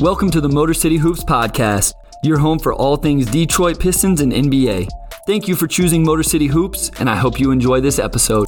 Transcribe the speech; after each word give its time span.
Welcome 0.00 0.30
to 0.30 0.40
the 0.40 0.48
Motor 0.48 0.74
City 0.74 0.96
Hoops 0.96 1.24
Podcast, 1.24 1.92
your 2.22 2.38
home 2.38 2.60
for 2.60 2.72
all 2.72 2.96
things 2.96 3.26
Detroit 3.26 3.80
Pistons 3.80 4.20
and 4.20 4.32
NBA. 4.32 4.86
Thank 5.26 5.48
you 5.48 5.56
for 5.56 5.66
choosing 5.66 6.04
Motor 6.04 6.22
City 6.22 6.46
Hoops, 6.46 6.92
and 7.00 7.10
I 7.10 7.16
hope 7.16 7.40
you 7.40 7.50
enjoy 7.50 7.80
this 7.80 7.98
episode. 7.98 8.46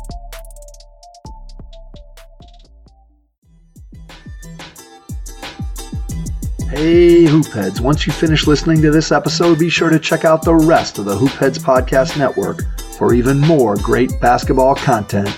Hey, 6.69 7.25
Hoopheads. 7.25 7.81
Once 7.81 8.07
you 8.07 8.13
finish 8.13 8.47
listening 8.47 8.81
to 8.83 8.93
this 8.93 9.11
episode, 9.11 9.59
be 9.59 9.69
sure 9.69 9.91
to 9.91 9.99
check 9.99 10.25
out 10.25 10.45
the 10.45 10.55
rest 10.55 11.01
of 11.01 11.05
the 11.05 11.17
Hoopheads 11.17 11.59
Podcast 11.59 12.17
Network 12.17 12.61
for 12.97 13.13
even 13.13 13.41
more 13.41 13.75
great 13.75 14.13
basketball 14.21 14.77
content. 14.77 15.37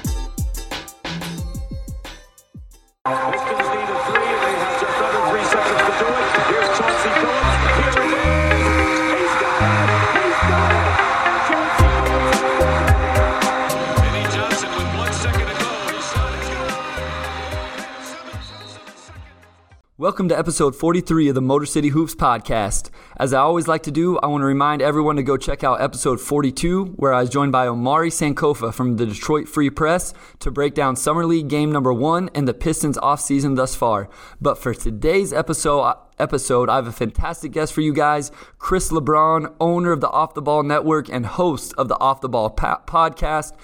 Welcome 20.13 20.29
to 20.29 20.39
episode 20.39 20.77
43 20.77 21.31
of 21.31 21.35
the 21.35 21.41
Motor 21.41 21.65
City 21.65 21.89
Hoops 21.89 22.15
podcast. 22.15 22.91
As 23.17 23.33
I 23.33 23.39
always 23.39 23.67
like 23.67 23.85
to 23.85 23.91
do, 23.91 24.19
I 24.19 24.27
want 24.27 24.43
to 24.43 24.47
remind 24.47 24.83
everyone 24.83 25.17
to 25.17 25.23
go 25.23 25.39
check 25.39 25.65
out 25.65 25.81
episode 25.81 26.21
42, 26.21 26.85
where 26.97 27.15
I 27.15 27.23
was 27.23 27.31
joined 27.31 27.51
by 27.53 27.67
Omari 27.67 28.11
Sankofa 28.11 28.75
from 28.75 28.99
the 28.99 29.07
Detroit 29.07 29.49
Free 29.49 29.71
Press 29.71 30.13
to 30.41 30.51
break 30.51 30.75
down 30.75 30.97
Summer 30.97 31.25
League 31.25 31.49
game 31.49 31.73
number 31.73 31.95
one 31.95 32.29
and 32.35 32.47
the 32.47 32.53
Pistons 32.53 32.99
offseason 32.99 33.57
thus 33.57 33.75
far. 33.75 34.11
But 34.39 34.59
for 34.59 34.75
today's 34.75 35.33
episode, 35.33 35.81
uh, 35.81 35.95
episode, 36.19 36.69
I 36.69 36.77
have 36.77 36.87
a 36.87 36.93
fantastic 36.93 37.53
guest 37.53 37.73
for 37.73 37.81
you 37.81 37.95
guys 37.95 38.31
Chris 38.59 38.93
LeBron, 38.93 39.55
owner 39.61 39.93
of 39.93 40.03
the 40.03 40.11
Off 40.11 40.35
the 40.35 40.43
Ball 40.43 40.63
Network 40.63 41.09
and 41.09 41.25
host 41.25 41.73
of 41.79 41.89
the 41.89 41.99
Off 41.99 42.21
the 42.21 42.29
Ball 42.29 42.55
podcast. 42.55 43.55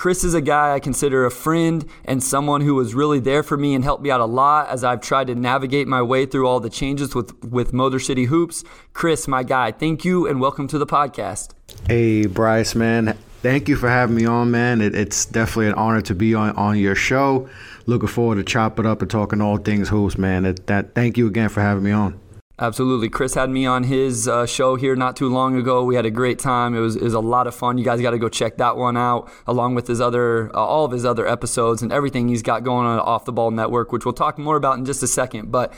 Chris 0.00 0.24
is 0.24 0.32
a 0.32 0.40
guy 0.40 0.72
I 0.72 0.80
consider 0.80 1.26
a 1.26 1.30
friend 1.30 1.84
and 2.06 2.24
someone 2.24 2.62
who 2.62 2.74
was 2.74 2.94
really 2.94 3.20
there 3.20 3.42
for 3.42 3.58
me 3.58 3.74
and 3.74 3.84
helped 3.84 4.02
me 4.02 4.10
out 4.10 4.20
a 4.20 4.24
lot 4.24 4.70
as 4.70 4.82
I've 4.82 5.02
tried 5.02 5.26
to 5.26 5.34
navigate 5.34 5.86
my 5.86 6.00
way 6.00 6.24
through 6.24 6.48
all 6.48 6.58
the 6.58 6.70
changes 6.70 7.14
with, 7.14 7.44
with 7.44 7.74
Motor 7.74 7.98
City 7.98 8.24
Hoops. 8.24 8.64
Chris, 8.94 9.28
my 9.28 9.42
guy, 9.42 9.72
thank 9.72 10.02
you 10.02 10.26
and 10.26 10.40
welcome 10.40 10.66
to 10.68 10.78
the 10.78 10.86
podcast. 10.86 11.50
Hey, 11.86 12.24
Bryce, 12.24 12.74
man. 12.74 13.14
Thank 13.42 13.68
you 13.68 13.76
for 13.76 13.90
having 13.90 14.16
me 14.16 14.24
on, 14.24 14.50
man. 14.50 14.80
It, 14.80 14.94
it's 14.94 15.26
definitely 15.26 15.66
an 15.66 15.74
honor 15.74 16.00
to 16.00 16.14
be 16.14 16.34
on, 16.34 16.56
on 16.56 16.78
your 16.78 16.94
show. 16.94 17.50
Looking 17.84 18.08
forward 18.08 18.36
to 18.36 18.42
chopping 18.42 18.86
up 18.86 19.02
and 19.02 19.10
talking 19.10 19.42
all 19.42 19.58
things 19.58 19.90
hoops, 19.90 20.16
man. 20.16 20.46
It, 20.46 20.66
that 20.66 20.94
thank 20.94 21.18
you 21.18 21.26
again 21.26 21.50
for 21.50 21.60
having 21.60 21.84
me 21.84 21.90
on. 21.90 22.18
Absolutely. 22.62 23.08
Chris 23.08 23.32
had 23.32 23.48
me 23.48 23.64
on 23.64 23.84
his 23.84 24.28
uh, 24.28 24.44
show 24.44 24.76
here 24.76 24.94
not 24.94 25.16
too 25.16 25.30
long 25.30 25.56
ago. 25.56 25.82
We 25.82 25.94
had 25.94 26.04
a 26.04 26.10
great 26.10 26.38
time. 26.38 26.74
It 26.74 26.80
was, 26.80 26.94
it 26.94 27.02
was 27.02 27.14
a 27.14 27.20
lot 27.20 27.46
of 27.46 27.54
fun. 27.54 27.78
You 27.78 27.84
guys 27.84 28.02
got 28.02 28.10
to 28.10 28.18
go 28.18 28.28
check 28.28 28.58
that 28.58 28.76
one 28.76 28.98
out, 28.98 29.30
along 29.46 29.76
with 29.76 29.86
his 29.86 29.98
other, 29.98 30.54
uh, 30.54 30.60
all 30.60 30.84
of 30.84 30.92
his 30.92 31.06
other 31.06 31.26
episodes 31.26 31.80
and 31.80 31.90
everything 31.90 32.28
he's 32.28 32.42
got 32.42 32.62
going 32.62 32.86
on 32.86 32.98
Off 32.98 33.24
the 33.24 33.32
Ball 33.32 33.50
Network, 33.50 33.92
which 33.92 34.04
we'll 34.04 34.12
talk 34.12 34.36
more 34.36 34.56
about 34.56 34.76
in 34.76 34.84
just 34.84 35.02
a 35.02 35.06
second. 35.06 35.50
But 35.50 35.72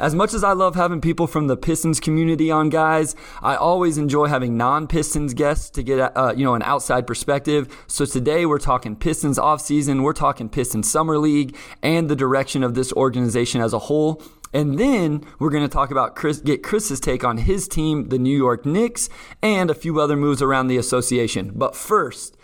as 0.00 0.14
much 0.14 0.32
as 0.32 0.42
I 0.42 0.52
love 0.52 0.74
having 0.74 1.00
people 1.00 1.26
from 1.26 1.46
the 1.46 1.56
Pistons 1.56 2.00
community 2.00 2.50
on, 2.50 2.70
guys, 2.70 3.14
I 3.42 3.54
always 3.54 3.98
enjoy 3.98 4.26
having 4.26 4.56
non-Pistons 4.56 5.34
guests 5.34 5.68
to 5.70 5.82
get 5.82 6.16
uh, 6.16 6.32
you 6.34 6.44
know 6.44 6.54
an 6.54 6.62
outside 6.62 7.06
perspective. 7.06 7.68
So 7.86 8.06
today 8.06 8.46
we're 8.46 8.58
talking 8.58 8.96
Pistons 8.96 9.38
offseason, 9.38 10.02
we're 10.02 10.14
talking 10.14 10.48
Pistons 10.48 10.90
summer 10.90 11.18
league, 11.18 11.54
and 11.82 12.08
the 12.08 12.16
direction 12.16 12.64
of 12.64 12.74
this 12.74 12.92
organization 12.94 13.60
as 13.60 13.74
a 13.74 13.78
whole. 13.78 14.22
And 14.52 14.78
then 14.78 15.24
we're 15.38 15.50
going 15.50 15.62
to 15.62 15.72
talk 15.72 15.90
about 15.90 16.16
Chris, 16.16 16.40
get 16.40 16.62
Chris's 16.62 16.98
take 16.98 17.22
on 17.22 17.38
his 17.38 17.68
team, 17.68 18.08
the 18.08 18.18
New 18.18 18.36
York 18.36 18.66
Knicks, 18.66 19.08
and 19.42 19.70
a 19.70 19.74
few 19.74 20.00
other 20.00 20.16
moves 20.16 20.42
around 20.42 20.66
the 20.66 20.76
association. 20.76 21.52
But 21.54 21.76
first, 21.76 22.36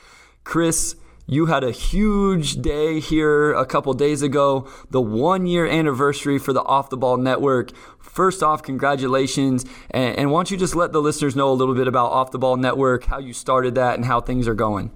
Chris, 0.45 0.95
you 1.27 1.47
had 1.47 1.65
a 1.65 1.73
huge 1.73 2.63
day 2.63 3.01
here 3.01 3.53
a 3.53 3.67
couple 3.67 3.93
days 3.95 4.23
ago, 4.23 4.69
the 4.91 5.01
one 5.01 5.47
year 5.47 5.67
anniversary 5.67 6.39
for 6.39 6.53
the 6.53 6.63
Off 6.63 6.89
the 6.89 6.97
Ball 6.97 7.17
Network. 7.17 7.73
First 7.99 8.43
off, 8.43 8.63
congratulations. 8.63 9.65
And, 9.91 10.17
and 10.17 10.31
why 10.31 10.39
don't 10.39 10.51
you 10.51 10.57
just 10.57 10.77
let 10.77 10.93
the 10.93 11.03
listeners 11.03 11.35
know 11.35 11.51
a 11.51 11.55
little 11.55 11.75
bit 11.75 11.89
about 11.89 12.13
Off 12.13 12.31
the 12.31 12.39
Ball 12.39 12.57
Network, 12.57 13.05
how 13.05 13.19
you 13.19 13.33
started 13.33 13.75
that, 13.75 13.97
and 13.97 14.05
how 14.05 14.21
things 14.21 14.47
are 14.47 14.55
going? 14.55 14.93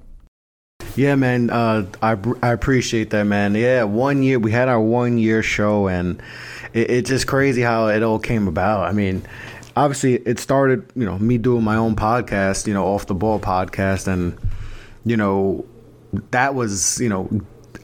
Yeah, 0.94 1.16
man. 1.16 1.50
Uh, 1.50 1.86
I, 2.00 2.16
I 2.42 2.52
appreciate 2.52 3.10
that, 3.10 3.24
man. 3.24 3.54
Yeah, 3.54 3.84
one 3.84 4.22
year, 4.22 4.38
we 4.38 4.52
had 4.52 4.68
our 4.68 4.80
one 4.80 5.18
year 5.18 5.42
show, 5.42 5.88
and 5.88 6.22
it, 6.72 6.91
it's 6.91 7.10
just 7.10 7.26
crazy 7.26 7.62
how 7.62 7.88
it 7.88 8.02
all 8.02 8.20
came 8.20 8.47
about. 8.47 8.88
I 8.88 8.92
mean, 8.92 9.22
obviously, 9.76 10.14
it 10.14 10.38
started, 10.38 10.91
you 10.94 11.04
know, 11.04 11.18
me 11.18 11.38
doing 11.38 11.64
my 11.64 11.76
own 11.76 11.97
podcast, 11.97 12.66
you 12.66 12.74
know, 12.74 12.86
off 12.86 13.06
the 13.06 13.14
ball 13.14 13.41
podcast, 13.41 14.06
and 14.06 14.38
you 15.04 15.16
know, 15.16 15.64
that 16.31 16.54
was, 16.54 17.00
you 17.00 17.09
know, 17.09 17.28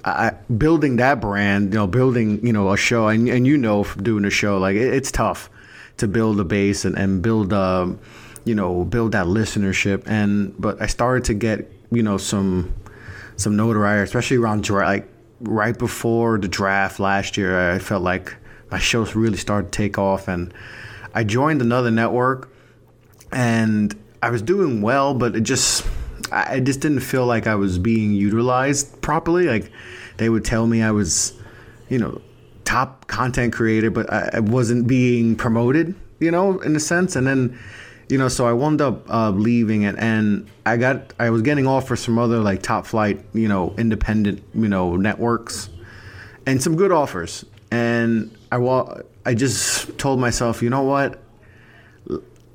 I, 0.04 0.30
building 0.56 0.96
that 0.96 1.20
brand, 1.20 1.72
you 1.72 1.78
know, 1.78 1.86
building, 1.86 2.44
you 2.46 2.52
know, 2.52 2.72
a 2.72 2.76
show, 2.76 3.08
and 3.08 3.28
and 3.28 3.46
you 3.46 3.56
know, 3.56 3.84
doing 3.84 4.24
a 4.24 4.30
show, 4.30 4.58
like 4.58 4.76
it, 4.76 4.94
it's 4.94 5.10
tough 5.10 5.50
to 5.98 6.08
build 6.08 6.38
a 6.40 6.44
base 6.44 6.84
and 6.84 6.96
and 6.96 7.22
build, 7.22 7.52
um, 7.52 7.98
you 8.44 8.54
know, 8.54 8.84
build 8.84 9.12
that 9.12 9.26
listenership, 9.26 10.02
and 10.06 10.54
but 10.60 10.80
I 10.80 10.86
started 10.86 11.24
to 11.24 11.34
get, 11.34 11.70
you 11.90 12.02
know, 12.02 12.18
some 12.18 12.74
some 13.36 13.56
notoriety, 13.56 14.02
especially 14.02 14.38
around 14.38 14.68
like 14.70 15.08
right 15.40 15.78
before 15.78 16.38
the 16.38 16.48
draft 16.48 16.98
last 16.98 17.36
year. 17.36 17.72
I 17.72 17.78
felt 17.78 18.02
like 18.02 18.34
my 18.70 18.78
shows 18.78 19.14
really 19.14 19.36
started 19.36 19.72
to 19.72 19.76
take 19.76 19.98
off 19.98 20.28
and 20.28 20.52
I 21.14 21.24
joined 21.24 21.62
another 21.62 21.90
network 21.90 22.52
and 23.32 23.94
I 24.22 24.30
was 24.30 24.42
doing 24.42 24.82
well, 24.82 25.14
but 25.14 25.36
it 25.36 25.42
just 25.42 25.86
I 26.32 26.60
just 26.60 26.80
didn't 26.80 27.00
feel 27.00 27.26
like 27.26 27.46
I 27.46 27.54
was 27.54 27.78
being 27.78 28.12
utilized 28.12 29.00
properly. 29.02 29.46
Like 29.46 29.70
they 30.16 30.28
would 30.28 30.44
tell 30.44 30.66
me 30.66 30.82
I 30.82 30.90
was, 30.90 31.34
you 31.88 31.98
know, 31.98 32.20
top 32.64 33.06
content 33.06 33.52
creator, 33.52 33.90
but 33.90 34.10
I 34.12 34.40
wasn't 34.40 34.86
being 34.86 35.36
promoted, 35.36 35.94
you 36.18 36.30
know, 36.30 36.58
in 36.60 36.74
a 36.76 36.80
sense. 36.80 37.16
And 37.16 37.26
then, 37.26 37.58
you 38.08 38.18
know, 38.18 38.28
so 38.28 38.46
I 38.46 38.52
wound 38.52 38.80
up 38.80 39.08
uh, 39.10 39.30
leaving 39.30 39.82
it, 39.82 39.96
and 39.98 40.48
I 40.64 40.76
got 40.76 41.12
I 41.18 41.30
was 41.30 41.42
getting 41.42 41.66
offers 41.66 42.04
from 42.04 42.18
other 42.18 42.38
like 42.38 42.62
top 42.62 42.86
flight, 42.86 43.20
you 43.32 43.48
know, 43.48 43.74
independent, 43.78 44.42
you 44.54 44.68
know, 44.68 44.96
networks, 44.96 45.70
and 46.46 46.62
some 46.62 46.76
good 46.76 46.92
offers. 46.92 47.44
And 47.70 48.36
I 48.52 48.58
wa- 48.58 49.00
I 49.24 49.34
just 49.34 49.98
told 49.98 50.20
myself, 50.20 50.62
you 50.62 50.70
know 50.70 50.82
what? 50.82 51.20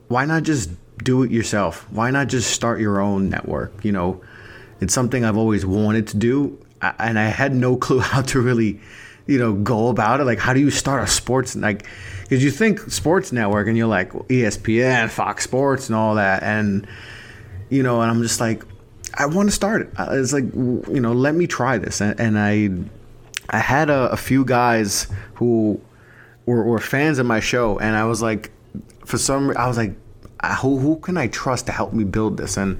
Why 0.08 0.26
not 0.26 0.44
just 0.44 0.70
do 1.04 1.24
it 1.24 1.32
yourself? 1.32 1.86
Why 1.92 2.12
not 2.12 2.28
just 2.28 2.52
start 2.52 2.80
your 2.80 3.00
own 3.00 3.30
network? 3.30 3.84
You 3.84 3.92
know, 3.92 4.22
it's 4.80 4.94
something 4.94 5.24
I've 5.26 5.38
always 5.38 5.66
wanted 5.66 6.08
to 6.08 6.18
do, 6.18 6.58
and 6.82 7.18
I 7.20 7.26
had 7.26 7.54
no 7.54 7.76
clue 7.86 8.00
how 8.00 8.22
to 8.22 8.42
really, 8.42 8.80
you 9.28 9.38
know, 9.38 9.54
go 9.54 9.90
about 9.90 10.20
it. 10.20 10.26
Like, 10.26 10.40
how 10.40 10.54
do 10.54 10.60
you 10.60 10.72
start 10.72 11.04
a 11.04 11.08
sports 11.08 11.56
like? 11.56 11.86
Because 12.24 12.44
you 12.44 12.52
think 12.52 12.80
sports 12.92 13.32
network, 13.32 13.68
and 13.68 13.78
you're 13.78 13.88
like 13.88 14.12
ESPN, 14.12 15.10
Fox 15.10 15.44
Sports, 15.44 15.90
and 15.90 15.96
all 15.96 16.16
that, 16.16 16.44
and 16.44 16.88
you 17.70 17.84
know, 17.84 18.02
and 18.02 18.10
I'm 18.10 18.22
just 18.22 18.40
like, 18.40 18.64
I 19.14 19.26
want 19.26 19.50
to 19.50 19.56
start 19.56 19.82
it. 19.82 19.90
It's 19.98 20.34
like, 20.34 20.46
you 20.54 21.00
know, 21.00 21.14
let 21.14 21.36
me 21.36 21.48
try 21.48 21.78
this, 21.78 22.02
and, 22.02 22.20
and 22.20 22.40
I 22.40 22.70
I 23.50 23.60
had 23.60 23.90
a, 23.90 24.12
a 24.12 24.18
few 24.18 24.46
guys 24.46 25.08
who 25.36 25.82
were, 26.46 26.64
were, 26.64 26.80
fans 26.80 27.20
of 27.20 27.26
my 27.26 27.42
show, 27.42 27.78
and 27.80 27.96
I 27.96 28.06
was 28.06 28.22
like, 28.22 28.50
for 29.06 29.18
some, 29.18 29.56
I 29.58 29.68
was 29.68 29.78
like, 29.78 29.94
who 30.62 30.78
who 30.78 30.98
can 30.98 31.18
I 31.18 31.28
trust 31.28 31.66
to 31.68 31.72
help 31.72 31.94
me 31.94 32.04
build 32.04 32.38
this? 32.38 32.58
And 32.58 32.80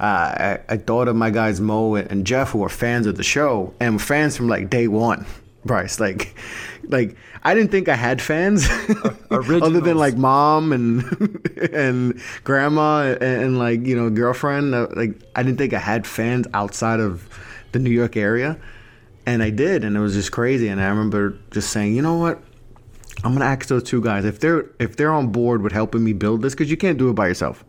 uh, 0.00 0.58
I, 0.58 0.60
I, 0.68 0.76
thought 0.78 1.06
of 1.06 1.14
my 1.14 1.30
guys 1.30 1.60
Mo 1.60 1.94
and 1.94 2.26
Jeff, 2.26 2.50
who 2.50 2.64
are 2.64 2.68
fans 2.68 3.06
of 3.06 3.16
the 3.16 3.22
show 3.22 3.72
and 3.78 4.00
fans 4.00 4.36
from 4.36 4.48
like 4.48 4.70
day 4.70 4.88
one. 4.88 5.26
Bryce, 5.64 6.00
like, 6.00 6.34
like 6.88 7.16
I 7.44 7.54
didn't 7.54 7.70
think 7.70 7.88
I 7.88 7.94
had 7.94 8.20
fans 8.20 8.68
other 9.30 9.80
than 9.80 9.96
like 9.96 10.16
mom 10.16 10.72
and 10.72 11.04
and 11.72 12.20
grandma 12.42 13.12
and, 13.12 13.22
and, 13.22 13.58
like 13.60 13.86
you 13.86 13.94
know 13.94 14.10
girlfriend. 14.10 14.74
Uh, 14.74 14.88
like 14.96 15.14
I 15.36 15.44
didn't 15.44 15.58
think 15.58 15.72
I 15.72 15.78
had 15.78 16.04
fans 16.04 16.48
outside 16.52 16.98
of 16.98 17.28
the 17.70 17.78
New 17.78 17.90
York 17.90 18.16
area 18.16 18.58
and 19.26 19.42
I 19.42 19.50
did, 19.50 19.84
and 19.84 19.96
it 19.96 20.00
was 20.00 20.14
just 20.14 20.32
crazy. 20.32 20.68
And 20.68 20.80
I 20.80 20.88
remember 20.88 21.38
just 21.50 21.70
saying, 21.70 21.94
you 21.94 22.02
know 22.02 22.16
what, 22.16 22.42
I'm 23.24 23.32
gonna 23.32 23.44
ask 23.44 23.66
those 23.68 23.84
two 23.84 24.00
guys 24.00 24.24
if 24.24 24.40
they're 24.40 24.66
if 24.78 24.96
they're 24.96 25.12
on 25.12 25.28
board 25.28 25.62
with 25.62 25.72
helping 25.72 26.02
me 26.02 26.12
build 26.12 26.42
this, 26.42 26.54
because 26.54 26.70
you 26.70 26.76
can't 26.76 26.98
do 26.98 27.08
it 27.10 27.14
by 27.14 27.28
yourself. 27.28 27.64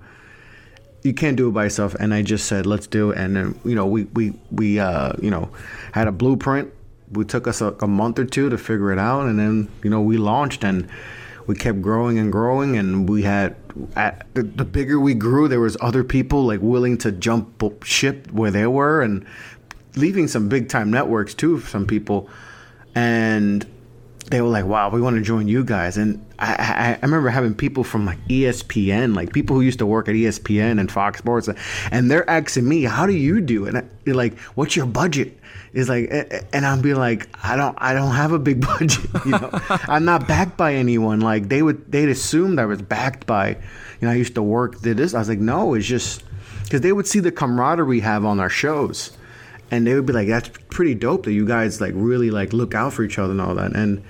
You 1.03 1.13
can't 1.13 1.35
do 1.35 1.49
it 1.49 1.51
by 1.51 1.65
yourself. 1.65 1.95
And 1.95 2.13
I 2.13 2.21
just 2.21 2.47
said, 2.47 2.65
let's 2.65 2.87
do 2.87 3.11
it. 3.11 3.17
And 3.17 3.35
then 3.35 3.59
you 3.63 3.75
know 3.75 3.85
we 3.85 4.05
we 4.05 4.33
we 4.51 4.79
uh, 4.79 5.13
you 5.21 5.29
know 5.29 5.49
had 5.91 6.07
a 6.07 6.11
blueprint. 6.11 6.73
We 7.11 7.25
took 7.25 7.47
us 7.47 7.61
a, 7.61 7.75
a 7.81 7.87
month 7.87 8.17
or 8.17 8.25
two 8.25 8.49
to 8.49 8.57
figure 8.57 8.91
it 8.91 8.99
out, 8.99 9.27
and 9.27 9.37
then 9.37 9.69
you 9.83 9.89
know 9.89 10.01
we 10.01 10.17
launched 10.17 10.63
and 10.63 10.89
we 11.45 11.55
kept 11.55 11.81
growing 11.81 12.17
and 12.17 12.31
growing 12.31 12.77
and 12.77 13.09
we 13.09 13.23
had 13.23 13.53
at 13.97 14.25
the, 14.33 14.43
the, 14.43 14.63
bigger 14.63 14.97
we 14.97 15.13
grew 15.13 15.49
there 15.49 15.59
was 15.59 15.75
other 15.81 16.01
people 16.01 16.45
like 16.45 16.61
willing 16.61 16.97
to 16.97 17.11
jump 17.11 17.61
ship 17.83 18.31
where 18.31 18.49
they 18.49 18.65
were 18.65 19.01
and 19.01 19.25
leaving 19.95 20.27
some 20.27 20.49
big 20.49 20.69
time 20.69 20.91
networks 20.91 21.33
too. 21.33 21.59
Some 21.61 21.85
people, 21.85 22.29
and 22.95 23.65
they 24.29 24.41
were 24.41 24.47
like, 24.47 24.65
"Wow, 24.65 24.89
we 24.89 25.01
want 25.01 25.15
to 25.17 25.21
join 25.21 25.47
you 25.47 25.63
guys." 25.63 25.97
And 25.97 26.25
I, 26.39 26.53
I, 26.53 26.93
I, 26.93 26.99
remember 27.01 27.29
having 27.29 27.53
people 27.53 27.83
from 27.83 28.05
like 28.05 28.19
ESPN, 28.27 29.15
like 29.15 29.33
people 29.33 29.55
who 29.55 29.61
used 29.61 29.79
to 29.79 29.85
work 29.85 30.07
at 30.07 30.15
ESPN 30.15 30.79
and 30.79 30.91
Fox 30.91 31.19
Sports, 31.19 31.49
and 31.91 32.09
they're 32.09 32.29
asking 32.29 32.67
me, 32.67 32.83
"How 32.83 33.05
do 33.05 33.13
you 33.13 33.41
do?" 33.41 33.65
And 33.65 33.77
I, 33.77 33.83
like, 34.05 34.37
"What's 34.55 34.75
your 34.75 34.85
budget?" 34.85 35.39
Is 35.73 35.89
like, 35.89 36.07
eh, 36.11 36.23
eh, 36.29 36.41
and 36.53 36.65
I'll 36.65 36.81
be 36.81 36.93
like, 36.93 37.27
"I 37.43 37.55
don't, 37.55 37.75
I 37.79 37.93
don't 37.93 38.13
have 38.13 38.31
a 38.31 38.39
big 38.39 38.61
budget. 38.65 39.05
You 39.25 39.31
know, 39.31 39.49
I'm 39.87 40.05
not 40.05 40.27
backed 40.27 40.57
by 40.57 40.75
anyone." 40.75 41.19
Like 41.19 41.49
they 41.49 41.61
would, 41.61 41.91
they'd 41.91 42.09
assumed 42.09 42.59
I 42.59 42.65
was 42.65 42.81
backed 42.81 43.25
by, 43.25 43.49
you 43.49 44.07
know, 44.07 44.09
I 44.09 44.15
used 44.15 44.35
to 44.35 44.43
work 44.43 44.81
did 44.81 44.97
this. 44.97 45.13
I 45.13 45.19
was 45.19 45.29
like, 45.29 45.39
"No, 45.39 45.73
it's 45.73 45.85
just." 45.85 46.23
Because 46.63 46.81
they 46.81 46.93
would 46.93 47.05
see 47.05 47.19
the 47.19 47.31
camaraderie 47.31 47.85
we 47.85 47.99
have 47.99 48.25
on 48.25 48.39
our 48.39 48.49
shows, 48.49 49.11
and 49.73 49.87
they 49.87 49.95
would 49.95 50.05
be 50.05 50.13
like, 50.13 50.27
"That's 50.27 50.49
pretty 50.69 50.93
dope 50.93 51.23
that 51.23 51.33
you 51.33 51.45
guys 51.45 51.81
like 51.81 51.93
really 51.95 52.29
like 52.29 52.53
look 52.53 52.75
out 52.75 52.93
for 52.93 53.03
each 53.03 53.17
other 53.17 53.31
and 53.31 53.41
all 53.41 53.55
that." 53.55 53.75
And 53.75 54.03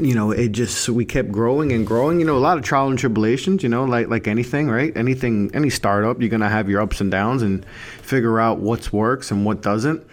you 0.00 0.14
know, 0.14 0.30
it 0.32 0.48
just 0.48 0.88
we 0.88 1.04
kept 1.04 1.30
growing 1.30 1.72
and 1.72 1.86
growing. 1.86 2.20
You 2.20 2.26
know, 2.26 2.36
a 2.36 2.38
lot 2.38 2.58
of 2.58 2.64
trial 2.64 2.88
and 2.88 2.98
tribulations. 2.98 3.62
You 3.62 3.68
know, 3.68 3.84
like 3.84 4.08
like 4.08 4.26
anything, 4.26 4.68
right? 4.68 4.96
Anything, 4.96 5.50
any 5.54 5.70
startup, 5.70 6.20
you're 6.20 6.30
gonna 6.30 6.48
have 6.48 6.68
your 6.68 6.80
ups 6.80 7.00
and 7.00 7.10
downs 7.10 7.42
and 7.42 7.64
figure 8.02 8.40
out 8.40 8.58
what 8.58 8.92
works 8.92 9.30
and 9.30 9.44
what 9.44 9.62
doesn't. 9.62 10.04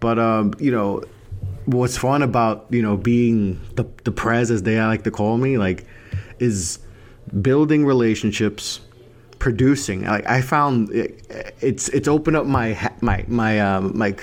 But 0.00 0.18
um, 0.18 0.54
you 0.58 0.72
know, 0.72 1.04
what's 1.66 1.96
fun 1.96 2.22
about 2.22 2.66
you 2.70 2.82
know 2.82 2.96
being 2.96 3.60
the 3.76 3.84
the 4.04 4.12
prez 4.12 4.50
as 4.50 4.64
they 4.64 4.80
like 4.80 5.04
to 5.04 5.12
call 5.12 5.36
me, 5.38 5.58
like, 5.58 5.86
is 6.38 6.80
building 7.40 7.86
relationships 7.86 8.80
producing. 9.38 10.04
Like 10.04 10.26
I 10.26 10.40
found 10.40 10.90
it, 10.90 11.26
it's 11.60 11.88
it's 11.90 12.08
opened 12.08 12.36
up 12.36 12.46
my 12.46 12.90
my 13.00 13.24
my 13.28 13.60
um, 13.60 13.92
like 13.94 14.22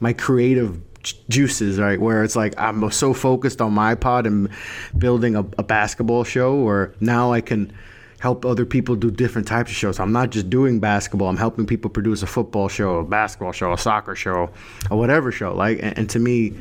my 0.00 0.12
creative 0.12 0.80
juices, 1.28 1.78
right? 1.78 2.00
Where 2.00 2.24
it's 2.24 2.36
like 2.36 2.54
I'm 2.58 2.90
so 2.90 3.14
focused 3.14 3.60
on 3.60 3.72
my 3.72 3.94
pod 3.94 4.26
and 4.26 4.48
building 4.96 5.36
a, 5.36 5.40
a 5.58 5.62
basketball 5.62 6.24
show, 6.24 6.54
or 6.54 6.94
now 7.00 7.32
I 7.32 7.40
can 7.40 7.72
help 8.20 8.44
other 8.44 8.66
people 8.66 8.96
do 8.96 9.10
different 9.10 9.46
types 9.46 9.70
of 9.70 9.76
shows. 9.76 10.00
I'm 10.00 10.12
not 10.12 10.30
just 10.30 10.50
doing 10.50 10.80
basketball. 10.80 11.28
I'm 11.28 11.36
helping 11.36 11.66
people 11.66 11.88
produce 11.88 12.22
a 12.22 12.26
football 12.26 12.68
show, 12.68 12.98
a 12.98 13.04
basketball 13.04 13.52
show, 13.52 13.72
a 13.72 13.78
soccer 13.78 14.16
show, 14.16 14.50
or 14.90 14.98
whatever 14.98 15.30
show. 15.30 15.54
Like, 15.54 15.78
and, 15.80 15.96
and 15.96 16.10
to 16.10 16.18
me, 16.18 16.54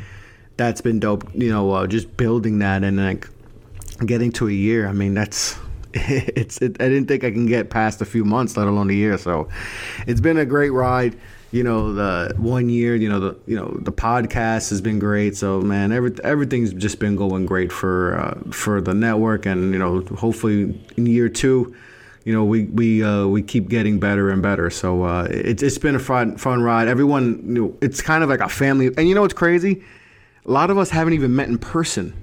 that's 0.58 0.82
been 0.82 1.00
dope. 1.00 1.24
You 1.34 1.50
know, 1.50 1.72
uh, 1.72 1.88
just 1.88 2.16
building 2.16 2.60
that 2.60 2.84
and 2.84 2.98
like 2.98 3.28
getting 4.06 4.32
to 4.34 4.48
a 4.48 4.52
year. 4.52 4.88
I 4.88 4.94
mean, 4.94 5.14
that's 5.16 5.58
it's. 6.36 6.62
It, 6.62 6.82
I 6.82 6.88
didn't 6.90 7.08
think 7.08 7.24
I 7.24 7.32
can 7.32 7.46
get 7.46 7.70
past 7.70 8.02
a 8.02 8.06
few 8.06 8.24
months, 8.24 8.56
let 8.58 8.68
alone 8.68 8.90
a 8.90 8.94
year. 8.94 9.18
So, 9.18 9.50
it's 10.06 10.22
been 10.22 10.38
a 10.38 10.46
great 10.46 10.70
ride. 10.70 11.18
You 11.52 11.64
know, 11.64 11.94
the 11.94 12.36
one 12.38 12.70
year. 12.70 12.96
You 12.96 13.10
know, 13.10 13.20
the 13.20 13.40
you 13.48 13.56
know 13.56 13.78
the 13.82 13.92
podcast 13.92 14.70
has 14.70 14.82
been 14.82 15.00
great. 15.00 15.36
So, 15.36 15.62
man, 15.62 15.92
every 15.92 16.14
everything's 16.24 16.74
just 16.74 17.00
been 17.00 17.16
going 17.16 17.46
great 17.46 17.72
for 17.72 18.20
uh, 18.20 18.52
for 18.52 18.82
the 18.82 18.94
network, 18.94 19.46
and 19.46 19.74
you 19.74 19.80
know, 19.80 20.02
hopefully 20.18 20.80
in 20.98 21.06
year 21.06 21.30
two. 21.30 21.76
You 22.26 22.34
know, 22.34 22.44
we 22.44 22.66
we 22.66 23.04
uh, 23.04 23.26
we 23.26 23.42
keep 23.42 23.70
getting 23.70 24.00
better 24.00 24.30
and 24.30 24.42
better. 24.42 24.70
So 24.70 25.04
uh, 25.04 25.28
it's 25.32 25.64
it's 25.64 25.78
been 25.78 25.96
a 25.96 26.00
fun 26.00 26.38
fun 26.38 26.62
ride. 26.62 26.90
Everyone, 26.90 27.42
you 27.46 27.62
know, 27.64 27.78
it's 27.82 28.02
kind 28.02 28.22
of 28.22 28.30
like 28.30 28.42
a 28.42 28.50
family. 28.50 28.92
And 28.98 29.08
you 29.08 29.16
know 29.16 29.22
what's 29.22 29.34
crazy? 29.34 29.82
A 30.46 30.52
lot 30.52 30.70
of 30.70 30.78
us 30.78 30.90
haven't 30.90 31.14
even 31.14 31.36
met 31.36 31.48
in 31.48 31.58
person 31.58 32.14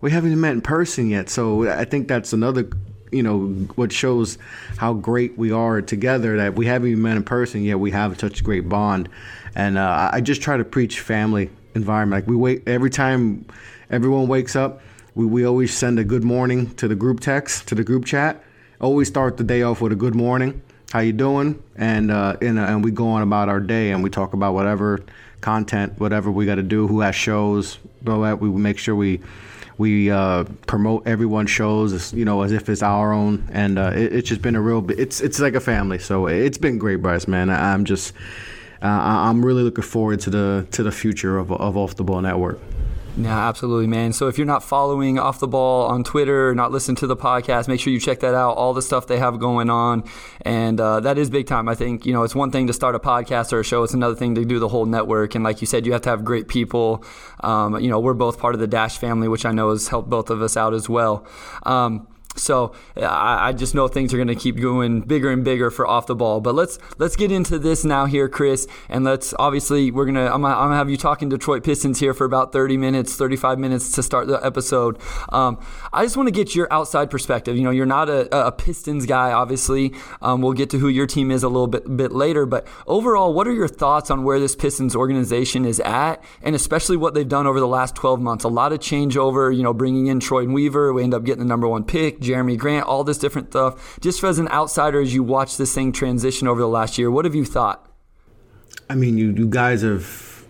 we 0.00 0.10
haven't 0.10 0.30
even 0.30 0.40
met 0.40 0.52
in 0.52 0.60
person 0.60 1.08
yet. 1.08 1.28
So 1.28 1.68
I 1.68 1.84
think 1.84 2.08
that's 2.08 2.32
another, 2.32 2.68
you 3.10 3.22
know, 3.22 3.48
what 3.76 3.92
shows 3.92 4.38
how 4.76 4.94
great 4.94 5.36
we 5.38 5.50
are 5.52 5.80
together. 5.82 6.36
That 6.36 6.54
we 6.54 6.66
haven't 6.66 6.90
even 6.90 7.02
met 7.02 7.16
in 7.16 7.24
person 7.24 7.62
yet. 7.62 7.78
We 7.78 7.90
have 7.92 8.18
such 8.18 8.40
a 8.40 8.44
great 8.44 8.68
bond, 8.68 9.08
and 9.54 9.78
uh, 9.78 10.10
I 10.12 10.20
just 10.20 10.42
try 10.42 10.56
to 10.56 10.64
preach 10.64 11.00
family 11.00 11.50
environment. 11.74 12.22
Like 12.22 12.28
we 12.28 12.36
wait 12.36 12.62
every 12.66 12.90
time 12.90 13.46
everyone 13.90 14.28
wakes 14.28 14.56
up. 14.56 14.82
We, 15.14 15.24
we 15.26 15.46
always 15.46 15.72
send 15.74 15.98
a 15.98 16.04
good 16.04 16.24
morning 16.24 16.74
to 16.74 16.88
the 16.88 16.94
group 16.94 17.20
text 17.20 17.68
to 17.68 17.74
the 17.74 17.84
group 17.84 18.04
chat. 18.04 18.42
Always 18.80 19.08
start 19.08 19.38
the 19.38 19.44
day 19.44 19.62
off 19.62 19.80
with 19.80 19.92
a 19.92 19.96
good 19.96 20.14
morning. 20.14 20.62
How 20.92 21.00
you 21.00 21.12
doing? 21.12 21.62
And 21.76 22.10
uh, 22.10 22.36
and, 22.42 22.58
uh, 22.58 22.62
and 22.62 22.84
we 22.84 22.90
go 22.90 23.08
on 23.08 23.22
about 23.22 23.48
our 23.48 23.60
day 23.60 23.90
and 23.92 24.02
we 24.02 24.10
talk 24.10 24.34
about 24.34 24.54
whatever 24.54 25.02
content, 25.40 25.98
whatever 25.98 26.30
we 26.30 26.44
got 26.46 26.56
to 26.56 26.62
do. 26.62 26.86
Who 26.86 27.00
has 27.00 27.14
shows? 27.14 27.78
All 28.06 28.20
that. 28.22 28.40
We 28.40 28.48
make 28.50 28.78
sure 28.78 28.94
we 28.94 29.20
we 29.78 30.10
uh, 30.10 30.44
promote 30.66 31.06
everyone's 31.06 31.50
shows, 31.50 32.12
you 32.12 32.24
know, 32.24 32.42
as 32.42 32.52
if 32.52 32.68
it's 32.68 32.82
our 32.82 33.12
own, 33.12 33.46
and 33.52 33.78
uh, 33.78 33.92
it, 33.94 34.12
it's 34.14 34.28
just 34.28 34.42
been 34.42 34.56
a 34.56 34.60
real. 34.60 34.88
It's 34.90 35.20
it's 35.20 35.38
like 35.38 35.54
a 35.54 35.60
family, 35.60 35.98
so 35.98 36.26
it's 36.26 36.58
been 36.58 36.78
great, 36.78 36.96
Bryce. 36.96 37.28
Man, 37.28 37.50
I'm 37.50 37.84
just, 37.84 38.14
uh, 38.82 38.86
I'm 38.86 39.44
really 39.44 39.62
looking 39.62 39.84
forward 39.84 40.20
to 40.20 40.30
the 40.30 40.66
to 40.72 40.82
the 40.82 40.92
future 40.92 41.38
of 41.38 41.52
of 41.52 41.76
Off 41.76 41.96
the 41.96 42.04
Ball 42.04 42.22
Network. 42.22 42.58
Yeah, 43.18 43.48
absolutely, 43.48 43.86
man. 43.86 44.12
So 44.12 44.28
if 44.28 44.36
you're 44.36 44.46
not 44.46 44.62
following 44.62 45.18
Off 45.18 45.40
the 45.40 45.48
Ball 45.48 45.86
on 45.86 46.04
Twitter, 46.04 46.54
not 46.54 46.70
listening 46.70 46.96
to 46.96 47.06
the 47.06 47.16
podcast, 47.16 47.66
make 47.66 47.80
sure 47.80 47.90
you 47.90 47.98
check 47.98 48.20
that 48.20 48.34
out. 48.34 48.58
All 48.58 48.74
the 48.74 48.82
stuff 48.82 49.06
they 49.06 49.18
have 49.18 49.38
going 49.38 49.70
on, 49.70 50.04
and 50.42 50.78
uh, 50.78 51.00
that 51.00 51.16
is 51.16 51.30
big 51.30 51.46
time. 51.46 51.66
I 51.66 51.74
think 51.74 52.04
you 52.04 52.12
know 52.12 52.24
it's 52.24 52.34
one 52.34 52.50
thing 52.50 52.66
to 52.66 52.74
start 52.74 52.94
a 52.94 52.98
podcast 52.98 53.54
or 53.54 53.60
a 53.60 53.64
show; 53.64 53.82
it's 53.84 53.94
another 53.94 54.14
thing 54.14 54.34
to 54.34 54.44
do 54.44 54.58
the 54.58 54.68
whole 54.68 54.84
network. 54.84 55.34
And 55.34 55.42
like 55.42 55.62
you 55.62 55.66
said, 55.66 55.86
you 55.86 55.92
have 55.92 56.02
to 56.02 56.10
have 56.10 56.26
great 56.26 56.46
people. 56.46 57.02
Um, 57.40 57.80
you 57.80 57.88
know, 57.88 57.98
we're 58.00 58.12
both 58.12 58.38
part 58.38 58.54
of 58.54 58.60
the 58.60 58.66
Dash 58.66 58.98
family, 58.98 59.28
which 59.28 59.46
I 59.46 59.52
know 59.52 59.70
has 59.70 59.88
helped 59.88 60.10
both 60.10 60.28
of 60.28 60.42
us 60.42 60.54
out 60.54 60.74
as 60.74 60.86
well. 60.86 61.26
Um, 61.62 62.06
so 62.36 62.72
I, 62.96 63.48
I 63.48 63.52
just 63.52 63.74
know 63.74 63.88
things 63.88 64.12
are 64.14 64.16
going 64.16 64.28
to 64.28 64.34
keep 64.34 64.60
going 64.60 65.00
bigger 65.00 65.30
and 65.30 65.44
bigger 65.44 65.70
for 65.70 65.86
off 65.86 66.06
the 66.06 66.14
ball. 66.14 66.40
But 66.40 66.54
let's 66.54 66.78
let's 66.98 67.16
get 67.16 67.32
into 67.32 67.58
this 67.58 67.84
now 67.84 68.06
here, 68.06 68.28
Chris, 68.28 68.66
and 68.88 69.04
let's 69.04 69.34
obviously 69.38 69.90
we're 69.90 70.06
gonna 70.06 70.26
I'm 70.26 70.42
gonna, 70.42 70.54
I'm 70.54 70.66
gonna 70.68 70.76
have 70.76 70.90
you 70.90 70.96
talking 70.96 71.28
Detroit 71.28 71.64
Pistons 71.64 72.00
here 72.00 72.14
for 72.14 72.24
about 72.24 72.52
30 72.52 72.76
minutes, 72.76 73.16
35 73.16 73.58
minutes 73.58 73.92
to 73.92 74.02
start 74.02 74.26
the 74.26 74.44
episode. 74.44 74.98
Um, 75.30 75.58
I 75.92 76.04
just 76.04 76.16
want 76.16 76.26
to 76.28 76.32
get 76.32 76.54
your 76.54 76.72
outside 76.72 77.10
perspective. 77.10 77.56
You 77.56 77.62
know, 77.62 77.70
you're 77.70 77.86
not 77.86 78.08
a, 78.08 78.46
a 78.46 78.52
Pistons 78.52 79.06
guy, 79.06 79.32
obviously. 79.32 79.94
Um, 80.22 80.42
we'll 80.42 80.52
get 80.52 80.70
to 80.70 80.78
who 80.78 80.88
your 80.88 81.06
team 81.06 81.30
is 81.30 81.42
a 81.42 81.48
little 81.48 81.66
bit 81.66 81.96
bit 81.96 82.12
later, 82.12 82.46
but 82.46 82.66
overall, 82.86 83.32
what 83.32 83.46
are 83.46 83.52
your 83.52 83.68
thoughts 83.68 84.10
on 84.10 84.24
where 84.24 84.38
this 84.38 84.54
Pistons 84.54 84.94
organization 84.94 85.64
is 85.64 85.80
at, 85.80 86.22
and 86.42 86.54
especially 86.54 86.96
what 86.96 87.14
they've 87.14 87.28
done 87.28 87.46
over 87.46 87.60
the 87.60 87.66
last 87.66 87.94
12 87.94 88.20
months? 88.20 88.44
A 88.44 88.48
lot 88.48 88.72
of 88.72 88.80
changeover. 88.80 89.54
You 89.54 89.62
know, 89.62 89.72
bringing 89.72 90.06
in 90.06 90.20
Troy 90.20 90.46
Weaver, 90.46 90.92
we 90.92 91.02
end 91.02 91.14
up 91.14 91.24
getting 91.24 91.40
the 91.40 91.48
number 91.48 91.68
one 91.68 91.84
pick. 91.84 92.20
Jerami 92.26 92.58
Grant, 92.58 92.86
all 92.86 93.04
this 93.04 93.18
different 93.18 93.50
stuff. 93.50 93.98
Just 94.00 94.22
as 94.24 94.38
an 94.38 94.48
outsider, 94.48 95.00
as 95.00 95.14
you 95.14 95.22
watch 95.22 95.56
this 95.56 95.74
thing 95.74 95.92
transition 95.92 96.48
over 96.48 96.60
the 96.60 96.68
last 96.68 96.98
year, 96.98 97.10
what 97.10 97.24
have 97.24 97.34
you 97.34 97.44
thought? 97.44 97.90
I 98.88 98.94
mean, 98.94 99.18
you, 99.18 99.30
you 99.32 99.48
guys 99.48 99.82
have 99.82 100.44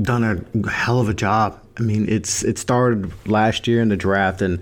done 0.00 0.24
a 0.24 0.70
hell 0.70 1.00
of 1.00 1.08
a 1.08 1.14
job. 1.14 1.60
I 1.78 1.82
mean, 1.82 2.08
it's 2.08 2.42
it 2.42 2.58
started 2.58 3.12
last 3.28 3.66
year 3.66 3.80
in 3.80 3.88
the 3.88 3.96
draft, 3.96 4.42
and 4.42 4.60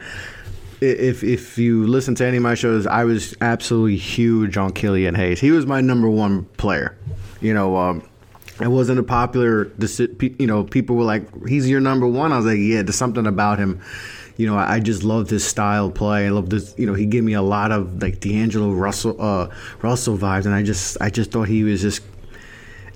if 0.80 1.24
if 1.24 1.58
you 1.58 1.86
listen 1.86 2.14
to 2.16 2.26
any 2.26 2.36
of 2.36 2.42
my 2.42 2.54
shows, 2.54 2.86
I 2.86 3.04
was 3.04 3.34
absolutely 3.40 3.96
huge 3.96 4.56
on 4.56 4.72
Killian 4.72 5.14
Hayes. 5.14 5.40
He 5.40 5.50
was 5.50 5.66
my 5.66 5.80
number 5.80 6.08
one 6.08 6.44
player. 6.56 6.96
You 7.40 7.54
know, 7.54 7.76
um, 7.76 8.08
it 8.60 8.68
wasn't 8.68 8.98
a 8.98 9.02
popular. 9.02 9.70
You 10.18 10.46
know, 10.46 10.64
people 10.64 10.96
were 10.96 11.04
like, 11.04 11.46
"He's 11.46 11.68
your 11.68 11.80
number 11.80 12.06
one." 12.06 12.32
I 12.32 12.36
was 12.36 12.46
like, 12.46 12.58
"Yeah, 12.58 12.82
there's 12.82 12.96
something 12.96 13.26
about 13.26 13.58
him." 13.58 13.80
You 14.36 14.46
know, 14.46 14.56
I 14.56 14.80
just 14.80 15.02
loved 15.02 15.30
his 15.30 15.44
style 15.44 15.90
play. 15.90 16.26
I 16.26 16.30
love 16.30 16.50
this. 16.50 16.74
You 16.76 16.86
know, 16.86 16.94
he 16.94 17.06
gave 17.06 17.24
me 17.24 17.32
a 17.32 17.42
lot 17.42 17.72
of 17.72 18.02
like 18.02 18.20
D'Angelo 18.20 18.72
Russell, 18.72 19.16
uh, 19.20 19.48
Russell 19.80 20.18
vibes, 20.18 20.44
and 20.44 20.54
I 20.54 20.62
just, 20.62 20.98
I 21.00 21.08
just 21.08 21.30
thought 21.30 21.48
he 21.48 21.64
was 21.64 21.80
just 21.80 22.02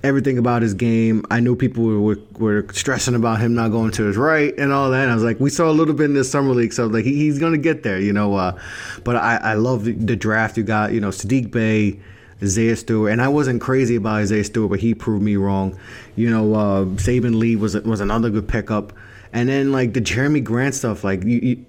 everything 0.03 0.37
about 0.37 0.61
his 0.61 0.73
game. 0.73 1.25
I 1.29 1.39
knew 1.39 1.55
people 1.55 1.83
were, 1.83 2.17
were, 2.37 2.65
stressing 2.73 3.15
about 3.15 3.39
him 3.39 3.53
not 3.53 3.69
going 3.69 3.91
to 3.91 4.03
his 4.03 4.17
right 4.17 4.53
and 4.57 4.71
all 4.71 4.91
that. 4.91 5.03
And 5.03 5.11
I 5.11 5.15
was 5.15 5.23
like, 5.23 5.39
we 5.39 5.49
saw 5.49 5.69
a 5.69 5.73
little 5.73 5.93
bit 5.93 6.05
in 6.05 6.13
the 6.13 6.23
summer 6.23 6.53
league, 6.53 6.73
so 6.73 6.87
like 6.87 7.05
he, 7.05 7.15
he's 7.15 7.39
gonna 7.39 7.57
get 7.57 7.83
there, 7.83 7.99
you 7.99 8.13
know. 8.13 8.35
Uh, 8.35 8.59
but 9.03 9.15
I, 9.15 9.37
I 9.37 9.53
love 9.55 9.85
the, 9.85 9.93
the 9.93 10.15
draft 10.15 10.57
you 10.57 10.63
got. 10.63 10.93
You 10.93 11.01
know, 11.01 11.09
Saddiq 11.09 11.51
Bey. 11.51 11.99
Isaiah 12.43 12.75
Stewart, 12.75 13.11
and 13.11 13.21
I 13.21 13.27
wasn't 13.27 13.61
crazy 13.61 13.97
about 13.97 14.15
Isaiah 14.15 14.43
Stewart, 14.43 14.71
but 14.71 14.79
he 14.79 14.95
proved 14.95 15.23
me 15.23 15.35
wrong. 15.35 15.77
You 16.15 16.31
know, 16.31 16.55
uh, 16.55 16.85
Saben 16.95 17.37
Lee 17.37 17.55
was 17.55 17.75
was 17.81 17.99
another 17.99 18.31
good 18.31 18.47
pickup. 18.47 18.93
And 19.33 19.49
then 19.49 19.71
like 19.71 19.93
the 19.93 20.01
Jerami 20.01 20.43
Grant 20.43 20.75
stuff, 20.75 21.03
like 21.03 21.23
you, 21.23 21.39
you 21.39 21.65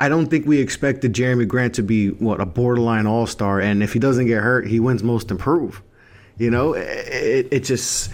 I 0.00 0.08
don't 0.08 0.26
think 0.26 0.46
we 0.46 0.58
expected 0.58 1.12
Jerami 1.12 1.46
Grant 1.46 1.74
to 1.76 1.82
be 1.82 2.08
what 2.10 2.40
a 2.40 2.46
borderline 2.46 3.06
all 3.06 3.26
star, 3.26 3.60
and 3.60 3.82
if 3.82 3.92
he 3.92 3.98
doesn't 3.98 4.26
get 4.26 4.42
hurt, 4.42 4.66
he 4.66 4.80
wins 4.80 5.02
Most 5.02 5.30
Improved. 5.30 5.82
You 6.36 6.50
know, 6.50 6.72
it, 6.72 7.48
it 7.52 7.60
just 7.60 8.10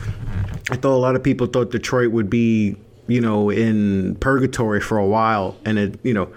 I 0.70 0.76
thought 0.76 0.94
a 0.94 1.00
lot 1.00 1.16
of 1.16 1.22
people 1.22 1.46
thought 1.46 1.70
Detroit 1.70 2.12
would 2.12 2.28
be 2.28 2.76
you 3.06 3.20
know 3.20 3.50
in 3.50 4.16
purgatory 4.16 4.80
for 4.80 4.98
a 4.98 5.06
while, 5.06 5.56
and 5.64 5.78
it 5.78 5.98
you 6.02 6.12
know 6.12 6.30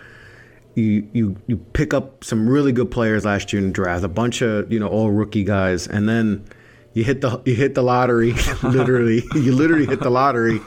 you 0.75 1.07
you 1.11 1.35
you 1.47 1.57
pick 1.57 1.93
up 1.93 2.23
some 2.23 2.47
really 2.47 2.71
good 2.71 2.89
players 2.89 3.25
last 3.25 3.51
year 3.51 3.61
in 3.61 3.67
the 3.67 3.73
draft, 3.73 4.03
a 4.03 4.07
bunch 4.07 4.41
of 4.41 4.71
you 4.71 4.79
know 4.79 4.87
all 4.87 5.11
rookie 5.11 5.43
guys, 5.43 5.87
and 5.87 6.07
then 6.07 6.45
you 6.93 7.03
hit 7.03 7.19
the 7.19 7.41
you 7.45 7.55
hit 7.55 7.75
the 7.75 7.83
lottery, 7.83 8.33
literally 8.63 9.23
you 9.35 9.53
literally 9.53 9.85
hit 9.85 9.99
the 9.99 10.09
lottery, 10.09 10.61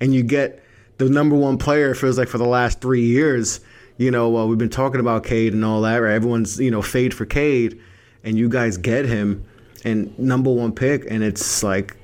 and 0.00 0.14
you 0.14 0.22
get 0.22 0.61
the 0.98 1.08
number 1.08 1.36
one 1.36 1.58
player 1.58 1.94
feels 1.94 2.18
like 2.18 2.28
for 2.28 2.38
the 2.38 2.46
last 2.46 2.80
three 2.80 3.04
years. 3.04 3.60
You 3.98 4.10
know, 4.10 4.30
well, 4.30 4.48
we've 4.48 4.58
been 4.58 4.70
talking 4.70 5.00
about 5.00 5.24
Cade 5.24 5.52
and 5.52 5.64
all 5.64 5.82
that, 5.82 5.96
right? 5.96 6.14
Everyone's 6.14 6.58
you 6.58 6.70
know 6.70 6.82
fade 6.82 7.14
for 7.14 7.26
Cade, 7.26 7.80
and 8.24 8.38
you 8.38 8.48
guys 8.48 8.76
get 8.76 9.04
him 9.04 9.44
and 9.84 10.16
number 10.18 10.50
one 10.50 10.72
pick, 10.72 11.04
and 11.10 11.22
it's 11.22 11.62
like 11.62 11.96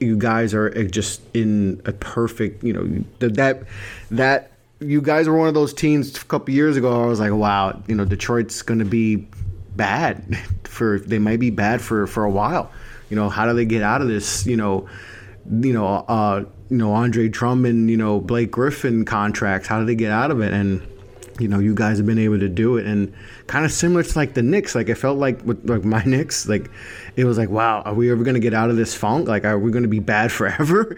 you 0.00 0.16
guys 0.16 0.54
are 0.54 0.70
just 0.84 1.22
in 1.34 1.80
a 1.84 1.92
perfect, 1.92 2.62
you 2.62 2.72
know, 2.72 3.04
that 3.18 3.64
that 4.10 4.52
you 4.80 5.00
guys 5.00 5.28
were 5.28 5.36
one 5.36 5.48
of 5.48 5.54
those 5.54 5.72
teams 5.72 6.16
a 6.16 6.24
couple 6.24 6.52
years 6.54 6.76
ago. 6.76 7.02
I 7.02 7.06
was 7.06 7.20
like, 7.20 7.32
wow, 7.32 7.82
you 7.86 7.94
know, 7.94 8.04
Detroit's 8.04 8.62
going 8.62 8.78
to 8.78 8.84
be 8.84 9.26
bad 9.74 10.38
for 10.64 10.98
they 11.00 11.18
might 11.18 11.40
be 11.40 11.50
bad 11.50 11.80
for 11.80 12.06
for 12.06 12.24
a 12.24 12.30
while. 12.30 12.70
You 13.10 13.16
know, 13.16 13.28
how 13.28 13.46
do 13.46 13.54
they 13.54 13.64
get 13.64 13.82
out 13.82 14.02
of 14.02 14.08
this? 14.08 14.46
You 14.46 14.56
know, 14.56 14.88
you 15.50 15.72
know, 15.72 15.86
uh, 15.86 16.44
you 16.68 16.76
know, 16.76 16.92
Andre 16.92 17.28
Drummond, 17.28 17.90
you 17.90 17.96
know, 17.96 18.20
Blake 18.20 18.50
Griffin 18.50 19.04
contracts. 19.04 19.68
How 19.68 19.80
do 19.80 19.86
they 19.86 19.94
get 19.94 20.10
out 20.10 20.30
of 20.30 20.40
it? 20.40 20.52
And 20.52 20.86
you 21.38 21.48
know, 21.48 21.58
you 21.58 21.74
guys 21.74 21.98
have 21.98 22.06
been 22.06 22.18
able 22.18 22.38
to 22.38 22.48
do 22.48 22.76
it, 22.76 22.86
and 22.86 23.12
kind 23.46 23.64
of 23.64 23.72
similar 23.72 24.02
to 24.02 24.18
like 24.18 24.34
the 24.34 24.42
Knicks. 24.42 24.74
Like 24.74 24.88
it 24.88 24.96
felt 24.96 25.18
like 25.18 25.42
with 25.44 25.68
like 25.68 25.84
my 25.84 26.02
Knicks, 26.06 26.48
like 26.48 26.70
it 27.16 27.24
was 27.24 27.38
like, 27.38 27.48
wow, 27.48 27.82
are 27.82 27.94
we 27.94 28.10
ever 28.10 28.24
gonna 28.24 28.40
get 28.40 28.54
out 28.54 28.70
of 28.70 28.76
this 28.76 28.94
funk? 28.94 29.28
Like, 29.28 29.44
are 29.44 29.58
we 29.58 29.70
gonna 29.70 29.88
be 29.88 30.00
bad 30.00 30.32
forever? 30.32 30.96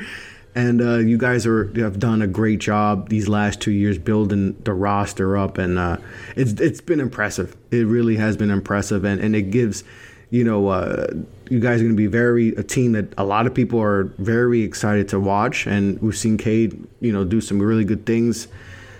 And 0.55 0.81
uh, 0.81 0.99
you 0.99 1.19
guys 1.19 1.47
are 1.47 1.67
have 1.81 1.99
done 1.99 2.23
a 2.23 2.27
great 2.27 2.59
job 2.59 3.11
these 3.11 3.29
last 3.29 3.61
two 3.61 3.71
years 3.71 3.99
building 3.99 4.57
the 4.65 4.73
roster 4.73 5.37
up, 5.37 5.59
and 5.59 5.79
uh, 5.79 5.99
it's 6.37 6.53
it's 6.61 6.81
been 6.81 7.01
impressive. 7.01 7.57
It 7.71 7.87
really 7.87 8.17
has 8.17 8.37
been 8.37 8.51
impressive, 8.51 9.05
and, 9.05 9.21
and 9.21 9.37
it 9.37 9.51
gives, 9.51 9.85
you 10.31 10.45
know, 10.45 10.69
uh, 10.69 11.07
you 11.51 11.61
guys 11.61 11.81
are 11.81 11.85
going 11.85 11.97
to 11.97 11.97
be 11.97 12.07
very 12.07 12.51
a 12.51 12.63
team 12.63 12.93
that 12.93 13.13
a 13.17 13.25
lot 13.25 13.47
of 13.47 13.55
people 13.55 13.81
are 13.81 14.05
very 14.19 14.63
excited 14.63 15.09
to 15.09 15.21
watch, 15.21 15.67
and 15.67 16.01
we've 16.01 16.17
seen 16.17 16.39
Cade, 16.39 16.87
you 17.01 17.13
know, 17.13 17.25
do 17.25 17.41
some 17.41 17.59
really 17.61 17.85
good 17.85 18.07
things, 18.07 18.49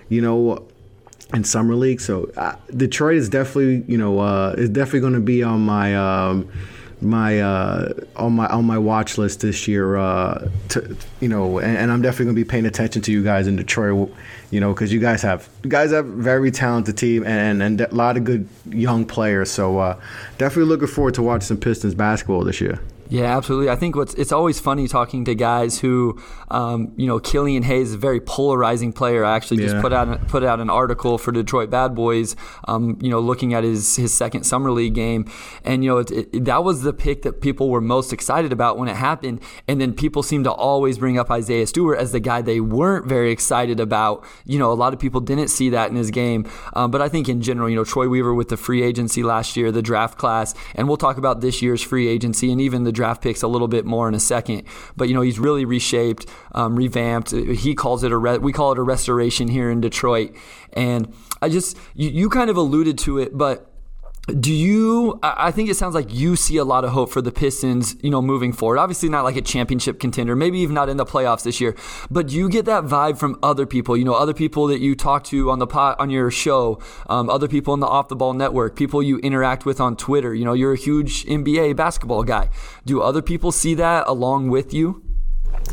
you 0.09 0.21
know, 0.21 0.67
in 1.33 1.45
summer 1.45 1.75
league. 1.75 2.01
So 2.01 2.31
uh, 2.37 2.57
Detroit 2.77 3.17
is 3.17 3.29
definitely, 3.29 3.85
you 3.87 3.99
know, 3.99 4.21
uh, 4.21 4.55
is 4.57 4.71
definitely 4.71 5.01
going 5.01 5.15
to 5.15 5.21
be 5.21 5.43
on 5.43 5.61
my. 5.61 5.97
Um, 5.97 6.51
my 7.01 7.41
uh, 7.41 7.93
on 8.17 8.33
my 8.33 8.47
on 8.49 8.65
my 8.65 8.79
watch 8.79 9.19
list 9.19 9.41
this 9.41 9.69
year. 9.69 9.97
Uh, 9.97 10.51
to, 10.71 10.97
you 11.21 11.29
know, 11.29 11.59
and, 11.59 11.77
and, 11.77 11.93
I'm 11.93 12.03
definitely 12.03 12.27
gonna 12.27 12.35
be 12.35 12.45
paying 12.45 12.67
attention 12.67 13.03
to 13.03 13.13
you 13.13 13.23
guys 13.23 13.47
in 13.47 13.55
Detroit. 13.55 14.13
You 14.51 14.61
know, 14.61 14.73
because 14.73 14.93
you 14.93 15.01
guys 15.01 15.23
have 15.23 15.49
you 15.63 15.71
guys 15.71 15.91
have 15.91 16.07
very 16.07 16.51
talented 16.51 16.97
team 16.97 17.25
and 17.25 17.63
and 17.63 17.81
a 17.81 17.95
lot 17.95 18.17
of 18.17 18.25
good 18.25 18.49
young 18.67 19.05
players. 19.05 19.51
So 19.51 19.79
uh, 19.79 20.01
definitely 20.39 20.71
looking 20.71 20.89
forward 20.89 21.15
to 21.15 21.23
watching 21.23 21.47
some 21.47 21.59
Pistons 21.59 21.95
basketball 21.95 22.45
this 22.45 22.61
year. 22.61 22.81
Yeah, 23.11 23.37
absolutely. 23.37 23.71
I 23.71 23.77
think 23.77 23.97
what's 23.97 24.13
it's 24.15 24.33
always 24.33 24.61
funny 24.61 24.87
talking 24.87 25.25
to 25.25 25.35
guys 25.35 25.79
who, 25.79 26.21
um, 26.51 26.93
you 26.97 27.07
know, 27.07 27.19
Killian 27.19 27.63
Hayes 27.63 27.89
is 27.89 27.95
a 27.95 27.99
very 27.99 28.21
polarizing 28.21 28.93
player. 28.93 29.25
I 29.25 29.35
actually 29.35 29.59
just 29.59 29.81
put 29.81 29.95
out 29.95 30.29
put 30.29 30.45
out 30.45 30.61
an 30.61 30.69
article 30.69 31.17
for 31.17 31.33
Detroit 31.33 31.71
Bad 31.71 31.95
Boys, 31.95 32.37
um, 32.67 32.99
you 33.01 33.09
know, 33.09 33.21
looking 33.21 33.55
at 33.55 33.65
his 33.65 33.97
his 33.97 34.13
second 34.13 34.45
summer 34.45 34.71
league 34.71 34.95
game, 34.95 35.25
and 35.65 35.83
you 35.83 35.91
know, 35.91 35.99
it, 35.99 36.11
it, 36.11 36.45
that 36.45 36.65
was 36.65 36.83
the 36.83 36.93
pick 36.93 37.23
that 37.23 37.41
people 37.41 37.71
were 37.71 37.81
most 37.81 38.13
excited 38.13 38.53
about 38.53 38.77
when 38.77 38.89
it 38.89 38.97
happened, 38.97 39.41
and 39.67 39.81
then 39.81 39.95
people 39.95 40.23
seem 40.23 40.45
to 40.45 40.53
always 40.53 40.99
bring 40.99 41.19
up 41.19 41.31
Isaiah 41.31 41.67
Stewart 41.67 41.99
as 41.99 42.13
the 42.13 42.21
guy 42.21 42.43
they 42.43 42.61
weren't 42.61 43.07
very 43.07 43.31
excited 43.31 43.81
about. 43.81 44.23
You 44.45 44.59
know, 44.59 44.71
a 44.71 44.75
lot 44.75 44.93
of 44.93 44.99
people 44.99 45.23
didn't 45.23 45.49
see 45.49 45.71
that 45.71 45.89
in 45.89 45.97
his 45.97 46.11
game, 46.11 46.47
um, 46.75 46.91
but 46.91 47.01
I 47.01 47.09
think 47.09 47.29
in 47.29 47.41
general, 47.41 47.71
you 47.71 47.77
know, 47.77 47.85
Troy 47.85 48.07
Weaver 48.07 48.35
with 48.35 48.49
the 48.51 48.59
free 48.59 48.83
agency 48.83 49.23
last 49.23 49.57
year, 49.57 49.73
the 49.73 49.83
draft 49.83 50.19
class, 50.19 50.55
and 50.75 50.89
we'll 50.89 50.99
talk 50.99 51.17
about 51.17 51.41
this 51.41 51.63
year's 51.63 51.83
free 51.83 52.07
agency 52.07 52.53
and 52.53 52.61
even 52.61 52.85
the 52.85 52.98
draft 52.99 53.23
picks 53.23 53.43
a 53.43 53.49
little 53.49 53.69
bit 53.69 53.85
more 53.85 54.09
in 54.09 54.15
a 54.15 54.21
second. 54.21 54.65
But 54.97 55.09
you 55.09 55.15
know, 55.15 55.21
he's 55.21 55.39
really 55.39 55.65
reshaped, 55.65 56.27
um, 56.53 56.75
revamped. 56.75 57.31
He 57.31 57.75
calls 57.75 58.03
it 58.03 58.11
a 58.11 58.19
re- 58.19 58.39
we 58.39 58.53
call 58.53 58.73
it 58.73 58.79
a 58.79 58.83
restoration 58.83 59.47
here 59.47 59.71
in 59.71 59.81
Detroit. 59.81 60.35
And 60.73 61.15
I 61.41 61.49
just 61.49 61.79
you, 61.95 62.11
you 62.11 62.29
kind 62.29 62.51
of 62.51 62.57
alluded 62.57 62.99
to 62.99 63.19
it, 63.19 63.39
but 63.39 63.68
do 64.29 64.53
you 64.53 65.19
i 65.23 65.51
think 65.51 65.71
it 65.71 65.75
sounds 65.75 65.95
like 65.95 66.13
you 66.13 66.37
see 66.37 66.59
a 66.59 66.65
lot 66.65 66.85
of 66.85 66.91
hope 66.91 67.11
for 67.11 67.23
the 67.23 67.33
pistons 67.33 67.97
you 68.03 68.11
know 68.11 68.21
moving 68.21 68.53
forward. 68.53 68.79
Obviously 68.79 69.09
not 69.09 69.25
like 69.25 69.37
a 69.37 69.43
championship 69.43 69.99
contender 69.99 70.37
maybe 70.37 70.59
even 70.59 70.75
not 70.75 70.89
in 70.89 70.97
the 70.99 71.07
playoffs 71.07 71.45
this 71.45 71.61
year 71.61 71.75
but 72.11 72.29
do 72.29 72.37
you 72.37 72.49
get 72.49 72.65
that 72.67 72.85
vibe 72.85 73.19
from 73.19 73.39
other 73.43 73.67
people? 73.67 73.97
You 73.97 74.05
know 74.05 74.15
other 74.15 74.35
people 74.35 74.67
that 74.67 74.81
you 74.81 74.95
talk 74.95 75.25
to 75.25 75.51
on 75.51 75.59
the 75.59 75.67
pot 75.67 75.99
on 75.99 76.11
your 76.11 76.31
show 76.31 76.79
um, 77.09 77.31
other 77.31 77.49
people 77.49 77.73
in 77.75 77.81
the 77.81 77.87
off 77.87 78.09
the 78.09 78.17
ball 78.17 78.35
network 78.35 78.77
people 78.77 79.03
you 79.03 79.19
interact 79.21 79.65
with 79.65 79.81
on 79.81 79.97
twitter. 79.97 80.35
You 80.35 80.45
know 80.45 80.53
you're 80.53 80.75
a 80.75 80.79
huge 80.79 81.25
nba 81.25 81.75
basketball 81.75 82.23
guy. 82.25 82.51
Do 82.85 83.01
other 83.01 83.23
people 83.23 83.51
see 83.51 83.75
that 83.75 84.07
along 84.07 84.51
with 84.51 84.75
you? 84.75 85.03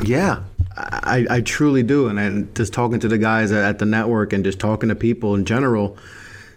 Yeah 0.02 0.44
i, 0.78 1.26
I 1.30 1.42
truly 1.42 1.84
do. 1.84 2.08
And, 2.08 2.20
and 2.20 2.56
just 2.56 2.74
talking 2.74 3.00
to 3.00 3.08
the 3.08 3.18
guys 3.18 3.52
at 3.52 3.80
the 3.80 3.86
network 3.86 4.34
and 4.34 4.44
just 4.44 4.60
talking 4.60 4.90
to 4.90 4.96
people 4.96 5.36
in 5.36 5.46
general 5.46 5.98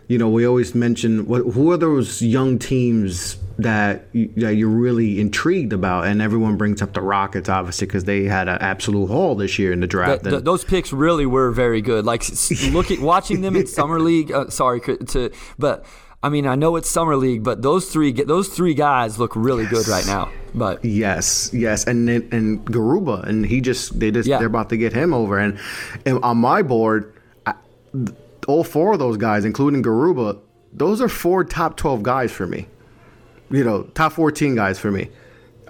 you 0.08 0.16
know, 0.16 0.28
we 0.28 0.46
always 0.46 0.74
mention 0.74 1.26
what, 1.26 1.42
who 1.52 1.70
are 1.70 1.76
those 1.76 2.22
young 2.22 2.58
teams 2.58 3.36
that, 3.58 4.06
you, 4.12 4.32
that 4.36 4.54
you're 4.54 4.68
really 4.68 5.20
intrigued 5.20 5.74
about, 5.74 6.06
and 6.06 6.22
everyone 6.22 6.56
brings 6.56 6.80
up 6.80 6.94
the 6.94 7.02
Rockets, 7.02 7.48
obviously, 7.48 7.86
because 7.86 8.04
they 8.04 8.24
had 8.24 8.48
an 8.48 8.58
absolute 8.60 9.08
haul 9.08 9.34
this 9.34 9.58
year 9.58 9.70
in 9.70 9.80
the 9.80 9.86
draft. 9.86 10.24
The, 10.24 10.30
the, 10.30 10.40
those 10.40 10.64
picks 10.64 10.92
really 10.92 11.26
were 11.26 11.50
very 11.50 11.82
good. 11.82 12.06
Like 12.06 12.24
looking, 12.70 13.02
watching 13.02 13.42
them 13.42 13.54
in 13.54 13.66
summer 13.66 14.00
league. 14.00 14.32
Uh, 14.32 14.48
sorry 14.48 14.80
to, 14.80 15.30
but 15.58 15.84
I 16.22 16.30
mean, 16.30 16.46
I 16.46 16.54
know 16.54 16.76
it's 16.76 16.88
summer 16.88 17.16
league, 17.16 17.44
but 17.44 17.62
those 17.62 17.92
three 17.92 18.12
those 18.12 18.48
three 18.48 18.74
guys 18.74 19.18
look 19.18 19.36
really 19.36 19.64
yes. 19.64 19.72
good 19.72 19.88
right 19.88 20.06
now. 20.06 20.32
But 20.54 20.84
yes, 20.84 21.50
yes, 21.52 21.86
and 21.86 22.08
and 22.08 22.64
Garuba, 22.66 23.24
and 23.24 23.44
he 23.44 23.60
just 23.60 24.00
they 24.00 24.10
just 24.10 24.28
yeah. 24.28 24.38
they're 24.38 24.48
about 24.48 24.70
to 24.70 24.76
get 24.76 24.92
him 24.92 25.12
over, 25.12 25.38
and, 25.38 25.58
and 26.06 26.18
on 26.24 26.38
my 26.38 26.62
board. 26.62 27.14
I, 27.46 27.54
all 28.48 28.64
four 28.64 28.94
of 28.94 28.98
those 28.98 29.18
guys, 29.18 29.44
including 29.44 29.82
Garuba, 29.82 30.40
those 30.72 31.00
are 31.00 31.08
four 31.08 31.44
top 31.44 31.76
12 31.76 32.02
guys 32.02 32.32
for 32.32 32.46
me. 32.46 32.66
You 33.50 33.62
know, 33.62 33.84
top 33.94 34.12
14 34.12 34.54
guys 34.56 34.78
for 34.78 34.90
me. 34.90 35.10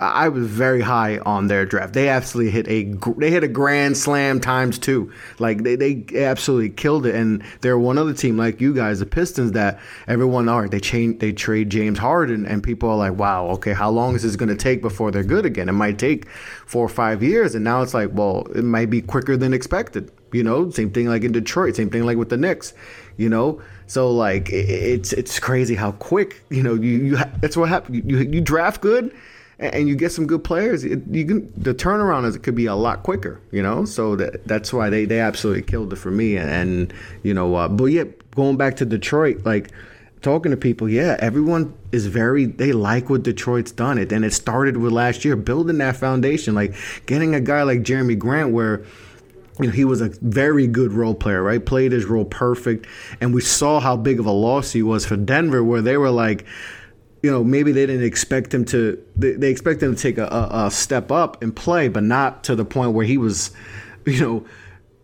I 0.01 0.29
was 0.29 0.47
very 0.47 0.81
high 0.81 1.19
on 1.19 1.49
their 1.49 1.67
draft. 1.67 1.93
They 1.93 2.09
absolutely 2.09 2.53
hit 2.53 2.69
a 2.69 2.85
they 3.19 3.33
hit 3.33 3.43
a 3.43 3.49
grand 3.49 3.97
slam 3.97 4.39
times 4.39 4.79
two. 4.79 5.13
Like 5.41 5.65
they, 5.65 5.75
they 5.75 6.05
absolutely 6.15 6.71
killed 6.71 7.05
it. 7.05 7.17
And 7.17 7.43
they're 7.63 7.77
one 7.77 7.99
other 7.99 8.15
team 8.15 8.37
like 8.37 8.61
you 8.61 8.73
guys, 8.73 9.01
the 9.01 9.07
Pistons, 9.07 9.53
that 9.53 9.81
everyone 10.07 10.47
right, 10.47 10.71
they 10.71 10.79
change 10.79 11.19
they 11.19 11.33
trade 11.33 11.71
James 11.71 11.99
Harden 11.99 12.47
and 12.47 12.63
people 12.63 12.89
are 12.91 12.97
like, 12.97 13.15
Wow, 13.15 13.49
okay, 13.49 13.73
how 13.73 13.91
long 13.91 14.15
is 14.15 14.23
this 14.23 14.37
gonna 14.37 14.55
take 14.55 14.83
before 14.83 15.11
they're 15.11 15.25
good 15.25 15.45
again? 15.45 15.69
It 15.69 15.73
might 15.73 15.99
take 15.99 16.29
four 16.65 16.85
or 16.85 16.89
five 16.89 17.21
years. 17.21 17.57
And 17.57 17.65
now 17.65 17.83
it's 17.83 17.95
like, 17.95 18.11
well, 18.13 18.47
it 18.55 18.63
might 18.63 18.91
be 18.91 19.03
quicker 19.03 19.37
than 19.37 19.53
expected. 19.53 20.13
You 20.33 20.43
know, 20.43 20.71
same 20.71 20.91
thing 20.91 21.09
like 21.09 21.25
in 21.25 21.33
Detroit, 21.33 21.77
same 21.77 21.91
thing 21.91 22.05
like 22.05 22.17
with 22.17 22.29
the 22.29 22.37
Knicks. 22.37 22.75
You 23.17 23.29
know, 23.29 23.61
so 23.87 24.11
like 24.11 24.51
it's 24.51 25.13
it's 25.13 25.41
crazy 25.41 25.75
how 25.75 25.93
quick. 25.93 26.43
You 26.51 26.63
know, 26.63 26.75
you, 26.75 26.99
you 26.99 27.17
that's 27.41 27.57
what 27.57 27.69
happened. 27.69 28.09
You, 28.09 28.19
you 28.19 28.41
draft 28.41 28.81
good, 28.81 29.15
and 29.59 29.89
you 29.89 29.97
get 29.97 30.13
some 30.13 30.27
good 30.27 30.45
players. 30.45 30.85
It, 30.85 31.01
you 31.11 31.27
can 31.27 31.53
the 31.57 31.75
turnaround 31.75 32.27
is 32.27 32.37
it 32.37 32.43
could 32.43 32.55
be 32.55 32.67
a 32.67 32.75
lot 32.75 33.03
quicker. 33.03 33.41
You 33.51 33.63
know, 33.63 33.85
so 33.85 34.15
that 34.17 34.47
that's 34.47 34.73
why 34.73 34.91
they 34.91 35.05
they 35.05 35.21
absolutely 35.21 35.63
killed 35.63 35.93
it 35.93 35.97
for 35.97 36.11
me. 36.11 36.37
And, 36.37 36.51
and 36.51 36.95
you 37.23 37.35
know, 37.35 37.55
uh, 37.55 37.69
but 37.69 37.87
yeah, 37.87 38.05
going 38.35 38.57
back 38.57 38.77
to 38.77 38.85
Detroit, 38.85 39.45
like 39.45 39.71
talking 40.21 40.51
to 40.51 40.57
people, 40.57 40.89
yeah, 40.89 41.17
everyone 41.21 41.75
is 41.93 42.07
very 42.07 42.45
they 42.45 42.73
like 42.73 43.09
what 43.09 43.23
Detroit's 43.23 43.73
done 43.73 43.99
it, 43.99 44.13
and 44.13 44.25
it 44.25 44.33
started 44.33 44.77
with 44.77 44.93
last 44.93 45.25
year 45.25 45.35
building 45.35 45.79
that 45.79 45.97
foundation, 45.97 46.55
like 46.55 46.75
getting 47.07 47.35
a 47.35 47.41
guy 47.41 47.63
like 47.63 47.81
Jerami 47.81 48.19
Grant 48.19 48.53
where 48.53 48.85
he 49.61 49.85
was 49.85 50.01
a 50.01 50.11
very 50.23 50.67
good 50.67 50.93
role 50.93 51.15
player, 51.15 51.43
right? 51.43 51.65
Played 51.65 51.93
his 51.93 52.05
role 52.05 52.25
perfect. 52.25 52.87
And 53.21 53.35
we 53.35 53.41
saw 53.41 53.81
how 53.81 53.97
big 53.97 54.21
of 54.21 54.27
a 54.27 54.33
loss 54.33 54.73
he 54.73 54.83
was 54.83 55.05
for 55.05 55.17
Denver, 55.17 55.65
where 55.65 55.83
they 55.83 55.97
were 55.97 56.11
like, 56.11 56.47
you 57.23 57.31
know, 57.31 57.43
maybe 57.43 57.73
they 57.73 57.87
didn't 57.87 58.05
expect 58.05 58.55
him 58.55 58.65
to, 58.67 59.03
they, 59.17 59.33
they 59.33 59.51
expect 59.51 59.83
him 59.83 59.95
to 59.95 60.01
take 60.01 60.19
a, 60.19 60.27
a, 60.27 60.67
a, 60.67 60.71
step 60.71 61.11
up 61.11 61.43
and 61.43 61.55
play, 61.55 61.89
but 61.89 62.05
not 62.05 62.45
to 62.45 62.55
the 62.55 62.65
point 62.65 62.93
where 62.93 63.05
he 63.05 63.19
was, 63.19 63.51
you 64.07 64.21
know, 64.21 64.47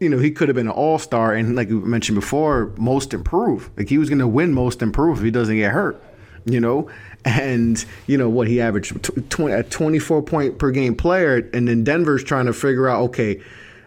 you 0.01 0.09
know, 0.09 0.19
he 0.19 0.31
could 0.31 0.49
have 0.49 0.55
been 0.55 0.67
an 0.69 0.73
all 0.73 0.99
star 0.99 1.33
and, 1.35 1.57
like 1.57 1.69
we 1.69 1.77
mentioned 1.77 2.17
before, 2.17 2.73
most 2.77 3.15
improved. 3.15 3.77
Like 3.77 3.89
he 3.89 3.99
was 3.99 4.09
going 4.09 4.19
to 4.19 4.29
win 4.29 4.53
most 4.53 4.83
improved 4.83 5.19
if 5.19 5.25
he 5.25 5.31
doesn't 5.31 5.57
get 5.57 5.73
hurt, 5.73 6.01
you 6.45 6.61
know? 6.61 6.91
And, 7.25 7.83
you 8.07 8.19
know, 8.19 8.29
what 8.29 8.49
he 8.49 8.61
averaged 8.61 9.31
20, 9.31 9.53
a 9.53 9.63
24 9.63 10.23
point 10.23 10.59
per 10.59 10.71
game 10.71 10.95
player. 10.95 11.49
And 11.55 11.67
then 11.67 11.83
Denver's 11.83 12.23
trying 12.23 12.47
to 12.47 12.53
figure 12.53 12.89
out, 12.89 13.01
okay, 13.05 13.41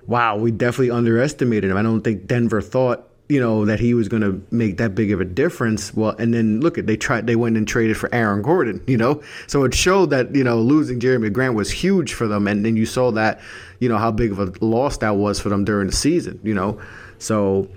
wow, 0.07 0.37
we 0.37 0.51
definitely 0.51 0.91
underestimated 0.91 1.69
him. 1.69 1.77
I 1.77 1.83
don't 1.83 2.01
think 2.01 2.25
Denver 2.25 2.61
thought, 2.61 3.07
you 3.29 3.41
know, 3.41 3.65
that 3.65 3.79
he 3.79 3.93
was 3.93 4.07
going 4.07 4.21
to 4.21 4.41
make 4.51 4.77
that 4.77 4.95
big 4.95 5.11
of 5.11 5.19
a 5.19 5.25
difference. 5.25 5.93
Well, 5.93 6.15
and 6.17 6.33
then 6.33 6.61
look 6.61 6.77
at 6.77 6.87
they 6.87 6.95
tried, 6.95 7.27
they 7.27 7.35
went 7.35 7.57
and 7.57 7.67
traded 7.67 7.97
for 7.97 8.13
Aaron 8.15 8.41
Gordon, 8.41 8.81
you 8.87 8.95
know, 8.95 9.21
so 9.47 9.65
it 9.65 9.73
showed 9.73 10.09
that 10.11 10.33
you 10.33 10.43
know 10.43 10.59
losing 10.59 10.99
Jerami 10.99 11.31
Grant 11.31 11.53
was 11.53 11.69
huge 11.69 12.13
for 12.13 12.27
them, 12.27 12.47
and 12.47 12.65
then 12.65 12.77
you 12.77 12.85
saw 12.85 13.11
that, 13.11 13.41
you 13.79 13.89
know, 13.89 13.97
how 13.97 14.11
big 14.11 14.31
of 14.31 14.39
a 14.39 14.53
loss 14.65 14.97
that 14.97 15.17
was 15.17 15.39
for 15.39 15.49
them 15.49 15.65
during 15.65 15.87
the 15.87 15.95
season, 15.95 16.39
you 16.43 16.53
know, 16.53 16.79
so. 17.19 17.67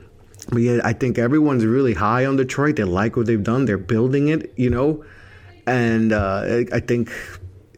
But 0.49 0.63
yeah, 0.63 0.81
I 0.83 0.95
think 0.95 1.19
everyone's 1.19 1.67
really 1.67 1.93
high 1.93 2.25
on 2.25 2.37
Detroit. 2.37 2.77
They 2.77 2.85
like 2.85 3.15
what 3.15 3.27
they've 3.27 3.43
done. 3.43 3.67
They're 3.67 3.77
building 3.77 4.29
it, 4.29 4.53
you 4.57 4.71
know, 4.71 5.05
and 5.67 6.13
uh, 6.13 6.63
I 6.73 6.81
think 6.81 7.13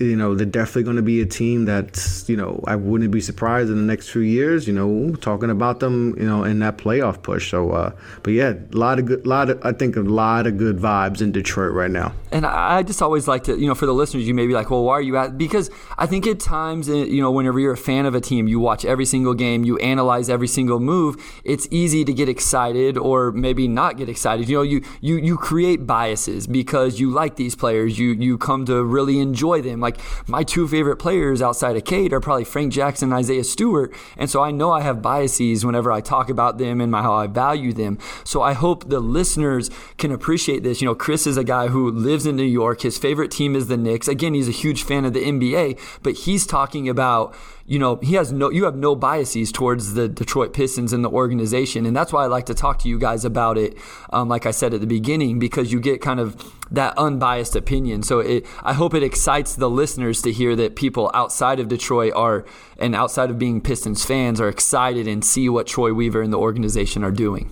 you 0.02 0.16
know 0.16 0.34
they're 0.34 0.46
definitely 0.46 0.84
going 0.84 0.96
to 0.96 1.02
be 1.02 1.20
a 1.20 1.26
team 1.26 1.64
that's 1.64 2.28
you 2.28 2.36
know 2.36 2.62
I 2.66 2.76
wouldn't 2.76 3.10
be 3.10 3.20
surprised 3.20 3.70
in 3.70 3.76
the 3.76 3.82
next 3.82 4.10
few 4.10 4.22
years. 4.22 4.66
You 4.66 4.74
know, 4.74 5.14
talking 5.16 5.50
about 5.50 5.80
them, 5.80 6.14
you 6.18 6.26
know, 6.26 6.44
in 6.44 6.58
that 6.60 6.78
playoff 6.78 7.22
push. 7.22 7.50
So, 7.50 7.70
uh, 7.70 7.92
but 8.22 8.32
yeah, 8.32 8.52
a 8.52 8.76
lot 8.76 8.98
of 8.98 9.06
good, 9.06 9.26
lot 9.26 9.50
of 9.50 9.64
I 9.64 9.72
think 9.72 9.96
a 9.96 10.00
lot 10.00 10.46
of 10.46 10.58
good 10.58 10.78
vibes 10.78 11.20
in 11.20 11.32
Detroit 11.32 11.72
right 11.72 11.90
now. 11.90 12.14
And 12.30 12.46
I 12.46 12.82
just 12.82 13.02
always 13.02 13.28
like 13.28 13.44
to, 13.44 13.58
you 13.58 13.66
know, 13.66 13.74
for 13.74 13.86
the 13.86 13.92
listeners, 13.92 14.26
you 14.26 14.34
may 14.34 14.46
be 14.46 14.54
like, 14.54 14.70
well, 14.70 14.84
why 14.84 14.94
are 14.94 15.02
you 15.02 15.16
at? 15.16 15.36
Because 15.36 15.70
I 15.98 16.06
think 16.06 16.26
at 16.26 16.40
times, 16.40 16.88
eh, 16.88 17.04
you 17.04 17.20
know, 17.20 17.30
whenever 17.30 17.60
you're 17.60 17.74
a 17.74 17.76
fan 17.76 18.06
of 18.06 18.14
a 18.14 18.20
team, 18.20 18.48
you 18.48 18.58
watch 18.58 18.84
every 18.84 19.04
single 19.04 19.34
game, 19.34 19.64
you 19.64 19.78
analyze 19.78 20.30
every 20.30 20.48
single 20.48 20.80
move. 20.80 21.16
It's 21.44 21.68
easy 21.70 22.04
to 22.04 22.12
get 22.12 22.28
excited 22.28 22.96
or 22.96 23.32
maybe 23.32 23.68
not 23.68 23.96
get 23.96 24.08
excited. 24.08 24.48
You 24.48 24.56
know, 24.58 24.62
you 24.62 24.82
you 25.00 25.16
you 25.16 25.36
create 25.36 25.86
biases 25.86 26.46
because 26.46 26.98
you 26.98 27.10
like 27.10 27.36
these 27.36 27.54
players. 27.54 27.98
You 27.98 28.12
you 28.12 28.38
come 28.38 28.64
to 28.66 28.82
really 28.82 29.18
enjoy 29.18 29.60
them. 29.60 29.80
Like 29.80 29.91
my 30.26 30.42
two 30.42 30.66
favorite 30.68 30.96
players 30.96 31.42
outside 31.42 31.76
of 31.76 31.84
Cade 31.84 32.12
are 32.12 32.20
probably 32.20 32.44
Frank 32.44 32.72
Jackson 32.72 33.10
and 33.10 33.18
Isaiah 33.18 33.44
Stewart, 33.44 33.94
and 34.16 34.30
so 34.30 34.42
I 34.42 34.50
know 34.50 34.70
I 34.70 34.82
have 34.82 35.02
biases 35.02 35.64
whenever 35.64 35.90
I 35.92 36.00
talk 36.00 36.28
about 36.28 36.58
them 36.58 36.80
and 36.80 36.90
my, 36.90 37.02
how 37.02 37.14
I 37.14 37.26
value 37.26 37.72
them. 37.72 37.98
So 38.24 38.42
I 38.42 38.52
hope 38.52 38.88
the 38.88 39.00
listeners 39.00 39.70
can 39.98 40.12
appreciate 40.12 40.62
this. 40.62 40.80
You 40.80 40.86
know, 40.86 40.94
Chris 40.94 41.26
is 41.26 41.36
a 41.36 41.44
guy 41.44 41.68
who 41.68 41.90
lives 41.90 42.26
in 42.26 42.36
New 42.36 42.42
York. 42.42 42.82
His 42.82 42.98
favorite 42.98 43.30
team 43.30 43.54
is 43.54 43.68
the 43.68 43.76
Knicks. 43.76 44.08
Again, 44.08 44.34
he's 44.34 44.48
a 44.48 44.52
huge 44.52 44.82
fan 44.82 45.04
of 45.04 45.12
the 45.12 45.24
NBA, 45.24 45.78
but 46.02 46.14
he's 46.14 46.46
talking 46.46 46.88
about 46.88 47.34
you 47.66 47.78
know 47.78 47.96
he 47.96 48.14
has 48.14 48.32
no 48.32 48.50
you 48.50 48.64
have 48.64 48.76
no 48.76 48.94
biases 48.94 49.52
towards 49.52 49.94
the 49.94 50.08
Detroit 50.08 50.52
Pistons 50.52 50.92
and 50.92 51.04
the 51.04 51.10
organization, 51.10 51.86
and 51.86 51.96
that's 51.96 52.12
why 52.12 52.24
I 52.24 52.26
like 52.26 52.46
to 52.46 52.54
talk 52.54 52.78
to 52.80 52.88
you 52.88 52.98
guys 52.98 53.24
about 53.24 53.58
it. 53.58 53.76
Um, 54.12 54.28
like 54.28 54.46
I 54.46 54.50
said 54.50 54.74
at 54.74 54.80
the 54.80 54.86
beginning, 54.86 55.38
because 55.38 55.72
you 55.72 55.80
get 55.80 56.00
kind 56.00 56.20
of 56.20 56.36
that 56.70 56.96
unbiased 56.96 57.54
opinion. 57.54 58.02
So 58.02 58.20
it, 58.20 58.46
I 58.62 58.72
hope 58.72 58.94
it 58.94 59.02
excites 59.02 59.54
the 59.54 59.70
listeners 59.70 60.22
to 60.22 60.32
hear 60.32 60.56
that 60.56 60.76
people 60.76 61.10
outside 61.14 61.60
of 61.60 61.68
Detroit 61.68 62.12
are 62.14 62.44
and 62.78 62.94
outside 62.94 63.30
of 63.30 63.38
being 63.38 63.60
Pistons 63.60 64.04
fans 64.04 64.40
are 64.40 64.48
excited 64.48 65.06
and 65.06 65.24
see 65.24 65.48
what 65.48 65.66
Troy 65.66 65.92
Weaver 65.92 66.22
and 66.22 66.32
the 66.32 66.38
organization 66.38 67.04
are 67.04 67.10
doing. 67.10 67.50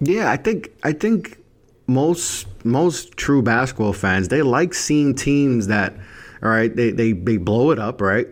Yeah, 0.00 0.30
I 0.30 0.36
think 0.36 0.70
I 0.82 0.92
think 0.92 1.38
most 1.86 2.46
most 2.64 3.16
true 3.16 3.42
basketball 3.42 3.92
fans 3.92 4.28
they 4.28 4.40
like 4.42 4.72
seeing 4.72 5.14
teams 5.14 5.66
that 5.66 5.94
all 6.42 6.48
right 6.48 6.74
they 6.74 6.90
they, 6.90 7.12
they 7.12 7.36
blow 7.36 7.70
it 7.70 7.78
up 7.78 8.00
right 8.00 8.28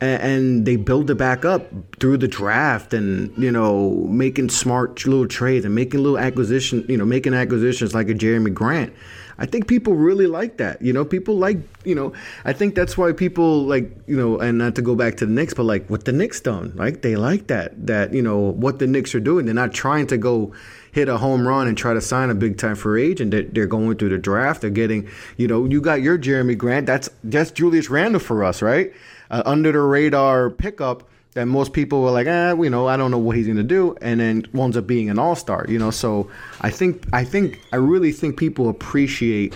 and, 0.00 0.64
they 0.64 0.76
build 0.76 1.10
it 1.10 1.16
back 1.16 1.44
up 1.44 1.66
through 1.98 2.16
the 2.16 2.28
draft 2.28 2.92
and 2.92 3.36
you 3.36 3.50
know 3.50 3.90
making 4.08 4.48
smart 4.48 5.04
little 5.06 5.26
trades 5.26 5.64
and 5.64 5.74
making 5.74 6.02
little 6.02 6.18
acquisition 6.18 6.84
you 6.88 6.96
know 6.96 7.04
making 7.04 7.34
acquisitions 7.34 7.94
like 7.94 8.08
a 8.08 8.14
Jerami 8.14 8.52
Grant 8.52 8.92
I 9.38 9.46
think 9.46 9.68
people 9.68 9.94
really 9.94 10.26
like 10.26 10.56
that. 10.56 10.82
You 10.82 10.92
know, 10.92 11.04
people 11.04 11.36
like, 11.36 11.58
you 11.84 11.94
know, 11.94 12.12
I 12.44 12.52
think 12.52 12.74
that's 12.74 12.98
why 12.98 13.12
people 13.12 13.62
like, 13.62 13.88
you 14.08 14.16
know, 14.16 14.38
and 14.38 14.58
not 14.58 14.74
to 14.74 14.82
go 14.82 14.96
back 14.96 15.16
to 15.18 15.26
the 15.26 15.32
Knicks, 15.32 15.54
but 15.54 15.62
like 15.62 15.88
what 15.88 16.04
the 16.04 16.12
Knicks 16.12 16.40
done, 16.40 16.72
like 16.74 17.02
they 17.02 17.14
like 17.14 17.46
that, 17.46 17.86
that, 17.86 18.12
you 18.12 18.20
know, 18.20 18.38
what 18.38 18.80
the 18.80 18.88
Knicks 18.88 19.14
are 19.14 19.20
doing. 19.20 19.46
They're 19.46 19.54
not 19.54 19.72
trying 19.72 20.08
to 20.08 20.16
go 20.18 20.52
hit 20.90 21.08
a 21.08 21.18
home 21.18 21.46
run 21.46 21.68
and 21.68 21.78
try 21.78 21.94
to 21.94 22.00
sign 22.00 22.30
a 22.30 22.34
big 22.34 22.58
time 22.58 22.74
free 22.74 23.08
agent. 23.08 23.30
They're, 23.30 23.44
they're 23.44 23.66
going 23.66 23.96
through 23.96 24.08
the 24.08 24.18
draft. 24.18 24.60
They're 24.60 24.70
getting, 24.70 25.08
you 25.36 25.46
know, 25.46 25.66
you 25.66 25.80
got 25.80 26.02
your 26.02 26.18
Jerami 26.18 26.58
Grant. 26.58 26.86
That's, 26.86 27.08
that's 27.22 27.52
Julius 27.52 27.88
Randle 27.88 28.20
for 28.20 28.42
us, 28.42 28.60
right? 28.60 28.92
Uh, 29.30 29.42
under 29.44 29.72
the 29.72 29.80
radar 29.80 30.50
pickup 30.50 31.02
that 31.34 31.46
most 31.46 31.72
people 31.72 32.02
were 32.02 32.10
like, 32.10 32.26
ah, 32.26 32.54
you 32.60 32.70
know, 32.70 32.88
I 32.88 32.96
don't 32.96 33.10
know 33.10 33.18
what 33.18 33.36
he's 33.36 33.46
gonna 33.46 33.62
do, 33.62 33.94
and 34.00 34.18
then 34.18 34.46
winds 34.52 34.76
up 34.76 34.86
being 34.86 35.10
an 35.10 35.18
all 35.18 35.36
star. 35.36 35.66
You 35.68 35.78
know, 35.78 35.90
so 35.90 36.30
I 36.62 36.70
think 36.70 37.06
I 37.12 37.24
think 37.24 37.60
I 37.72 37.76
really 37.76 38.12
think 38.12 38.38
people 38.38 38.68
appreciate, 38.68 39.54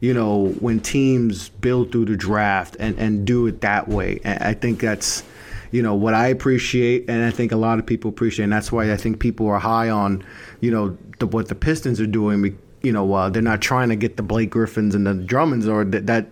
you 0.00 0.12
know, 0.12 0.48
when 0.60 0.80
teams 0.80 1.48
build 1.48 1.92
through 1.92 2.06
the 2.06 2.16
draft 2.16 2.76
and 2.80 2.98
and 2.98 3.24
do 3.24 3.46
it 3.46 3.60
that 3.60 3.88
way. 3.88 4.20
And 4.24 4.42
I 4.42 4.54
think 4.54 4.80
that's, 4.80 5.22
you 5.70 5.82
know, 5.82 5.94
what 5.94 6.14
I 6.14 6.26
appreciate, 6.26 7.08
and 7.08 7.24
I 7.24 7.30
think 7.30 7.52
a 7.52 7.56
lot 7.56 7.78
of 7.78 7.86
people 7.86 8.10
appreciate, 8.10 8.44
and 8.44 8.52
that's 8.52 8.72
why 8.72 8.92
I 8.92 8.96
think 8.96 9.20
people 9.20 9.46
are 9.48 9.60
high 9.60 9.88
on, 9.88 10.24
you 10.60 10.70
know, 10.70 10.98
the, 11.18 11.26
what 11.26 11.48
the 11.48 11.54
Pistons 11.54 12.00
are 12.00 12.06
doing. 12.06 12.58
You 12.82 12.92
know, 12.92 13.14
uh, 13.14 13.30
they're 13.30 13.42
not 13.42 13.60
trying 13.60 13.90
to 13.90 13.96
get 13.96 14.16
the 14.16 14.24
Blake 14.24 14.50
Griffins 14.50 14.96
and 14.96 15.06
the 15.06 15.14
Drummonds, 15.14 15.68
or 15.68 15.84
that, 15.84 16.08
that 16.08 16.26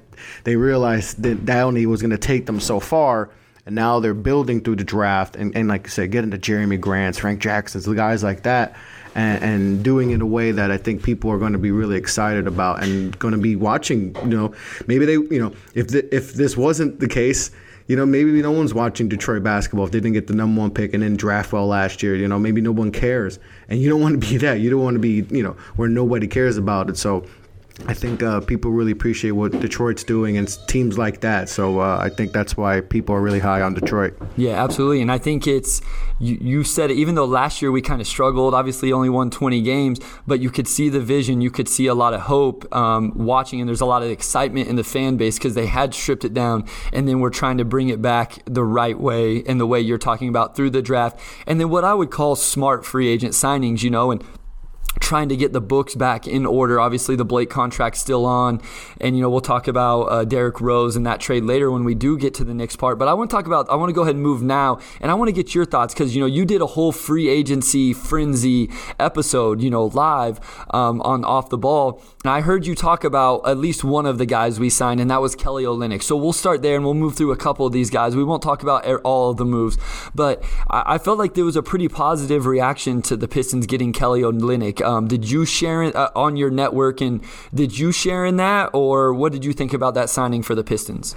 they 0.45 0.57
realized 0.57 1.23
that 1.23 1.47
that 1.47 1.62
only 1.62 1.87
was 1.87 2.00
going 2.03 2.11
to 2.11 2.19
take 2.19 2.47
them 2.47 2.61
so 2.61 2.81
far 2.81 3.31
and 3.67 3.75
now 3.75 4.00
they're 4.00 4.15
building 4.15 4.61
through 4.61 4.77
the 4.77 4.85
draft 4.85 5.37
and, 5.37 5.55
and 5.55 5.69
like 5.69 5.87
I 5.87 5.91
said, 5.91 6.11
getting 6.11 6.31
to 6.31 6.39
Jerami 6.39 6.81
Grants, 6.81 7.19
Frank 7.19 7.41
Jacksons, 7.41 7.85
the 7.85 7.95
guys 7.95 8.23
like 8.23 8.43
that, 8.43 8.77
and, 9.15 9.43
and 9.43 9.85
doing 9.85 10.11
it 10.11 10.15
in 10.15 10.21
a 10.21 10.27
way 10.27 10.53
that 10.53 10.71
I 10.71 10.77
think 10.77 11.02
people 11.02 11.30
are 11.30 11.39
going 11.39 11.52
to 11.52 11.59
be 11.59 11.71
really 11.71 11.97
excited 11.97 12.47
about 12.47 12.83
and 12.83 13.19
going 13.19 13.33
to 13.33 13.41
be 13.41 13.56
watching. 13.56 14.17
You 14.23 14.37
know, 14.37 14.54
maybe 14.87 15.04
they, 15.04 15.13
you 15.13 15.39
know, 15.39 15.54
if 15.75 15.89
the, 15.89 16.15
if 16.15 16.35
this 16.35 16.56
wasn't 16.56 17.00
the 17.00 17.09
case, 17.09 17.50
you 17.87 17.97
know, 17.97 18.06
maybe 18.06 18.41
no 18.41 18.52
one's 18.52 18.73
watching 18.73 19.09
Detroit 19.09 19.43
basketball 19.43 19.85
if 19.85 19.91
they 19.91 19.99
didn't 19.99 20.13
get 20.13 20.28
the 20.28 20.35
number 20.35 20.61
one 20.61 20.71
pick 20.71 20.95
and 20.95 21.02
then 21.02 21.17
draft 21.17 21.52
well 21.52 21.67
last 21.67 22.04
year. 22.04 22.15
You 22.15 22.28
know, 22.28 22.39
maybe 22.39 22.61
no 22.61 22.71
one 22.71 22.93
cares, 22.93 23.41
and 23.69 23.80
you 23.80 23.89
don't 23.89 24.00
want 24.00 24.21
to 24.21 24.28
be 24.28 24.37
that. 24.37 24.61
You 24.61 24.71
don't 24.71 24.83
want 24.83 24.95
to 24.95 25.00
be, 25.00 25.26
you 25.35 25.43
know, 25.43 25.56
where 25.75 25.89
nobody 25.89 26.28
cares 26.28 26.56
about 26.56 26.89
it. 26.89 26.97
So 26.97 27.26
I 27.86 27.95
think 27.95 28.23
uh, 28.23 28.40
people 28.40 28.71
really 28.71 28.93
appreciate 28.93 29.32
what 29.32 29.52
Detroit's 29.52 30.04
doing 30.04 30.36
and 30.36 30.49
teams 30.69 30.99
like 30.99 31.21
that. 31.21 31.49
So 31.49 31.80
uh, 31.80 31.99
I 32.00 32.08
think 32.08 32.32
that's 32.32 32.56
why 32.56 32.80
people 32.80 33.14
are 33.14 33.21
really 33.21 33.40
high 33.40 33.62
on 33.62 33.75
Detroit. 33.75 34.16
Yeah, 34.36 34.62
absolutely. 34.62 35.00
And 35.02 35.10
I 35.10 35.19
think 35.19 35.47
it's, 35.47 35.80
you, 36.19 36.38
you 36.40 36.64
said 36.64 36.90
it, 36.90 36.95
even 36.95 37.14
though 37.14 37.25
last 37.25 37.62
year 37.62 37.73
we 37.73 37.82
kind 37.82 38.00
of 38.00 38.06
struggled, 38.06 38.54
obviously 38.54 38.93
only 38.93 39.08
won 39.08 39.30
20 39.30 39.62
games, 39.62 40.00
but 40.26 40.40
you 40.40 40.50
could 40.50 40.69
see 40.69 40.88
the 40.88 41.00
vision, 41.00 41.40
you 41.40 41.50
could 41.50 41.69
see 41.69 41.86
a 41.86 41.95
lot 41.95 42.14
of 42.14 42.23
hope 42.23 42.73
um, 42.75 43.12
watching, 43.14 43.60
and 43.60 43.69
there's 43.69 43.80
a 43.80 43.86
lot 43.86 44.02
of 44.02 44.10
excitement 44.10 44.69
in 44.69 44.76
the 44.76 44.84
fan 44.84 45.16
base 45.16 45.38
because 45.38 45.54
they 45.54 45.66
had 45.66 45.95
stripped 45.95 46.25
it 46.25 46.34
down, 46.34 46.66
and 46.93 47.08
then 47.08 47.21
we're 47.21 47.30
trying 47.30 47.58
to 47.58 47.64
bring 47.64 47.88
it 47.88 48.02
back 48.02 48.38
the 48.45 48.64
right 48.64 48.99
way 48.99 49.43
and 49.45 49.60
the 49.60 49.66
way 49.66 49.80
you're 49.80 49.99
talking 49.99 50.28
about 50.28 50.54
through 50.54 50.71
the 50.71 50.82
draft. 50.82 51.19
And 51.47 51.58
then 51.58 51.71
what 51.71 51.84
I 51.84 51.95
would 51.95 52.10
call 52.10 52.36
smart 52.36 52.84
free 52.84 53.08
agent 53.08 53.32
signings, 53.32 53.82
you 53.82 53.90
know, 53.90 54.10
and 54.10 54.23
trying 54.99 55.29
to 55.29 55.37
get 55.37 55.53
the 55.53 55.61
books 55.61 55.95
back 55.95 56.26
in 56.26 56.45
order. 56.45 56.81
Obviously, 56.81 57.15
the 57.15 57.25
Blake 57.25 57.50
contract's 57.50 58.00
still 58.00 58.26
on, 58.26 58.61
and 59.00 59.17
you 59.17 59.23
know 59.23 59.31
we'll 59.31 59.41
talk 59.41 59.69
about 59.69 60.03
uh, 60.05 60.25
Derrick 60.25 60.61
Rose 60.61 60.97
and 60.97 61.07
that 61.07 61.21
trade 61.21 61.45
later 61.45 61.71
when 61.71 61.85
we 61.85 61.95
do 61.95 62.19
get 62.19 62.35
to 62.35 62.45
the 62.45 62.55
next 62.55 62.76
part. 62.76 62.99
But 62.99 63.09
I 63.09 63.15
want 63.15 63.31
to 63.31 63.37
talk 63.37 63.47
about. 63.47 63.71
I 63.71 63.76
want 63.76 63.91
to 63.91 63.93
go 63.93 64.03
ahead 64.03 64.15
and 64.15 64.23
move 64.23 64.43
now, 64.43 64.81
and 65.00 65.11
I 65.11 65.15
want 65.15 65.29
to 65.29 65.33
get 65.33 65.55
your 65.55 65.65
thoughts 65.65 65.95
because 65.95 66.15
you 66.15 66.21
know 66.21 66.26
you 66.26 66.45
did 66.45 66.61
a 66.61 66.67
whole 66.67 66.93
free 66.93 67.29
agency 67.29 67.93
frenzy 67.93 68.71
episode, 68.99 69.61
you 69.61 69.71
know, 69.71 69.87
live 69.87 70.41
um, 70.71 71.00
on 71.03 71.25
Off 71.25 71.50
the 71.50 71.59
Ball, 71.59 72.03
and 72.25 72.33
I 72.33 72.41
heard 72.41 72.67
you 72.67 72.75
talk 72.75 73.05
about 73.05 73.47
at 73.47 73.59
least 73.59 73.85
one 73.85 74.07
of 74.07 74.19
the 74.19 74.26
guys 74.26 74.59
we 74.59 74.71
signed, 74.71 75.00
and 75.00 75.11
that 75.11 75.21
was 75.21 75.37
Kelly 75.37 75.65
Olynyk. 75.65 76.03
So 76.03 76.17
we'll 76.17 76.33
start 76.33 76.63
there, 76.63 76.75
and 76.76 76.85
we'll 76.85 76.95
move 76.95 77.17
through 77.17 77.33
a 77.33 77.37
couple 77.37 77.67
of 77.67 77.73
these 77.73 77.91
guys. 77.91 78.17
We 78.17 78.25
won't 78.25 78.43
talk 78.43 78.63
about 78.63 78.87
all 79.03 79.31
of 79.31 79.37
the 79.37 79.45
moves, 79.45 79.79
but 80.15 80.43
I, 80.69 80.95
I 80.95 80.99
felt 80.99 81.19
like 81.19 81.35
there 81.35 81.45
was 81.45 81.57
a 81.57 81.63
pretty 81.63 81.89
positive 81.89 82.47
reaction 82.47 83.03
to 83.03 83.17
the 83.17 83.29
Pistons 83.29 83.67
getting 83.67 83.93
Kelly 83.93 84.23
Olynyk. 84.23 84.79
Um, 84.82 85.08
did 85.08 85.30
you 85.30 85.45
share 85.45 85.82
it 85.82 85.95
uh, 85.95 86.10
on 86.14 86.36
your 86.36 86.50
network, 86.50 87.00
and 87.00 87.23
did 87.54 87.78
you 87.78 87.93
share 87.93 88.25
in 88.25 88.36
that, 88.36 88.71
or 88.73 89.12
what 89.12 89.32
did 89.32 89.45
you 89.45 89.52
think 89.52 89.73
about 89.73 89.95
that 89.95 90.10
signing 90.10 90.43
for 90.43 90.54
the 90.54 90.64
Pistons? 90.64 91.14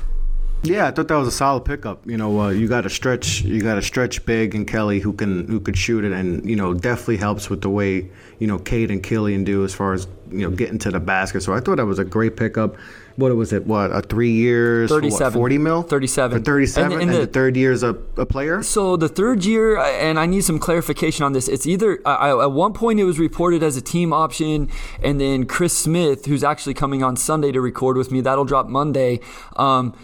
Yeah, 0.65 0.87
I 0.87 0.91
thought 0.91 1.09
that 1.09 1.15
was 1.15 1.27
a 1.27 1.31
solid 1.31 1.65
pickup. 1.65 2.07
You 2.07 2.15
know, 2.15 2.39
uh, 2.39 2.49
you 2.49 2.69
got 2.69 2.85
a 2.85 2.89
stretch, 2.89 3.41
you 3.41 3.61
got 3.61 3.77
a 3.77 3.81
stretch 3.81 4.25
big 4.25 4.55
and 4.55 4.65
Kelly 4.65 5.01
who 5.01 5.11
can 5.11 5.45
who 5.47 5.59
could 5.59 5.77
shoot 5.77 6.05
it, 6.05 6.13
and 6.13 6.49
you 6.49 6.55
know 6.55 6.73
definitely 6.73 7.17
helps 7.17 7.49
with 7.49 7.61
the 7.61 7.69
way 7.69 8.09
you 8.39 8.47
know 8.47 8.57
Cade 8.57 8.89
and 8.89 9.03
Killian 9.03 9.43
do 9.43 9.65
as 9.65 9.75
far 9.75 9.91
as 9.91 10.07
you 10.31 10.49
know 10.49 10.55
getting 10.55 10.79
to 10.79 10.89
the 10.89 11.01
basket. 11.01 11.41
So 11.41 11.53
I 11.53 11.59
thought 11.59 11.77
that 11.77 11.85
was 11.85 11.99
a 11.99 12.05
great 12.05 12.37
pickup 12.37 12.77
what 13.15 13.35
was 13.35 13.53
it? 13.53 13.65
What 13.65 13.91
a 13.91 14.01
three 14.01 14.31
years? 14.31 14.89
37. 14.89 15.25
What, 15.25 15.33
Forty 15.33 15.57
mil? 15.57 15.83
Thirty-seven. 15.83 16.43
Thirty-seven. 16.43 16.91
And, 16.91 17.01
and, 17.01 17.11
and 17.11 17.21
the, 17.21 17.25
the, 17.25 17.31
third 17.31 17.55
year 17.55 17.71
is 17.71 17.83
a, 17.83 17.95
a 18.17 18.25
player. 18.25 18.63
So 18.63 18.97
the 18.97 19.09
third 19.09 19.45
year, 19.45 19.77
and 19.77 20.19
I 20.19 20.25
need 20.25 20.43
some 20.43 20.59
clarification 20.59 21.23
on 21.23 21.33
this. 21.33 21.47
It's 21.47 21.65
either 21.65 21.99
I, 22.05 22.29
at 22.29 22.51
one 22.51 22.73
point 22.73 22.99
it 22.99 23.03
was 23.03 23.19
reported 23.19 23.63
as 23.63 23.77
a 23.77 23.81
team 23.81 24.13
option, 24.13 24.69
and 25.01 25.19
then 25.19 25.45
Chris 25.45 25.77
Smith, 25.77 26.25
who's 26.25 26.43
actually 26.43 26.73
coming 26.73 27.03
on 27.03 27.15
Sunday 27.15 27.51
to 27.51 27.61
record 27.61 27.97
with 27.97 28.11
me, 28.11 28.21
that'll 28.21 28.45
drop 28.45 28.67
Monday. 28.67 29.19
Um, 29.55 29.95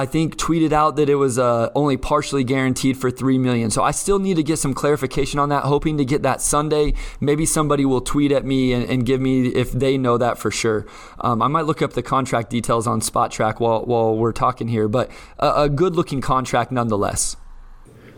I 0.00 0.06
think 0.06 0.38
tweeted 0.38 0.72
out 0.72 0.96
that 0.96 1.10
it 1.10 1.16
was 1.16 1.38
uh, 1.38 1.68
only 1.74 1.98
partially 1.98 2.42
guaranteed 2.42 2.96
for 2.96 3.10
three 3.10 3.36
million. 3.36 3.70
So 3.70 3.82
I 3.82 3.90
still 3.90 4.18
need 4.18 4.36
to 4.36 4.42
get 4.42 4.58
some 4.58 4.72
clarification 4.72 5.38
on 5.38 5.50
that. 5.50 5.64
Hoping 5.64 5.98
to 5.98 6.06
get 6.06 6.22
that 6.22 6.40
Sunday. 6.40 6.94
Maybe 7.20 7.44
somebody 7.44 7.84
will 7.84 8.00
tweet 8.00 8.32
at 8.32 8.46
me 8.46 8.72
and, 8.72 8.88
and 8.88 9.04
give 9.04 9.20
me 9.20 9.48
if 9.48 9.72
they 9.72 9.98
know 9.98 10.16
that 10.16 10.38
for 10.38 10.50
sure. 10.50 10.86
Um, 11.20 11.42
I 11.42 11.48
might 11.48 11.66
look 11.66 11.82
up 11.82 11.92
the 11.92 12.02
contract 12.02 12.48
details 12.48 12.86
on 12.86 13.02
Spotrac 13.02 13.60
while 13.60 13.84
while 13.84 14.16
we're 14.16 14.32
talking 14.32 14.68
here, 14.68 14.88
but 14.88 15.10
a, 15.38 15.64
a 15.64 15.68
good 15.68 15.94
looking 15.96 16.22
contract 16.22 16.72
nonetheless. 16.72 17.36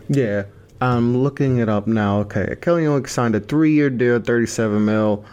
Yeah, 0.07 0.45
I'm 0.79 1.17
looking 1.17 1.57
it 1.57 1.67
up 1.67 1.85
now. 1.85 2.19
Okay, 2.21 2.55
Kelly 2.61 2.83
Olynyk 2.83 3.09
signed 3.09 3.35
a 3.35 3.41
three-year 3.41 3.89
deal, 3.89 4.21
37 4.21 4.85
mil. 4.85 5.25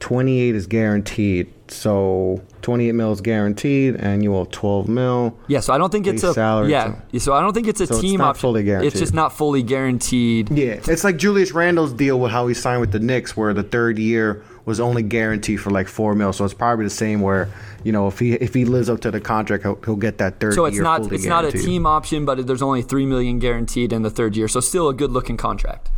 28 0.00 0.54
is 0.54 0.66
guaranteed. 0.66 1.50
So 1.68 2.42
28 2.64 2.92
mil 2.92 3.12
is 3.12 3.20
guaranteed, 3.20 3.96
annual 3.96 4.46
12 4.46 4.88
mil. 4.88 5.38
Yeah, 5.48 5.60
so 5.60 5.74
I 5.74 5.78
don't 5.78 5.92
think 5.92 6.06
it's 6.06 6.22
a 6.22 6.32
salary. 6.32 6.70
Yeah, 6.70 6.94
so 7.18 7.34
I 7.34 7.42
don't 7.42 7.52
think 7.52 7.68
it's 7.68 7.80
a 7.82 7.86
so 7.86 8.00
team 8.00 8.14
it's 8.14 8.18
not 8.18 8.28
option. 8.30 8.40
Fully 8.40 8.64
guaranteed. 8.64 8.92
It's 8.92 8.98
just 8.98 9.12
not 9.12 9.36
fully 9.36 9.62
guaranteed. 9.62 10.50
Yeah, 10.50 10.80
it's 10.88 11.04
like 11.04 11.18
Julius 11.18 11.52
Randle's 11.52 11.92
deal 11.92 12.18
with 12.18 12.32
how 12.32 12.46
he 12.46 12.54
signed 12.54 12.80
with 12.80 12.90
the 12.90 13.00
Knicks, 13.00 13.36
where 13.36 13.52
the 13.52 13.62
third 13.62 13.98
year 13.98 14.42
was 14.64 14.80
only 14.80 15.02
guaranteed 15.02 15.60
for 15.60 15.68
like 15.70 15.88
four 15.88 16.14
mil. 16.14 16.32
So 16.32 16.42
it's 16.46 16.54
probably 16.54 16.86
the 16.86 16.90
same 16.90 17.20
where 17.20 17.50
you 17.84 17.92
know 17.92 18.08
if 18.08 18.18
he 18.18 18.32
if 18.32 18.54
he 18.54 18.64
lives 18.64 18.88
up 18.88 19.00
to 19.02 19.10
the 19.10 19.20
contract, 19.20 19.62
he'll, 19.64 19.78
he'll 19.84 19.96
get 19.96 20.16
that 20.18 20.40
third. 20.40 20.54
So 20.54 20.64
it's 20.64 20.74
year 20.74 20.84
not 20.84 21.12
it's 21.12 21.26
not 21.26 21.44
a 21.44 21.52
team 21.52 21.84
option, 21.84 22.24
but 22.24 22.46
there's 22.46 22.62
only 22.62 22.80
three 22.80 23.04
million 23.04 23.38
guaranteed 23.38 23.92
in 23.92 24.00
the 24.00 24.10
third 24.10 24.38
year. 24.38 24.48
So 24.48 24.60
still 24.60 24.88
a 24.88 24.94
good 24.94 25.10
looking 25.10 25.36
contract. 25.36 25.90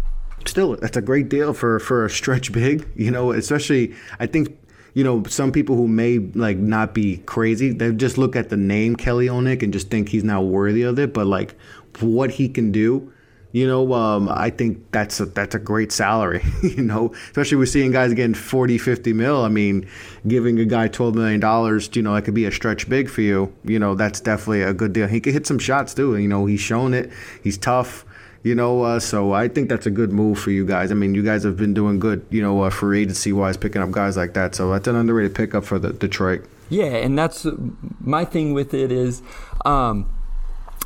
still 0.46 0.74
that's 0.76 0.96
a 0.96 1.02
great 1.02 1.28
deal 1.28 1.52
for 1.52 1.78
for 1.78 2.04
a 2.04 2.10
stretch 2.10 2.52
big 2.52 2.86
you 2.94 3.10
know 3.10 3.32
especially 3.32 3.92
i 4.20 4.26
think 4.26 4.56
you 4.96 5.04
know 5.04 5.22
some 5.24 5.52
people 5.52 5.76
who 5.76 5.86
may 5.86 6.18
like 6.18 6.56
not 6.56 6.94
be 6.94 7.18
crazy 7.18 7.70
they 7.70 7.92
just 7.92 8.16
look 8.16 8.34
at 8.34 8.48
the 8.48 8.56
name 8.56 8.96
kelly 8.96 9.26
Olynyk 9.26 9.62
and 9.62 9.72
just 9.72 9.90
think 9.90 10.08
he's 10.08 10.24
not 10.24 10.44
worthy 10.44 10.82
of 10.82 10.98
it 10.98 11.12
but 11.12 11.26
like 11.26 11.54
what 12.00 12.30
he 12.30 12.48
can 12.48 12.72
do 12.72 13.12
you 13.52 13.66
know 13.66 13.92
um, 13.92 14.26
i 14.30 14.48
think 14.48 14.90
that's 14.92 15.20
a 15.20 15.26
that's 15.26 15.54
a 15.54 15.58
great 15.58 15.92
salary 15.92 16.42
you 16.62 16.82
know 16.82 17.12
especially 17.26 17.58
we're 17.58 17.66
seeing 17.66 17.92
guys 17.92 18.14
getting 18.14 18.34
40 18.34 18.78
50 18.78 19.12
mil. 19.12 19.44
I 19.44 19.48
mean 19.48 19.86
giving 20.26 20.58
a 20.58 20.64
guy 20.64 20.88
12 20.88 21.14
million 21.14 21.40
dollars 21.40 21.90
you 21.92 22.00
know 22.00 22.14
that 22.14 22.22
could 22.22 22.34
be 22.34 22.46
a 22.46 22.50
stretch 22.50 22.88
big 22.88 23.10
for 23.10 23.20
you 23.20 23.54
you 23.64 23.78
know 23.78 23.94
that's 23.94 24.20
definitely 24.20 24.62
a 24.62 24.72
good 24.72 24.94
deal. 24.94 25.08
He 25.08 25.20
could 25.20 25.34
hit 25.34 25.46
some 25.46 25.58
shots 25.58 25.92
too 25.92 26.16
you 26.16 26.26
know 26.26 26.46
he's 26.46 26.60
shown 26.60 26.94
it 26.94 27.12
he's 27.42 27.58
tough 27.58 28.06
you 28.46 28.54
know, 28.54 28.82
uh, 28.82 29.00
so 29.00 29.32
I 29.32 29.48
think 29.48 29.68
that's 29.68 29.86
a 29.86 29.90
good 29.90 30.12
move 30.12 30.38
for 30.38 30.52
you 30.52 30.64
guys. 30.64 30.92
I 30.92 30.94
mean, 30.94 31.16
you 31.16 31.24
guys 31.24 31.42
have 31.42 31.56
been 31.56 31.74
doing 31.74 31.98
good, 31.98 32.24
you 32.30 32.40
know, 32.40 32.62
uh, 32.62 32.70
free 32.70 33.02
agency 33.02 33.32
wise, 33.32 33.56
picking 33.56 33.82
up 33.82 33.90
guys 33.90 34.16
like 34.16 34.34
that. 34.34 34.54
So 34.54 34.70
that's 34.70 34.86
an 34.86 34.94
underrated 34.94 35.34
pickup 35.34 35.64
for 35.64 35.80
the 35.80 35.92
Detroit. 35.92 36.44
Yeah, 36.68 36.84
and 36.84 37.18
that's 37.18 37.44
my 37.98 38.24
thing 38.24 38.54
with 38.54 38.72
it 38.72 38.92
is. 38.92 39.20
Um, 39.64 40.08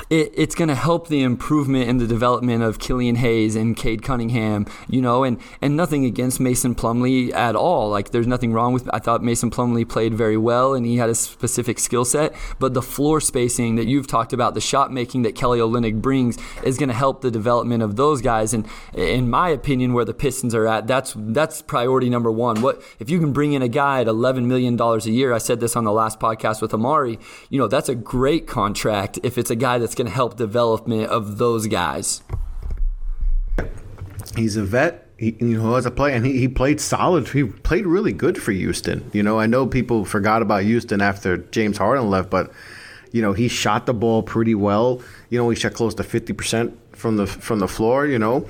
it, 0.08 0.32
it's 0.34 0.54
going 0.54 0.68
to 0.68 0.74
help 0.74 1.08
the 1.08 1.22
improvement 1.22 1.88
in 1.88 1.98
the 1.98 2.06
development 2.06 2.62
of 2.62 2.78
Killian 2.78 3.16
Hayes 3.16 3.56
and 3.56 3.76
Cade 3.76 4.02
Cunningham, 4.02 4.66
you 4.88 5.00
know, 5.00 5.24
and, 5.24 5.38
and 5.60 5.76
nothing 5.76 6.04
against 6.04 6.40
Mason 6.40 6.74
Plumlee 6.74 7.32
at 7.34 7.54
all. 7.56 7.90
Like, 7.90 8.10
there's 8.10 8.26
nothing 8.26 8.52
wrong 8.52 8.72
with 8.72 8.88
I 8.92 8.98
thought 8.98 9.22
Mason 9.22 9.50
Plumlee 9.50 9.88
played 9.88 10.14
very 10.14 10.36
well 10.36 10.74
and 10.74 10.86
he 10.86 10.96
had 10.96 11.10
a 11.10 11.14
specific 11.14 11.78
skill 11.78 12.04
set, 12.04 12.34
but 12.58 12.74
the 12.74 12.82
floor 12.82 13.20
spacing 13.20 13.76
that 13.76 13.86
you've 13.86 14.06
talked 14.06 14.32
about, 14.32 14.54
the 14.54 14.60
shot 14.60 14.92
making 14.92 15.22
that 15.22 15.34
Kelly 15.34 15.58
Olynyk 15.58 16.00
brings 16.00 16.38
is 16.64 16.78
going 16.78 16.88
to 16.88 16.94
help 16.94 17.20
the 17.20 17.30
development 17.30 17.82
of 17.82 17.96
those 17.96 18.22
guys. 18.22 18.54
And 18.54 18.66
in 18.94 19.28
my 19.28 19.48
opinion, 19.50 19.92
where 19.92 20.04
the 20.04 20.14
Pistons 20.14 20.54
are 20.54 20.66
at, 20.66 20.86
that's 20.86 21.14
that's 21.16 21.62
priority 21.62 22.10
number 22.10 22.30
one. 22.30 22.62
What 22.62 22.82
if 22.98 23.10
you 23.10 23.18
can 23.18 23.32
bring 23.32 23.52
in 23.52 23.62
a 23.62 23.68
guy 23.68 24.00
at 24.00 24.06
$11 24.06 24.44
million 24.44 24.80
a 24.80 24.98
year? 25.10 25.32
I 25.32 25.38
said 25.38 25.60
this 25.60 25.76
on 25.76 25.84
the 25.84 25.92
last 25.92 26.20
podcast 26.20 26.62
with 26.62 26.72
Omari, 26.74 27.18
you 27.48 27.58
know, 27.58 27.68
that's 27.68 27.88
a 27.88 27.94
great 27.94 28.46
contract 28.46 29.18
if 29.22 29.38
it's 29.38 29.50
a 29.50 29.56
guy 29.56 29.78
that's 29.78 29.89
going 29.94 30.07
to 30.07 30.14
help 30.14 30.37
development 30.37 31.05
of 31.05 31.38
those 31.38 31.66
guys. 31.66 32.22
He's 34.37 34.57
a 34.57 34.64
vet. 34.64 35.07
He, 35.18 35.37
you 35.38 35.59
a 35.87 35.90
player, 35.90 36.14
and 36.14 36.24
he, 36.24 36.38
he 36.38 36.48
played 36.48 36.81
solid. 36.81 37.29
He 37.29 37.44
played 37.44 37.87
really 37.87 38.12
good 38.12 38.40
for 38.40 38.53
Houston. 38.53 39.11
You 39.12 39.22
know, 39.22 39.38
I 39.38 39.46
know 39.46 39.66
people 39.66 40.05
forgot 40.05 40.40
about 40.40 40.62
Houston 40.62 41.03
after 41.03 41.37
James 41.37 41.76
Harden 41.76 42.09
left, 42.09 42.31
but 42.31 42.50
you 43.12 43.20
know, 43.20 43.33
he 43.33 43.48
shot 43.48 43.87
the 43.87 43.92
ball 43.92 44.22
pretty 44.22 44.55
well. 44.55 45.03
You 45.29 45.38
know, 45.38 45.50
he 45.50 45.57
shot 45.57 45.74
close 45.74 45.94
to 45.96 46.05
fifty 46.05 46.33
percent 46.33 46.79
from 46.96 47.16
the 47.16 47.26
from 47.26 47.59
the 47.59 47.68
floor. 47.68 48.07
You 48.07 48.18
know, 48.18 48.48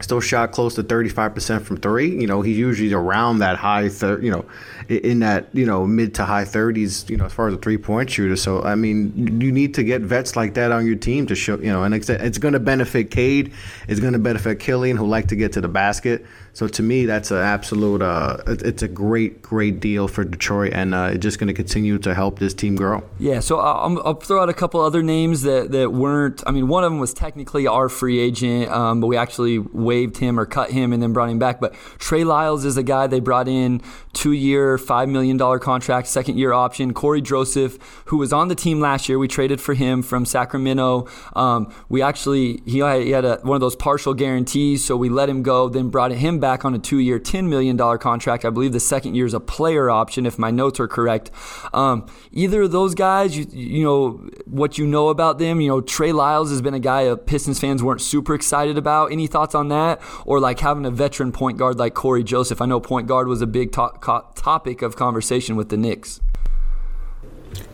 still 0.00 0.20
shot 0.20 0.52
close 0.52 0.74
to 0.76 0.82
35% 0.82 1.62
from 1.62 1.76
three. 1.76 2.20
You 2.20 2.26
know, 2.26 2.42
he's 2.42 2.56
usually 2.56 2.92
around 2.92 3.38
that 3.38 3.56
high, 3.56 3.88
thir- 3.88 4.20
you 4.20 4.30
know, 4.30 4.44
in 4.88 5.20
that, 5.20 5.48
you 5.52 5.66
know, 5.66 5.86
mid 5.86 6.14
to 6.14 6.24
high 6.24 6.44
30s, 6.44 7.08
you 7.10 7.16
know, 7.16 7.26
as 7.26 7.32
far 7.32 7.48
as 7.48 7.54
a 7.54 7.58
three 7.58 7.78
point 7.78 8.10
shooter. 8.10 8.36
So, 8.36 8.62
I 8.62 8.74
mean, 8.74 9.40
you 9.40 9.52
need 9.52 9.74
to 9.74 9.82
get 9.82 10.02
vets 10.02 10.36
like 10.36 10.54
that 10.54 10.72
on 10.72 10.86
your 10.86 10.96
team 10.96 11.26
to 11.26 11.34
show, 11.34 11.58
you 11.58 11.72
know, 11.72 11.84
and 11.84 11.94
it's, 11.94 12.08
it's 12.08 12.38
going 12.38 12.54
to 12.54 12.60
benefit 12.60 13.10
Cade. 13.10 13.52
It's 13.88 14.00
going 14.00 14.12
to 14.12 14.18
benefit 14.18 14.60
Killian, 14.60 14.96
who 14.96 15.06
like 15.06 15.28
to 15.28 15.36
get 15.36 15.52
to 15.52 15.60
the 15.60 15.68
basket. 15.68 16.24
So 16.58 16.66
to 16.66 16.82
me, 16.82 17.06
that's 17.06 17.30
an 17.30 17.38
absolute, 17.38 18.02
uh, 18.02 18.38
it's 18.48 18.82
a 18.82 18.88
great, 18.88 19.42
great 19.42 19.78
deal 19.78 20.08
for 20.08 20.24
Detroit, 20.24 20.72
and 20.72 20.92
uh, 20.92 21.10
it's 21.12 21.22
just 21.22 21.38
going 21.38 21.46
to 21.46 21.54
continue 21.54 21.98
to 21.98 22.16
help 22.16 22.40
this 22.40 22.52
team 22.52 22.74
grow. 22.74 23.04
Yeah, 23.20 23.38
so 23.38 23.60
I'll, 23.60 24.02
I'll, 24.04 24.14
throw 24.14 24.42
out 24.42 24.48
a 24.48 24.54
couple 24.54 24.80
other 24.80 25.00
names 25.00 25.42
that, 25.42 25.70
that 25.70 25.92
weren't. 25.92 26.42
I 26.48 26.50
mean, 26.50 26.66
one 26.66 26.82
of 26.82 26.90
them 26.90 26.98
was 26.98 27.14
technically 27.14 27.68
our 27.68 27.88
free 27.88 28.18
agent, 28.18 28.72
um, 28.72 29.00
but 29.00 29.06
we 29.06 29.16
actually 29.16 29.60
waived 29.60 30.16
him 30.16 30.40
or 30.40 30.46
cut 30.46 30.72
him 30.72 30.92
and 30.92 31.00
then 31.00 31.12
brought 31.12 31.30
him 31.30 31.38
back. 31.38 31.60
But 31.60 31.74
Trey 32.00 32.24
Lyles 32.24 32.64
is 32.64 32.76
a 32.76 32.82
guy 32.82 33.06
they 33.06 33.20
brought 33.20 33.46
in, 33.46 33.80
two 34.12 34.32
year, 34.32 34.78
$5 34.78 35.08
million 35.08 35.38
contract, 35.60 36.08
second 36.08 36.38
year 36.38 36.52
option. 36.52 36.92
Cory 36.92 37.22
Joseph, 37.22 37.78
who 38.06 38.16
was 38.16 38.32
on 38.32 38.48
the 38.48 38.56
team 38.56 38.80
last 38.80 39.08
year, 39.08 39.16
we 39.16 39.28
traded 39.28 39.60
for 39.60 39.74
him 39.74 40.02
from 40.02 40.26
Sacramento. 40.26 41.06
Um, 41.36 41.72
we 41.88 42.02
actually, 42.02 42.62
he 42.66 42.80
had, 42.80 43.02
he 43.02 43.10
had 43.10 43.24
a, 43.24 43.36
one 43.42 43.54
of 43.54 43.60
those 43.60 43.76
partial 43.76 44.12
guarantees, 44.12 44.84
so 44.84 44.96
we 44.96 45.08
let 45.08 45.28
him 45.28 45.44
go, 45.44 45.68
then 45.68 45.88
brought 45.88 46.10
him 46.10 46.40
back 46.40 46.47
on 46.64 46.74
a 46.74 46.78
two 46.78 46.98
year, 46.98 47.18
$10 47.18 47.48
million 47.48 47.76
contract. 47.98 48.44
I 48.44 48.50
believe 48.50 48.72
the 48.72 48.80
second 48.80 49.14
year 49.14 49.26
is 49.26 49.34
a 49.34 49.40
player 49.40 49.90
option, 49.90 50.26
if 50.26 50.38
my 50.38 50.50
notes 50.50 50.80
are 50.80 50.88
correct. 50.88 51.30
Um, 51.72 52.06
either 52.32 52.62
of 52.62 52.72
those 52.72 52.94
guys, 52.94 53.36
you, 53.36 53.46
you 53.50 53.84
know, 53.84 54.28
what 54.46 54.78
you 54.78 54.86
know 54.86 55.08
about 55.08 55.38
them, 55.38 55.60
you 55.60 55.68
know, 55.68 55.80
Trey 55.80 56.12
Lyles 56.12 56.50
has 56.50 56.62
been 56.62 56.74
a 56.74 56.80
guy 56.80 57.14
Pistons 57.14 57.60
fans 57.60 57.82
weren't 57.82 58.00
super 58.00 58.34
excited 58.34 58.78
about. 58.78 59.12
Any 59.12 59.26
thoughts 59.26 59.54
on 59.54 59.68
that? 59.68 60.00
Or 60.24 60.40
like 60.40 60.60
having 60.60 60.86
a 60.86 60.90
veteran 60.90 61.32
point 61.32 61.58
guard 61.58 61.78
like 61.78 61.94
Cory 61.94 62.24
Joseph? 62.24 62.60
I 62.60 62.66
know 62.66 62.80
point 62.80 63.06
guard 63.06 63.28
was 63.28 63.42
a 63.42 63.46
big 63.46 63.72
to- 63.72 64.24
topic 64.34 64.82
of 64.82 64.96
conversation 64.96 65.56
with 65.56 65.68
the 65.68 65.76
Knicks. 65.76 66.20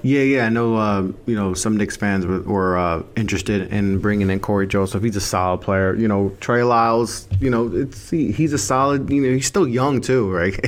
Yeah, 0.02 0.20
yeah, 0.20 0.46
I 0.46 0.48
know. 0.50 0.76
Uh, 0.76 1.02
you 1.24 1.34
know, 1.34 1.54
some 1.54 1.78
Knicks 1.78 1.96
fans 1.96 2.26
were, 2.26 2.40
were 2.40 2.76
uh, 2.76 3.02
interested 3.16 3.72
in 3.72 4.00
bringing 4.00 4.28
in 4.28 4.38
Cory 4.38 4.66
Joseph. 4.66 5.02
He's 5.02 5.16
a 5.16 5.20
solid 5.20 5.62
player. 5.62 5.94
You 5.94 6.08
know, 6.08 6.36
Trey 6.40 6.62
Lyles. 6.62 7.26
You 7.40 7.48
know, 7.48 7.74
it's 7.74 8.10
he, 8.10 8.30
he's 8.30 8.52
a 8.52 8.58
solid. 8.58 9.08
You 9.08 9.22
know, 9.22 9.32
he's 9.32 9.46
still 9.46 9.66
young 9.66 10.02
too, 10.02 10.30
right? 10.34 10.58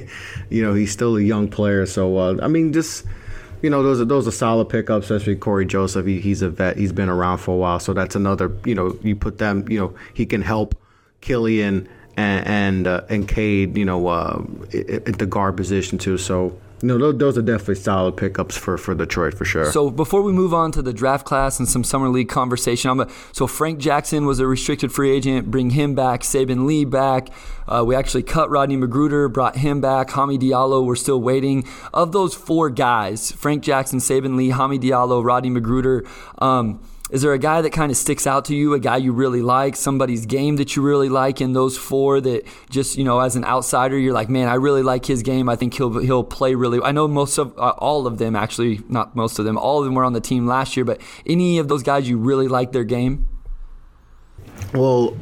you 0.48 0.62
know, 0.62 0.72
he's 0.72 0.90
still 0.90 1.16
a 1.16 1.20
young 1.20 1.48
player. 1.48 1.84
So 1.84 2.16
uh, 2.16 2.38
I 2.42 2.48
mean, 2.48 2.72
just 2.72 3.04
you 3.62 3.68
know, 3.68 3.82
those 3.82 4.00
are 4.00 4.06
those 4.06 4.26
are 4.26 4.32
solid 4.32 4.70
pickups, 4.70 5.10
especially 5.10 5.36
Cory 5.36 5.66
Joseph. 5.66 6.06
He, 6.06 6.20
he's 6.20 6.40
a 6.40 6.48
vet. 6.48 6.78
He's 6.78 6.92
been 6.92 7.08
around 7.08 7.38
for 7.38 7.54
a 7.54 7.58
while, 7.58 7.78
so 7.78 7.92
that's 7.92 8.14
another. 8.14 8.56
You 8.64 8.74
know, 8.74 8.98
you 9.02 9.16
put 9.16 9.36
them. 9.36 9.68
You 9.68 9.80
know, 9.80 9.94
he 10.14 10.24
can 10.24 10.40
help 10.40 10.74
Killian 11.20 11.88
and 12.16 12.46
and, 12.46 12.86
uh, 12.86 13.02
and 13.10 13.28
Cade. 13.28 13.76
You 13.76 13.84
know, 13.84 14.06
uh, 14.06 14.42
at 14.72 15.18
the 15.18 15.26
guard 15.26 15.58
position 15.58 15.98
too. 15.98 16.16
So 16.16 16.58
no, 16.82 17.12
those, 17.12 17.38
are 17.38 17.42
definitely 17.42 17.76
solid 17.76 18.16
pickups 18.16 18.56
for, 18.56 18.76
for 18.76 18.94
Detroit 18.94 19.34
for 19.34 19.44
sure. 19.44 19.70
So 19.72 19.90
before 19.90 20.22
we 20.22 20.32
move 20.32 20.52
on 20.52 20.72
to 20.72 20.82
the 20.82 20.92
draft 20.92 21.24
class 21.24 21.58
and 21.58 21.68
some 21.68 21.84
summer 21.84 22.08
league 22.08 22.28
conversation, 22.28 22.90
I'm 22.90 23.00
a, 23.00 23.08
so 23.32 23.46
Frank 23.46 23.78
Jackson 23.78 24.26
was 24.26 24.40
a 24.40 24.46
restricted 24.46 24.92
free 24.92 25.10
agent. 25.10 25.50
Bring 25.50 25.70
him 25.70 25.94
back. 25.94 26.20
Saben 26.20 26.66
Lee 26.66 26.84
back. 26.84 27.28
Uh, 27.66 27.82
we 27.86 27.94
actually 27.94 28.22
cut 28.22 28.50
Rodney 28.50 28.76
McGruder, 28.76 29.32
brought 29.32 29.56
him 29.56 29.80
back. 29.80 30.08
Hami 30.08 30.38
Diallo, 30.38 30.84
we're 30.84 30.96
still 30.96 31.20
waiting. 31.20 31.66
Of 31.92 32.12
those 32.12 32.34
four 32.34 32.70
guys, 32.70 33.32
Frank 33.32 33.62
Jackson, 33.62 33.98
Saben 33.98 34.36
Lee, 34.36 34.50
Hami 34.50 34.78
Diallo, 34.78 35.24
Rodney 35.24 35.50
McGruder. 35.50 36.06
Um, 36.40 36.80
is 37.10 37.22
there 37.22 37.32
a 37.32 37.38
guy 37.38 37.60
that 37.60 37.70
kind 37.70 37.90
of 37.90 37.96
sticks 37.96 38.26
out 38.26 38.46
to 38.46 38.56
you, 38.56 38.74
a 38.74 38.80
guy 38.80 38.96
you 38.96 39.12
really 39.12 39.40
like, 39.40 39.76
somebody's 39.76 40.26
game 40.26 40.56
that 40.56 40.74
you 40.74 40.82
really 40.82 41.08
like 41.08 41.40
in 41.40 41.52
those 41.52 41.78
four 41.78 42.20
that 42.20 42.44
just, 42.68 42.98
you 42.98 43.04
know, 43.04 43.20
as 43.20 43.36
an 43.36 43.44
outsider, 43.44 43.96
you're 43.96 44.12
like, 44.12 44.28
man, 44.28 44.48
I 44.48 44.54
really 44.54 44.82
like 44.82 45.06
his 45.06 45.22
game. 45.22 45.48
I 45.48 45.54
think 45.54 45.74
he'll 45.74 46.00
he'll 46.00 46.24
play 46.24 46.56
really. 46.56 46.80
I 46.82 46.90
know 46.90 47.06
most 47.06 47.38
of 47.38 47.56
uh, 47.58 47.74
all 47.78 48.08
of 48.08 48.18
them 48.18 48.34
actually, 48.34 48.80
not 48.88 49.14
most 49.14 49.38
of 49.38 49.44
them, 49.44 49.56
all 49.56 49.78
of 49.78 49.84
them 49.84 49.94
were 49.94 50.04
on 50.04 50.14
the 50.14 50.20
team 50.20 50.46
last 50.46 50.76
year, 50.76 50.84
but 50.84 51.00
any 51.24 51.58
of 51.58 51.68
those 51.68 51.84
guys 51.84 52.08
you 52.08 52.18
really 52.18 52.48
like 52.48 52.72
their 52.72 52.84
game? 52.84 53.28
Well, 54.74 55.16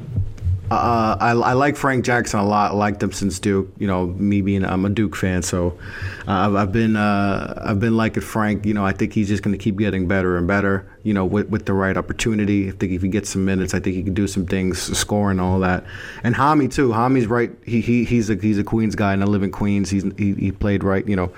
uh, 0.70 1.16
I, 1.20 1.30
I, 1.32 1.52
like 1.52 1.76
Frank 1.76 2.04
Jackson 2.06 2.40
a 2.40 2.46
lot. 2.46 2.72
I 2.72 2.74
liked 2.74 3.02
him 3.02 3.12
since 3.12 3.38
Duke. 3.38 3.68
You 3.78 3.86
know, 3.86 4.06
me 4.06 4.40
being 4.40 4.64
I'm 4.64 4.86
a 4.86 4.88
Duke 4.88 5.14
fan, 5.14 5.42
so 5.42 5.78
uh, 6.26 6.32
I've, 6.32 6.54
I've, 6.54 6.72
been 6.72 6.96
uh, 6.96 7.62
I've 7.62 7.78
been 7.78 7.96
liking 7.96 8.22
Frank. 8.22 8.64
You 8.64 8.72
know, 8.72 8.84
I 8.84 8.92
think 8.92 9.12
he's 9.12 9.28
just 9.28 9.42
going 9.42 9.56
to 9.56 9.62
keep 9.62 9.76
getting 9.76 10.08
better 10.08 10.38
and 10.38 10.48
better. 10.48 10.90
You 11.04 11.14
know, 11.14 11.24
with, 11.24 11.48
with 11.50 11.66
the 11.66 11.74
right 11.74 11.96
opportunity. 11.96 12.68
I 12.68 12.72
think 12.72 12.92
if 12.92 13.02
he 13.02 13.08
gets 13.08 13.30
some 13.30 13.44
minutes, 13.44 13.74
I 13.74 13.78
think 13.78 13.94
he 13.94 14.02
can 14.02 14.14
do 14.14 14.26
some 14.26 14.46
things, 14.46 14.80
score 14.98 15.30
and 15.30 15.40
all 15.40 15.60
that. 15.60 15.84
And 16.24 16.34
Hami 16.34 16.72
too. 16.72 16.88
Hami's 16.88 17.26
right. 17.26 17.50
He, 17.64 17.80
he 17.80 18.04
he's 18.04 18.30
a 18.30 18.34
he's 18.34 18.58
a 18.58 18.64
Queens 18.64 18.94
guy, 18.94 19.12
and 19.12 19.22
I 19.22 19.26
live 19.26 19.42
in 19.42 19.52
Queens. 19.52 19.90
He's 19.90 20.04
he, 20.16 20.34
he 20.34 20.50
played 20.50 20.82
right. 20.82 21.06
You 21.06 21.16
know 21.16 21.32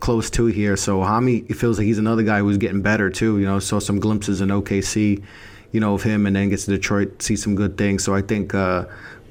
close 0.00 0.30
to 0.30 0.46
here. 0.46 0.76
So 0.76 0.98
Hami 0.98 1.54
feels 1.54 1.78
like 1.78 1.84
he's 1.86 1.98
another 1.98 2.24
guy 2.24 2.40
who's 2.40 2.58
getting 2.58 2.82
better 2.82 3.08
too. 3.10 3.38
You 3.38 3.46
know, 3.46 3.60
saw 3.60 3.78
some 3.78 4.00
glimpses 4.00 4.40
in 4.40 4.48
OKC 4.48 5.22
you 5.72 5.80
know, 5.80 5.94
of 5.94 6.02
him, 6.02 6.26
and 6.26 6.36
then 6.36 6.50
gets 6.50 6.66
to 6.66 6.70
Detroit, 6.70 7.22
see 7.22 7.34
some 7.34 7.54
good 7.54 7.76
things. 7.76 8.04
So 8.04 8.14
I 8.14 8.22
think 8.22 8.54
uh, 8.54 8.84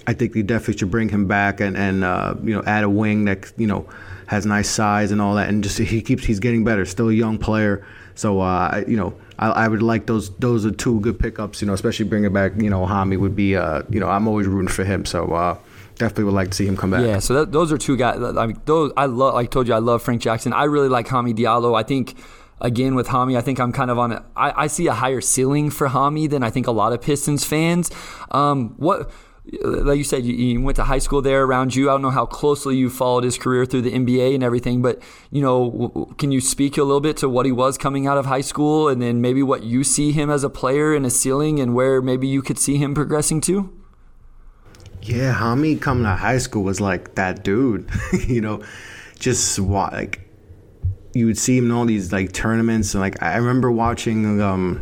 I 0.08 0.14
think 0.14 0.34
they 0.34 0.42
definitely 0.42 0.78
should 0.78 0.92
bring 0.92 1.08
him 1.08 1.28
back 1.28 1.62
and 1.62 1.78
and 1.78 2.04
uh, 2.04 2.36
you 2.44 2.54
know 2.54 2.64
add 2.66 2.84
a 2.84 2.90
wing 2.90 3.26
that 3.26 3.52
you 3.58 3.68
know 3.68 3.88
has 4.26 4.46
nice 4.46 4.70
size 4.70 5.12
and 5.12 5.22
all 5.22 5.36
that, 5.36 5.48
and 5.48 5.64
just 5.64 5.78
he 5.78 6.02
keeps 6.02 6.26
he's 6.26 6.40
getting 6.40 6.64
better. 6.64 6.86
Still 6.86 7.10
a 7.10 7.14
young 7.14 7.38
player, 7.38 7.86
so 8.16 8.42
uh, 8.42 8.84
you 8.88 8.98
know. 8.98 9.14
I, 9.42 9.50
I 9.50 9.68
would 9.68 9.82
like 9.82 10.06
those. 10.06 10.30
Those 10.38 10.66
are 10.66 10.72
two 10.72 11.00
good 11.02 11.20
pickups, 11.20 11.62
you 11.62 11.68
know. 11.68 11.74
Especially 11.74 12.06
bringing 12.06 12.32
back, 12.32 12.54
you 12.62 12.70
know, 12.70 12.86
Hami 12.86 13.20
would 13.20 13.36
be, 13.36 13.56
uh, 13.56 13.82
you 13.90 14.00
know, 14.00 14.08
I'm 14.08 14.28
always 14.28 14.48
rooting 14.48 14.70
for 14.70 14.84
him. 14.86 15.04
So 15.06 15.34
uh, 15.34 15.58
definitely 15.96 16.26
would 16.26 16.36
like 16.36 16.50
to 16.52 16.54
see 16.56 16.68
him 16.68 16.78
come 16.78 16.92
back. 16.92 17.02
Yeah, 17.02 17.20
so 17.20 17.34
that, 17.34 17.52
those 17.52 17.72
are 17.72 17.78
two 17.78 17.98
guys. 17.98 18.22
I 18.22 18.46
mean, 18.46 18.62
those 18.66 18.94
I 18.96 19.08
love. 19.08 19.34
Like 19.34 19.48
I 19.48 19.50
told 19.50 19.68
you, 19.68 19.74
I 19.74 19.80
love 19.80 20.02
Frank 20.04 20.22
Jackson. 20.22 20.54
I 20.54 20.66
really 20.66 20.90
like 20.90 21.08
Hami 21.08 21.36
Diallo. 21.36 21.78
I 21.78 21.84
think 21.84 22.16
again 22.62 22.94
with 22.94 23.08
Hami, 23.08 23.36
I 23.36 23.42
think 23.42 23.60
I'm 23.60 23.72
kind 23.72 23.90
of 23.90 23.98
on. 23.98 24.12
A, 24.12 24.26
I, 24.36 24.64
I 24.64 24.68
see 24.68 24.88
a 24.88 24.94
higher 24.94 25.22
ceiling 25.22 25.72
for 25.72 25.90
Hami 25.90 26.30
than 26.30 26.44
I 26.44 26.52
think 26.52 26.68
a 26.68 26.72
lot 26.72 26.94
of 26.94 27.02
Pistons 27.02 27.44
fans. 27.44 27.90
Um, 28.30 28.76
what 28.78 29.12
like 29.60 29.98
you 29.98 30.04
said, 30.04 30.26
you, 30.26 30.34
you, 30.34 30.62
went 30.62 30.78
to 30.78 30.84
high 30.84 31.00
school 31.00 31.22
there 31.22 31.44
around 31.44 31.76
you. 31.76 31.90
I 31.90 31.94
don't 31.94 32.02
know 32.02 32.10
how 32.10 32.26
closely 32.26 32.78
you 32.78 32.90
followed 32.90 33.24
his 33.24 33.38
career 33.38 33.66
through 33.66 33.82
the 33.82 33.92
NBA 33.92 34.34
and 34.34 34.44
everything, 34.44 34.82
but 34.82 35.02
you 35.30 35.42
know, 35.42 36.14
can 36.18 36.32
you 36.32 36.40
speak 36.40 36.78
a 36.78 36.84
little 36.84 37.02
bit 37.02 37.18
to 37.18 37.30
what 37.30 37.46
he 37.46 37.52
was 37.52 37.78
coming 37.78 38.08
out 38.08 38.18
of 38.18 38.26
high 38.26 38.42
school, 38.42 38.88
and 38.88 39.02
then 39.02 39.20
maybe 39.20 39.44
what 39.44 39.64
you 39.64 39.84
see 39.84 40.12
him 40.12 40.30
as 40.30 40.44
a 40.44 40.50
player 40.50 40.96
and 40.96 41.06
a 41.06 41.10
ceiling, 41.10 41.60
and 41.60 41.76
where 41.76 42.02
maybe 42.02 42.28
you 42.28 42.42
could 42.42 42.58
see 42.58 42.78
him 42.78 42.94
progressing 42.94 43.42
to? 43.42 43.78
Yeah, 45.02 45.34
Hami 45.34 45.82
coming 45.82 46.06
of 46.06 46.20
high 46.20 46.38
school 46.38 46.64
was 46.64 46.80
like 46.80 47.16
that 47.16 47.44
dude. 47.44 47.90
you 48.28 48.40
know, 48.40 48.64
just 49.20 49.60
like 49.60 50.22
you 51.14 51.26
would 51.26 51.38
see 51.38 51.58
him 51.58 51.66
in 51.66 51.72
all 51.72 51.86
these 51.86 52.14
like 52.14 52.32
tournaments, 52.32 52.94
and 52.94 53.02
like 53.02 53.22
I 53.22 53.36
remember 53.36 53.70
watching 53.70 54.40
um, 54.42 54.78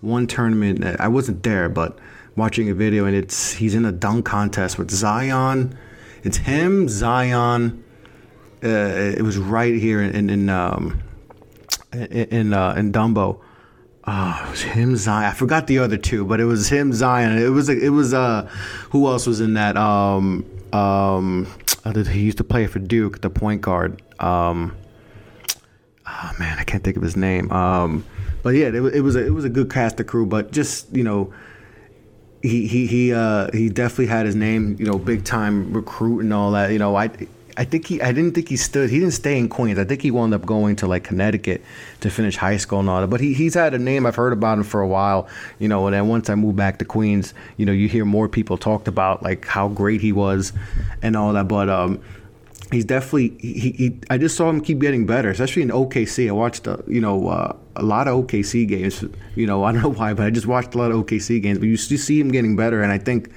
one 0.00 0.26
tournament. 0.26 0.84
I 0.98 1.06
wasn't 1.06 1.44
there, 1.44 1.68
but 1.68 1.98
watching 2.36 2.70
a 2.70 2.74
video 2.74 3.04
and 3.04 3.14
it's 3.14 3.52
he's 3.52 3.74
in 3.74 3.84
a 3.84 3.92
dunk 3.92 4.24
contest 4.24 4.78
with 4.78 4.90
Zion. 4.90 5.76
It's 6.22 6.36
him, 6.36 6.88
Zion. 6.88 7.84
Uh, 8.62 8.68
it 8.68 9.22
was 9.22 9.38
right 9.38 9.74
here 9.74 10.00
in 10.02 10.30
in 10.30 10.48
um, 10.48 11.02
in 11.92 12.52
uh, 12.52 12.74
in 12.74 12.92
Dumbo. 12.92 13.40
Oh, 14.04 14.42
it 14.46 14.50
was 14.50 14.62
him, 14.62 14.96
Zion. 14.96 15.30
I 15.30 15.34
forgot 15.34 15.66
the 15.68 15.78
other 15.78 15.96
two, 15.96 16.24
but 16.24 16.40
it 16.40 16.44
was 16.44 16.68
him, 16.68 16.92
Zion. 16.92 17.38
It 17.38 17.50
was 17.50 17.68
it 17.68 17.90
was 17.90 18.14
uh, 18.14 18.48
who 18.90 19.06
else 19.06 19.26
was 19.26 19.40
in 19.40 19.54
that? 19.54 19.76
Um, 19.76 20.44
um, 20.72 21.46
he 21.84 22.20
used 22.20 22.38
to 22.38 22.44
play 22.44 22.66
for 22.66 22.78
Duke, 22.78 23.20
the 23.20 23.30
point 23.30 23.60
guard. 23.60 24.02
Um, 24.18 24.76
oh 26.06 26.30
man, 26.38 26.58
I 26.58 26.64
can't 26.64 26.82
think 26.82 26.96
of 26.96 27.02
his 27.02 27.16
name. 27.16 27.50
Um, 27.52 28.04
but 28.42 28.50
yeah, 28.50 28.68
it, 28.68 28.74
it 28.74 29.02
was 29.02 29.16
a, 29.16 29.24
it 29.24 29.30
was 29.30 29.44
a 29.44 29.48
good 29.48 29.70
cast 29.70 30.00
of 30.00 30.06
crew. 30.06 30.26
But 30.26 30.52
just 30.52 30.94
you 30.94 31.04
know, 31.04 31.32
he 32.42 32.66
he 32.66 32.86
he 32.86 33.14
uh, 33.14 33.50
he 33.52 33.68
definitely 33.68 34.06
had 34.06 34.26
his 34.26 34.34
name, 34.34 34.76
you 34.78 34.84
know, 34.84 34.98
big 34.98 35.24
time 35.24 35.72
recruit 35.72 36.20
and 36.20 36.32
all 36.32 36.50
that. 36.52 36.72
You 36.72 36.78
know, 36.78 36.96
I 36.96 37.10
I 37.56 37.64
think 37.64 37.86
he 37.86 38.02
I 38.02 38.12
didn't 38.12 38.32
think 38.34 38.48
he 38.48 38.56
stood. 38.56 38.90
He 38.90 38.98
didn't 38.98 39.14
stay 39.14 39.38
in 39.38 39.48
Queens. 39.48 39.78
I 39.78 39.84
think 39.84 40.02
he 40.02 40.10
wound 40.10 40.34
up 40.34 40.44
going 40.44 40.76
to 40.76 40.86
like 40.86 41.04
Connecticut 41.04 41.62
to 42.00 42.10
finish 42.10 42.36
high 42.36 42.56
school 42.56 42.80
and 42.80 42.88
all 42.88 43.00
that. 43.00 43.08
But 43.08 43.20
he 43.20 43.32
he's 43.32 43.54
had 43.54 43.74
a 43.74 43.78
name. 43.78 44.06
I've 44.06 44.16
heard 44.16 44.32
about 44.32 44.58
him 44.58 44.64
for 44.64 44.80
a 44.80 44.88
while. 44.88 45.28
You 45.58 45.68
know, 45.68 45.86
and 45.86 45.94
then 45.94 46.08
once 46.08 46.28
I 46.28 46.34
moved 46.34 46.56
back 46.56 46.78
to 46.78 46.84
Queens, 46.84 47.32
you 47.56 47.66
know, 47.66 47.72
you 47.72 47.88
hear 47.88 48.04
more 48.04 48.28
people 48.28 48.58
talked 48.58 48.88
about 48.88 49.22
like 49.22 49.46
how 49.46 49.68
great 49.68 50.00
he 50.00 50.12
was 50.12 50.52
and 51.00 51.16
all 51.16 51.32
that. 51.34 51.46
But 51.46 51.68
um, 51.68 52.02
he's 52.72 52.84
definitely 52.84 53.36
he, 53.38 53.70
he 53.72 53.98
I 54.10 54.18
just 54.18 54.36
saw 54.36 54.48
him 54.48 54.60
keep 54.60 54.78
getting 54.80 55.06
better, 55.06 55.30
especially 55.30 55.62
in 55.62 55.68
OKC. 55.68 56.28
I 56.28 56.32
watched 56.32 56.66
uh, 56.66 56.78
you 56.86 57.00
know 57.00 57.28
uh, 57.28 57.56
a 57.76 57.82
lot 57.82 58.08
of 58.08 58.26
OKC 58.26 58.66
games. 58.66 59.04
You 59.34 59.46
know 59.46 59.64
I 59.64 59.72
don't 59.72 59.82
know 59.82 59.92
why, 59.92 60.14
but 60.14 60.26
I 60.26 60.30
just 60.30 60.46
watched 60.46 60.74
a 60.74 60.78
lot 60.78 60.90
of 60.90 61.04
OKC 61.04 61.42
games. 61.42 61.58
But 61.58 61.66
you 61.66 61.76
see 61.76 62.20
him 62.20 62.30
getting 62.30 62.56
better, 62.56 62.82
and 62.82 62.90
I 62.90 62.98
think 62.98 63.30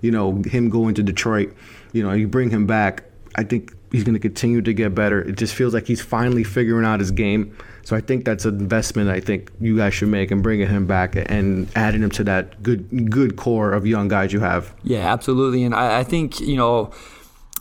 you 0.00 0.10
know 0.10 0.42
him 0.42 0.70
going 0.70 0.94
to 0.94 1.02
Detroit. 1.02 1.54
You 1.92 2.02
know 2.02 2.12
you 2.12 2.28
bring 2.28 2.50
him 2.50 2.66
back. 2.66 3.04
I 3.34 3.44
think 3.44 3.74
he's 3.90 4.04
going 4.04 4.14
to 4.14 4.20
continue 4.20 4.60
to 4.62 4.72
get 4.72 4.94
better. 4.94 5.22
It 5.22 5.36
just 5.36 5.54
feels 5.54 5.72
like 5.74 5.86
he's 5.86 6.02
finally 6.02 6.44
figuring 6.44 6.84
out 6.84 7.00
his 7.00 7.10
game. 7.10 7.56
So 7.84 7.96
I 7.96 8.00
think 8.00 8.24
that's 8.24 8.44
an 8.44 8.58
investment 8.58 9.08
I 9.08 9.20
think 9.20 9.50
you 9.60 9.76
guys 9.76 9.92
should 9.94 10.08
make 10.08 10.30
and 10.30 10.42
bringing 10.42 10.68
him 10.68 10.86
back 10.86 11.16
and 11.16 11.68
adding 11.74 12.02
him 12.02 12.10
to 12.10 12.24
that 12.24 12.62
good 12.62 13.10
good 13.10 13.36
core 13.36 13.72
of 13.72 13.86
young 13.86 14.08
guys 14.08 14.32
you 14.32 14.40
have. 14.40 14.74
Yeah, 14.82 15.12
absolutely. 15.12 15.64
And 15.64 15.74
I, 15.74 16.00
I 16.00 16.04
think 16.04 16.40
you 16.40 16.56
know 16.56 16.92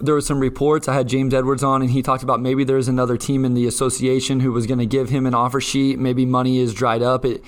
there 0.02 0.16
was 0.16 0.26
some 0.26 0.40
reports. 0.40 0.88
I 0.88 0.94
had 0.94 1.08
James 1.08 1.34
Edwards 1.34 1.64
on, 1.64 1.82
and 1.82 1.92
he 1.92 2.02
talked 2.02 2.24
about 2.24 2.42
maybe 2.42 2.64
there's 2.64 2.88
another 2.88 3.18
team 3.18 3.46
in 3.46 3.54
the 3.54 3.68
association 3.68 4.40
who 4.40 4.52
was 4.52 4.68
going 4.68 4.80
to 4.80 4.86
give 4.86 5.10
him 5.10 5.26
an 5.26 5.34
offer 5.34 5.62
sheet. 5.62 6.00
Maybe 6.00 6.26
money 6.26 6.60
is 6.60 6.74
dried 6.74 7.02
up. 7.02 7.26
It, 7.26 7.44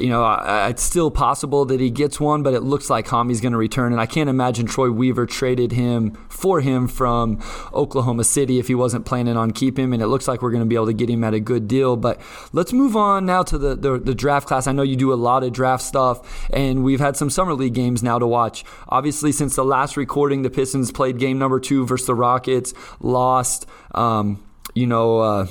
you 0.00 0.08
know, 0.08 0.24
it's 0.68 0.82
still 0.82 1.10
possible 1.10 1.64
that 1.66 1.80
he 1.80 1.90
gets 1.90 2.20
one, 2.20 2.42
but 2.42 2.54
it 2.54 2.62
looks 2.62 2.90
like 2.90 3.08
Hami's 3.08 3.40
going 3.40 3.52
to 3.52 3.58
return. 3.58 3.92
And 3.92 4.00
I 4.00 4.06
can't 4.06 4.30
imagine 4.30 4.66
Troy 4.66 4.90
Weaver 4.90 5.26
traded 5.26 5.72
him 5.72 6.12
for 6.28 6.60
him 6.60 6.88
from 6.88 7.42
Oklahoma 7.72 8.24
City 8.24 8.58
if 8.58 8.68
he 8.68 8.74
wasn't 8.74 9.06
planning 9.06 9.36
on 9.36 9.50
keeping 9.50 9.84
him. 9.84 9.92
And 9.92 10.02
it 10.02 10.06
looks 10.06 10.28
like 10.28 10.42
we're 10.42 10.50
going 10.50 10.62
to 10.62 10.68
be 10.68 10.74
able 10.74 10.86
to 10.86 10.92
get 10.92 11.10
him 11.10 11.24
at 11.24 11.34
a 11.34 11.40
good 11.40 11.68
deal. 11.68 11.96
But 11.96 12.20
let's 12.52 12.72
move 12.72 12.96
on 12.96 13.26
now 13.26 13.42
to 13.44 13.58
the, 13.58 13.74
the, 13.74 13.98
the 13.98 14.14
draft 14.14 14.48
class. 14.48 14.66
I 14.66 14.72
know 14.72 14.82
you 14.82 14.96
do 14.96 15.12
a 15.12 15.14
lot 15.14 15.42
of 15.42 15.52
draft 15.52 15.82
stuff, 15.82 16.48
and 16.52 16.84
we've 16.84 17.00
had 17.00 17.16
some 17.16 17.30
summer 17.30 17.54
league 17.54 17.74
games 17.74 18.02
now 18.02 18.18
to 18.18 18.26
watch. 18.26 18.64
Obviously, 18.88 19.32
since 19.32 19.56
the 19.56 19.64
last 19.64 19.96
recording, 19.96 20.42
the 20.42 20.50
Pistons 20.50 20.92
played 20.92 21.18
game 21.18 21.38
number 21.38 21.60
two 21.60 21.86
versus 21.86 22.06
the 22.06 22.14
Rockets, 22.14 22.74
lost. 23.00 23.66
Um, 23.94 24.44
you 24.74 24.86
know, 24.86 25.18
uh, 25.18 25.46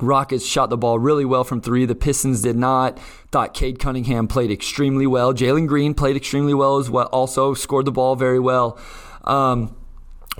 Rockets 0.00 0.46
shot 0.46 0.70
the 0.70 0.76
ball 0.76 0.98
really 0.98 1.24
well 1.24 1.44
from 1.44 1.60
three. 1.60 1.84
The 1.86 1.94
Pistons 1.94 2.42
did 2.42 2.56
not. 2.56 2.98
Thought 3.30 3.54
Cade 3.54 3.78
Cunningham 3.78 4.28
played 4.28 4.50
extremely 4.50 5.06
well. 5.06 5.32
Jalen 5.32 5.66
Green 5.66 5.94
played 5.94 6.16
extremely 6.16 6.54
well 6.54 6.78
as 6.78 6.90
well. 6.90 7.06
Also 7.06 7.54
scored 7.54 7.84
the 7.84 7.92
ball 7.92 8.16
very 8.16 8.40
well. 8.40 8.78
Um, 9.24 9.76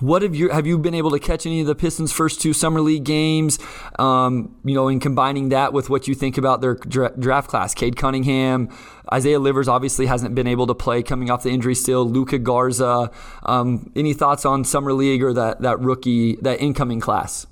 what 0.01 0.23
have 0.23 0.35
you 0.35 0.49
have 0.49 0.67
you 0.67 0.79
been 0.79 0.95
able 0.95 1.11
to 1.11 1.19
catch 1.19 1.45
any 1.45 1.61
of 1.61 1.67
the 1.67 1.75
Pistons' 1.75 2.13
first 2.13 2.41
two 2.41 2.53
summer 2.53 2.81
league 2.81 3.05
games? 3.05 3.59
Um, 3.99 4.57
you 4.65 4.75
know, 4.75 4.89
in 4.89 4.99
combining 4.99 5.51
that 5.51 5.73
with 5.73 5.91
what 5.91 6.09
you 6.09 6.15
think 6.15 6.39
about 6.39 6.63
their 6.63 6.75
dra- 6.75 7.15
draft 7.19 7.51
class, 7.51 7.75
Cade 7.75 7.97
Cunningham, 7.97 8.71
Isaiah 9.13 9.39
Livers 9.39 9.69
obviously 9.69 10.07
hasn't 10.07 10.35
been 10.35 10.47
able 10.47 10.67
to 10.69 10.75
play 10.75 11.03
coming 11.03 11.31
off 11.31 11.43
the 11.43 11.51
injury 11.51 11.75
still. 11.75 12.09
Luka 12.09 12.39
Garza. 12.39 13.11
Um, 13.43 13.93
any 13.95 14.15
thoughts 14.15 14.47
on 14.47 14.65
summer 14.65 14.95
league 14.95 15.23
or 15.23 15.35
that 15.35 15.61
that 15.61 15.81
rookie 15.81 16.37
that 16.37 16.61
incoming 16.61 17.01
class? 17.01 17.47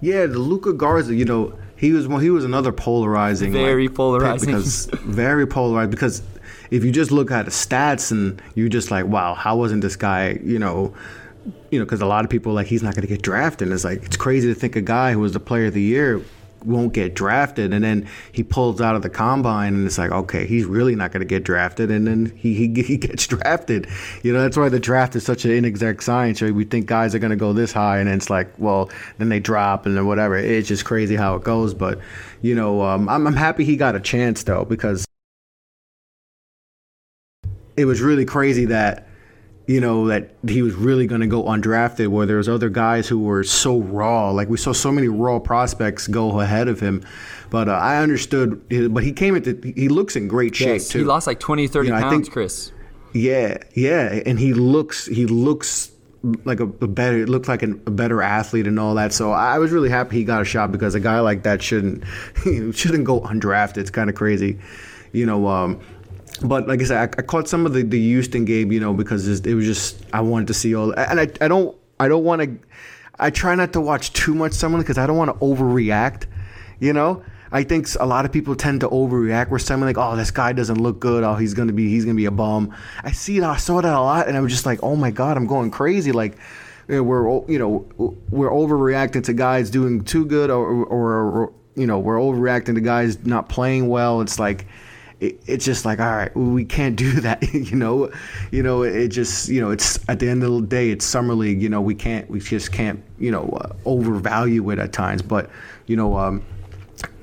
Yeah, 0.00 0.26
the 0.26 0.38
Luka 0.38 0.72
Garza, 0.72 1.14
you 1.14 1.24
know, 1.24 1.58
he 1.76 1.92
was 1.92 2.08
well, 2.08 2.18
he 2.18 2.30
was 2.30 2.44
another 2.44 2.72
polarizing, 2.72 3.52
very 3.52 3.88
like, 3.88 3.96
polarizing, 3.96 4.48
because 4.48 4.86
very 5.04 5.46
polarized. 5.46 5.90
Because 5.90 6.22
if 6.70 6.84
you 6.84 6.90
just 6.90 7.10
look 7.10 7.30
at 7.30 7.44
the 7.44 7.50
stats 7.50 8.10
and 8.10 8.40
you're 8.54 8.68
just 8.68 8.90
like, 8.90 9.06
wow, 9.06 9.34
how 9.34 9.56
wasn't 9.56 9.82
this 9.82 9.96
guy, 9.96 10.38
you 10.42 10.58
know, 10.58 10.94
you 11.70 11.78
know, 11.78 11.84
because 11.84 12.00
a 12.00 12.06
lot 12.06 12.24
of 12.24 12.30
people 12.30 12.52
like 12.52 12.66
he's 12.66 12.82
not 12.82 12.94
going 12.94 13.02
to 13.02 13.08
get 13.08 13.22
drafted. 13.22 13.68
And 13.68 13.74
it's 13.74 13.84
like 13.84 14.04
it's 14.04 14.16
crazy 14.16 14.48
to 14.48 14.54
think 14.54 14.76
a 14.76 14.80
guy 14.80 15.12
who 15.12 15.20
was 15.20 15.32
the 15.32 15.40
player 15.40 15.66
of 15.66 15.74
the 15.74 15.82
year 15.82 16.22
won't 16.68 16.92
get 16.92 17.14
drafted. 17.14 17.72
And 17.72 17.84
then 17.84 18.08
he 18.32 18.42
pulls 18.42 18.80
out 18.80 18.94
of 18.94 19.02
the 19.02 19.10
combine 19.10 19.74
and 19.74 19.86
it's 19.86 19.98
like 19.98 20.10
okay 20.10 20.46
he's 20.46 20.64
really 20.64 20.94
not 20.94 21.12
going 21.12 21.20
to 21.20 21.26
get 21.26 21.44
drafted. 21.44 21.90
And 21.90 22.06
then 22.06 22.32
he, 22.36 22.54
he, 22.54 22.82
he 22.82 22.96
gets 23.08 23.26
drafted. 23.26 23.88
You 24.22 24.32
know 24.32 24.40
that's 24.40 24.56
why 24.56 24.68
the 24.68 24.80
draft 24.80 25.16
is 25.16 25.24
such 25.24 25.44
an 25.44 25.50
inexact 25.50 26.02
science 26.02 26.40
right? 26.42 26.54
we 26.54 26.64
think 26.64 26.86
guys 26.86 27.14
are 27.14 27.18
going 27.18 27.30
to 27.30 27.36
go 27.36 27.52
this 27.52 27.72
high 27.72 27.98
and 27.98 28.08
it's 28.08 28.30
like 28.30 28.52
well 28.58 28.90
then 29.18 29.28
they 29.28 29.40
drop 29.40 29.86
and 29.86 29.96
then 29.96 30.06
whatever. 30.06 30.36
It's 30.36 30.68
just 30.68 30.84
crazy 30.84 31.16
how 31.16 31.34
it 31.34 31.42
goes. 31.42 31.74
But 31.74 31.98
you 32.42 32.54
know 32.54 32.82
um, 32.82 33.08
I'm, 33.08 33.26
I'm 33.26 33.36
happy 33.36 33.64
he 33.64 33.76
got 33.76 33.96
a 33.96 34.00
chance 34.00 34.42
though 34.44 34.64
because 34.64 35.04
it 37.76 37.84
was 37.84 38.00
really 38.00 38.24
crazy 38.24 38.66
that 38.66 39.07
you 39.68 39.82
know, 39.82 40.06
that 40.06 40.30
he 40.48 40.62
was 40.62 40.74
really 40.74 41.06
going 41.06 41.20
to 41.20 41.26
go 41.26 41.44
undrafted, 41.44 42.08
where 42.08 42.24
there 42.24 42.38
was 42.38 42.48
other 42.48 42.70
guys 42.70 43.06
who 43.06 43.18
were 43.18 43.44
so 43.44 43.80
raw. 43.80 44.30
Like 44.30 44.48
we 44.48 44.56
saw 44.56 44.72
so 44.72 44.90
many 44.90 45.08
raw 45.08 45.38
prospects 45.38 46.08
go 46.08 46.40
ahead 46.40 46.68
of 46.68 46.80
him. 46.80 47.04
But 47.50 47.68
uh, 47.68 47.72
I 47.72 47.98
understood, 47.98 48.66
but 48.92 49.04
he 49.04 49.12
came 49.12 49.36
into, 49.36 49.60
he 49.76 49.90
looks 49.90 50.16
in 50.16 50.26
great 50.26 50.56
shape 50.56 50.68
yes, 50.68 50.88
too. 50.88 51.00
He 51.00 51.04
lost 51.04 51.26
like 51.26 51.38
20, 51.38 51.68
30 51.68 51.86
you 51.86 51.94
know, 51.94 52.00
pounds, 52.00 52.12
think, 52.14 52.32
Chris. 52.32 52.72
Yeah, 53.12 53.58
yeah. 53.74 54.22
And 54.24 54.38
he 54.38 54.54
looks, 54.54 55.04
he 55.04 55.26
looks 55.26 55.92
like 56.44 56.60
a, 56.60 56.64
a 56.64 56.88
better, 56.88 57.18
it 57.18 57.28
looked 57.28 57.48
like 57.48 57.62
an, 57.62 57.82
a 57.86 57.90
better 57.90 58.22
athlete 58.22 58.66
and 58.66 58.80
all 58.80 58.94
that. 58.94 59.12
So 59.12 59.32
I 59.32 59.58
was 59.58 59.70
really 59.70 59.90
happy 59.90 60.16
he 60.16 60.24
got 60.24 60.40
a 60.40 60.46
shot 60.46 60.72
because 60.72 60.94
a 60.94 61.00
guy 61.00 61.20
like 61.20 61.42
that 61.42 61.60
shouldn't, 61.62 62.04
shouldn't 62.74 63.04
go 63.04 63.20
undrafted. 63.20 63.76
It's 63.76 63.90
kind 63.90 64.08
of 64.08 64.16
crazy. 64.16 64.58
You 65.12 65.26
know, 65.26 65.46
um, 65.46 65.80
but 66.42 66.68
like 66.68 66.80
I 66.80 66.84
said, 66.84 66.96
I, 66.96 67.20
I, 67.20 67.22
caught 67.22 67.48
some 67.48 67.66
of 67.66 67.72
the, 67.72 67.82
the 67.82 68.00
Houston 68.00 68.44
game, 68.44 68.72
you 68.72 68.80
know, 68.80 68.92
because 68.94 69.26
it 69.40 69.54
was 69.54 69.64
just 69.64 70.02
I 70.12 70.20
wanted 70.20 70.48
to 70.48 70.54
see 70.54 70.74
all, 70.74 70.92
and 70.92 71.20
I, 71.20 71.28
I 71.40 71.48
don't 71.48 71.76
I 71.98 72.08
don't 72.08 72.24
want 72.24 72.42
to, 72.42 72.58
I 73.18 73.30
try 73.30 73.54
not 73.54 73.72
to 73.72 73.80
watch 73.80 74.12
too 74.12 74.34
much 74.34 74.52
someone 74.52 74.80
because 74.80 74.98
I 74.98 75.06
don't 75.06 75.16
want 75.16 75.30
to 75.30 75.44
overreact, 75.44 76.24
you 76.80 76.92
know. 76.92 77.22
I 77.50 77.64
think 77.64 77.88
a 77.98 78.04
lot 78.04 78.24
of 78.26 78.32
people 78.32 78.54
tend 78.54 78.82
to 78.82 78.88
overreact. 78.88 79.48
Where 79.48 79.58
someone 79.58 79.88
like, 79.88 79.96
oh, 79.96 80.16
this 80.16 80.30
guy 80.30 80.52
doesn't 80.52 80.80
look 80.80 81.00
good. 81.00 81.24
Oh, 81.24 81.34
he's 81.34 81.54
gonna 81.54 81.72
be 81.72 81.88
he's 81.88 82.04
gonna 82.04 82.14
be 82.14 82.26
a 82.26 82.30
bum. 82.30 82.74
I 83.02 83.12
see 83.12 83.40
that. 83.40 83.48
I 83.48 83.56
saw 83.56 83.80
that 83.80 83.92
a 83.92 84.00
lot, 84.00 84.28
and 84.28 84.36
I 84.36 84.40
was 84.40 84.52
just 84.52 84.66
like, 84.66 84.80
oh 84.82 84.96
my 84.96 85.10
god, 85.10 85.36
I'm 85.36 85.46
going 85.46 85.70
crazy. 85.70 86.12
Like 86.12 86.36
we're 86.88 87.44
you 87.50 87.58
know 87.58 87.86
we're 88.28 88.50
overreacting 88.50 89.24
to 89.24 89.32
guys 89.32 89.70
doing 89.70 90.04
too 90.04 90.26
good, 90.26 90.50
or, 90.50 90.84
or, 90.84 91.12
or 91.14 91.52
you 91.74 91.86
know 91.86 91.98
we're 91.98 92.16
overreacting 92.16 92.74
to 92.74 92.80
guys 92.80 93.24
not 93.24 93.48
playing 93.48 93.88
well. 93.88 94.20
It's 94.20 94.38
like 94.38 94.66
it, 95.20 95.40
it's 95.46 95.64
just 95.64 95.84
like 95.84 95.98
all 96.00 96.16
right 96.16 96.34
we 96.36 96.64
can't 96.64 96.96
do 96.96 97.12
that 97.20 97.42
you 97.52 97.76
know 97.76 98.10
you 98.50 98.62
know 98.62 98.82
it 98.82 99.08
just 99.08 99.48
you 99.48 99.60
know 99.60 99.70
it's 99.70 99.98
at 100.08 100.18
the 100.18 100.28
end 100.28 100.42
of 100.42 100.52
the 100.52 100.62
day 100.62 100.90
it's 100.90 101.04
summer 101.04 101.34
league 101.34 101.62
you 101.62 101.68
know 101.68 101.80
we 101.80 101.94
can't 101.94 102.28
we 102.30 102.40
just 102.40 102.72
can't 102.72 103.02
you 103.18 103.30
know 103.30 103.48
uh, 103.60 103.72
overvalue 103.84 104.68
it 104.70 104.78
at 104.78 104.92
times 104.92 105.22
but 105.22 105.50
you 105.86 105.96
know 105.96 106.16
um, 106.16 106.42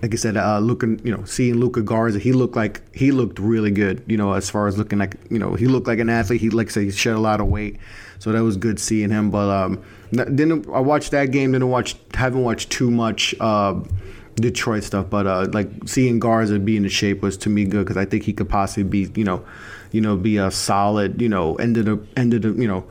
like 0.01 0.13
I 0.13 0.17
said, 0.17 0.37
uh, 0.37 0.59
looking, 0.59 1.01
you 1.03 1.15
know, 1.15 1.23
seeing 1.25 1.55
Luka 1.55 1.81
Garza, 1.81 2.19
he 2.19 2.31
looked 2.31 2.55
like 2.55 2.81
he 2.95 3.11
looked 3.11 3.39
really 3.39 3.71
good. 3.71 4.03
You 4.07 4.17
know, 4.17 4.33
as 4.33 4.49
far 4.49 4.67
as 4.67 4.77
looking 4.77 4.99
like, 4.99 5.15
you 5.29 5.39
know, 5.39 5.55
he 5.55 5.67
looked 5.67 5.87
like 5.87 5.99
an 5.99 6.09
athlete. 6.09 6.41
He 6.41 6.49
like 6.49 6.67
I 6.67 6.71
said, 6.71 6.83
he 6.83 6.91
shed 6.91 7.15
a 7.15 7.19
lot 7.19 7.41
of 7.41 7.47
weight, 7.47 7.77
so 8.19 8.31
that 8.31 8.43
was 8.43 8.55
good 8.55 8.79
seeing 8.79 9.09
him. 9.09 9.31
But 9.31 9.49
um, 9.49 9.83
didn't 10.11 10.69
I 10.69 10.79
watched 10.79 11.11
that 11.11 11.31
game? 11.31 11.53
Didn't 11.53 11.69
watch, 11.69 11.95
haven't 12.13 12.43
watched 12.43 12.69
too 12.69 12.91
much. 12.91 13.33
Uh, 13.39 13.81
Detroit 14.35 14.83
stuff, 14.83 15.09
but 15.09 15.27
uh, 15.27 15.47
like 15.53 15.69
seeing 15.85 16.19
Garza 16.19 16.59
be 16.59 16.77
in 16.77 16.87
shape 16.89 17.21
was 17.21 17.37
to 17.37 17.49
me 17.49 17.65
good 17.65 17.85
because 17.85 17.97
I 17.97 18.05
think 18.05 18.23
he 18.23 18.33
could 18.33 18.49
possibly 18.49 18.83
be, 18.83 19.11
you 19.19 19.23
know, 19.23 19.45
you 19.91 20.01
know, 20.01 20.17
be 20.17 20.37
a 20.37 20.51
solid, 20.51 21.21
you 21.21 21.29
know, 21.29 21.55
end 21.55 21.77
of 21.77 21.85
the 21.85 21.99
end 22.17 22.33
of 22.33 22.41
the, 22.41 22.51
you 22.61 22.67
know, 22.67 22.85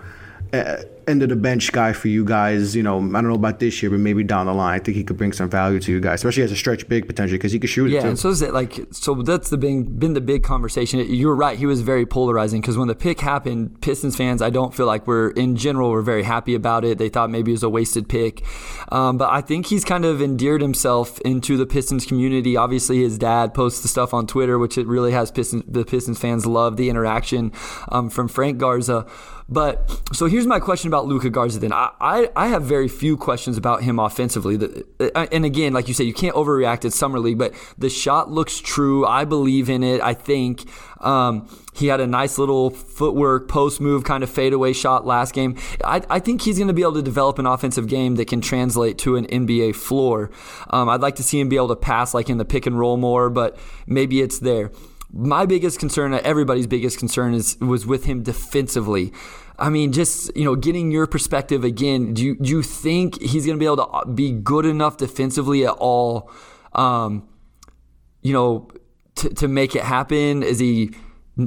uh, 0.52 0.82
end 1.08 1.22
of 1.22 1.28
the 1.28 1.36
bench 1.36 1.72
guy 1.72 1.92
for 1.92 2.08
you 2.08 2.24
guys. 2.24 2.74
You 2.74 2.82
know, 2.82 2.98
I 2.98 3.00
don't 3.00 3.28
know 3.28 3.34
about 3.34 3.60
this 3.60 3.82
year, 3.82 3.90
but 3.90 4.00
maybe 4.00 4.24
down 4.24 4.46
the 4.46 4.54
line, 4.54 4.74
I 4.74 4.82
think 4.82 4.96
he 4.96 5.04
could 5.04 5.16
bring 5.16 5.32
some 5.32 5.50
value 5.50 5.80
to 5.80 5.92
you 5.92 6.00
guys, 6.00 6.20
especially 6.20 6.42
as 6.42 6.52
a 6.52 6.56
stretch 6.56 6.88
big 6.88 7.06
potentially 7.06 7.38
because 7.38 7.52
he 7.52 7.58
could 7.58 7.70
shoot 7.70 7.90
yeah, 7.90 7.98
it 7.98 8.02
too. 8.02 8.08
and 8.08 8.18
so 8.18 8.28
is 8.30 8.42
it 8.42 8.52
like 8.52 8.86
so 8.90 9.14
that's 9.22 9.50
the 9.50 9.56
big, 9.56 9.98
been 9.98 10.14
the 10.14 10.20
big 10.20 10.42
conversation. 10.42 11.00
You 11.00 11.28
were 11.28 11.36
right; 11.36 11.58
he 11.58 11.66
was 11.66 11.80
very 11.80 12.06
polarizing 12.06 12.60
because 12.60 12.76
when 12.76 12.88
the 12.88 12.94
pick 12.94 13.20
happened, 13.20 13.80
Pistons 13.80 14.16
fans, 14.16 14.42
I 14.42 14.50
don't 14.50 14.74
feel 14.74 14.86
like 14.86 15.06
we're 15.06 15.30
in 15.30 15.56
general 15.56 15.90
were 15.90 16.02
very 16.02 16.22
happy 16.22 16.54
about 16.54 16.84
it. 16.84 16.98
They 16.98 17.08
thought 17.08 17.30
maybe 17.30 17.50
it 17.50 17.54
was 17.54 17.62
a 17.62 17.68
wasted 17.68 18.08
pick, 18.08 18.44
um, 18.90 19.18
but 19.18 19.30
I 19.30 19.40
think 19.40 19.66
he's 19.66 19.84
kind 19.84 20.04
of 20.04 20.22
endeared 20.22 20.60
himself 20.60 21.20
into 21.20 21.56
the 21.56 21.66
Pistons 21.66 22.06
community. 22.06 22.56
Obviously, 22.56 23.02
his 23.02 23.18
dad 23.18 23.54
posts 23.54 23.82
the 23.82 23.88
stuff 23.88 24.14
on 24.14 24.26
Twitter, 24.26 24.58
which 24.58 24.78
it 24.78 24.86
really 24.86 25.12
has 25.12 25.30
Pistons 25.30 25.64
the 25.66 25.84
Pistons 25.84 26.18
fans 26.18 26.46
love 26.46 26.76
the 26.76 26.88
interaction 26.90 27.52
um, 27.88 28.10
from 28.10 28.28
Frank 28.28 28.58
Garza. 28.58 29.06
But 29.48 30.00
so 30.12 30.26
here's 30.26 30.46
my 30.46 30.58
question 30.58 30.88
about 30.88 31.06
Luka 31.06 31.28
Garza. 31.28 31.58
Then 31.58 31.72
I, 31.72 31.90
I, 32.00 32.30
I 32.34 32.48
have 32.48 32.62
very 32.62 32.88
few 32.88 33.16
questions 33.16 33.58
about 33.58 33.82
him 33.82 33.98
offensively. 33.98 34.56
Uh, 34.98 35.26
and 35.30 35.44
again, 35.44 35.72
like 35.72 35.86
you 35.86 35.94
said, 35.94 36.06
you 36.06 36.14
can't 36.14 36.34
overreact 36.34 36.84
at 36.84 36.92
summer 36.92 37.18
league, 37.18 37.38
but 37.38 37.52
the 37.76 37.90
shot 37.90 38.30
looks 38.30 38.58
true. 38.58 39.04
I 39.04 39.24
believe 39.24 39.68
in 39.68 39.82
it. 39.82 40.00
I 40.00 40.14
think 40.14 40.64
um, 41.00 41.46
he 41.74 41.88
had 41.88 42.00
a 42.00 42.06
nice 42.06 42.38
little 42.38 42.70
footwork 42.70 43.48
post 43.48 43.80
move 43.80 44.04
kind 44.04 44.24
of 44.24 44.30
fadeaway 44.30 44.72
shot 44.72 45.04
last 45.04 45.34
game. 45.34 45.58
I, 45.84 46.02
I 46.08 46.20
think 46.20 46.40
he's 46.40 46.56
going 46.56 46.68
to 46.68 46.74
be 46.74 46.82
able 46.82 46.94
to 46.94 47.02
develop 47.02 47.38
an 47.38 47.46
offensive 47.46 47.86
game 47.86 48.14
that 48.16 48.28
can 48.28 48.40
translate 48.40 48.96
to 48.98 49.16
an 49.16 49.26
NBA 49.26 49.74
floor. 49.74 50.30
Um, 50.70 50.88
I'd 50.88 51.02
like 51.02 51.16
to 51.16 51.22
see 51.22 51.38
him 51.38 51.50
be 51.50 51.56
able 51.56 51.68
to 51.68 51.76
pass 51.76 52.14
like 52.14 52.30
in 52.30 52.38
the 52.38 52.44
pick 52.46 52.64
and 52.64 52.78
roll 52.78 52.96
more, 52.96 53.28
but 53.28 53.58
maybe 53.86 54.22
it's 54.22 54.38
there 54.38 54.70
my 55.14 55.46
biggest 55.46 55.78
concern, 55.78 56.12
everybody's 56.12 56.66
biggest 56.66 56.98
concern, 56.98 57.34
is 57.34 57.56
was 57.60 57.86
with 57.86 58.04
him 58.04 58.22
defensively. 58.22 59.12
I 59.58 59.70
mean, 59.70 59.92
just 59.92 60.36
you 60.36 60.44
know, 60.44 60.56
getting 60.56 60.90
your 60.90 61.06
perspective 61.06 61.62
again. 61.62 62.14
Do 62.14 62.24
you 62.24 62.36
do 62.36 62.50
you 62.50 62.62
think 62.62 63.20
he's 63.22 63.46
going 63.46 63.56
to 63.56 63.60
be 63.60 63.66
able 63.66 63.86
to 63.86 64.06
be 64.06 64.32
good 64.32 64.66
enough 64.66 64.96
defensively 64.96 65.64
at 65.64 65.72
all? 65.72 66.30
Um, 66.72 67.28
you 68.22 68.32
know, 68.32 68.68
to 69.16 69.28
to 69.30 69.48
make 69.48 69.76
it 69.76 69.82
happen. 69.82 70.42
Is 70.42 70.58
he 70.58 70.90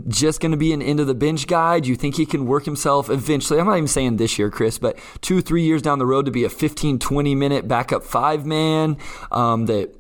just 0.08 0.40
going 0.40 0.52
to 0.52 0.58
be 0.58 0.72
an 0.72 0.82
end 0.82 1.02
of 1.02 1.08
the 1.08 1.16
bench 1.16 1.48
guy? 1.48 1.82
Do 1.82 1.90
you 1.90 1.96
think 1.96 2.16
he 2.16 2.26
can 2.26 2.46
work 2.46 2.64
himself 2.64 3.10
eventually? 3.10 3.60
I'm 3.60 3.68
not 3.68 3.76
even 3.76 3.88
saying 3.88 4.18
this 4.18 4.40
year, 4.40 4.50
Chris, 4.50 4.78
but 4.78 4.98
two, 5.22 5.42
three 5.42 5.64
years 5.64 5.82
down 5.82 6.00
the 6.00 6.06
road 6.06 6.26
to 6.26 6.32
be 6.32 6.46
a 6.46 6.50
15, 6.50 7.00
20 7.00 7.36
minute 7.36 7.68
backup 7.68 8.04
five 8.04 8.46
man 8.46 8.98
um, 9.32 9.66
that 9.66 9.94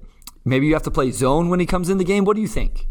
maybe 0.46 0.68
you 0.68 0.74
have 0.74 0.84
to 0.84 0.92
play 0.92 1.12
zone 1.12 1.50
when 1.50 1.60
he 1.60 1.66
comes 1.66 1.90
in 1.90 1.98
the 1.98 2.06
game. 2.06 2.24
What 2.24 2.36
do 2.36 2.42
you 2.42 2.48
think? 2.48 2.88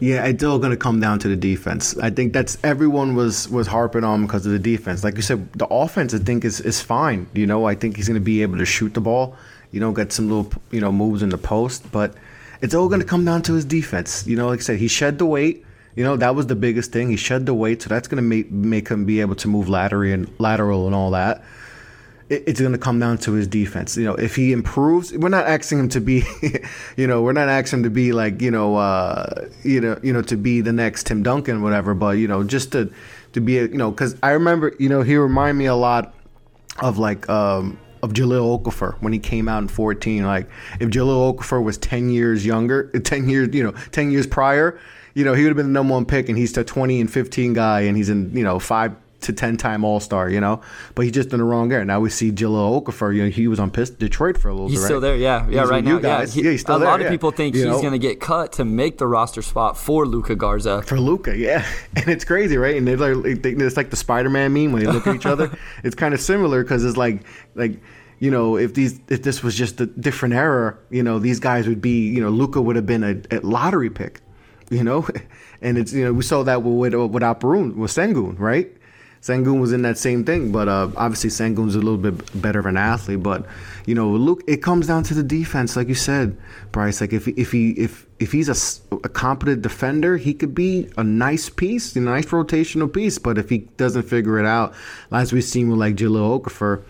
Yeah, 0.00 0.26
it's 0.26 0.44
all 0.44 0.58
going 0.58 0.72
to 0.72 0.76
come 0.76 1.00
down 1.00 1.18
to 1.20 1.28
the 1.28 1.36
defense. 1.36 1.96
I 1.98 2.10
think 2.10 2.32
that's 2.32 2.58
everyone 2.62 3.14
was 3.14 3.48
was 3.48 3.66
harping 3.66 4.04
on 4.04 4.22
because 4.26 4.44
of 4.44 4.52
the 4.52 4.58
defense. 4.58 5.02
Like 5.02 5.16
you 5.16 5.22
said, 5.22 5.50
the 5.54 5.66
offense 5.66 6.12
I 6.14 6.18
think 6.18 6.44
is 6.44 6.60
is 6.60 6.82
fine. 6.82 7.26
You 7.32 7.46
know, 7.46 7.64
I 7.66 7.74
think 7.74 7.96
he's 7.96 8.08
going 8.08 8.20
to 8.20 8.24
be 8.24 8.42
able 8.42 8.58
to 8.58 8.66
shoot 8.66 8.94
the 8.94 9.00
ball. 9.00 9.36
You 9.72 9.80
know, 9.80 9.92
get 9.92 10.12
some 10.12 10.28
little 10.28 10.52
you 10.70 10.80
know 10.80 10.92
moves 10.92 11.22
in 11.22 11.30
the 11.30 11.38
post, 11.38 11.90
but 11.92 12.14
it's 12.60 12.74
all 12.74 12.88
going 12.88 13.00
to 13.00 13.06
come 13.06 13.24
down 13.24 13.42
to 13.42 13.54
his 13.54 13.64
defense. 13.64 14.26
You 14.26 14.36
know, 14.36 14.48
like 14.48 14.60
I 14.60 14.62
said, 14.62 14.78
he 14.78 14.88
shed 14.88 15.18
the 15.18 15.26
weight. 15.26 15.64
You 15.94 16.04
know, 16.04 16.16
that 16.16 16.34
was 16.34 16.46
the 16.46 16.56
biggest 16.56 16.92
thing. 16.92 17.08
He 17.08 17.16
shed 17.16 17.46
the 17.46 17.54
weight, 17.54 17.80
so 17.80 17.88
that's 17.88 18.06
going 18.06 18.22
to 18.22 18.28
make 18.28 18.50
make 18.50 18.88
him 18.88 19.06
be 19.06 19.20
able 19.20 19.36
to 19.36 19.48
move 19.48 19.68
lateral 19.68 20.12
and 20.12 20.28
lateral 20.38 20.86
and 20.86 20.94
all 20.94 21.10
that 21.12 21.42
it's 22.28 22.60
going 22.60 22.72
to 22.72 22.78
come 22.78 22.98
down 22.98 23.18
to 23.18 23.32
his 23.32 23.46
defense. 23.46 23.96
You 23.96 24.04
know, 24.04 24.14
if 24.14 24.34
he 24.34 24.52
improves, 24.52 25.12
we're 25.12 25.28
not 25.28 25.46
asking 25.46 25.78
him 25.78 25.88
to 25.90 26.00
be, 26.00 26.24
you 26.96 27.06
know, 27.06 27.22
we're 27.22 27.32
not 27.32 27.48
asking 27.48 27.78
him 27.78 27.82
to 27.84 27.90
be 27.90 28.12
like, 28.12 28.42
you 28.42 28.50
know, 28.50 28.76
uh, 28.76 29.48
you 29.62 29.80
know, 29.80 29.98
you 30.02 30.12
know, 30.12 30.22
to 30.22 30.36
be 30.36 30.60
the 30.60 30.72
next 30.72 31.06
Tim 31.06 31.22
Duncan, 31.22 31.62
whatever. 31.62 31.94
But 31.94 32.18
you 32.18 32.26
know, 32.26 32.42
just 32.42 32.72
to 32.72 32.92
to 33.32 33.40
be, 33.40 33.58
a, 33.58 33.62
you 33.62 33.76
know, 33.76 33.90
because 33.90 34.16
I 34.22 34.30
remember, 34.30 34.74
you 34.78 34.88
know, 34.88 35.02
he 35.02 35.16
reminded 35.16 35.58
me 35.58 35.66
a 35.66 35.74
lot 35.74 36.14
of 36.80 36.98
like 36.98 37.28
um, 37.28 37.78
of 38.02 38.12
Jahlil 38.12 38.60
Okafor 38.60 38.94
when 39.00 39.12
he 39.12 39.18
came 39.18 39.48
out 39.48 39.62
in 39.62 39.68
14. 39.68 40.24
Like 40.24 40.48
if 40.80 40.90
Jahlil 40.90 41.34
Okafor 41.34 41.62
was 41.62 41.78
10 41.78 42.10
years 42.10 42.44
younger, 42.44 42.90
10 42.90 43.28
years, 43.28 43.54
you 43.54 43.62
know, 43.62 43.72
10 43.92 44.10
years 44.10 44.26
prior, 44.26 44.78
you 45.14 45.24
know, 45.24 45.32
he 45.32 45.42
would 45.44 45.50
have 45.50 45.56
been 45.56 45.66
the 45.66 45.72
number 45.72 45.94
one 45.94 46.04
pick, 46.04 46.28
and 46.28 46.36
he's 46.36 46.52
the 46.52 46.62
20 46.62 47.00
and 47.00 47.10
15 47.10 47.54
guy, 47.54 47.82
and 47.82 47.96
he's 47.96 48.10
in, 48.10 48.36
you 48.36 48.44
know, 48.44 48.58
five 48.58 48.94
to 49.26 49.32
10 49.32 49.56
time 49.56 49.84
All 49.84 50.00
Star, 50.00 50.28
you 50.28 50.40
know? 50.40 50.60
But 50.94 51.02
he's 51.02 51.12
just 51.12 51.32
in 51.32 51.38
the 51.38 51.44
wrong 51.44 51.70
area. 51.72 51.84
Now 51.84 52.00
we 52.00 52.10
see 52.10 52.32
Jahlil 52.32 52.82
Okafor, 52.82 53.14
you 53.14 53.24
know, 53.24 53.30
he 53.30 53.48
was 53.48 53.60
on 53.60 53.70
Detroit 53.70 54.38
for 54.38 54.48
a 54.48 54.52
little 54.52 54.68
he's 54.68 54.78
bit. 54.78 54.80
He's 54.80 54.86
still 54.86 55.00
there, 55.00 55.16
yeah. 55.16 55.46
Yeah, 55.48 55.62
he's 55.62 55.70
right 55.70 55.84
now. 55.84 56.00
Yeah. 56.00 56.26
He, 56.26 56.42
yeah, 56.42 56.50
he's 56.52 56.62
still 56.62 56.76
a 56.76 56.78
there. 56.78 56.88
lot 56.88 57.00
yeah. 57.00 57.06
of 57.06 57.12
people 57.12 57.30
think 57.30 57.54
you 57.54 57.70
he's 57.70 57.80
going 57.80 57.92
to 57.92 57.98
get 57.98 58.20
cut 58.20 58.52
to 58.54 58.64
make 58.64 58.98
the 58.98 59.06
roster 59.06 59.42
spot 59.42 59.76
for 59.76 60.06
Luka 60.06 60.34
Garza. 60.34 60.82
For 60.82 60.98
Luka, 60.98 61.36
yeah. 61.36 61.66
And 61.96 62.08
it's 62.08 62.24
crazy, 62.24 62.56
right? 62.56 62.76
And 62.76 62.86
they're 62.86 63.14
like, 63.14 63.44
it's 63.44 63.76
like 63.76 63.90
the 63.90 63.96
Spider 63.96 64.30
Man 64.30 64.52
meme 64.52 64.72
when 64.72 64.84
they 64.84 64.90
look 64.90 65.06
at 65.06 65.14
each 65.14 65.26
other. 65.26 65.50
It's 65.84 65.94
kind 65.94 66.14
of 66.14 66.20
similar 66.20 66.62
because 66.62 66.84
it's 66.84 66.96
like, 66.96 67.22
like, 67.54 67.80
you 68.18 68.30
know, 68.30 68.56
if 68.56 68.74
these 68.74 68.98
if 69.08 69.22
this 69.22 69.42
was 69.42 69.54
just 69.54 69.80
a 69.80 69.86
different 69.86 70.34
era, 70.34 70.76
you 70.90 71.02
know, 71.02 71.18
these 71.18 71.38
guys 71.38 71.68
would 71.68 71.80
be, 71.80 72.08
you 72.08 72.20
know, 72.20 72.30
Luka 72.30 72.60
would 72.60 72.76
have 72.76 72.86
been 72.86 73.04
a, 73.04 73.36
a 73.36 73.40
lottery 73.40 73.90
pick, 73.90 74.20
you 74.70 74.82
know, 74.82 75.06
and 75.60 75.76
it's 75.78 75.92
you 75.92 76.04
know 76.04 76.12
we 76.12 76.22
saw 76.22 76.42
that 76.42 76.62
with 76.62 76.94
with, 76.94 77.10
with 77.10 77.22
Alperen 77.22 77.76
with 77.76 77.90
Sengun, 77.90 78.38
right? 78.38 78.70
Sengun 79.22 79.60
was 79.60 79.72
in 79.72 79.82
that 79.82 79.98
same 79.98 80.24
thing, 80.24 80.52
but 80.52 80.68
uh, 80.68 80.88
obviously 80.96 81.30
Sengun's 81.30 81.74
a 81.74 81.80
little 81.80 81.96
bit 81.96 82.40
better 82.40 82.60
of 82.60 82.66
an 82.66 82.76
athlete. 82.76 83.22
But 83.22 83.46
you 83.86 83.94
know, 83.94 84.10
look, 84.10 84.42
it 84.46 84.58
comes 84.62 84.86
down 84.86 85.02
to 85.04 85.14
the 85.14 85.22
defense, 85.22 85.76
like 85.76 85.88
you 85.88 85.94
said, 85.94 86.36
Bryce. 86.72 87.00
Like 87.00 87.12
if 87.12 87.26
if 87.28 87.50
he 87.52 87.70
if 87.72 88.06
if 88.20 88.32
he's 88.32 88.48
a, 88.48 88.96
a 89.04 89.08
competent 89.08 89.62
defender, 89.62 90.16
he 90.16 90.34
could 90.34 90.54
be 90.54 90.88
a 90.96 91.04
nice 91.04 91.48
piece, 91.48 91.96
a 91.96 92.00
nice 92.00 92.26
rotational 92.26 92.92
piece. 92.92 93.18
But 93.18 93.38
if 93.38 93.48
he 93.48 93.58
doesn't 93.76 94.02
figure 94.02 94.38
it 94.38 94.46
out, 94.46 94.74
as 95.10 95.32
we've 95.32 95.44
seen 95.44 95.70
with 95.70 95.80
like 95.80 95.96
Jahlil 95.96 96.40
Okafor, 96.40 96.82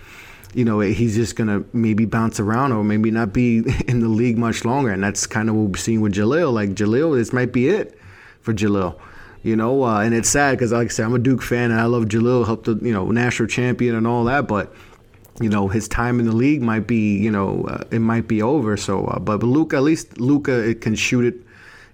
you 0.52 0.64
know, 0.64 0.80
he's 0.80 1.14
just 1.14 1.36
gonna 1.36 1.64
maybe 1.72 2.04
bounce 2.04 2.38
around 2.38 2.72
or 2.72 2.84
maybe 2.84 3.10
not 3.10 3.32
be 3.32 3.58
in 3.88 4.00
the 4.00 4.08
league 4.08 4.36
much 4.36 4.64
longer. 4.64 4.90
And 4.90 5.02
that's 5.02 5.26
kind 5.26 5.48
of 5.48 5.54
what 5.54 5.68
we've 5.68 5.80
seen 5.80 6.00
with 6.00 6.14
Jahlil. 6.14 6.52
Like 6.52 6.70
Jahlil, 6.70 7.16
this 7.16 7.32
might 7.32 7.52
be 7.52 7.68
it 7.68 7.98
for 8.40 8.52
Jahlil 8.52 8.98
you 9.46 9.54
know. 9.54 9.84
Uh, 9.84 10.00
and 10.00 10.12
it's 10.14 10.28
sad 10.28 10.58
because, 10.58 10.72
like 10.72 10.86
I 10.86 10.88
said, 10.88 11.06
I'm 11.06 11.14
a 11.14 11.18
Duke 11.18 11.42
fan 11.42 11.70
and 11.70 11.80
I 11.80 11.84
love 11.84 12.04
Jahlil, 12.04 12.44
helped 12.44 12.64
the 12.64 12.74
you 12.82 12.92
know 12.92 13.10
national 13.10 13.48
champion 13.48 13.94
and 13.94 14.06
all 14.06 14.24
that, 14.24 14.48
but 14.48 14.74
you 15.40 15.48
know 15.48 15.68
his 15.68 15.86
time 15.88 16.18
in 16.18 16.26
the 16.26 16.34
league 16.34 16.62
might 16.62 16.86
be 16.86 17.16
you 17.16 17.30
know 17.30 17.64
uh, 17.64 17.84
it 17.90 18.00
might 18.00 18.26
be 18.26 18.42
over. 18.42 18.76
So, 18.76 19.06
uh, 19.06 19.18
but, 19.18 19.38
but 19.38 19.46
Luka, 19.46 19.76
at 19.76 19.82
least 19.82 20.18
Luka 20.18 20.74
can 20.74 20.96
shoot 20.96 21.24
it, 21.24 21.40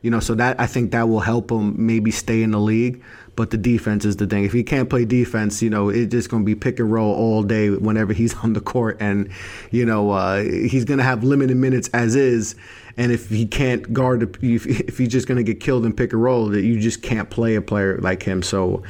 you 0.00 0.10
know. 0.10 0.20
So 0.20 0.34
that 0.36 0.58
I 0.58 0.66
think 0.66 0.92
that 0.92 1.08
will 1.08 1.20
help 1.20 1.50
him 1.50 1.86
maybe 1.86 2.10
stay 2.10 2.42
in 2.42 2.52
the 2.52 2.60
league. 2.60 3.02
But 3.34 3.50
the 3.50 3.56
defense 3.56 4.04
is 4.04 4.16
the 4.16 4.26
thing. 4.26 4.44
If 4.44 4.52
he 4.52 4.62
can't 4.62 4.90
play 4.90 5.06
defense, 5.06 5.62
you 5.62 5.70
know, 5.70 5.88
it's 5.88 6.10
just 6.10 6.28
going 6.28 6.42
to 6.42 6.46
be 6.46 6.54
pick 6.54 6.78
and 6.78 6.92
roll 6.92 7.14
all 7.14 7.42
day 7.42 7.70
whenever 7.70 8.12
he's 8.12 8.34
on 8.44 8.52
the 8.52 8.60
court, 8.60 8.98
and 9.00 9.30
you 9.70 9.86
know 9.86 10.10
uh, 10.10 10.42
he's 10.42 10.84
going 10.84 10.98
to 10.98 11.04
have 11.04 11.24
limited 11.24 11.56
minutes 11.56 11.88
as 11.94 12.14
is 12.14 12.54
and 12.96 13.10
if 13.10 13.28
he 13.28 13.46
can't 13.46 13.92
guard, 13.92 14.36
if, 14.42 14.66
if 14.66 14.98
he's 14.98 15.08
just 15.08 15.26
going 15.26 15.36
to 15.36 15.42
get 15.42 15.60
killed 15.60 15.86
in 15.86 15.92
pick 15.92 16.12
and 16.12 16.22
roll, 16.22 16.48
that 16.48 16.62
you 16.62 16.78
just 16.78 17.02
can't 17.02 17.30
play 17.30 17.54
a 17.54 17.62
player 17.62 17.98
like 17.98 18.22
him. 18.22 18.42
So, 18.42 18.82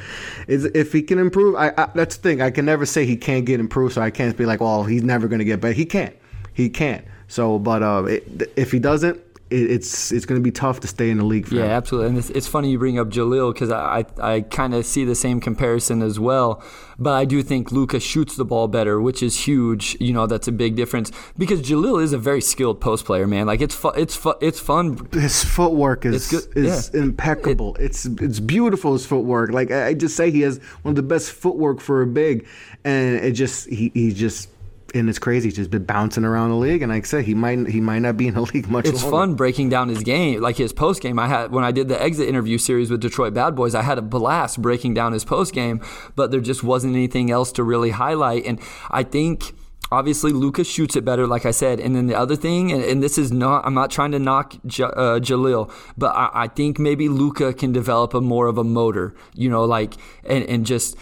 if 0.47 0.91
he 0.91 1.01
can 1.01 1.19
improve, 1.19 1.55
I, 1.55 1.69
I, 1.77 1.89
that's 1.95 2.17
the 2.17 2.21
thing. 2.21 2.41
I 2.41 2.51
can 2.51 2.65
never 2.65 2.85
say 2.85 3.05
he 3.05 3.15
can't 3.15 3.45
get 3.45 3.59
improved. 3.59 3.95
So 3.95 4.01
I 4.01 4.11
can't 4.11 4.35
be 4.35 4.45
like, 4.45 4.59
well, 4.59 4.83
he's 4.83 5.03
never 5.03 5.27
going 5.27 5.39
to 5.39 5.45
get 5.45 5.61
better. 5.61 5.73
He 5.73 5.85
can't. 5.85 6.15
He 6.53 6.69
can't. 6.69 7.05
So, 7.27 7.59
but 7.59 7.81
uh, 7.81 8.05
it, 8.05 8.51
if 8.55 8.71
he 8.71 8.79
doesn't, 8.79 9.21
it's 9.53 10.11
it's 10.11 10.25
going 10.25 10.39
to 10.39 10.43
be 10.43 10.51
tough 10.51 10.79
to 10.81 10.87
stay 10.87 11.09
in 11.09 11.17
the 11.17 11.25
league. 11.25 11.47
For 11.47 11.55
yeah, 11.55 11.65
him. 11.65 11.71
absolutely. 11.71 12.09
And 12.09 12.17
it's, 12.17 12.29
it's, 12.31 12.47
funny 12.47 12.71
you 12.71 12.79
bring 12.79 12.99
up 12.99 13.09
Jahlil 13.09 13.53
because 13.53 13.71
I 13.71 14.05
I, 14.19 14.33
I 14.35 14.41
kind 14.41 14.73
of 14.73 14.85
see 14.85 15.05
the 15.05 15.15
same 15.15 15.39
comparison 15.39 16.01
as 16.01 16.19
well. 16.19 16.63
But 16.99 17.13
I 17.13 17.25
do 17.25 17.41
think 17.41 17.71
Luka 17.71 17.99
shoots 17.99 18.35
the 18.35 18.45
ball 18.45 18.67
better, 18.67 19.01
which 19.01 19.23
is 19.23 19.47
huge. 19.47 19.97
You 19.99 20.13
know, 20.13 20.27
that's 20.27 20.47
a 20.47 20.51
big 20.51 20.75
difference 20.75 21.11
because 21.37 21.61
Jahlil 21.61 22.01
is 22.01 22.13
a 22.13 22.17
very 22.17 22.41
skilled 22.41 22.79
post 22.81 23.05
player, 23.05 23.27
man. 23.27 23.47
Like 23.47 23.61
it's 23.61 23.75
fu- 23.75 23.89
it's 23.89 24.15
fu- 24.15 24.35
it's 24.41 24.59
fun. 24.59 25.07
His 25.11 25.43
footwork 25.43 26.05
is 26.05 26.31
is 26.55 26.91
yeah. 26.93 27.01
impeccable. 27.01 27.75
It, 27.75 27.85
it's 27.85 28.05
it's 28.05 28.39
beautiful. 28.39 28.93
His 28.93 29.05
footwork. 29.05 29.51
Like 29.51 29.71
I 29.71 29.93
just 29.93 30.15
say, 30.15 30.31
he 30.31 30.41
has 30.41 30.59
one 30.83 30.91
of 30.91 30.95
the 30.95 31.03
best 31.03 31.31
footwork 31.31 31.79
for 31.79 32.01
a 32.01 32.07
big, 32.07 32.47
and 32.83 33.15
it 33.15 33.31
just 33.31 33.69
he 33.69 33.91
he 33.93 34.13
just 34.13 34.49
and 34.93 35.09
it's 35.09 35.19
crazy. 35.19 35.47
He's 35.47 35.55
just 35.55 35.71
been 35.71 35.85
bouncing 35.85 36.23
around 36.23 36.49
the 36.49 36.55
league, 36.55 36.81
and 36.81 36.91
like 36.91 37.03
I 37.03 37.07
said, 37.07 37.25
he 37.25 37.33
might 37.33 37.67
he 37.67 37.81
might 37.81 37.99
not 37.99 38.17
be 38.17 38.27
in 38.27 38.35
the 38.35 38.41
league 38.53 38.69
much. 38.69 38.85
It's 38.85 39.03
longer. 39.03 39.17
fun 39.17 39.35
breaking 39.35 39.69
down 39.69 39.89
his 39.89 40.03
game, 40.03 40.41
like 40.41 40.57
his 40.57 40.73
post 40.73 41.01
game. 41.01 41.19
I 41.19 41.27
had 41.27 41.51
when 41.51 41.63
I 41.63 41.71
did 41.71 41.87
the 41.87 42.01
exit 42.01 42.27
interview 42.27 42.57
series 42.57 42.89
with 42.91 43.01
Detroit 43.01 43.33
Bad 43.33 43.55
Boys, 43.55 43.75
I 43.75 43.81
had 43.81 43.97
a 43.97 44.01
blast 44.01 44.61
breaking 44.61 44.93
down 44.93 45.13
his 45.13 45.25
post 45.25 45.53
game, 45.53 45.81
but 46.15 46.31
there 46.31 46.41
just 46.41 46.63
wasn't 46.63 46.95
anything 46.95 47.31
else 47.31 47.51
to 47.53 47.63
really 47.63 47.91
highlight. 47.91 48.45
And 48.45 48.59
I 48.91 49.03
think 49.03 49.53
obviously 49.91 50.31
Lucas 50.31 50.67
shoots 50.67 50.95
it 50.95 51.05
better, 51.05 51.27
like 51.27 51.45
I 51.45 51.51
said. 51.51 51.79
And 51.79 51.95
then 51.95 52.07
the 52.07 52.15
other 52.15 52.35
thing, 52.35 52.71
and, 52.71 52.83
and 52.83 53.03
this 53.03 53.17
is 53.17 53.31
not, 53.31 53.65
I'm 53.65 53.75
not 53.75 53.91
trying 53.91 54.11
to 54.11 54.19
knock 54.19 54.55
J- 54.65 54.85
uh, 54.85 55.19
Jahlil, 55.19 55.71
but 55.97 56.15
I, 56.15 56.29
I 56.33 56.47
think 56.47 56.79
maybe 56.79 57.09
Luka 57.09 57.53
can 57.53 57.71
develop 57.71 58.13
a 58.13 58.21
more 58.21 58.47
of 58.47 58.57
a 58.57 58.63
motor, 58.63 59.13
you 59.35 59.49
know, 59.49 59.63
like 59.65 59.93
and 60.23 60.43
and 60.45 60.65
just 60.65 60.97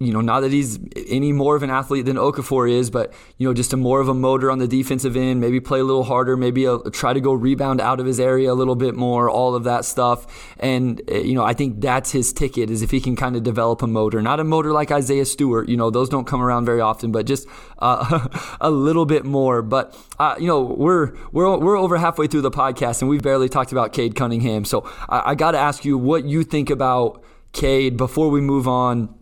you 0.00 0.14
know, 0.14 0.22
not 0.22 0.40
that 0.40 0.50
he's 0.50 0.78
any 1.08 1.30
more 1.30 1.56
of 1.56 1.62
an 1.62 1.68
athlete 1.68 2.06
than 2.06 2.16
Okafor 2.16 2.70
is, 2.70 2.88
but 2.88 3.12
you 3.36 3.46
know, 3.46 3.52
just 3.52 3.74
a 3.74 3.76
more 3.76 4.00
of 4.00 4.08
a 4.08 4.14
motor 4.14 4.50
on 4.50 4.58
the 4.58 4.66
defensive 4.66 5.14
end. 5.14 5.42
Maybe 5.42 5.60
play 5.60 5.80
a 5.80 5.84
little 5.84 6.04
harder. 6.04 6.38
Maybe 6.38 6.64
a, 6.64 6.78
try 6.90 7.12
to 7.12 7.20
go 7.20 7.34
rebound 7.34 7.82
out 7.82 8.00
of 8.00 8.06
his 8.06 8.18
area 8.18 8.50
a 8.50 8.54
little 8.54 8.76
bit 8.76 8.94
more. 8.94 9.28
All 9.28 9.54
of 9.54 9.64
that 9.64 9.84
stuff, 9.84 10.54
and 10.58 11.02
eh, 11.06 11.18
you 11.18 11.34
know, 11.34 11.44
I 11.44 11.52
think 11.52 11.82
that's 11.82 12.12
his 12.12 12.32
ticket 12.32 12.70
is 12.70 12.80
if 12.80 12.90
he 12.90 12.98
can 12.98 13.14
kind 13.14 13.36
of 13.36 13.42
develop 13.42 13.82
a 13.82 13.86
motor, 13.86 14.22
not 14.22 14.40
a 14.40 14.44
motor 14.44 14.72
like 14.72 14.90
Isaiah 14.90 15.26
Stewart. 15.26 15.68
You 15.68 15.76
know, 15.76 15.90
those 15.90 16.08
don't 16.08 16.26
come 16.26 16.40
around 16.40 16.64
very 16.64 16.80
often, 16.80 17.12
but 17.12 17.26
just 17.26 17.46
uh, 17.80 18.26
a 18.62 18.70
little 18.70 19.04
bit 19.04 19.26
more. 19.26 19.60
But 19.60 19.94
uh, 20.18 20.34
you 20.38 20.46
know, 20.46 20.62
we're 20.62 21.14
we're 21.30 21.58
we're 21.58 21.76
over 21.76 21.98
halfway 21.98 22.26
through 22.26 22.40
the 22.42 22.50
podcast, 22.50 23.02
and 23.02 23.10
we've 23.10 23.22
barely 23.22 23.50
talked 23.50 23.70
about 23.70 23.92
Cade 23.92 24.14
Cunningham. 24.14 24.64
So 24.64 24.90
I, 25.10 25.32
I 25.32 25.34
got 25.34 25.50
to 25.50 25.58
ask 25.58 25.84
you 25.84 25.98
what 25.98 26.24
you 26.24 26.42
think 26.42 26.70
about 26.70 27.22
Cade 27.52 27.98
before 27.98 28.30
we 28.30 28.40
move 28.40 28.66
on 28.66 29.14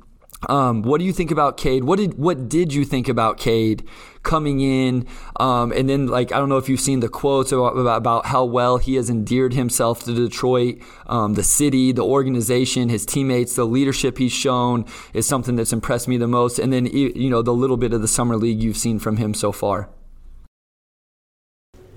um, 0.49 0.83
what 0.83 0.99
do 0.99 1.05
you 1.05 1.13
think 1.13 1.31
about 1.31 1.57
Cade? 1.57 1.85
What 1.85 1.99
did 1.99 2.15
what 2.15 2.49
did 2.49 2.73
you 2.73 2.85
think 2.85 3.09
about 3.09 3.39
Cade 3.39 3.87
coming 4.23 4.61
in? 4.61 5.07
Um, 5.41 5.73
and 5.73 5.89
then, 5.89 6.07
like, 6.07 6.33
I 6.33 6.39
don't 6.39 6.49
know 6.49 6.59
if 6.59 6.69
you've 6.69 6.81
seen 6.81 7.01
the 7.01 7.09
quotes 7.09 7.51
about, 7.51 7.77
about 7.77 8.27
how 8.27 8.45
well 8.45 8.79
he 8.79 8.95
has 8.95 9.11
endeared 9.11 9.55
himself 9.55 10.05
to 10.05 10.15
Detroit, 10.15 10.79
um, 11.07 11.35
the 11.35 11.43
city, 11.43 11.91
the 11.91 12.05
organization, 12.05 12.89
his 12.89 13.05
teammates, 13.05 13.57
the 13.57 13.65
leadership 13.65 14.19
he's 14.19 14.33
shown 14.33 14.85
is 15.13 15.27
something 15.27 15.57
that's 15.57 15.73
impressed 15.73 16.07
me 16.07 16.17
the 16.17 16.29
most. 16.29 16.59
And 16.59 16.73
then, 16.73 16.87
you 16.87 17.31
know, 17.31 17.43
the 17.43 17.55
little 17.55 17.77
bit 17.77 17.93
of 17.93 18.01
the 18.01 18.09
summer 18.09 18.37
league 18.37 18.63
you've 18.63 18.77
seen 18.77 18.99
from 18.99 19.17
him 19.17 19.35
so 19.35 19.51
far. 19.51 19.89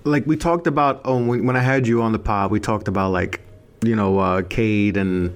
Like 0.04 0.26
we 0.26 0.36
talked 0.36 0.66
about, 0.66 1.02
oh, 1.06 1.24
when 1.24 1.56
I 1.56 1.62
had 1.62 1.86
you 1.86 2.02
on 2.02 2.12
the 2.12 2.20
pod, 2.20 2.50
we 2.50 2.60
talked 2.60 2.88
about 2.88 3.12
like, 3.12 3.42
you 3.84 3.96
know, 3.96 4.18
uh, 4.18 4.42
Cade 4.42 4.98
and 4.98 5.36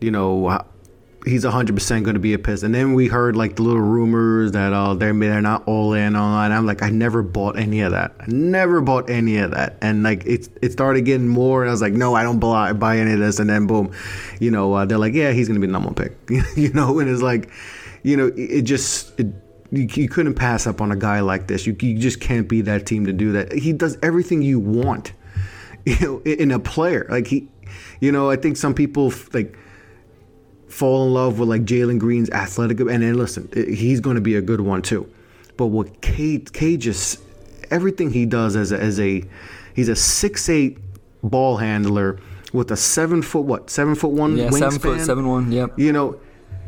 you 0.00 0.10
know 0.10 0.64
he's 1.24 1.44
100% 1.44 2.04
going 2.04 2.14
to 2.14 2.20
be 2.20 2.34
a 2.34 2.38
piss. 2.38 2.62
And 2.62 2.74
then 2.74 2.92
we 2.92 3.08
heard 3.08 3.34
like 3.34 3.56
the 3.56 3.62
little 3.62 3.80
rumors 3.80 4.52
that 4.52 4.72
uh, 4.72 4.94
they're, 4.94 5.12
they're 5.12 5.40
not 5.40 5.66
all 5.66 5.94
in 5.94 6.16
on 6.16 6.50
that. 6.50 6.54
I'm 6.54 6.66
like, 6.66 6.82
I 6.82 6.90
never 6.90 7.22
bought 7.22 7.58
any 7.58 7.80
of 7.80 7.92
that. 7.92 8.14
I 8.20 8.24
never 8.28 8.80
bought 8.80 9.08
any 9.08 9.38
of 9.38 9.52
that. 9.52 9.78
And 9.80 10.02
like 10.02 10.24
it, 10.26 10.48
it 10.60 10.72
started 10.72 11.02
getting 11.04 11.28
more. 11.28 11.62
And 11.62 11.70
I 11.70 11.72
was 11.72 11.80
like, 11.80 11.94
no, 11.94 12.14
I 12.14 12.22
don't 12.22 12.40
buy, 12.40 12.72
buy 12.72 12.98
any 12.98 13.12
of 13.12 13.20
this. 13.20 13.38
And 13.38 13.48
then 13.48 13.66
boom, 13.66 13.92
you 14.38 14.50
know, 14.50 14.74
uh, 14.74 14.84
they're 14.84 14.98
like, 14.98 15.14
yeah, 15.14 15.32
he's 15.32 15.48
going 15.48 15.60
to 15.60 15.60
be 15.60 15.66
the 15.66 15.72
number 15.72 15.88
one 15.88 15.94
pick. 15.94 16.16
you 16.56 16.72
know, 16.72 16.98
and 16.98 17.08
it's 17.08 17.22
like, 17.22 17.50
you 18.02 18.16
know, 18.16 18.26
it, 18.26 18.38
it 18.38 18.62
just, 18.62 19.18
it, 19.18 19.26
you, 19.70 19.88
you, 19.94 20.08
couldn't 20.08 20.34
pass 20.34 20.66
up 20.66 20.80
on 20.80 20.92
a 20.92 20.96
guy 20.96 21.20
like 21.20 21.48
this. 21.48 21.66
You, 21.66 21.74
you 21.80 21.98
just 21.98 22.20
can't 22.20 22.48
be 22.48 22.60
that 22.62 22.86
team 22.86 23.06
to 23.06 23.12
do 23.12 23.32
that. 23.32 23.52
He 23.52 23.72
does 23.72 23.96
everything 24.02 24.42
you 24.42 24.60
want, 24.60 25.12
you 25.86 25.96
know, 26.00 26.18
in 26.20 26.50
a 26.50 26.58
player. 26.58 27.06
Like 27.08 27.28
he, 27.28 27.48
you 28.00 28.12
know, 28.12 28.30
I 28.30 28.36
think 28.36 28.58
some 28.58 28.74
people 28.74 29.10
like, 29.32 29.56
fall 30.74 31.06
in 31.06 31.14
love 31.14 31.38
with 31.38 31.48
like 31.48 31.64
Jalen 31.64 31.98
Green's 32.00 32.28
athletic. 32.30 32.80
And 32.80 32.88
then 33.02 33.14
listen, 33.14 33.48
he's 33.54 34.00
going 34.00 34.16
to 34.16 34.20
be 34.20 34.34
a 34.34 34.42
good 34.42 34.60
one 34.60 34.82
too. 34.82 35.08
But 35.56 35.66
what 35.66 36.00
Cade 36.00 36.50
just 36.80 37.20
everything 37.70 38.10
he 38.10 38.26
does 38.26 38.56
as 38.56 38.72
a, 38.72 38.80
as 38.80 38.98
a 38.98 39.22
he's 39.74 39.88
a 39.88 39.94
six 39.94 40.48
eight 40.48 40.78
ball 41.22 41.58
handler 41.58 42.18
with 42.52 42.70
a 42.72 42.76
seven 42.76 43.22
foot 43.22 43.44
what 43.44 43.70
seven 43.70 43.94
foot 43.94 44.10
one 44.10 44.36
yeah 44.36 44.48
wingspan. 44.48 44.58
seven 44.58 44.78
foot 44.80 45.00
seven 45.00 45.28
one 45.28 45.52
yep. 45.52 45.78
You 45.78 45.92
know, 45.92 46.18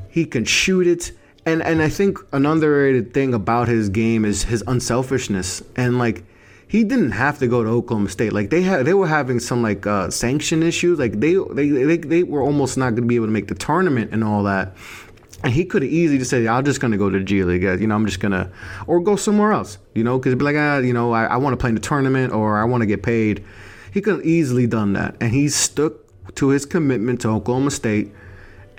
he 0.08 0.24
can 0.24 0.44
shoot 0.44 0.86
it. 0.86 1.10
And 1.44 1.60
and 1.62 1.82
I 1.82 1.88
think 1.88 2.18
an 2.32 2.46
underrated 2.46 3.12
thing 3.12 3.34
about 3.34 3.66
his 3.66 3.88
game 3.88 4.24
is 4.24 4.44
his 4.44 4.62
unselfishness 4.68 5.62
and 5.74 5.98
like 5.98 6.24
he 6.68 6.82
didn't 6.82 7.12
have 7.12 7.38
to 7.38 7.46
go 7.46 7.62
to 7.62 7.70
Oklahoma 7.70 8.08
State. 8.08 8.32
Like 8.32 8.50
they 8.50 8.62
had, 8.62 8.86
they 8.86 8.94
were 8.94 9.06
having 9.06 9.38
some 9.38 9.62
like 9.62 9.86
uh, 9.86 10.10
sanction 10.10 10.62
issues. 10.62 10.98
Like 10.98 11.20
they, 11.20 11.34
they, 11.34 11.68
they, 11.68 11.96
they 11.98 12.22
were 12.22 12.42
almost 12.42 12.76
not 12.76 12.90
going 12.90 13.02
to 13.02 13.08
be 13.08 13.16
able 13.16 13.26
to 13.26 13.32
make 13.32 13.48
the 13.48 13.54
tournament 13.54 14.12
and 14.12 14.24
all 14.24 14.42
that. 14.44 14.76
And 15.44 15.52
he 15.52 15.64
could 15.64 15.82
have 15.82 15.92
easily 15.92 16.18
just 16.18 16.30
said, 16.30 16.46
"I'm 16.46 16.64
just 16.64 16.80
going 16.80 16.92
to 16.92 16.98
go 16.98 17.10
to 17.10 17.22
G 17.22 17.44
League. 17.44 17.62
You 17.62 17.86
know, 17.86 17.94
I'm 17.94 18.06
just 18.06 18.20
gonna, 18.20 18.50
or 18.86 19.00
go 19.00 19.16
somewhere 19.16 19.52
else. 19.52 19.78
You 19.94 20.02
know, 20.02 20.18
because 20.18 20.34
be 20.34 20.42
like, 20.42 20.56
ah, 20.56 20.78
you 20.78 20.94
know, 20.94 21.12
I, 21.12 21.24
I 21.26 21.36
want 21.36 21.52
to 21.52 21.56
play 21.58 21.68
in 21.68 21.74
the 21.74 21.80
tournament 21.80 22.32
or 22.32 22.58
I 22.58 22.64
want 22.64 22.80
to 22.80 22.86
get 22.86 23.02
paid." 23.02 23.44
He 23.92 24.00
could 24.00 24.16
have 24.16 24.26
easily 24.26 24.66
done 24.66 24.94
that, 24.94 25.14
and 25.20 25.32
he 25.32 25.48
stuck 25.48 25.92
to 26.36 26.48
his 26.48 26.66
commitment 26.66 27.20
to 27.20 27.28
Oklahoma 27.28 27.70
State. 27.70 28.12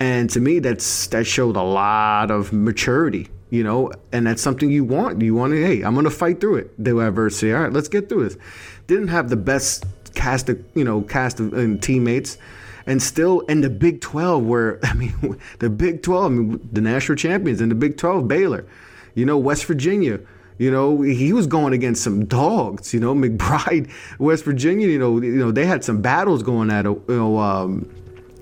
And 0.00 0.28
to 0.30 0.40
me, 0.40 0.58
that's 0.58 1.06
that 1.08 1.26
showed 1.26 1.56
a 1.56 1.62
lot 1.62 2.30
of 2.30 2.52
maturity 2.52 3.28
you 3.50 3.62
know, 3.62 3.92
and 4.12 4.26
that's 4.26 4.42
something 4.42 4.70
you 4.70 4.84
want. 4.84 5.20
You 5.22 5.34
want 5.34 5.52
to, 5.52 5.64
hey, 5.64 5.82
I'm 5.82 5.94
going 5.94 6.04
to 6.04 6.10
fight 6.10 6.40
through 6.40 6.56
it. 6.56 6.84
The 6.84 6.98
adversity. 6.98 7.52
All 7.52 7.62
right, 7.62 7.72
let's 7.72 7.88
get 7.88 8.08
through 8.08 8.28
this. 8.28 8.38
Didn't 8.86 9.08
have 9.08 9.30
the 9.30 9.36
best 9.36 9.86
cast 10.14 10.48
of, 10.48 10.62
you 10.74 10.84
know, 10.84 11.02
cast 11.02 11.40
of 11.40 11.52
and 11.54 11.82
teammates. 11.82 12.38
And 12.86 13.02
still 13.02 13.40
in 13.40 13.60
the 13.60 13.70
Big 13.70 14.00
12, 14.00 14.44
where, 14.44 14.78
I 14.82 14.94
mean, 14.94 15.38
the 15.58 15.70
Big 15.70 16.02
12, 16.02 16.24
I 16.24 16.28
mean, 16.28 16.68
the 16.72 16.80
national 16.80 17.16
champions 17.16 17.60
in 17.60 17.68
the 17.68 17.74
Big 17.74 17.96
12, 17.96 18.28
Baylor, 18.28 18.66
you 19.14 19.24
know, 19.24 19.38
West 19.38 19.64
Virginia, 19.64 20.20
you 20.58 20.72
know, 20.72 21.02
he 21.02 21.32
was 21.32 21.46
going 21.46 21.72
against 21.72 22.02
some 22.02 22.26
dogs. 22.26 22.92
You 22.92 23.00
know, 23.00 23.14
McBride, 23.14 23.90
West 24.18 24.44
Virginia. 24.44 24.88
You 24.88 24.98
know, 24.98 25.20
you 25.20 25.36
know 25.36 25.50
they 25.52 25.64
had 25.64 25.84
some 25.84 26.02
battles 26.02 26.42
going 26.42 26.70
at. 26.70 26.84
You 26.84 27.02
know, 27.08 27.38
um, 27.38 27.88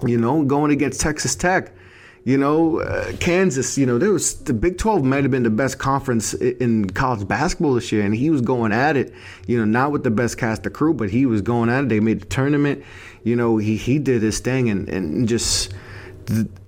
you 0.04 0.18
know, 0.18 0.42
going 0.42 0.72
against 0.72 1.00
Texas 1.00 1.34
Tech. 1.34 1.72
You 2.26 2.36
know, 2.36 2.80
uh, 2.80 3.12
Kansas, 3.20 3.78
you 3.78 3.86
know, 3.86 3.98
there 3.98 4.10
was 4.10 4.34
the 4.34 4.52
Big 4.52 4.78
12 4.78 5.04
might 5.04 5.22
have 5.22 5.30
been 5.30 5.44
the 5.44 5.48
best 5.48 5.78
conference 5.78 6.34
in 6.34 6.90
college 6.90 7.28
basketball 7.28 7.74
this 7.74 7.92
year, 7.92 8.04
and 8.04 8.12
he 8.12 8.30
was 8.30 8.40
going 8.40 8.72
at 8.72 8.96
it, 8.96 9.14
you 9.46 9.56
know, 9.56 9.64
not 9.64 9.92
with 9.92 10.02
the 10.02 10.10
best 10.10 10.36
cast 10.36 10.66
of 10.66 10.72
crew, 10.72 10.92
but 10.92 11.08
he 11.08 11.24
was 11.24 11.40
going 11.40 11.70
at 11.70 11.84
it. 11.84 11.88
They 11.88 12.00
made 12.00 12.22
the 12.22 12.26
tournament. 12.26 12.82
You 13.22 13.36
know, 13.36 13.58
he, 13.58 13.76
he 13.76 14.00
did 14.00 14.22
his 14.22 14.40
thing 14.40 14.68
and, 14.68 14.88
and 14.88 15.28
just 15.28 15.72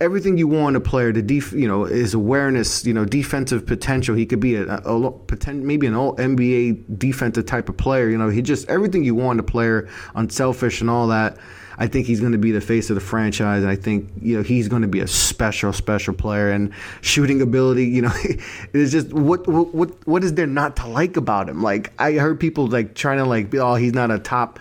everything 0.01 0.39
you 0.39 0.47
want 0.47 0.77
a 0.77 0.81
player 0.81 1.13
to 1.13 1.21
def, 1.21 1.51
you 1.51 1.67
know 1.67 1.83
his 1.83 2.15
awareness 2.15 2.87
you 2.87 2.95
know 2.95 3.05
defensive 3.05 3.67
potential 3.67 4.15
he 4.15 4.25
could 4.25 4.39
be 4.39 4.55
a, 4.55 4.81
a, 4.85 5.09
a 5.09 5.53
maybe 5.53 5.89
an 5.89 5.97
all 5.97 6.15
NBA 6.15 6.97
defensive 6.97 7.45
type 7.47 7.69
of 7.69 7.77
player 7.77 8.09
you 8.09 8.17
know 8.17 8.29
he 8.29 8.41
just 8.41 8.69
everything 8.69 9.03
you 9.03 9.17
want 9.17 9.41
a 9.41 9.43
player 9.43 9.89
unselfish 10.15 10.81
and 10.81 10.89
all 10.89 11.09
that 11.09 11.37
I 11.81 11.87
think 11.87 12.07
he's 12.07 12.19
going 12.19 12.33
to 12.33 12.39
be 12.39 12.51
the 12.51 12.61
face 12.61 12.91
of 12.91 12.95
the 12.95 13.01
franchise. 13.01 13.65
I 13.65 13.77
think 13.77 14.11
you 14.21 14.37
know 14.37 14.43
he's 14.43 14.67
going 14.67 14.83
to 14.83 14.89
be 14.89 14.99
a 14.99 15.07
special, 15.07 15.73
special 15.73 16.13
player. 16.13 16.51
And 16.51 16.73
shooting 17.03 17.41
ability, 17.41 17.87
you 17.87 18.03
know, 18.03 18.13
it's 18.73 18.91
just 18.91 19.13
what 19.13 19.47
what 19.47 20.07
what 20.07 20.25
is 20.25 20.35
there 20.35 20.47
not 20.47 20.77
to 20.77 20.89
like 20.89 21.17
about 21.17 21.49
him? 21.49 21.63
Like 21.63 21.93
I 21.99 22.15
heard 22.15 22.41
people 22.41 22.67
like 22.67 22.95
trying 22.95 23.19
to 23.19 23.25
like, 23.25 23.55
oh, 23.55 23.77
he's 23.77 23.95
not 23.95 24.11
a 24.11 24.19
top 24.19 24.59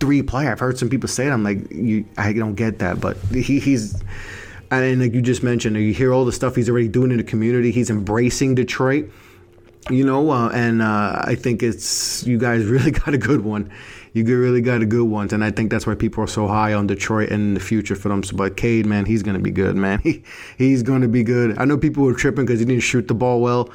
three 0.00 0.22
player. 0.22 0.50
I've 0.50 0.60
heard 0.60 0.78
some 0.78 0.88
people 0.88 1.08
say 1.08 1.26
it. 1.26 1.30
I'm 1.30 1.44
like, 1.44 1.70
you, 1.70 2.06
I 2.16 2.32
don't 2.32 2.54
get 2.54 2.78
that, 2.78 3.00
but 3.00 3.18
he, 3.30 3.60
he's. 3.60 4.02
And 4.70 5.00
like 5.00 5.12
you 5.12 5.20
just 5.22 5.42
mentioned, 5.42 5.76
you 5.76 5.92
hear 5.92 6.12
all 6.12 6.24
the 6.24 6.32
stuff 6.32 6.56
he's 6.56 6.68
already 6.68 6.88
doing 6.88 7.10
in 7.10 7.18
the 7.18 7.24
community. 7.24 7.70
He's 7.70 7.90
embracing 7.90 8.54
Detroit 8.54 9.10
you 9.90 10.02
know, 10.02 10.30
uh, 10.30 10.48
and 10.48 10.80
uh, 10.80 11.20
I 11.24 11.34
think 11.34 11.62
it's 11.62 12.26
you 12.26 12.38
guys 12.38 12.64
really 12.64 12.90
got 12.90 13.12
a 13.12 13.18
good 13.18 13.42
one 13.42 13.70
you 14.14 14.24
really 14.40 14.60
got 14.60 14.80
a 14.80 14.86
good 14.86 15.04
ones, 15.04 15.32
and 15.32 15.44
I 15.44 15.50
think 15.50 15.70
that's 15.70 15.86
why 15.86 15.94
people 15.94 16.24
are 16.24 16.28
so 16.28 16.46
high 16.46 16.72
on 16.72 16.86
Detroit 16.86 17.28
in 17.28 17.54
the 17.54 17.60
future 17.60 17.96
for 17.96 18.08
them. 18.08 18.22
But 18.34 18.56
Cade, 18.56 18.86
man, 18.86 19.04
he's 19.04 19.22
gonna 19.22 19.40
be 19.40 19.50
good, 19.50 19.76
man. 19.76 20.00
He 20.04 20.22
he's 20.56 20.82
gonna 20.82 21.08
be 21.08 21.22
good. 21.22 21.58
I 21.58 21.64
know 21.64 21.76
people 21.76 22.04
were 22.04 22.14
tripping 22.14 22.46
because 22.46 22.60
he 22.60 22.66
didn't 22.66 22.82
shoot 22.82 23.08
the 23.08 23.14
ball 23.14 23.40
well 23.40 23.70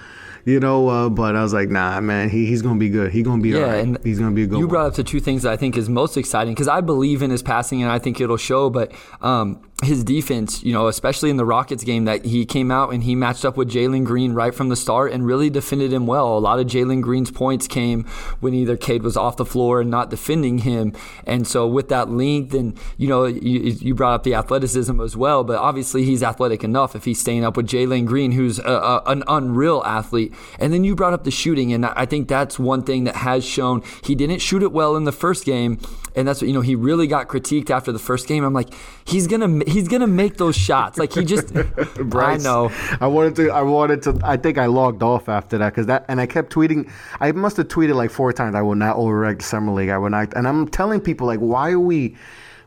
you 0.46 0.60
know. 0.60 0.88
Uh, 0.90 1.10
but 1.10 1.36
I 1.36 1.44
was 1.44 1.54
like, 1.54 1.70
nah, 1.70 2.00
man, 2.02 2.30
he, 2.30 2.46
he's 2.46 2.62
gonna 2.62 2.80
be 2.80 2.90
good. 2.90 3.12
He's 3.12 3.26
gonna 3.26 3.42
be 3.42 3.50
yeah, 3.50 3.76
and 3.76 3.98
he's 4.04 4.20
gonna 4.20 4.36
be 4.36 4.44
a 4.44 4.48
good. 4.48 4.58
You 4.58 4.66
one. 4.66 4.70
brought 4.70 4.88
up 4.88 4.96
the 4.96 5.04
two 5.04 5.20
things 5.20 5.44
that 5.44 5.52
I 5.52 5.58
think 5.58 5.78
is 5.78 5.90
most 5.90 6.18
exciting 6.18 6.54
because 6.54 6.68
I 6.68 6.82
believe 6.82 7.22
in 7.22 7.32
his 7.32 7.42
passing 7.42 7.82
and 7.82 7.92
I 7.92 8.00
think 8.00 8.20
it'll 8.20 8.38
show. 8.38 8.70
But 8.70 8.92
um, 9.22 9.62
his 9.84 10.04
defense, 10.04 10.64
you 10.64 10.74
know, 10.74 10.88
especially 10.88 11.30
in 11.30 11.38
the 11.38 11.46
Rockets 11.46 11.84
game, 11.84 12.06
that 12.06 12.26
he 12.26 12.46
came 12.46 12.72
out 12.72 12.94
and 12.94 13.04
he 13.04 13.16
matched 13.16 13.46
up 13.46 13.58
with 13.58 13.70
Jalen 13.70 14.04
Green 14.04 14.34
right 14.34 14.54
from 14.54 14.70
the 14.70 14.76
start 14.76 15.12
and 15.12 15.26
really 15.26 15.50
defended 15.50 15.94
him 15.94 16.06
well. 16.06 16.38
A 16.38 16.40
lot 16.40 16.60
of 16.60 16.68
Jalen 16.68 17.02
Green's 17.02 17.32
points 17.32 17.68
came 17.68 18.04
when 18.40 18.54
either 18.54 18.76
Cade 18.76 19.04
was 19.04 19.16
off 19.16 19.38
the 19.38 19.46
floor 19.46 19.82
and 19.82 19.90
not 19.90 20.10
defending 20.10 20.60
him, 20.60 20.94
and 21.26 21.48
so 21.48 21.68
with 21.68 21.90
that 21.90 22.10
length 22.10 22.54
and 22.54 22.78
you 22.98 23.08
know, 23.08 23.26
you, 23.26 23.60
you 23.60 23.96
brought 23.96 24.14
up 24.14 24.24
the 24.24 24.36
athleticism 24.36 25.00
as 25.00 25.16
well. 25.16 25.44
But 25.44 25.58
obviously, 25.58 26.04
he's 26.04 26.24
athletic 26.24 26.64
enough 26.64 26.96
if 26.96 27.06
he's 27.06 27.20
staying 27.20 27.46
up 27.46 27.58
with 27.58 27.68
Jalen 27.68 28.06
Green, 28.06 28.32
who's 28.32 28.60
a, 28.60 28.64
a, 28.64 29.04
an 29.06 29.24
unreal 29.28 29.84
athlete. 29.86 30.34
And 30.60 30.74
then 30.74 30.84
you 30.84 30.96
brought 30.96 31.14
up 31.14 31.24
the 31.24 31.32
shooting, 31.32 31.72
and 31.74 31.86
I 31.86 32.06
think 32.06 32.28
that's 32.28 32.60
one 32.60 32.84
thing 32.84 33.06
that 33.06 33.16
has 33.18 33.46
shown 33.46 33.84
he 34.04 34.16
didn't 34.16 34.40
shoot 34.40 34.64
it 34.64 34.72
well 34.72 34.96
in 34.96 35.06
the 35.06 35.12
first 35.12 35.46
game, 35.46 35.80
and 36.16 36.28
that's 36.28 36.42
what 36.42 36.48
you 36.48 36.54
know 36.54 36.62
he 36.62 36.76
really 36.76 37.08
got 37.08 37.28
critiqued 37.28 37.70
after 37.70 37.92
the 37.92 38.00
first 38.00 38.28
game. 38.28 38.44
I'm 38.44 38.54
like, 38.54 38.70
he's 39.06 39.28
gonna 39.28 39.64
he's 39.66 39.88
gonna 39.88 40.08
make 40.08 40.38
those 40.38 40.56
shots. 40.56 40.98
Like 40.98 41.14
he 41.14 41.26
just, 41.26 41.54
Bryce, 41.96 42.42
I 42.42 42.44
know. 42.44 42.72
I 43.00 43.08
wanted 43.08 43.36
to. 43.38 43.50
I 43.50 43.62
wanted 43.62 44.02
to. 44.04 44.20
I 44.24 44.38
think 44.38 44.58
I 44.58 44.66
logged 44.68 45.04
off 45.04 45.30
after 45.30 45.58
that 45.58 45.70
because 45.70 45.88
that, 45.88 46.06
and 46.08 46.20
I 46.20 46.26
kept 46.26 46.54
tweeting. 46.54 46.90
I 47.20 47.32
must 47.32 47.58
have 47.58 47.68
tweeted 47.68 47.96
like 47.96 48.12
four 48.12 48.34
times. 48.34 48.56
I 48.56 48.62
will 48.62 48.76
not 48.76 48.96
overreact 48.96 49.40
the 49.40 49.46
summer 49.46 49.72
league. 49.72 49.90
I 49.90 49.98
will 49.98 50.10
not. 50.10 50.34
And 50.36 50.48
I'm 50.48 50.68
telling 50.68 51.00
people 51.02 51.28
like, 51.28 51.40
why 51.40 51.72
are 51.72 51.80
we? 51.80 52.16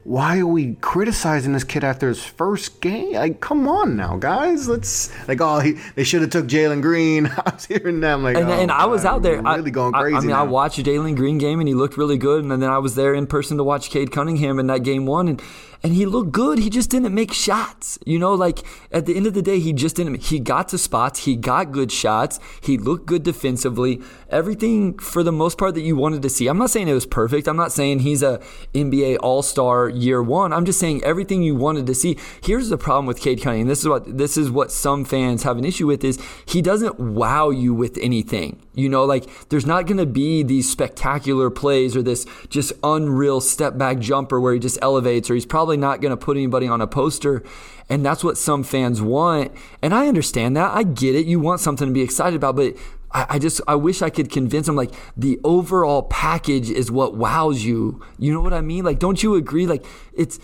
Why 0.04 0.38
are 0.38 0.46
we 0.46 0.74
criticizing 0.80 1.52
this 1.52 1.62
kid 1.62 1.84
after 1.84 2.08
his 2.08 2.24
first 2.24 2.80
game? 2.80 3.12
Like, 3.12 3.40
come 3.40 3.68
on 3.68 3.96
now, 3.96 4.16
guys. 4.16 4.68
Let's 4.68 5.12
like, 5.28 5.40
oh, 5.40 5.60
he, 5.60 5.78
they 5.94 6.02
should 6.02 6.22
have 6.22 6.30
took 6.30 6.46
Jalen 6.46 6.82
Green. 6.82 7.26
I 7.46 7.52
was 7.54 7.66
hearing 7.66 8.00
them 8.00 8.24
like, 8.24 8.36
and, 8.36 8.48
oh, 8.48 8.52
and 8.52 8.72
I 8.72 8.86
was 8.86 9.04
out 9.04 9.22
there, 9.22 9.40
really 9.40 9.70
going 9.70 9.92
crazy. 9.92 10.14
I, 10.14 10.18
I 10.18 10.20
mean, 10.20 10.30
now. 10.30 10.40
I 10.40 10.42
watched 10.42 10.78
Jalen 10.78 11.14
Green 11.14 11.38
game 11.38 11.60
and 11.60 11.68
he 11.68 11.74
looked 11.74 11.96
really 11.96 12.18
good, 12.18 12.42
and 12.42 12.50
then 12.50 12.68
I 12.68 12.78
was 12.78 12.96
there 12.96 13.14
in 13.14 13.28
person 13.28 13.56
to 13.58 13.64
watch 13.64 13.90
Cade 13.90 14.10
Cunningham 14.10 14.58
in 14.58 14.66
that 14.66 14.82
game 14.82 15.06
one, 15.06 15.28
and 15.28 15.42
and 15.84 15.94
he 15.94 16.06
looked 16.06 16.32
good. 16.32 16.58
He 16.58 16.70
just 16.70 16.90
didn't 16.90 17.14
make 17.14 17.32
shots. 17.32 17.98
You 18.06 18.18
know, 18.18 18.34
like 18.34 18.60
at 18.92 19.06
the 19.06 19.16
end 19.16 19.26
of 19.26 19.34
the 19.34 19.42
day, 19.42 19.58
he 19.58 19.72
just 19.72 19.96
didn't. 19.96 20.22
He 20.22 20.38
got 20.38 20.68
to 20.68 20.78
spots. 20.78 21.24
He 21.24 21.36
got 21.36 21.72
good 21.72 21.90
shots. 21.90 22.38
He 22.60 22.78
looked 22.78 23.06
good 23.06 23.22
defensively. 23.22 24.00
Everything 24.32 24.98
for 24.98 25.22
the 25.22 25.30
most 25.30 25.58
part 25.58 25.74
that 25.74 25.82
you 25.82 25.94
wanted 25.94 26.22
to 26.22 26.30
see. 26.30 26.48
I'm 26.48 26.56
not 26.56 26.70
saying 26.70 26.88
it 26.88 26.94
was 26.94 27.04
perfect. 27.04 27.46
I'm 27.46 27.56
not 27.56 27.70
saying 27.70 27.98
he's 27.98 28.22
a 28.22 28.40
NBA 28.74 29.18
All 29.20 29.42
Star 29.42 29.88
year 29.88 30.22
one. 30.22 30.52
I'm 30.52 30.64
just 30.64 30.80
saying 30.80 31.04
everything 31.04 31.42
you 31.42 31.54
wanted 31.54 31.86
to 31.86 31.94
see. 31.94 32.16
Here's 32.42 32.70
the 32.70 32.78
problem 32.78 33.04
with 33.04 33.20
Cade 33.20 33.42
Cunningham. 33.42 33.68
This 33.68 33.80
is 33.80 33.88
what 33.88 34.16
this 34.16 34.38
is 34.38 34.50
what 34.50 34.72
some 34.72 35.04
fans 35.04 35.42
have 35.42 35.58
an 35.58 35.66
issue 35.66 35.86
with 35.86 36.02
is 36.02 36.18
he 36.46 36.62
doesn't 36.62 36.98
wow 36.98 37.50
you 37.50 37.74
with 37.74 37.98
anything. 37.98 38.60
You 38.74 38.88
know, 38.88 39.04
like 39.04 39.48
there's 39.50 39.66
not 39.66 39.86
going 39.86 39.98
to 39.98 40.06
be 40.06 40.42
these 40.42 40.70
spectacular 40.70 41.50
plays 41.50 41.94
or 41.94 42.02
this 42.02 42.26
just 42.48 42.72
unreal 42.82 43.42
step 43.42 43.76
back 43.76 43.98
jumper 43.98 44.40
where 44.40 44.54
he 44.54 44.58
just 44.58 44.78
elevates 44.80 45.28
or 45.28 45.34
he's 45.34 45.44
probably 45.44 45.76
not 45.76 46.00
going 46.00 46.10
to 46.10 46.16
put 46.16 46.38
anybody 46.38 46.66
on 46.66 46.80
a 46.80 46.86
poster. 46.86 47.42
And 47.88 48.06
that's 48.06 48.24
what 48.24 48.38
some 48.38 48.62
fans 48.62 49.02
want. 49.02 49.52
And 49.82 49.92
I 49.92 50.08
understand 50.08 50.56
that. 50.56 50.74
I 50.74 50.82
get 50.82 51.14
it. 51.14 51.26
You 51.26 51.38
want 51.40 51.60
something 51.60 51.86
to 51.86 51.92
be 51.92 52.00
excited 52.00 52.36
about, 52.36 52.56
but 52.56 52.74
I, 53.14 53.26
I 53.30 53.38
just 53.38 53.60
I 53.68 53.74
wish 53.74 54.02
I 54.02 54.10
could 54.10 54.30
convince 54.30 54.66
them 54.66 54.76
like 54.76 54.92
the 55.16 55.40
overall 55.44 56.02
package 56.04 56.70
is 56.70 56.90
what 56.90 57.16
wows 57.16 57.64
you. 57.64 58.02
You 58.18 58.32
know 58.32 58.40
what 58.40 58.52
I 58.52 58.60
mean? 58.60 58.84
Like, 58.84 58.98
don't 58.98 59.22
you 59.22 59.34
agree? 59.34 59.66
Like, 59.66 59.84
it's 60.12 60.38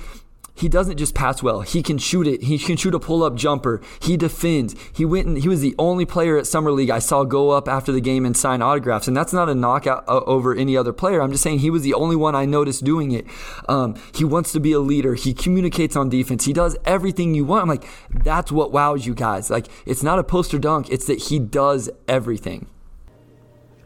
he 0.58 0.68
doesn't 0.68 0.96
just 0.96 1.14
pass 1.14 1.42
well. 1.42 1.60
He 1.60 1.82
can 1.82 1.98
shoot 1.98 2.26
it. 2.26 2.42
He 2.42 2.58
can 2.58 2.76
shoot 2.76 2.94
a 2.94 3.00
pull-up 3.00 3.34
jumper. 3.36 3.80
He 4.00 4.16
defends. 4.16 4.74
He 4.92 5.04
went 5.04 5.26
and 5.26 5.38
he 5.38 5.48
was 5.48 5.60
the 5.60 5.74
only 5.78 6.04
player 6.04 6.36
at 6.36 6.46
summer 6.46 6.72
league 6.72 6.90
I 6.90 6.98
saw 6.98 7.24
go 7.24 7.50
up 7.50 7.68
after 7.68 7.92
the 7.92 8.00
game 8.00 8.26
and 8.26 8.36
sign 8.36 8.60
autographs. 8.60 9.06
And 9.06 9.16
that's 9.16 9.32
not 9.32 9.48
a 9.48 9.54
knockout 9.54 10.04
uh, 10.08 10.20
over 10.24 10.54
any 10.54 10.76
other 10.76 10.92
player. 10.92 11.22
I'm 11.22 11.30
just 11.30 11.42
saying 11.42 11.60
he 11.60 11.70
was 11.70 11.82
the 11.82 11.94
only 11.94 12.16
one 12.16 12.34
I 12.34 12.44
noticed 12.44 12.84
doing 12.84 13.12
it. 13.12 13.26
Um, 13.68 13.94
he 14.14 14.24
wants 14.24 14.52
to 14.52 14.60
be 14.60 14.72
a 14.72 14.80
leader. 14.80 15.14
He 15.14 15.32
communicates 15.32 15.96
on 15.96 16.08
defense. 16.08 16.44
He 16.44 16.52
does 16.52 16.76
everything 16.84 17.34
you 17.34 17.44
want. 17.44 17.62
I'm 17.62 17.68
like, 17.68 17.88
that's 18.10 18.50
what 18.50 18.72
wows 18.72 19.06
you 19.06 19.14
guys. 19.14 19.50
Like, 19.50 19.66
it's 19.86 20.02
not 20.02 20.18
a 20.18 20.24
poster 20.24 20.58
dunk. 20.58 20.90
It's 20.90 21.06
that 21.06 21.18
he 21.24 21.38
does 21.38 21.88
everything. 22.08 22.68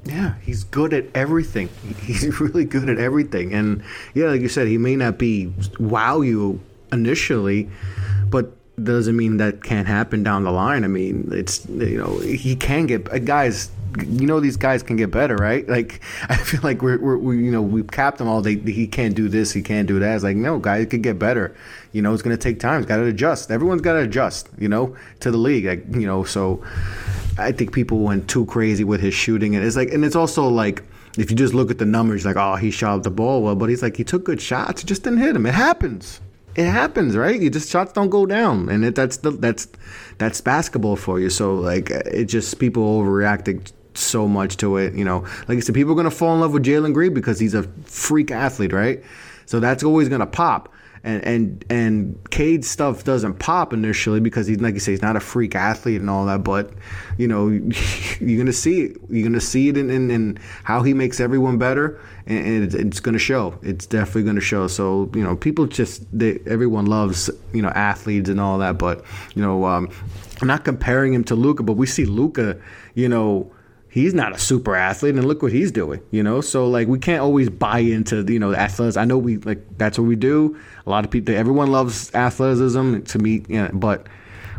Yeah, 0.05 0.35
he's 0.43 0.65
good 0.65 0.93
at 0.93 1.05
everything. 1.15 1.69
He's 2.03 2.41
really 2.41 2.65
good 2.65 2.89
at 2.89 2.99
everything. 2.99 3.55
And 3.55 3.83
yeah, 4.15 4.27
like 4.27 4.41
you 4.41 4.49
said, 4.49 4.67
he 4.67 4.77
may 4.77 4.97
not 4.97 5.17
be 5.17 5.53
wow 5.79 6.23
you 6.23 6.61
initially, 6.91 7.71
but 8.29 8.53
doesn't 8.83 9.17
mean 9.17 9.37
that 9.37 9.63
can't 9.63 9.87
happen 9.87 10.23
down 10.23 10.45
the 10.45 10.51
line. 10.51 10.83
I 10.83 10.89
mean, 10.89 11.29
it's 11.31 11.65
you 11.69 11.99
know 11.99 12.19
he 12.19 12.57
can 12.57 12.87
get 12.87 13.25
guys. 13.25 13.71
You 13.99 14.27
know 14.27 14.41
these 14.41 14.57
guys 14.57 14.83
can 14.83 14.97
get 14.97 15.11
better, 15.11 15.37
right? 15.37 15.69
Like 15.69 16.01
I 16.29 16.37
feel 16.37 16.61
like 16.63 16.83
we're, 16.83 16.99
we're 16.99 17.19
we, 17.19 17.45
you 17.45 17.51
know 17.51 17.63
we've 17.63 17.91
capped 17.91 18.19
them 18.19 18.29
all. 18.29 18.41
They 18.41 18.57
he 18.57 18.87
can't 18.87 19.15
do 19.15 19.29
this, 19.29 19.53
he 19.53 19.63
can't 19.63 19.89
do 19.89 19.99
that. 19.99 20.15
It's 20.15 20.25
like 20.25 20.37
no, 20.37 20.59
guys 20.59 20.87
could 20.87 21.03
get 21.03 21.19
better. 21.19 21.55
You 21.93 22.03
know, 22.03 22.13
it's 22.13 22.23
gonna 22.23 22.37
take 22.37 22.61
time. 22.61 22.81
It's 22.81 22.89
got 22.89 22.97
to 22.97 23.05
adjust. 23.05 23.51
Everyone's 23.51 23.83
got 23.83 23.95
to 23.95 24.01
adjust. 24.01 24.49
You 24.59 24.69
know, 24.69 24.97
to 25.21 25.31
the 25.31 25.37
league. 25.37 25.67
Like 25.67 25.85
you 25.95 26.07
know, 26.07 26.25
so 26.25 26.65
I 27.39 27.53
think 27.53 27.73
people 27.73 27.99
went 28.01 28.29
too 28.29 28.47
crazy 28.47 28.85
with 28.85 29.01
his 29.01 29.15
shooting, 29.15 29.57
and 29.57 29.65
it's 29.65 29.77
like, 29.77 29.91
and 29.91 30.05
it's 30.05 30.17
also 30.17 30.49
like 30.49 30.83
if 31.19 31.31
you 31.31 31.37
just 31.37 31.55
look 31.55 31.71
at 31.71 31.79
the 31.79 31.87
numbers, 31.87 32.25
like 32.25 32.37
oh 32.37 32.57
he 32.57 32.71
shot 32.71 33.03
the 33.03 33.11
ball 33.11 33.43
well, 33.43 33.57
but 33.57 33.69
he's 33.69 33.83
like 33.83 33.97
he 33.97 34.05
took 34.05 34.25
good 34.25 34.41
shots, 34.41 34.83
he 34.83 34.87
just 34.87 35.03
didn't 35.03 35.19
hit 35.21 35.35
them. 35.35 35.47
It 35.47 35.55
happens. 35.55 36.21
It 36.55 36.67
happens, 36.67 37.17
right? 37.17 37.41
You 37.41 37.49
just 37.49 37.71
shots 37.71 37.93
don't 37.93 38.11
go 38.11 38.27
down, 38.27 38.69
and 38.69 38.85
it, 38.85 38.95
that's 38.95 39.19
the 39.19 39.31
that's 39.31 39.69
that's 40.19 40.41
basketball 40.41 40.97
for 40.97 41.19
you. 41.19 41.31
So 41.31 41.55
like 41.55 41.91
it 41.91 42.27
just 42.27 42.59
people 42.59 43.01
overreacting 43.01 43.73
so 43.95 44.29
much 44.29 44.57
to 44.59 44.77
it. 44.77 44.95
You 44.95 45.05
know, 45.05 45.21
like 45.49 45.59
I 45.59 45.61
said, 45.61 45.75
people 45.75 45.93
are 45.93 45.97
gonna 45.97 46.11
fall 46.11 46.35
in 46.35 46.41
love 46.41 46.53
with 46.53 46.65
Jalen 46.65 46.95
Green 46.95 47.15
because 47.15 47.39
he's 47.39 47.55
a 47.55 47.65
freak 47.85 48.31
athlete, 48.31 48.73
right? 48.73 49.03
So 49.47 49.61
that's 49.61 49.83
always 49.83 50.09
gonna 50.09 50.27
pop 50.27 50.73
and 51.05 51.25
and 51.25 51.65
and 51.69 52.31
Cade's 52.31 52.71
stuff 52.71 53.05
doesn't 53.05 53.35
pop 53.35 53.73
initially 53.73 54.21
because 54.21 54.47
he's 54.47 54.61
like 54.61 54.75
you 54.75 54.81
say 54.81 54.93
he's 54.93 55.03
not 55.03 55.17
a 55.17 55.21
freak 55.21 55.55
athlete 55.55 56.01
and 56.01 56.09
all 56.09 56.27
that, 56.27 56.45
but 56.45 56.73
you 57.19 57.27
know 57.27 57.49
you're 58.21 58.39
gonna 58.39 58.53
see 58.53 58.83
it. 58.83 58.97
You're 59.09 59.27
gonna 59.27 59.41
see 59.41 59.69
it 59.69 59.77
in, 59.77 59.91
in, 59.91 60.11
in 60.11 60.39
how 60.65 60.83
he 60.83 60.95
makes 60.95 61.19
everyone 61.19 61.59
better, 61.59 62.01
and, 62.27 62.47
and 62.47 62.75
it's 62.75 63.01
gonna 63.01 63.19
show. 63.19 63.59
It's 63.63 63.87
definitely 63.87 64.25
gonna 64.25 64.41
show. 64.41 64.69
So 64.69 65.11
you 65.15 65.25
know 65.25 65.37
people 65.37 65.67
just 65.67 66.07
they, 66.17 66.39
everyone 66.47 66.87
loves 66.87 67.31
you 67.53 67.63
know 67.63 67.71
athletes 67.71 68.29
and 68.29 68.41
all 68.41 68.59
that, 68.59 68.79
but 68.79 69.05
you 69.35 69.43
know 69.43 69.65
um, 69.65 69.89
I'm 70.41 70.49
not 70.49 70.65
comparing 70.65 71.13
him 71.15 71.25
to 71.25 71.35
Luka, 71.35 71.65
but 71.65 71.75
we 71.75 71.87
see 71.87 72.05
Luka, 72.05 72.61
you 72.95 73.09
know 73.09 73.51
he's 73.93 74.15
not 74.15 74.35
a 74.35 74.39
super 74.39 74.75
athlete 74.75 75.15
and 75.15 75.25
look 75.27 75.43
what 75.43 75.53
he's 75.53 75.71
doing 75.71 76.01
you 76.11 76.23
know? 76.23 76.41
So 76.41 76.67
like 76.67 76.89
we 76.89 76.99
can't 76.99 77.21
always 77.21 77.51
buy 77.51 77.81
into 77.81 78.23
you 78.25 78.39
know 78.39 78.51
the 78.51 78.97
i 78.97 79.05
know 79.05 79.19
we 79.19 79.37
like 79.37 79.63
that's 79.79 79.99
what 79.99 80.09
we 80.09 80.17
do. 80.17 80.59
A 80.87 80.91
lot 80.91 81.05
of 81.05 81.11
people 81.11 81.35
everyone 81.35 81.71
loves 81.71 82.13
athleticism 82.15 83.03
to 83.03 83.19
me 83.19 83.45
you 83.49 83.63
know, 83.63 83.71
but 83.73 84.07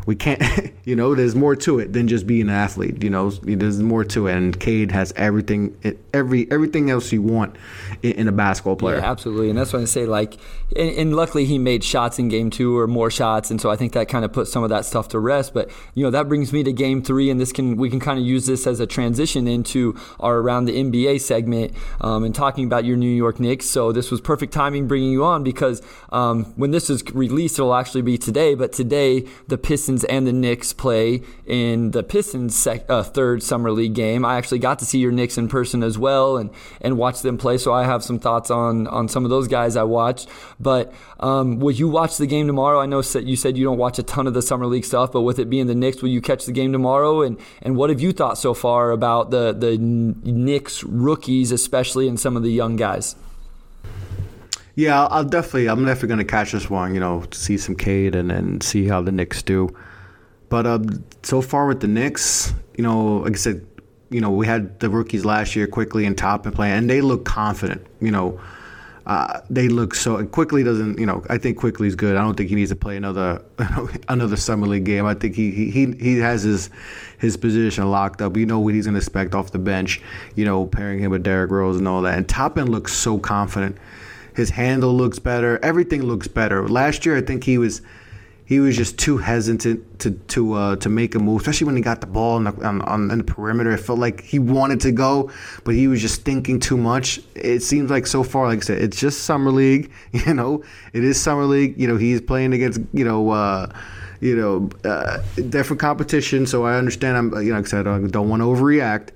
we 0.05 0.15
can't 0.15 0.41
you 0.83 0.95
know 0.95 1.15
there's 1.15 1.35
more 1.35 1.55
to 1.55 1.79
it 1.79 1.93
than 1.93 2.07
just 2.07 2.27
being 2.27 2.41
an 2.41 2.49
athlete 2.49 3.03
you 3.03 3.09
know 3.09 3.29
there's 3.29 3.79
more 3.79 4.03
to 4.03 4.27
it. 4.27 4.35
And 4.35 4.59
Cade 4.59 4.91
has 4.91 5.13
everything 5.15 5.75
every 6.13 6.49
everything 6.51 6.89
else 6.89 7.11
you 7.11 7.21
want 7.21 7.55
in, 8.01 8.27
a 8.27 8.31
basketball 8.31 8.75
player. 8.75 8.97
Yeah, 8.97 9.11
absolutely. 9.11 9.49
And 9.49 9.57
that's 9.57 9.73
why 9.73 9.81
I 9.81 9.85
say 9.85 10.05
like 10.05 10.37
and, 10.75 10.89
and, 10.97 11.15
luckily 11.15 11.45
he 11.45 11.59
made 11.59 11.83
shots 11.83 12.17
in 12.17 12.29
game 12.29 12.49
two 12.49 12.77
or 12.77 12.87
more 12.87 13.11
shots. 13.11 13.51
And 13.51 13.61
so 13.61 13.69
I 13.69 13.75
think 13.75 13.93
that 13.93 14.07
kind 14.07 14.25
of 14.25 14.33
put 14.33 14.47
some 14.47 14.63
of 14.63 14.69
that 14.69 14.85
stuff 14.85 15.09
to 15.09 15.19
rest. 15.19 15.53
But 15.53 15.69
you 15.93 16.03
know 16.03 16.11
that 16.11 16.27
brings 16.27 16.51
me 16.51 16.63
to 16.63 16.73
game 16.73 17.03
three. 17.03 17.29
And 17.29 17.39
this 17.39 17.51
can 17.51 17.75
we 17.77 17.89
can 17.89 17.99
kind 17.99 18.19
of 18.19 18.25
use 18.25 18.45
this 18.45 18.65
as 18.65 18.79
a 18.79 18.87
transition 18.87 19.47
into 19.47 19.97
our 20.19 20.37
around 20.37 20.65
the 20.65 20.73
NBA 20.73 21.21
segment 21.21 21.73
um, 22.01 22.23
and 22.23 22.33
talking 22.33 22.65
about 22.65 22.85
your 22.85 22.97
New 22.97 23.13
York 23.13 23.39
Knicks. 23.39 23.65
So 23.65 23.91
this 23.91 24.09
was 24.09 24.21
perfect 24.21 24.53
timing 24.53 24.87
bringing 24.87 25.11
you 25.11 25.23
on 25.23 25.43
because 25.43 25.81
um, 26.11 26.45
when 26.55 26.71
this 26.71 26.89
is 26.89 27.03
released 27.13 27.59
it'll 27.59 27.75
actually 27.75 28.01
be 28.01 28.17
today. 28.17 28.55
But 28.55 28.73
today 28.73 29.27
the 29.47 29.57
Pistons 29.57 29.92
Pistons 29.93 30.03
and 30.05 30.25
the 30.27 30.33
Knicks 30.33 30.73
play 30.73 31.21
in 31.45 31.91
the 31.91 32.03
Pistons' 32.03 32.55
sec- 32.55 32.89
uh, 32.89 33.03
third 33.03 33.43
summer 33.43 33.71
league 33.71 33.93
game. 33.93 34.25
I 34.25 34.37
actually 34.37 34.59
got 34.59 34.79
to 34.79 34.85
see 34.85 34.99
your 34.99 35.11
Knicks 35.11 35.37
in 35.37 35.47
person 35.47 35.83
as 35.83 35.97
well 35.97 36.37
and 36.37 36.49
and 36.81 36.97
watch 36.97 37.21
them 37.21 37.37
play, 37.37 37.57
so 37.57 37.73
I 37.73 37.83
have 37.85 38.03
some 38.03 38.19
thoughts 38.19 38.49
on 38.49 38.87
on 38.87 39.07
some 39.07 39.23
of 39.23 39.29
those 39.29 39.47
guys 39.47 39.75
I 39.75 39.83
watched. 39.83 40.27
But 40.59 40.93
um, 41.19 41.59
will 41.59 41.71
you 41.71 41.87
watch 41.87 42.17
the 42.17 42.27
game 42.27 42.47
tomorrow? 42.47 42.79
I 42.79 42.85
know 42.85 43.01
you 43.01 43.35
said 43.35 43.57
you 43.57 43.63
don't 43.63 43.77
watch 43.77 43.99
a 43.99 44.03
ton 44.03 44.27
of 44.27 44.33
the 44.33 44.41
summer 44.41 44.65
league 44.65 44.85
stuff, 44.85 45.11
but 45.11 45.21
with 45.21 45.39
it 45.39 45.49
being 45.49 45.67
the 45.67 45.75
Knicks, 45.75 46.01
will 46.01 46.09
you 46.09 46.21
catch 46.21 46.45
the 46.45 46.51
game 46.53 46.71
tomorrow? 46.71 47.21
And 47.21 47.37
and 47.61 47.75
what 47.75 47.89
have 47.89 48.01
you 48.01 48.13
thought 48.13 48.37
so 48.37 48.53
far 48.53 48.91
about 48.91 49.29
the 49.31 49.53
the 49.53 49.77
Knicks 49.77 50.83
rookies, 50.83 51.51
especially 51.51 52.07
and 52.07 52.19
some 52.19 52.35
of 52.35 52.43
the 52.43 52.51
young 52.51 52.75
guys? 52.75 53.15
Yeah, 54.75 55.05
I'll 55.05 55.23
definitely. 55.23 55.67
I'm 55.67 55.85
definitely 55.85 56.07
going 56.09 56.19
to 56.19 56.25
catch 56.25 56.51
this 56.51 56.69
one. 56.69 56.93
You 56.93 56.99
know, 56.99 57.23
see 57.31 57.57
some 57.57 57.75
Cade 57.75 58.15
and, 58.15 58.31
and 58.31 58.63
see 58.63 58.87
how 58.87 59.01
the 59.01 59.11
Knicks 59.11 59.43
do. 59.43 59.75
But 60.49 60.65
uh, 60.65 60.79
so 61.23 61.41
far 61.41 61.67
with 61.67 61.79
the 61.79 61.87
Knicks, 61.87 62.53
you 62.77 62.83
know, 62.83 63.17
like 63.17 63.33
I 63.33 63.37
said, 63.37 63.65
you 64.09 64.21
know, 64.21 64.31
we 64.31 64.45
had 64.45 64.79
the 64.79 64.89
rookies 64.89 65.25
last 65.25 65.55
year, 65.55 65.67
Quickley 65.67 66.05
and 66.05 66.17
Toppin 66.17 66.51
play, 66.51 66.71
and 66.71 66.89
they 66.89 67.01
look 67.01 67.25
confident. 67.25 67.85
You 67.99 68.11
know, 68.11 68.41
uh, 69.05 69.41
they 69.49 69.67
look 69.67 69.95
so. 69.95 70.23
Quickley 70.25 70.63
doesn't. 70.63 70.99
You 70.99 71.05
know, 71.05 71.23
I 71.29 71.37
think 71.37 71.57
Quickley's 71.57 71.95
good. 71.95 72.15
I 72.15 72.21
don't 72.21 72.35
think 72.35 72.49
he 72.49 72.55
needs 72.55 72.69
to 72.71 72.75
play 72.75 72.97
another 72.97 73.43
another 74.07 74.35
summer 74.35 74.65
league 74.65 74.85
game. 74.85 75.05
I 75.05 75.13
think 75.13 75.35
he 75.35 75.69
he 75.69 75.91
he 75.93 76.17
has 76.19 76.43
his 76.43 76.69
his 77.19 77.37
position 77.37 77.89
locked 77.89 78.21
up. 78.21 78.37
You 78.37 78.45
know 78.45 78.59
what 78.59 78.73
he's 78.73 78.85
going 78.85 78.93
to 78.93 78.99
expect 78.99 79.35
off 79.35 79.51
the 79.51 79.59
bench. 79.59 80.01
You 80.35 80.45
know, 80.45 80.65
pairing 80.65 80.99
him 80.99 81.11
with 81.11 81.23
Derrick 81.23 81.51
Rose 81.51 81.77
and 81.77 81.87
all 81.87 82.01
that. 82.03 82.17
And 82.17 82.27
Toppin 82.27 82.71
looks 82.71 82.93
so 82.93 83.19
confident. 83.19 83.77
His 84.35 84.49
handle 84.51 84.93
looks 84.93 85.19
better. 85.19 85.59
Everything 85.63 86.03
looks 86.03 86.27
better. 86.27 86.67
Last 86.67 87.05
year, 87.05 87.17
I 87.17 87.21
think 87.21 87.43
he 87.43 87.57
was 87.57 87.81
he 88.45 88.59
was 88.59 88.75
just 88.75 88.99
too 88.99 89.17
hesitant 89.17 89.99
to 89.99 90.11
to 90.11 90.53
uh, 90.53 90.75
to 90.77 90.89
make 90.89 91.15
a 91.15 91.19
move, 91.19 91.41
especially 91.41 91.65
when 91.65 91.75
he 91.75 91.81
got 91.81 92.01
the 92.01 92.07
ball 92.07 92.35
on 92.35 92.43
the, 92.43 92.51
on, 92.65 92.81
on 92.81 93.07
the 93.07 93.23
perimeter. 93.23 93.71
It 93.71 93.79
felt 93.79 93.99
like 93.99 94.21
he 94.21 94.39
wanted 94.39 94.81
to 94.81 94.91
go, 94.91 95.31
but 95.63 95.75
he 95.75 95.87
was 95.87 96.01
just 96.01 96.23
thinking 96.23 96.59
too 96.59 96.77
much. 96.77 97.21
It 97.35 97.61
seems 97.61 97.89
like 97.89 98.05
so 98.05 98.23
far, 98.23 98.47
like 98.47 98.59
I 98.59 98.61
said, 98.61 98.81
it's 98.81 98.99
just 98.99 99.23
summer 99.23 99.51
league. 99.51 99.91
You 100.25 100.33
know, 100.33 100.63
it 100.93 101.03
is 101.03 101.21
summer 101.21 101.43
league. 101.43 101.79
You 101.79 101.87
know, 101.87 101.97
he's 101.97 102.21
playing 102.21 102.53
against 102.53 102.81
you 102.93 103.03
know. 103.03 103.29
Uh, 103.29 103.71
you 104.21 104.37
know, 104.37 104.69
uh, 104.89 105.21
different 105.49 105.81
competition. 105.81 106.45
So 106.45 106.63
I 106.63 106.77
understand. 106.77 107.17
I'm, 107.17 107.43
you 107.43 107.49
know, 107.49 107.57
like 107.57 107.65
I 107.65 107.69
said, 107.69 107.87
I 107.87 107.99
don't 108.07 108.29
want 108.29 108.41
to 108.41 108.45
overreact 108.45 109.09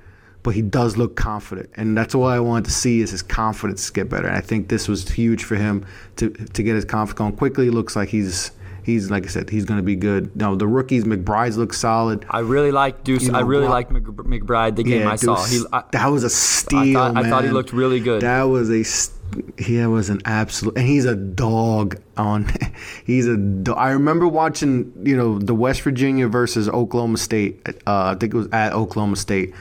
but 0.47 0.55
he 0.55 0.61
does 0.61 0.95
look 0.95 1.17
confident, 1.17 1.69
and 1.75 1.97
that's 1.97 2.15
what 2.15 2.27
I 2.29 2.39
wanted 2.39 2.63
to 2.63 2.71
see 2.71 3.01
is 3.01 3.11
his 3.11 3.21
confidence 3.21 3.89
get 3.89 4.07
better. 4.07 4.27
And 4.27 4.37
I 4.37 4.39
think 4.39 4.69
this 4.69 4.87
was 4.87 5.05
huge 5.05 5.43
for 5.43 5.55
him 5.55 5.85
to 6.15 6.29
to 6.29 6.63
get 6.63 6.73
his 6.73 6.85
confidence 6.85 7.17
going 7.17 7.35
Quickley. 7.35 7.69
Looks 7.69 7.97
like 7.97 8.07
he's 8.07 8.51
he's 8.81 9.11
like 9.11 9.25
I 9.25 9.27
said, 9.27 9.49
he's 9.49 9.65
going 9.65 9.79
to 9.79 9.83
be 9.83 9.97
good. 9.97 10.33
Now 10.37 10.55
the 10.55 10.65
rookies, 10.65 11.03
McBride's 11.03 11.57
look 11.57 11.73
solid. 11.73 12.25
I 12.29 12.39
really 12.39 12.71
like 12.71 13.03
Deuce. 13.03 13.23
You 13.23 13.33
know, 13.33 13.39
I 13.39 13.41
really 13.41 13.67
like 13.67 13.89
McBride. 13.89 14.77
The 14.77 14.83
game 14.83 15.01
yeah, 15.01 15.09
I 15.09 15.17
Deuce, 15.17 15.21
saw, 15.23 15.43
he, 15.43 15.63
I, 15.73 15.83
that 15.91 16.07
was 16.07 16.23
a 16.23 16.29
steal. 16.29 16.97
I 16.97 17.11
thought, 17.11 17.25
I 17.25 17.29
thought, 17.29 17.43
he 17.43 17.49
looked 17.49 17.73
really 17.73 17.99
good. 17.99 18.21
That 18.21 18.43
was 18.43 18.69
a. 18.69 18.85
He 19.61 19.85
was 19.85 20.09
an 20.09 20.21
absolute, 20.23 20.77
and 20.77 20.87
he's 20.87 21.03
a 21.03 21.17
dog 21.17 22.01
on. 22.15 22.49
he's 23.05 23.27
a. 23.27 23.35
I 23.75 23.89
remember 23.89 24.29
watching, 24.29 24.93
you 25.03 25.17
know, 25.17 25.39
the 25.39 25.53
West 25.53 25.81
Virginia 25.81 26.29
versus 26.29 26.69
Oklahoma 26.69 27.17
State. 27.17 27.67
Uh, 27.85 28.13
I 28.13 28.15
think 28.15 28.33
it 28.33 28.37
was 28.37 28.47
at 28.53 28.71
Oklahoma 28.71 29.17
State 29.17 29.53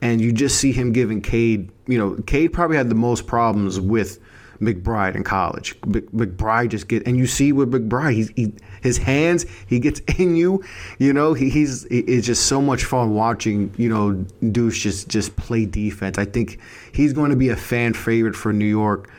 and 0.00 0.20
you 0.20 0.32
just 0.32 0.58
see 0.58 0.72
him 0.72 0.92
giving 0.92 1.20
Cade, 1.20 1.70
you 1.86 1.98
know, 1.98 2.16
Cade 2.26 2.52
probably 2.52 2.76
had 2.76 2.88
the 2.88 2.94
most 2.94 3.26
problems 3.26 3.80
with 3.80 4.18
McBride 4.60 5.14
in 5.14 5.24
college. 5.24 5.78
McBride 5.82 6.70
just 6.70 6.88
get 6.88 7.06
and 7.06 7.16
you 7.16 7.26
see 7.26 7.52
with 7.52 7.72
McBride, 7.72 8.32
he, 8.36 8.52
his 8.82 8.98
hands, 8.98 9.46
he 9.66 9.78
gets 9.78 10.00
in 10.18 10.36
you. 10.36 10.64
You 10.98 11.12
know, 11.12 11.34
he, 11.34 11.50
he's 11.50 11.84
it's 11.90 12.26
just 12.26 12.46
so 12.46 12.60
much 12.60 12.84
fun 12.84 13.14
watching. 13.14 13.72
You 13.76 13.88
know, 13.88 14.12
Deuce 14.50 14.78
just 14.78 15.08
just 15.08 15.36
play 15.36 15.66
defense. 15.66 16.18
I 16.18 16.24
think 16.24 16.58
he's 16.92 17.12
going 17.12 17.30
to 17.30 17.36
be 17.36 17.48
a 17.48 17.56
fan 17.56 17.94
favorite 17.94 18.36
for 18.36 18.52
New 18.52 18.64
York 18.64 19.10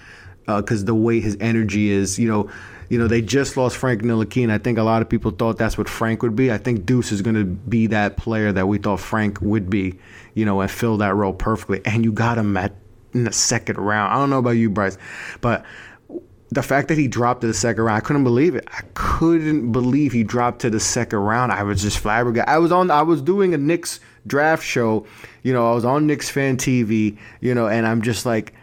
because 0.45 0.83
uh, 0.83 0.85
the 0.85 0.95
way 0.95 1.19
his 1.19 1.37
energy 1.39 1.89
is. 1.89 2.19
You 2.19 2.27
know. 2.29 2.49
You 2.89 2.99
know, 2.99 3.07
they 3.07 3.21
just 3.21 3.57
lost 3.57 3.77
Frank 3.77 4.01
Ntilikina. 4.01 4.51
I 4.51 4.57
think 4.57 4.77
a 4.77 4.83
lot 4.83 5.01
of 5.01 5.09
people 5.09 5.31
thought 5.31 5.57
that's 5.57 5.77
what 5.77 5.89
Frank 5.89 6.21
would 6.21 6.35
be. 6.35 6.51
I 6.51 6.57
think 6.57 6.85
Deuce 6.85 7.11
is 7.11 7.21
going 7.21 7.35
to 7.35 7.43
be 7.43 7.87
that 7.87 8.17
player 8.17 8.51
that 8.51 8.67
we 8.67 8.77
thought 8.77 8.99
Frank 8.99 9.41
would 9.41 9.69
be, 9.69 9.99
you 10.33 10.45
know, 10.45 10.61
and 10.61 10.69
fill 10.69 10.97
that 10.97 11.15
role 11.15 11.33
perfectly. 11.33 11.81
And 11.85 12.03
you 12.03 12.11
got 12.11 12.37
him 12.37 12.55
at 12.57 12.73
in 13.13 13.23
the 13.23 13.31
second 13.31 13.77
round. 13.77 14.13
I 14.13 14.17
don't 14.17 14.29
know 14.29 14.39
about 14.39 14.51
you, 14.51 14.69
Bryce, 14.69 14.97
but 15.41 15.65
the 16.51 16.61
fact 16.61 16.89
that 16.89 16.97
he 16.97 17.07
dropped 17.07 17.41
to 17.41 17.47
the 17.47 17.53
second 17.53 17.83
round, 17.83 17.97
I 17.97 18.01
couldn't 18.01 18.23
believe 18.23 18.55
it. 18.55 18.67
I 18.71 18.81
couldn't 18.93 19.71
believe 19.71 20.11
he 20.11 20.23
dropped 20.23 20.59
to 20.61 20.69
the 20.69 20.79
second 20.79 21.19
round. 21.19 21.51
I 21.51 21.63
was 21.63 21.81
just 21.81 21.99
flabbergasted. 21.99 22.53
I 22.53 22.59
was 22.59 22.71
on. 22.71 22.91
I 22.91 23.01
was 23.01 23.21
doing 23.21 23.53
a 23.53 23.57
Knicks 23.57 23.99
draft 24.27 24.63
show. 24.63 25.07
You 25.43 25.53
know, 25.53 25.71
I 25.71 25.73
was 25.73 25.85
on 25.85 26.05
Knicks 26.07 26.29
fan 26.29 26.57
TV. 26.57 27.17
You 27.41 27.55
know, 27.55 27.67
and 27.67 27.87
I'm 27.87 28.01
just 28.01 28.25
like. 28.25 28.53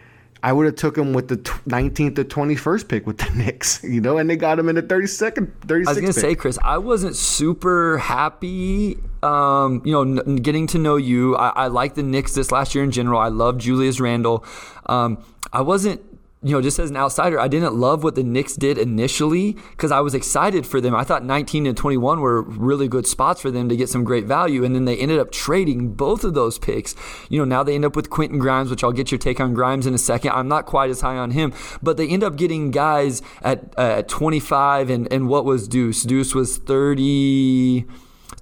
I 0.43 0.51
would 0.53 0.65
have 0.65 0.75
took 0.75 0.97
him 0.97 1.13
with 1.13 1.29
the 1.29 1.37
19th 1.37 2.17
or 2.19 2.25
21st 2.25 2.87
pick 2.89 3.07
with 3.07 3.17
the 3.17 3.29
Knicks, 3.35 3.81
you 3.83 4.01
know, 4.01 4.17
and 4.17 4.29
they 4.29 4.35
got 4.35 4.59
him 4.59 4.69
in 4.69 4.75
the 4.75 4.83
32nd, 4.83 5.51
36th. 5.65 5.87
I 5.87 5.89
was 5.89 5.97
gonna 5.97 6.07
pick. 6.07 6.15
say, 6.15 6.35
Chris, 6.35 6.59
I 6.63 6.77
wasn't 6.77 7.15
super 7.15 7.97
happy 7.97 8.97
um, 9.23 9.81
you 9.85 9.93
know, 9.93 10.01
n- 10.01 10.35
getting 10.35 10.67
to 10.67 10.77
know 10.77 10.97
you. 10.97 11.35
I, 11.35 11.49
I 11.49 11.67
like 11.67 11.95
the 11.95 12.03
Knicks 12.03 12.33
this 12.33 12.51
last 12.51 12.75
year 12.75 12.83
in 12.83 12.91
general. 12.91 13.19
I 13.19 13.29
love 13.29 13.57
Julius 13.57 13.99
Randle. 13.99 14.43
Um, 14.85 15.23
I 15.51 15.61
wasn't 15.61 16.01
you 16.43 16.51
know, 16.51 16.61
just 16.61 16.77
as 16.77 16.89
an 16.89 16.97
outsider, 16.97 17.39
I 17.39 17.47
didn't 17.47 17.75
love 17.75 18.03
what 18.03 18.15
the 18.15 18.23
Knicks 18.23 18.55
did 18.55 18.77
initially 18.77 19.53
because 19.71 19.91
I 19.91 20.01
was 20.01 20.13
excited 20.13 20.67
for 20.67 20.81
them. 20.81 20.93
I 20.93 21.05
thought 21.05 21.23
19 21.23 21.65
and 21.65 21.77
21 21.77 22.19
were 22.19 22.41
really 22.41 22.89
good 22.89 23.07
spots 23.07 23.41
for 23.41 23.49
them 23.49 23.69
to 23.69 23.77
get 23.77 23.87
some 23.87 24.03
great 24.03 24.25
value, 24.25 24.65
and 24.65 24.75
then 24.75 24.83
they 24.83 24.97
ended 24.97 25.19
up 25.19 25.31
trading 25.31 25.93
both 25.93 26.25
of 26.25 26.33
those 26.33 26.59
picks. 26.59 26.95
You 27.29 27.39
know, 27.39 27.45
now 27.45 27.63
they 27.63 27.75
end 27.75 27.85
up 27.85 27.95
with 27.95 28.09
Quentin 28.09 28.39
Grimes, 28.39 28.69
which 28.69 28.83
I'll 28.83 28.91
get 28.91 29.09
your 29.09 29.19
take 29.19 29.39
on 29.39 29.53
Grimes 29.53 29.87
in 29.87 29.93
a 29.93 29.97
second. 29.97 30.31
I'm 30.31 30.49
not 30.49 30.65
quite 30.65 30.89
as 30.89 30.99
high 30.99 31.17
on 31.17 31.31
him, 31.31 31.53
but 31.81 31.95
they 31.95 32.07
end 32.07 32.23
up 32.23 32.35
getting 32.35 32.71
guys 32.71 33.21
at 33.41 33.73
uh, 33.77 34.03
25 34.03 34.89
and 34.89 35.11
and 35.11 35.29
what 35.29 35.45
was 35.45 35.67
Deuce? 35.67 36.03
Deuce 36.03 36.35
was 36.35 36.57
30. 36.57 37.85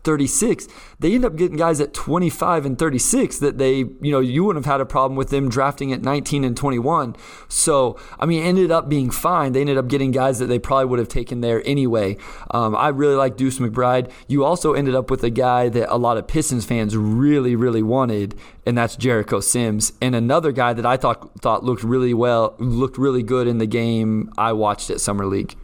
36, 0.03 0.67
they 0.99 1.13
end 1.13 1.25
up 1.25 1.35
getting 1.35 1.57
guys 1.57 1.79
at 1.79 1.93
25 1.93 2.65
and 2.65 2.77
36 2.77 3.37
that 3.39 3.57
they, 3.57 3.77
you 3.77 4.11
know, 4.11 4.19
you 4.19 4.43
wouldn't 4.43 4.65
have 4.65 4.71
had 4.71 4.81
a 4.81 4.85
problem 4.85 5.15
with 5.15 5.29
them 5.29 5.49
drafting 5.49 5.93
at 5.93 6.01
19 6.01 6.43
and 6.43 6.57
21. 6.57 7.15
So, 7.47 7.99
I 8.19 8.25
mean, 8.25 8.43
ended 8.43 8.71
up 8.71 8.89
being 8.89 9.11
fine. 9.11 9.51
They 9.51 9.61
ended 9.61 9.77
up 9.77 9.87
getting 9.87 10.11
guys 10.11 10.39
that 10.39 10.47
they 10.47 10.59
probably 10.59 10.85
would 10.85 10.99
have 10.99 11.07
taken 11.07 11.41
there 11.41 11.61
anyway. 11.65 12.17
Um, 12.51 12.75
I 12.75 12.89
really 12.89 13.15
like 13.15 13.37
Deuce 13.37 13.59
McBride. 13.59 14.11
You 14.27 14.43
also 14.43 14.73
ended 14.73 14.95
up 14.95 15.11
with 15.11 15.23
a 15.23 15.29
guy 15.29 15.69
that 15.69 15.93
a 15.93 15.97
lot 15.97 16.17
of 16.17 16.27
Pistons 16.27 16.65
fans 16.65 16.97
really, 16.97 17.55
really 17.55 17.83
wanted, 17.83 18.35
and 18.65 18.77
that's 18.77 18.95
Jericho 18.95 19.39
Sims. 19.39 19.93
And 20.01 20.15
another 20.15 20.51
guy 20.51 20.73
that 20.73 20.85
I 20.85 20.97
thought 20.97 21.39
thought 21.41 21.63
looked 21.63 21.83
really 21.83 22.13
well, 22.13 22.55
looked 22.57 22.97
really 22.97 23.23
good 23.23 23.47
in 23.47 23.57
the 23.59 23.67
game 23.67 24.31
I 24.37 24.53
watched 24.53 24.89
at 24.89 24.99
Summer 24.99 25.25
League. 25.25 25.55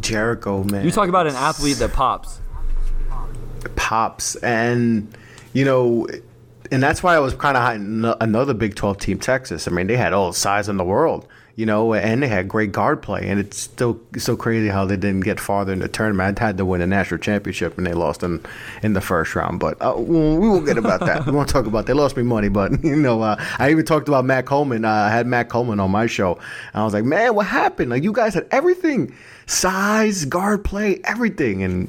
Jericho, 0.00 0.64
man. 0.64 0.84
You 0.84 0.90
talk 0.90 1.08
about 1.08 1.26
an 1.26 1.34
athlete 1.36 1.76
that 1.78 1.92
pops 1.92 2.40
pops, 3.76 4.36
and 4.36 5.16
you 5.52 5.64
know, 5.64 6.06
and 6.70 6.82
that's 6.82 7.02
why 7.02 7.14
I 7.14 7.18
was 7.18 7.34
kind 7.34 7.56
of 8.04 8.16
another 8.20 8.54
Big 8.54 8.74
Twelve 8.74 8.98
team, 8.98 9.18
Texas. 9.18 9.68
I 9.68 9.70
mean, 9.70 9.86
they 9.86 9.96
had 9.96 10.12
all 10.12 10.30
the 10.30 10.36
size 10.36 10.68
in 10.68 10.76
the 10.76 10.84
world, 10.84 11.26
you 11.56 11.66
know, 11.66 11.94
and 11.94 12.22
they 12.22 12.26
had 12.28 12.48
great 12.48 12.72
guard 12.72 13.00
play, 13.00 13.28
and 13.28 13.38
it's 13.38 13.58
still 13.58 14.00
so 14.18 14.36
crazy 14.36 14.68
how 14.68 14.84
they 14.84 14.96
didn't 14.96 15.20
get 15.20 15.38
farther 15.38 15.72
in 15.72 15.78
the 15.78 15.88
tournament. 15.88 16.40
I 16.42 16.46
had 16.46 16.58
to 16.58 16.64
win 16.64 16.80
a 16.80 16.86
national 16.86 17.18
championship, 17.20 17.78
and 17.78 17.86
they 17.86 17.92
lost 17.92 18.22
in 18.24 18.44
in 18.82 18.94
the 18.94 19.00
first 19.00 19.36
round. 19.36 19.60
But 19.60 19.80
uh, 19.80 19.94
we 19.96 20.48
won't 20.48 20.66
get 20.66 20.78
about 20.78 21.00
that. 21.00 21.26
we 21.26 21.32
won't 21.32 21.48
talk 21.48 21.66
about. 21.66 21.86
They 21.86 21.92
lost 21.92 22.16
me 22.16 22.24
money, 22.24 22.48
but 22.48 22.72
you 22.84 22.96
know, 22.96 23.22
uh, 23.22 23.36
I 23.58 23.70
even 23.70 23.84
talked 23.84 24.08
about 24.08 24.24
Matt 24.24 24.46
Coleman. 24.46 24.84
Uh, 24.84 24.90
I 24.90 25.10
had 25.10 25.26
Matt 25.26 25.48
Coleman 25.48 25.78
on 25.78 25.90
my 25.90 26.06
show, 26.06 26.34
and 26.72 26.82
I 26.82 26.84
was 26.84 26.92
like, 26.92 27.04
man, 27.04 27.34
what 27.34 27.46
happened? 27.46 27.90
Like 27.90 28.02
you 28.02 28.12
guys 28.12 28.34
had 28.34 28.48
everything, 28.50 29.14
size, 29.46 30.24
guard 30.24 30.64
play, 30.64 31.00
everything, 31.04 31.62
and 31.62 31.88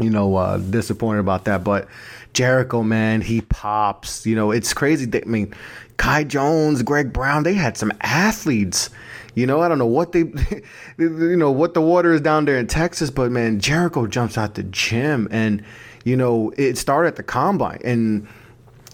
you 0.00 0.10
know, 0.10 0.36
uh, 0.36 0.58
disappointed 0.58 1.20
about 1.20 1.44
that. 1.46 1.64
But 1.64 1.88
Jericho, 2.32 2.82
man, 2.82 3.20
he 3.20 3.40
pops. 3.42 4.26
You 4.26 4.36
know, 4.36 4.50
it's 4.50 4.72
crazy. 4.72 5.10
I 5.12 5.24
mean, 5.26 5.54
Kai 5.96 6.24
Jones, 6.24 6.82
Greg 6.82 7.12
Brown, 7.12 7.42
they 7.42 7.54
had 7.54 7.76
some 7.76 7.92
athletes. 8.00 8.90
You 9.34 9.46
know, 9.46 9.60
I 9.60 9.68
don't 9.68 9.78
know 9.78 9.86
what 9.86 10.12
they, 10.12 10.20
you 10.98 11.36
know, 11.36 11.50
what 11.50 11.74
the 11.74 11.80
water 11.80 12.12
is 12.12 12.20
down 12.20 12.44
there 12.44 12.58
in 12.58 12.66
Texas, 12.66 13.10
but 13.10 13.30
man, 13.30 13.60
Jericho 13.60 14.06
jumps 14.06 14.36
out 14.36 14.54
the 14.54 14.64
gym, 14.64 15.28
and 15.30 15.62
you 16.04 16.16
know, 16.16 16.52
it 16.56 16.78
started 16.78 17.08
at 17.08 17.16
the 17.16 17.22
combine, 17.22 17.80
and 17.84 18.26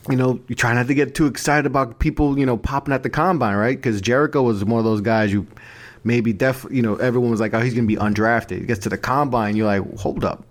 you 0.09 0.17
know, 0.17 0.41
you 0.49 0.55
try 0.55 0.73
not 0.75 0.87
to 0.87 0.95
get 0.95 1.15
too 1.15 1.27
excited 1.27 1.67
about 1.67 1.99
people, 1.99 2.39
you 2.39 2.47
know, 2.47 2.57
popping 2.57 2.95
at 2.95 3.03
the 3.03 3.11
combine, 3.11 3.57
right? 3.57 3.77
Because 3.77 4.01
Jericho 4.01 4.43
was 4.43 4.65
one 4.65 4.79
of 4.79 4.85
those 4.85 5.01
guys 5.01 5.33
you 5.33 5.47
maybe 6.05 6.33
def, 6.33 6.65
you 6.71 6.83
know, 6.83 6.97
everyone 6.97 7.31
was 7.31 7.41
like, 7.41 7.53
oh, 7.55 7.61
he's 7.61 7.75
gonna 7.75 7.87
be 7.87 7.97
undrafted. 7.97 8.61
He 8.61 8.67
gets 8.67 8.81
to 8.81 8.89
the 8.89 8.99
combine, 8.99 9.57
you're 9.57 9.67
like, 9.67 9.99
hold 9.99 10.25
up, 10.25 10.45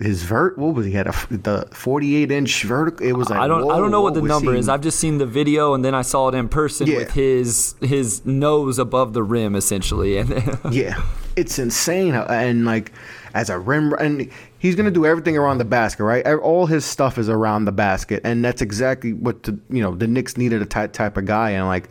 his 0.00 0.22
vert 0.22 0.56
what 0.56 0.74
was 0.74 0.86
he, 0.86 0.92
had 0.92 1.06
a 1.06 1.14
the 1.30 1.68
48 1.72 2.30
inch 2.30 2.62
vertical 2.62 3.06
it 3.06 3.12
was 3.12 3.28
like 3.28 3.38
I 3.38 3.46
don't 3.46 3.66
whoa, 3.66 3.74
I 3.74 3.78
don't 3.78 3.90
know 3.90 4.00
what 4.00 4.14
the 4.14 4.22
number 4.22 4.54
he? 4.54 4.58
is 4.58 4.68
I've 4.68 4.80
just 4.80 4.98
seen 4.98 5.18
the 5.18 5.26
video 5.26 5.74
and 5.74 5.84
then 5.84 5.94
I 5.94 6.02
saw 6.02 6.28
it 6.28 6.34
in 6.34 6.48
person 6.48 6.86
yeah. 6.86 6.96
with 6.96 7.12
his 7.12 7.74
his 7.80 8.24
nose 8.24 8.78
above 8.78 9.12
the 9.12 9.22
rim 9.22 9.54
essentially 9.54 10.16
and 10.16 10.58
yeah 10.70 11.02
it's 11.36 11.58
insane 11.58 12.14
and 12.14 12.64
like 12.64 12.92
as 13.34 13.50
a 13.50 13.58
rim 13.58 13.92
and 13.94 14.30
he's 14.58 14.74
going 14.74 14.86
to 14.86 14.90
do 14.90 15.04
everything 15.04 15.36
around 15.36 15.58
the 15.58 15.64
basket 15.66 16.04
right 16.04 16.26
all 16.26 16.66
his 16.66 16.84
stuff 16.84 17.18
is 17.18 17.28
around 17.28 17.66
the 17.66 17.72
basket 17.72 18.22
and 18.24 18.42
that's 18.42 18.62
exactly 18.62 19.12
what 19.12 19.42
the 19.42 19.58
you 19.68 19.82
know 19.82 19.94
the 19.94 20.06
Knicks 20.06 20.36
needed 20.38 20.62
a 20.62 20.66
type 20.66 20.92
type 20.92 21.18
of 21.18 21.26
guy 21.26 21.50
and 21.50 21.66
like 21.66 21.90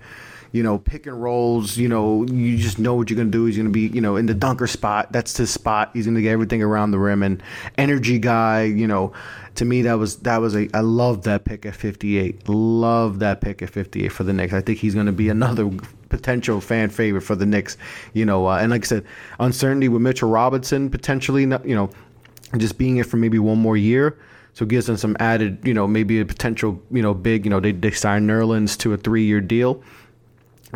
you 0.52 0.64
know, 0.64 0.80
pick 0.80 1.06
and 1.06 1.22
rolls, 1.22 1.78
you 1.78 1.88
know, 1.88 2.26
you 2.26 2.58
just 2.58 2.80
know 2.80 2.96
what 2.96 3.10
you're 3.10 3.18
going 3.18 3.32
to 3.32 3.38
do. 3.38 3.46
He's 3.46 3.56
going 3.56 3.68
to 3.68 3.72
be, 3.72 3.88
you 3.88 4.02
know, 4.02 4.16
in 4.16 4.26
the 4.26 4.34
dunker 4.34 4.68
spot. 4.68 5.12
That's 5.12 5.38
his 5.38 5.52
spot. 5.52 5.92
He's 5.94 6.06
going 6.06 6.16
to 6.16 6.22
get 6.22 6.32
everything 6.32 6.64
around 6.64 6.92
the 6.92 7.00
rim 7.00 7.22
and 7.22 7.42
energy 7.78 8.18
guy, 8.18 8.64
you 8.64 8.88
know, 8.88 9.14
to 9.56 9.66
me 9.66 9.82
that 9.82 9.96
was 9.96 10.18
that 10.18 10.38
was 10.38 10.56
a 10.56 10.70
I 10.74 10.80
love 10.80 11.24
that 11.24 11.46
pick 11.46 11.66
at 11.66 11.76
58. 11.76 12.48
Love 12.48 13.20
that 13.20 13.42
pick 13.42 13.62
at 13.62 13.70
58 13.70 14.08
for 14.12 14.24
the 14.24 14.34
Knicks. 14.34 14.54
I 14.54 14.62
think 14.62 14.80
he's 14.80 14.94
going 14.94 15.06
to 15.06 15.12
be 15.12 15.30
another 15.30 15.70
potential 16.10 16.62
fan 16.62 16.90
favorite 16.90 17.22
for 17.22 17.36
the 17.36 17.46
Knicks, 17.46 17.78
you 18.14 18.26
know, 18.26 18.48
uh, 18.48 18.58
and 18.58 18.72
like 18.72 18.84
I 18.86 18.88
said, 18.88 19.06
uncertainty 19.40 19.90
with 19.90 20.02
Mitchell 20.02 20.30
Robinson 20.30 20.90
potentially, 20.90 21.42
you 21.42 21.76
know, 21.76 21.90
just 22.58 22.78
being 22.78 22.96
here 22.96 23.04
for 23.04 23.18
maybe 23.18 23.38
one 23.38 23.60
more 23.60 23.78
year. 23.78 24.18
So 24.54 24.64
it 24.64 24.70
gives 24.70 24.88
them 24.88 24.98
some 24.98 25.16
added, 25.20 25.60
you 25.64 25.74
know, 25.74 25.88
maybe 25.88 26.20
a 26.20 26.26
potential, 26.26 26.82
you 26.90 27.02
know, 27.02 27.14
big, 27.14 27.46
you 27.46 27.50
know, 27.50 27.60
they, 27.60 27.72
they 27.72 27.92
signed 27.92 28.30
Nerlens 28.30 28.78
to 28.80 28.94
a 28.94 28.98
three 28.98 29.24
year 29.24 29.42
deal. 29.42 29.84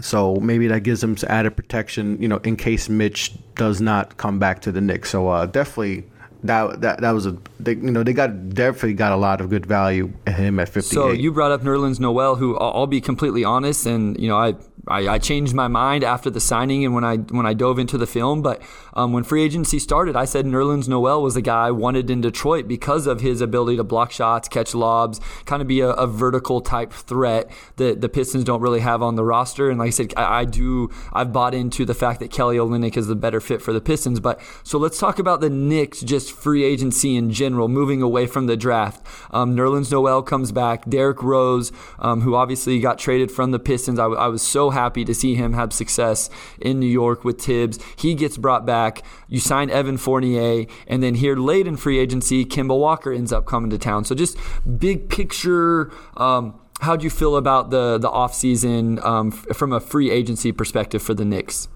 So 0.01 0.35
maybe 0.35 0.67
that 0.67 0.81
gives 0.81 1.01
them 1.01 1.15
added 1.27 1.55
protection, 1.55 2.21
you 2.21 2.27
know, 2.27 2.37
in 2.37 2.55
case 2.55 2.89
Mitch 2.89 3.33
does 3.55 3.79
not 3.79 4.17
come 4.17 4.39
back 4.39 4.61
to 4.61 4.71
the 4.71 4.81
Knicks. 4.81 5.11
So 5.11 5.29
uh, 5.29 5.45
definitely 5.45 6.05
that 6.43 6.81
that 6.81 7.01
that 7.01 7.11
was 7.11 7.25
a 7.25 7.37
they, 7.59 7.73
you 7.73 7.91
know 7.91 8.03
they 8.03 8.13
got 8.13 8.49
definitely 8.49 8.93
got 8.93 9.11
a 9.11 9.17
lot 9.17 9.41
of 9.41 9.49
good 9.49 9.65
value 9.65 10.11
in 10.27 10.33
him 10.33 10.59
at 10.59 10.69
58. 10.69 10.93
So 10.93 11.11
you 11.11 11.31
brought 11.31 11.51
up 11.51 11.61
Nerlens 11.61 11.99
Noel, 11.99 12.35
who 12.35 12.57
I'll 12.57 12.87
be 12.87 13.01
completely 13.01 13.43
honest, 13.43 13.85
and 13.85 14.19
you 14.19 14.27
know 14.27 14.37
I 14.37 14.55
I, 14.87 15.07
I, 15.07 15.17
changed 15.17 15.53
my 15.53 15.69
mind 15.69 16.03
after 16.03 16.29
the 16.29 16.41
signing 16.41 16.83
and 16.83 16.93
when 16.93 17.05
I 17.05 17.15
when 17.15 17.45
I 17.45 17.53
dove 17.53 17.79
into 17.79 17.97
the 17.97 18.05
film. 18.05 18.41
But 18.41 18.61
um, 18.93 19.13
when 19.13 19.23
free 19.23 19.41
agency 19.41 19.79
started, 19.79 20.17
I 20.17 20.25
said 20.25 20.45
Nerlens 20.45 20.89
Noel 20.89 21.21
was 21.21 21.35
the 21.35 21.41
guy 21.41 21.67
I 21.67 21.71
wanted 21.71 22.09
in 22.09 22.19
Detroit 22.19 22.67
because 22.67 23.07
of 23.07 23.21
his 23.21 23.39
ability 23.39 23.77
to 23.77 23.83
block 23.85 24.11
shots, 24.11 24.49
catch 24.49 24.75
lobs, 24.75 25.21
kind 25.45 25.61
of 25.61 25.69
be 25.69 25.79
a, 25.79 25.91
a 25.91 26.05
vertical 26.05 26.59
type 26.59 26.91
threat 26.91 27.49
that 27.77 28.01
the 28.01 28.09
Pistons 28.09 28.43
don't 28.43 28.59
really 28.59 28.81
have 28.81 29.01
on 29.01 29.15
the 29.15 29.23
roster. 29.23 29.69
And 29.69 29.79
like 29.79 29.87
I 29.87 29.91
said, 29.91 30.13
I, 30.17 30.41
I 30.41 30.45
do 30.45 30.89
I've 31.13 31.31
bought 31.31 31.53
into 31.53 31.85
the 31.85 31.93
fact 31.93 32.19
that 32.19 32.29
Kelly 32.29 32.57
Olynyk 32.57 32.97
is 32.97 33.07
the 33.07 33.15
better 33.15 33.39
fit 33.39 33.61
for 33.61 33.71
the 33.71 33.81
Pistons. 33.81 34.19
But 34.19 34.41
so 34.63 34.77
let's 34.77 34.99
talk 34.99 35.17
about 35.17 35.39
the 35.39 35.49
Knicks, 35.49 36.01
just 36.01 36.32
free 36.33 36.63
agency 36.63 37.15
in 37.15 37.31
general, 37.31 37.67
moving 37.67 38.01
away 38.01 38.25
from 38.27 38.47
the 38.47 38.57
draft. 38.57 39.05
Um, 39.31 39.55
Nerlens 39.55 39.91
Noel 39.91 40.21
comes 40.21 40.51
back. 40.51 40.89
Derrick 40.89 41.21
Rose, 41.23 41.71
um, 41.99 42.21
who 42.21 42.35
obviously 42.35 42.79
got 42.79 42.97
traded 42.97 43.31
from 43.31 43.51
the 43.51 43.59
Pistons, 43.59 43.99
I, 43.99 44.05
I 44.05 44.27
was 44.27 44.41
so 44.41 44.69
happy 44.71 45.05
to 45.05 45.13
see 45.13 45.35
him 45.35 45.53
have 45.53 45.71
success 45.73 46.29
in 46.59 46.79
New 46.79 46.87
York 46.87 47.23
with 47.23 47.41
Thibs. 47.41 47.79
He 47.97 48.15
gets 48.15 48.37
brought 48.37 48.65
back. 48.65 49.03
You 49.27 49.39
sign 49.39 49.69
Evan 49.69 49.97
Fournier, 49.97 50.65
and 50.87 51.01
then 51.01 51.15
here 51.15 51.35
late 51.35 51.67
in 51.67 51.77
free 51.77 51.99
agency, 51.99 52.45
Kemba 52.45 52.77
Walker 52.77 53.11
ends 53.11 53.31
up 53.31 53.45
coming 53.45 53.69
to 53.69 53.77
town. 53.77 54.05
So 54.05 54.15
just 54.15 54.37
big 54.77 55.09
picture. 55.09 55.91
Um, 56.17 56.59
how 56.81 56.95
do 56.95 57.03
you 57.03 57.09
feel 57.09 57.37
about 57.37 57.69
the 57.69 57.97
the 57.97 58.09
offseason 58.09 59.03
um, 59.05 59.27
f- 59.29 59.55
from 59.55 59.71
a 59.71 59.79
free 59.79 60.11
agency 60.11 60.51
perspective 60.51 61.01
for 61.01 61.13
the 61.13 61.25
Knicks? 61.25 61.67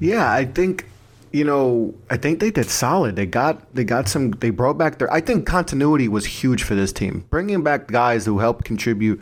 Yeah, 0.00 0.30
I 0.30 0.44
think 0.44 0.86
you 1.32 1.44
know, 1.44 1.94
I 2.10 2.16
think 2.16 2.40
they 2.40 2.50
did 2.50 2.70
solid. 2.70 3.16
They 3.16 3.26
got 3.26 3.74
they 3.74 3.84
got 3.84 4.08
some. 4.08 4.32
They 4.32 4.50
brought 4.50 4.78
back 4.78 4.98
their. 4.98 5.12
I 5.12 5.20
think 5.20 5.46
continuity 5.46 6.08
was 6.08 6.24
huge 6.24 6.62
for 6.62 6.74
this 6.74 6.92
team. 6.92 7.26
Bringing 7.30 7.62
back 7.62 7.88
guys 7.88 8.24
who 8.24 8.38
helped 8.38 8.64
contribute 8.64 9.20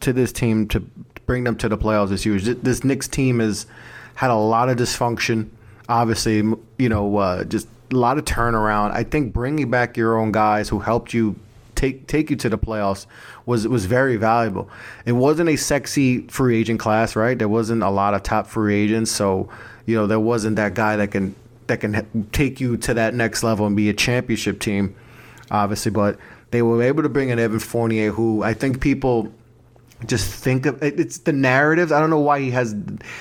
to 0.00 0.12
this 0.12 0.32
team 0.32 0.68
to 0.68 0.80
bring 1.26 1.44
them 1.44 1.56
to 1.56 1.68
the 1.68 1.78
playoffs 1.78 2.10
this 2.10 2.24
year. 2.24 2.38
This 2.38 2.84
Knicks 2.84 3.08
team 3.08 3.40
has 3.40 3.66
had 4.14 4.30
a 4.30 4.36
lot 4.36 4.68
of 4.68 4.76
dysfunction. 4.76 5.48
Obviously, 5.88 6.36
you 6.78 6.88
know, 6.88 7.16
uh, 7.16 7.44
just 7.44 7.68
a 7.92 7.96
lot 7.96 8.18
of 8.18 8.24
turnaround. 8.24 8.92
I 8.92 9.02
think 9.04 9.32
bringing 9.32 9.70
back 9.70 9.96
your 9.96 10.18
own 10.18 10.32
guys 10.32 10.68
who 10.68 10.80
helped 10.80 11.14
you 11.14 11.36
take 11.74 12.06
take 12.08 12.28
you 12.28 12.36
to 12.36 12.48
the 12.48 12.58
playoffs 12.58 13.06
was 13.46 13.66
was 13.66 13.86
very 13.86 14.16
valuable. 14.16 14.68
It 15.06 15.12
wasn't 15.12 15.48
a 15.48 15.56
sexy 15.56 16.26
free 16.28 16.58
agent 16.58 16.80
class, 16.80 17.16
right? 17.16 17.38
There 17.38 17.48
wasn't 17.48 17.82
a 17.82 17.90
lot 17.90 18.14
of 18.14 18.22
top 18.22 18.46
free 18.46 18.74
agents, 18.74 19.10
so 19.10 19.48
you 19.88 19.94
know 19.94 20.06
there 20.06 20.20
wasn't 20.20 20.56
that 20.56 20.74
guy 20.74 20.96
that 20.96 21.12
can 21.12 21.34
that 21.66 21.80
can 21.80 22.28
take 22.30 22.60
you 22.60 22.76
to 22.76 22.92
that 22.92 23.14
next 23.14 23.42
level 23.42 23.66
and 23.66 23.74
be 23.74 23.88
a 23.88 23.94
championship 23.94 24.60
team, 24.60 24.94
obviously. 25.50 25.90
But 25.90 26.18
they 26.50 26.60
were 26.60 26.82
able 26.82 27.02
to 27.02 27.08
bring 27.08 27.30
in 27.30 27.38
Evan 27.38 27.58
Fournier, 27.58 28.10
who 28.10 28.42
I 28.42 28.52
think 28.52 28.82
people 28.82 29.32
just 30.04 30.30
think 30.30 30.66
of. 30.66 30.82
It's 30.82 31.20
the 31.20 31.32
narratives. 31.32 31.90
I 31.90 32.00
don't 32.00 32.10
know 32.10 32.20
why 32.20 32.40
he 32.40 32.50
has 32.50 32.76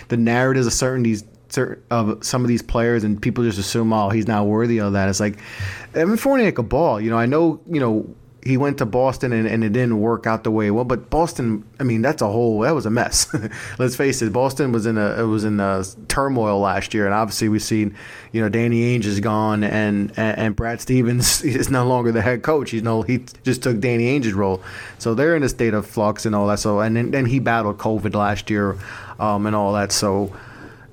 the 0.10 0.18
narratives 0.18 0.68
of 0.68 0.74
certain 0.74 1.04
these 1.04 1.24
certain 1.48 1.82
of 1.90 2.22
some 2.26 2.42
of 2.42 2.50
these 2.50 2.62
players, 2.62 3.06
and 3.06 3.22
people 3.22 3.46
just 3.46 3.60
assume, 3.60 3.94
oh, 3.94 4.10
he's 4.10 4.28
not 4.28 4.46
worthy 4.46 4.82
of 4.82 4.92
that. 4.92 5.08
It's 5.08 5.22
like 5.22 5.40
Evan 5.96 6.18
Fournier 6.18 6.52
a 6.58 6.64
ball. 6.64 7.00
You 7.00 7.10
know, 7.12 7.18
I 7.18 7.28
know, 7.28 7.62
you 7.66 7.80
know, 7.80 8.14
he 8.48 8.56
went 8.56 8.78
to 8.78 8.86
Boston 8.86 9.34
and, 9.34 9.46
and 9.46 9.64
it 9.64 9.74
didn't 9.74 10.00
work 10.00 10.26
out 10.26 10.46
the 10.46 10.52
way 10.52 10.72
well. 10.72 10.86
But 10.86 11.10
Boston, 11.10 11.66
I 11.80 11.84
mean, 11.84 12.02
that's 12.02 12.22
a 12.22 12.28
whole 12.28 12.62
that 12.62 12.72
was 12.72 12.86
a 12.86 12.90
mess. 12.90 13.28
Let's 13.80 13.96
face 13.96 14.22
it, 14.22 14.32
Boston 14.32 14.72
was 14.72 14.86
in 14.86 14.98
a 14.98 15.22
it 15.22 15.26
was 15.26 15.44
in 15.44 15.60
a 15.60 15.84
turmoil 16.08 16.60
last 16.60 16.94
year, 16.94 17.06
and 17.06 17.14
obviously 17.14 17.50
we've 17.50 17.62
seen, 17.62 17.96
you 18.32 18.42
know, 18.42 18.48
Danny 18.48 18.98
Ainge 18.98 19.06
is 19.06 19.20
gone, 19.20 19.64
and, 19.64 20.12
and, 20.18 20.38
and 20.38 20.56
Brad 20.56 20.80
Stevens 20.80 21.42
is 21.44 21.70
no 21.70 21.86
longer 21.86 22.12
the 22.14 22.22
head 22.22 22.42
coach. 22.42 22.72
He's 22.72 22.84
no 22.84 23.02
he 23.02 23.26
just 23.44 23.62
took 23.62 23.80
Danny 23.80 24.18
Ainge's 24.18 24.34
role, 24.34 24.64
so 24.98 25.14
they're 25.14 25.36
in 25.36 25.44
a 25.44 25.50
state 25.50 25.74
of 25.74 25.86
flux 25.86 26.26
and 26.26 26.34
all 26.34 26.48
that. 26.48 26.60
So 26.60 26.80
and 26.80 26.96
then, 26.96 27.12
then 27.12 27.26
he 27.26 27.40
battled 27.40 27.78
COVID 27.78 28.16
last 28.16 28.50
year, 28.50 28.78
um, 29.20 29.46
and 29.46 29.56
all 29.56 29.74
that. 29.74 29.92
So 29.92 30.34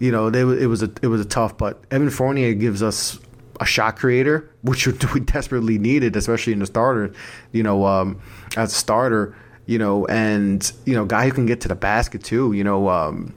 you 0.01 0.11
know, 0.11 0.29
they, 0.29 0.41
it 0.41 0.67
was 0.67 0.83
a 0.83 0.91
it 1.03 1.07
was 1.07 1.21
a 1.21 1.25
tough. 1.25 1.57
But 1.57 1.83
Evan 1.93 2.11
Fournier 2.11 2.55
gives 2.55 2.83
us 2.83 3.19
a 3.61 3.67
shot 3.67 3.97
creator, 3.97 4.49
which 4.63 4.87
we 5.15 5.21
desperately 5.21 5.79
needed, 5.79 6.17
especially 6.17 6.53
in 6.53 6.59
the 6.59 6.67
starter. 6.67 7.13
You 7.53 7.63
know, 7.63 7.87
um, 7.87 8.21
as 8.57 8.73
a 8.73 8.77
starter, 8.77 9.37
you 9.67 9.79
know, 9.79 10.07
and 10.07 10.71
you 10.85 10.95
know, 10.95 11.05
guy 11.05 11.27
who 11.27 11.33
can 11.33 11.47
get 11.47 11.61
to 11.63 11.69
the 11.69 11.75
basket 11.75 12.23
too. 12.23 12.53
You 12.53 12.65
know, 12.65 12.89
um, 12.89 13.35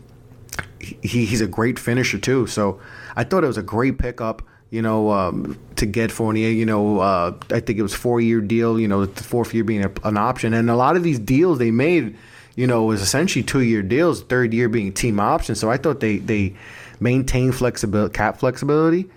he 0.80 1.26
he's 1.26 1.41
a 1.41 1.47
great 1.47 1.80
finisher 1.80 2.18
too. 2.18 2.47
So 2.47 2.80
I 3.15 3.24
thought 3.24 3.43
it 3.43 3.47
was 3.47 3.57
a 3.57 3.63
great 3.63 3.97
pickup. 3.97 4.41
You 4.70 4.82
know, 4.82 5.11
um, 5.11 5.57
to 5.78 5.86
get 5.86 6.11
Fournier. 6.11 6.49
You 6.49 6.65
know, 6.65 6.99
uh, 6.99 7.38
I 7.51 7.61
think 7.61 7.80
it 7.80 7.84
was 7.84 7.93
four 7.93 8.20
year 8.20 8.41
deal. 8.41 8.78
You 8.78 8.89
know, 8.89 9.05
the 9.05 9.24
fourth 9.24 9.53
year 9.53 9.63
being 9.63 9.86
a, 9.86 9.91
an 10.03 10.18
option, 10.18 10.53
and 10.53 10.70
a 10.70 10.76
lot 10.76 10.97
of 10.97 11.03
these 11.03 11.20
deals 11.20 11.57
they 11.57 11.72
made 11.72 12.18
you 12.57 12.65
know, 12.65 12.84
was 12.84 13.01
essentially 13.01 13.43
two 13.43 13.61
year 13.61 13.84
deals, 13.84 14.24
third 14.24 14.51
year 14.51 14.68
being 14.68 14.91
team 14.91 15.20
option. 15.20 15.55
So 15.55 15.70
I 15.70 15.78
thought 15.78 16.01
they 16.01 16.18
they 16.18 16.55
maintained 16.99 17.55
flexibility, 17.55 18.13
cap 18.13 18.39
flexibility, 18.39 19.07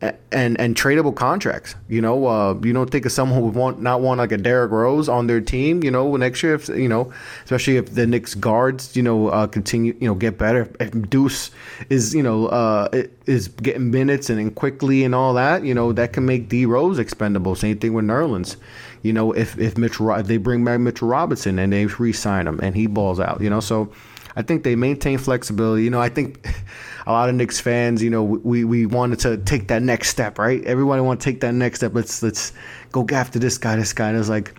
and 0.00 0.60
and 0.60 0.76
tradable 0.76 1.14
contracts. 1.14 1.74
You 1.88 2.00
know, 2.00 2.26
uh, 2.26 2.54
you 2.62 2.72
don't 2.72 2.90
think 2.90 3.04
of 3.04 3.12
someone 3.12 3.40
who 3.40 3.48
want 3.48 3.80
not 3.80 4.00
want 4.00 4.18
like 4.18 4.32
a 4.32 4.36
Derrick 4.36 4.70
Rose 4.70 5.08
on 5.08 5.26
their 5.26 5.40
team. 5.40 5.82
You 5.82 5.90
know, 5.90 6.16
next 6.16 6.42
year, 6.42 6.54
if 6.54 6.68
you 6.68 6.88
know, 6.88 7.12
especially 7.44 7.76
if 7.76 7.94
the 7.94 8.06
Knicks 8.06 8.34
guards, 8.34 8.94
you 8.96 9.02
know, 9.02 9.28
uh, 9.28 9.46
continue, 9.46 9.96
you 10.00 10.08
know, 10.08 10.14
get 10.14 10.38
better. 10.38 10.70
If 10.78 11.10
Deuce 11.10 11.50
is, 11.90 12.14
you 12.14 12.22
know, 12.22 12.46
uh, 12.46 13.04
is 13.26 13.48
getting 13.48 13.90
minutes 13.90 14.30
and, 14.30 14.38
and 14.38 14.54
Quickley 14.54 15.04
and 15.04 15.14
all 15.14 15.34
that, 15.34 15.64
you 15.64 15.74
know, 15.74 15.92
that 15.92 16.12
can 16.12 16.24
make 16.24 16.48
D 16.48 16.64
Rose 16.64 16.98
expendable. 16.98 17.54
Same 17.54 17.78
thing 17.78 17.92
with 17.92 18.04
Nerlens. 18.04 18.56
You 19.02 19.12
know, 19.12 19.32
if 19.32 19.58
if 19.58 19.76
Mitch 19.76 20.00
if 20.00 20.26
they 20.26 20.36
bring 20.36 20.64
back 20.64 20.80
Mitchell 20.80 21.08
Robinson 21.08 21.58
and 21.58 21.72
they 21.72 21.86
re-sign 21.86 22.46
him 22.46 22.60
and 22.62 22.74
he 22.76 22.86
balls 22.86 23.18
out, 23.18 23.40
you 23.40 23.50
know, 23.50 23.60
so 23.60 23.90
I 24.36 24.42
think 24.42 24.62
they 24.62 24.76
maintain 24.76 25.18
flexibility. 25.18 25.82
You 25.82 25.90
know, 25.90 26.00
I 26.00 26.08
think 26.08 26.46
a 27.08 27.12
lot 27.12 27.30
of 27.30 27.34
Knicks 27.34 27.58
fans, 27.58 28.02
you 28.02 28.10
know, 28.10 28.22
we, 28.22 28.64
we 28.64 28.84
wanted 28.84 29.18
to 29.20 29.38
take 29.38 29.68
that 29.68 29.82
next 29.82 30.10
step, 30.10 30.38
right? 30.38 30.62
Everybody 30.64 31.00
want 31.00 31.20
to 31.20 31.24
take 31.24 31.40
that 31.40 31.54
next 31.54 31.78
step. 31.78 31.94
Let's 31.94 32.22
let's 32.22 32.52
go 32.92 33.06
after 33.10 33.38
this 33.38 33.56
guy, 33.56 33.76
this 33.76 33.94
guy. 33.94 34.10
And 34.10 34.18
it's 34.18 34.28
like, 34.28 34.54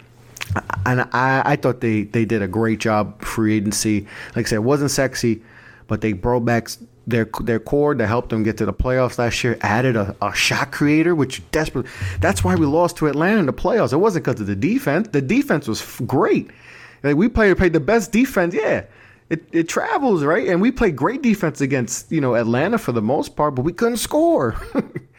and 0.88 1.02
I, 1.14 1.44
I 1.46 1.56
thought 1.58 1.80
they, 1.80 2.04
they 2.04 2.26
did 2.26 2.42
a 2.42 2.48
great 2.48 2.80
job 2.80 3.22
free 3.22 3.56
agency. 3.56 4.08
Like 4.36 4.48
I 4.48 4.50
said, 4.50 4.56
it 4.56 4.64
wasn't 4.64 4.90
sexy, 4.90 5.44
but 5.86 6.02
they 6.02 6.14
brought 6.14 6.40
back 6.44 6.70
their 7.06 7.30
their 7.44 7.60
core 7.60 7.94
to 7.94 8.08
help 8.08 8.30
them 8.30 8.42
get 8.42 8.58
to 8.58 8.66
the 8.66 8.74
playoffs 8.74 9.20
last 9.20 9.44
year. 9.44 9.56
Added 9.62 9.96
a, 9.96 10.16
a 10.20 10.34
shot 10.34 10.72
creator, 10.72 11.14
which 11.14 11.44
desperately. 11.52 11.92
That's 12.20 12.44
why 12.44 12.56
we 12.56 12.66
lost 12.66 12.98
to 12.98 13.08
Atlanta 13.08 13.38
in 13.38 13.46
the 13.46 13.54
playoffs. 13.54 13.94
It 13.94 13.98
wasn't 13.98 14.26
because 14.26 14.42
of 14.42 14.48
the 14.48 14.56
defense. 14.56 15.10
The 15.10 15.22
defense 15.22 15.68
was 15.68 15.84
great. 16.08 16.50
Like 17.04 17.16
we 17.16 17.30
played 17.30 17.56
played 17.58 17.74
the 17.74 17.80
best 17.80 18.12
defense. 18.12 18.56
Yeah, 18.56 18.86
it, 19.30 19.46
it 19.52 19.70
travels, 19.70 20.24
right? 20.24 20.48
And 20.48 20.62
we 20.62 20.72
played 20.72 20.96
great 20.96 21.22
defense 21.22 21.62
against, 21.62 22.12
you 22.12 22.22
know, 22.22 22.36
Atlanta 22.36 22.78
for 22.78 22.92
the 22.92 23.02
most 23.02 23.36
part, 23.36 23.56
but 23.56 23.62
we 23.62 23.74
couldn't 23.74 23.98
score. 23.98 24.56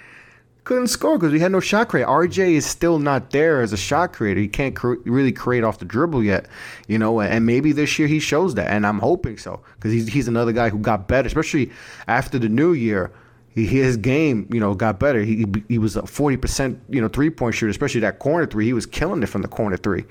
couldn't 0.64 0.88
score 0.88 1.18
because 1.18 1.32
we 1.32 1.40
had 1.40 1.52
no 1.52 1.60
shot 1.60 1.88
creator. 1.88 2.08
RJ 2.08 2.52
is 2.52 2.66
still 2.66 2.98
not 2.98 3.30
there 3.30 3.60
as 3.60 3.72
a 3.72 3.76
shot 3.76 4.12
creator. 4.12 4.40
He 4.40 4.48
can't 4.48 4.74
cre- 4.76 4.94
really 5.04 5.32
create 5.32 5.64
off 5.64 5.78
the 5.78 5.84
dribble 5.84 6.22
yet, 6.22 6.46
you 6.86 6.98
know. 6.98 7.20
And 7.20 7.46
maybe 7.46 7.72
this 7.72 7.98
year 7.98 8.08
he 8.08 8.20
shows 8.20 8.54
that, 8.54 8.70
and 8.70 8.86
I'm 8.86 8.98
hoping 8.98 9.38
so 9.38 9.60
because 9.74 9.92
he's 9.92 10.08
he's 10.08 10.28
another 10.28 10.52
guy 10.52 10.68
who 10.68 10.78
got 10.78 11.08
better, 11.08 11.26
especially 11.26 11.70
after 12.06 12.38
the 12.38 12.48
new 12.48 12.72
year. 12.72 13.10
He, 13.52 13.66
his 13.66 13.96
game, 13.96 14.46
you 14.52 14.60
know, 14.60 14.74
got 14.74 15.00
better. 15.00 15.22
He 15.24 15.44
he 15.68 15.78
was 15.78 15.96
a 15.96 16.02
40%, 16.02 16.78
you 16.88 17.00
know, 17.00 17.08
three 17.08 17.30
point 17.30 17.56
shooter, 17.56 17.70
especially 17.70 18.02
that 18.02 18.20
corner 18.20 18.46
three. 18.46 18.66
He 18.66 18.72
was 18.72 18.86
killing 18.86 19.24
it 19.24 19.26
from 19.26 19.42
the 19.42 19.48
corner 19.48 19.76
three. 19.76 20.04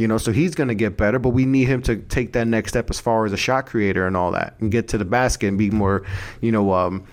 You 0.00 0.08
know, 0.08 0.16
so 0.16 0.32
he's 0.32 0.54
going 0.54 0.68
to 0.68 0.74
get 0.74 0.96
better, 0.96 1.18
but 1.18 1.28
we 1.28 1.44
need 1.44 1.64
him 1.64 1.82
to 1.82 1.96
take 1.96 2.32
that 2.32 2.46
next 2.46 2.70
step 2.70 2.88
as 2.88 2.98
far 2.98 3.26
as 3.26 3.34
a 3.34 3.36
shot 3.36 3.66
creator 3.66 4.06
and 4.06 4.16
all 4.16 4.32
that, 4.32 4.54
and 4.58 4.72
get 4.72 4.88
to 4.88 4.98
the 4.98 5.04
basket 5.04 5.48
and 5.48 5.58
be 5.58 5.70
more, 5.70 6.06
you 6.40 6.50
know, 6.50 6.72
um, 6.72 7.04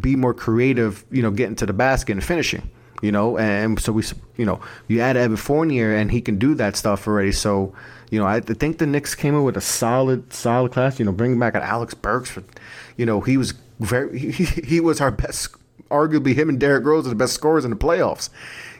be 0.00 0.14
more 0.14 0.32
creative. 0.32 1.04
You 1.10 1.22
know, 1.22 1.32
getting 1.32 1.56
to 1.56 1.66
the 1.66 1.72
basket 1.72 2.12
and 2.12 2.22
finishing. 2.22 2.70
You 3.02 3.10
know, 3.10 3.36
and 3.36 3.80
so 3.80 3.90
we, 3.92 4.04
you 4.36 4.44
know, 4.44 4.60
you 4.86 5.00
add 5.00 5.16
Evan 5.16 5.36
Fournier 5.36 5.96
and 5.96 6.12
he 6.12 6.20
can 6.20 6.38
do 6.38 6.54
that 6.54 6.76
stuff 6.76 7.08
already. 7.08 7.32
So, 7.32 7.74
you 8.10 8.20
know, 8.20 8.26
I 8.26 8.38
think 8.38 8.78
the 8.78 8.86
Knicks 8.86 9.16
came 9.16 9.34
in 9.34 9.42
with 9.42 9.56
a 9.56 9.60
solid, 9.60 10.32
solid 10.32 10.70
class. 10.70 11.00
You 11.00 11.04
know, 11.06 11.12
bringing 11.12 11.40
back 11.40 11.56
an 11.56 11.62
Alec 11.62 12.00
Burks 12.02 12.30
for, 12.30 12.44
you 12.96 13.04
know, 13.04 13.20
he 13.20 13.36
was 13.36 13.52
very, 13.80 14.16
he, 14.30 14.44
he 14.44 14.80
was 14.80 15.00
our 15.00 15.10
best 15.10 15.56
arguably 15.90 16.34
him 16.34 16.48
and 16.48 16.58
Derrick 16.58 16.84
Rose 16.84 17.06
are 17.06 17.10
the 17.10 17.14
best 17.14 17.34
scorers 17.34 17.64
in 17.64 17.70
the 17.70 17.76
playoffs. 17.76 18.28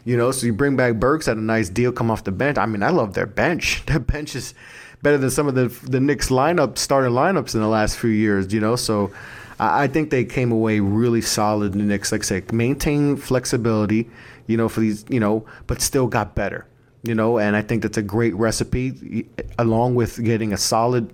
You 0.07 0.17
know, 0.17 0.31
so 0.31 0.47
you 0.47 0.53
bring 0.53 0.77
back 0.77 0.95
Burks 0.95 1.27
at 1.27 1.37
a 1.37 1.41
nice 1.41 1.69
deal, 1.69 1.91
come 1.91 2.13
off 2.13 2.23
the 2.23 2.31
bench. 2.31 2.59
I 2.59 2.67
mean, 2.67 2.85
I 2.85 2.91
love 2.91 3.15
their 3.15 3.27
bench. 3.27 3.85
Their 3.87 3.99
bench 3.99 4.37
is 4.37 4.55
better 5.03 5.19
than 5.19 5.31
some 5.31 5.49
of 5.49 5.57
the 5.57 5.67
the 5.89 5.99
Knicks 5.99 6.29
lineup 6.29 6.79
starting 6.79 7.11
lineups 7.11 7.55
in 7.55 7.61
the 7.61 7.67
last 7.67 7.99
few 7.99 8.11
years. 8.11 8.55
You 8.55 8.61
know, 8.61 8.77
so 8.77 9.11
I, 9.59 9.83
I 9.83 9.87
think 9.89 10.11
they 10.11 10.25
came 10.25 10.53
away 10.53 10.79
really 10.79 11.21
solid. 11.21 11.73
The 11.73 11.79
Knicks, 11.81 12.13
like 12.13 12.21
I 12.21 12.25
said, 12.25 12.53
maintain 12.53 13.17
flexibility. 13.17 14.09
You 14.47 14.57
know, 14.57 14.69
for 14.69 14.79
these, 14.79 15.05
you 15.09 15.19
know, 15.19 15.45
but 15.67 15.83
still 15.83 16.07
got 16.07 16.37
better. 16.37 16.69
You 17.03 17.17
know, 17.17 17.39
and 17.39 17.57
I 17.57 17.63
think 17.63 17.83
that's 17.83 17.99
a 17.99 18.03
great 18.03 18.35
recipe, 18.37 19.27
along 19.59 19.97
with 19.97 20.23
getting 20.23 20.53
a 20.53 20.57
solid, 20.57 21.13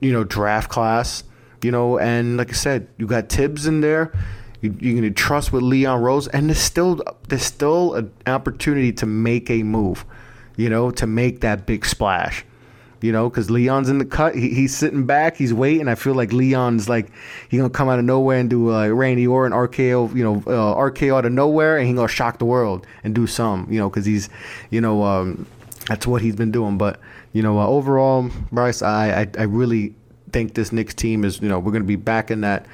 you 0.00 0.12
know, 0.12 0.24
draft 0.24 0.68
class. 0.68 1.24
You 1.62 1.70
know, 1.70 1.98
and 1.98 2.36
like 2.36 2.50
I 2.50 2.52
said, 2.52 2.88
you 2.98 3.06
got 3.06 3.30
Thibs 3.30 3.66
in 3.66 3.80
there. 3.80 4.12
You, 4.60 4.74
you're 4.80 4.94
going 4.94 5.02
to 5.02 5.10
trust 5.10 5.52
with 5.52 5.62
Leon 5.62 6.00
Rose, 6.00 6.28
and 6.28 6.48
there's 6.48 6.58
still 6.58 7.02
there's 7.28 7.44
still 7.44 7.94
an 7.94 8.12
opportunity 8.26 8.92
to 8.94 9.06
make 9.06 9.50
a 9.50 9.62
move, 9.62 10.04
you 10.56 10.68
know, 10.70 10.90
to 10.92 11.06
make 11.06 11.40
that 11.40 11.66
big 11.66 11.84
splash, 11.84 12.44
you 13.02 13.12
know, 13.12 13.28
because 13.28 13.50
Leon's 13.50 13.88
in 13.88 13.98
the 13.98 14.04
cut. 14.04 14.34
He, 14.34 14.50
he's 14.50 14.74
sitting 14.74 15.04
back, 15.04 15.36
he's 15.36 15.52
waiting. 15.52 15.88
I 15.88 15.94
feel 15.94 16.14
like 16.14 16.32
Leon's 16.32 16.88
like 16.88 17.10
he's 17.48 17.58
gonna 17.58 17.70
come 17.70 17.88
out 17.88 17.98
of 17.98 18.04
nowhere 18.04 18.38
and 18.38 18.48
do 18.48 18.70
a 18.70 18.92
Randy 18.92 19.26
Orton 19.26 19.56
RKO, 19.56 20.14
you 20.14 20.24
know, 20.24 20.36
uh, 20.46 20.74
RKO 20.74 21.18
out 21.18 21.26
of 21.26 21.32
nowhere, 21.32 21.76
and 21.76 21.86
he's 21.86 21.96
gonna 21.96 22.08
shock 22.08 22.38
the 22.38 22.46
world 22.46 22.86
and 23.04 23.14
do 23.14 23.26
some, 23.26 23.66
you 23.70 23.78
know, 23.78 23.90
because 23.90 24.06
he's, 24.06 24.28
you 24.70 24.80
know, 24.80 25.02
um, 25.02 25.46
that's 25.88 26.06
what 26.06 26.22
he's 26.22 26.36
been 26.36 26.50
doing. 26.50 26.78
But 26.78 26.98
you 27.32 27.42
know, 27.42 27.58
uh, 27.58 27.66
overall, 27.66 28.30
Bryce, 28.50 28.80
I, 28.80 29.22
I 29.22 29.28
I 29.38 29.42
really 29.42 29.94
think 30.32 30.54
this 30.54 30.72
Knicks 30.72 30.94
team 30.94 31.24
is, 31.24 31.40
you 31.40 31.48
know, 31.48 31.58
we're 31.58 31.72
gonna 31.72 31.84
be 31.84 31.96
back 31.96 32.30
in 32.30 32.40
that 32.40 32.66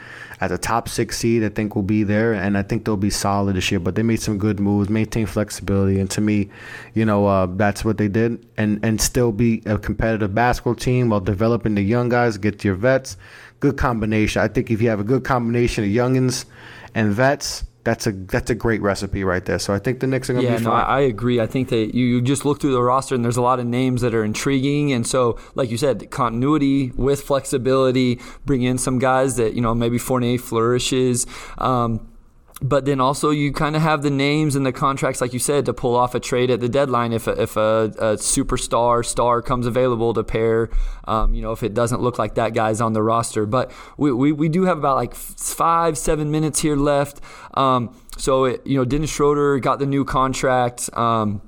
as 0.43 0.51
a 0.51 0.59
top 0.59 0.89
six 0.89 1.19
seed, 1.19 1.45
I 1.45 1.51
think 1.51 1.77
will 1.77 1.85
be 1.85 2.03
there, 2.03 2.33
and 2.33 2.59
I 2.59 2.63
think 2.63 2.85
they'll 2.85 2.97
be 2.97 3.11
solid 3.11 3.55
this 3.55 3.71
year. 3.71 3.79
But 3.79 3.95
they 3.95 4.03
made 4.03 4.21
some 4.21 4.39
good 4.39 4.59
moves, 4.59 4.89
maintain 4.89 5.25
flexibility, 5.25 6.01
and 6.01 6.11
to 6.11 6.21
me, 6.21 6.51
you 6.95 7.05
know, 7.05 7.27
uh, 7.27 7.47
that's 7.47 7.85
what 7.85 7.97
they 7.97 8.09
did, 8.09 8.45
and 8.57 8.85
and 8.85 9.01
still 9.01 9.31
be 9.31 9.63
a 9.67 9.79
competitive 9.79 10.35
basketball 10.35 10.75
team 10.75 11.11
while 11.11 11.21
developing 11.21 11.77
the 11.77 11.83
young 11.83 12.09
guys, 12.09 12.39
get 12.39 12.65
your 12.65 12.75
vets. 12.75 13.17
Good 13.61 13.77
combination. 13.77 14.43
I 14.43 14.49
think 14.49 14.69
if 14.73 14.83
you 14.83 14.89
have 14.89 14.99
a 14.99 15.05
good 15.05 15.23
combination 15.23 15.85
of 15.85 15.91
youngins 15.91 16.45
and 16.93 17.13
vets, 17.13 17.63
that's 17.85 18.07
a 18.07 18.13
that's 18.13 18.51
a 18.51 18.55
great 18.55 18.81
recipe 18.81 19.25
right 19.25 19.45
there. 19.45 19.59
So 19.59 19.75
I 19.75 19.79
think 19.79 20.01
the 20.01 20.07
Knicks 20.07 20.31
are 20.31 20.35
going 20.35 20.47
to 20.47 20.53
yeah, 20.53 20.59
be 20.59 20.65
no, 20.65 20.71
fine. 20.71 20.85
I 20.85 21.01
agree. 21.01 21.41
I 21.41 21.47
think 21.47 21.69
that 21.71 21.95
you, 21.95 22.07
you 22.07 22.23
just 22.23 22.45
look 22.45 22.61
through 22.61 22.73
the 22.73 22.83
roster 22.83 23.15
and 23.15 23.25
there's 23.25 23.37
a 23.37 23.43
lot 23.43 23.59
of 23.59 23.67
names 23.67 24.03
that 24.03 24.15
are 24.15 24.25
intriguing. 24.25 24.93
And 24.93 25.07
so, 25.07 25.39
like 25.55 25.71
you 25.71 25.77
said, 25.77 26.11
continuity 26.11 26.91
with 26.93 27.23
flexibility, 27.23 28.21
bring 28.45 28.63
in 28.63 28.79
some 28.79 28.99
guys 28.99 29.37
that 29.37 29.55
you 29.55 29.61
know 29.61 29.75
maybe 29.75 29.99
Fournier 29.99 30.39
flourishes. 30.39 31.27
Um, 31.59 32.12
but 32.63 32.85
then 32.85 33.01
also 33.01 33.31
you 33.31 33.53
kind 33.53 33.75
of 33.75 33.83
have 33.83 34.03
the 34.03 34.11
names 34.11 34.55
and 34.55 34.65
the 34.65 34.73
contracts, 34.73 35.21
like 35.21 35.33
you 35.33 35.39
said, 35.39 35.67
to 35.67 35.75
pull 35.75 35.97
off 35.97 36.15
a 36.15 36.21
trade 36.21 36.51
at 36.51 36.61
the 36.61 36.69
deadline 36.69 37.13
if 37.13 37.27
a, 37.27 37.43
if 37.43 37.57
a, 37.57 37.93
a 37.99 38.15
superstar 38.17 39.05
star 39.05 39.43
comes 39.43 39.67
available 39.67 40.15
to 40.15 40.23
pair. 40.23 40.71
Um, 41.05 41.35
you 41.35 41.43
know, 41.43 41.53
if 41.53 41.63
it 41.63 41.75
doesn't 41.75 42.01
look 42.01 42.19
like 42.19 42.37
that 42.37 42.55
guy's 42.55 42.81
on 42.81 42.93
the 42.93 43.03
roster, 43.03 43.47
but 43.47 43.73
we, 43.97 44.13
we, 44.13 44.33
we 44.33 44.49
do 44.49 44.65
have 44.65 44.79
about 44.79 44.97
like 44.97 45.15
five 45.15 45.99
seven 45.99 46.31
minutes 46.31 46.61
here 46.61 46.77
left. 46.77 47.21
Um, 47.55 47.97
so 48.17 48.45
it, 48.45 48.67
you 48.67 48.77
know, 48.77 48.85
Dennis 48.85 49.11
Schroeder 49.11 49.59
got 49.59 49.79
the 49.79 49.87
new 49.87 50.05
contract. 50.05 50.89
Um, 50.97 51.43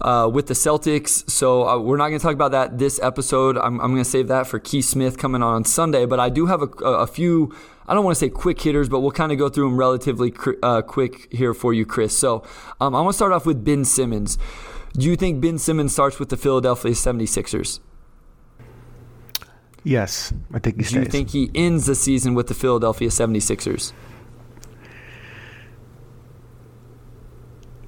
uh, 0.00 0.30
with 0.32 0.46
the 0.46 0.54
Celtics. 0.54 1.28
So 1.30 1.66
uh, 1.68 1.78
we're 1.78 1.96
not 1.96 2.08
going 2.08 2.18
to 2.18 2.22
talk 2.22 2.34
about 2.34 2.52
that 2.52 2.78
this 2.78 3.00
episode. 3.02 3.56
I'm, 3.58 3.80
I'm 3.80 3.92
going 3.92 4.04
to 4.04 4.04
save 4.04 4.28
that 4.28 4.46
for 4.46 4.58
Keith 4.58 4.84
Smith 4.84 5.18
coming 5.18 5.42
on 5.42 5.64
Sunday. 5.64 6.06
But 6.06 6.20
I 6.20 6.28
do 6.28 6.46
have 6.46 6.62
a, 6.62 6.66
a 6.84 7.06
few 7.06 7.54
I 7.88 7.94
don't 7.94 8.04
want 8.04 8.16
to 8.16 8.18
say 8.18 8.28
quick 8.28 8.60
hitters, 8.60 8.88
but 8.88 9.00
we'll 9.00 9.12
kind 9.12 9.32
of 9.32 9.38
go 9.38 9.48
through 9.48 9.68
them 9.68 9.76
relatively 9.76 10.34
uh, 10.62 10.82
quick 10.82 11.32
here 11.32 11.54
for 11.54 11.72
you, 11.72 11.86
Chris. 11.86 12.16
So 12.16 12.42
um, 12.80 12.94
I 12.94 13.00
want 13.00 13.14
to 13.14 13.16
start 13.16 13.32
off 13.32 13.46
with 13.46 13.64
Ben 13.64 13.84
Simmons. 13.84 14.38
Do 14.94 15.06
you 15.06 15.16
think 15.16 15.40
Ben 15.40 15.58
Simmons 15.58 15.92
starts 15.92 16.18
with 16.18 16.30
the 16.30 16.36
Philadelphia 16.36 16.92
76ers? 16.92 17.80
Yes, 19.84 20.32
I 20.52 20.58
think 20.58 20.78
he 20.78 20.82
stays. 20.82 20.94
Do 20.94 21.00
you 21.00 21.04
think 21.06 21.30
he 21.30 21.50
ends 21.54 21.86
the 21.86 21.94
season 21.94 22.34
with 22.34 22.48
the 22.48 22.54
Philadelphia 22.54 23.08
76ers? 23.08 23.92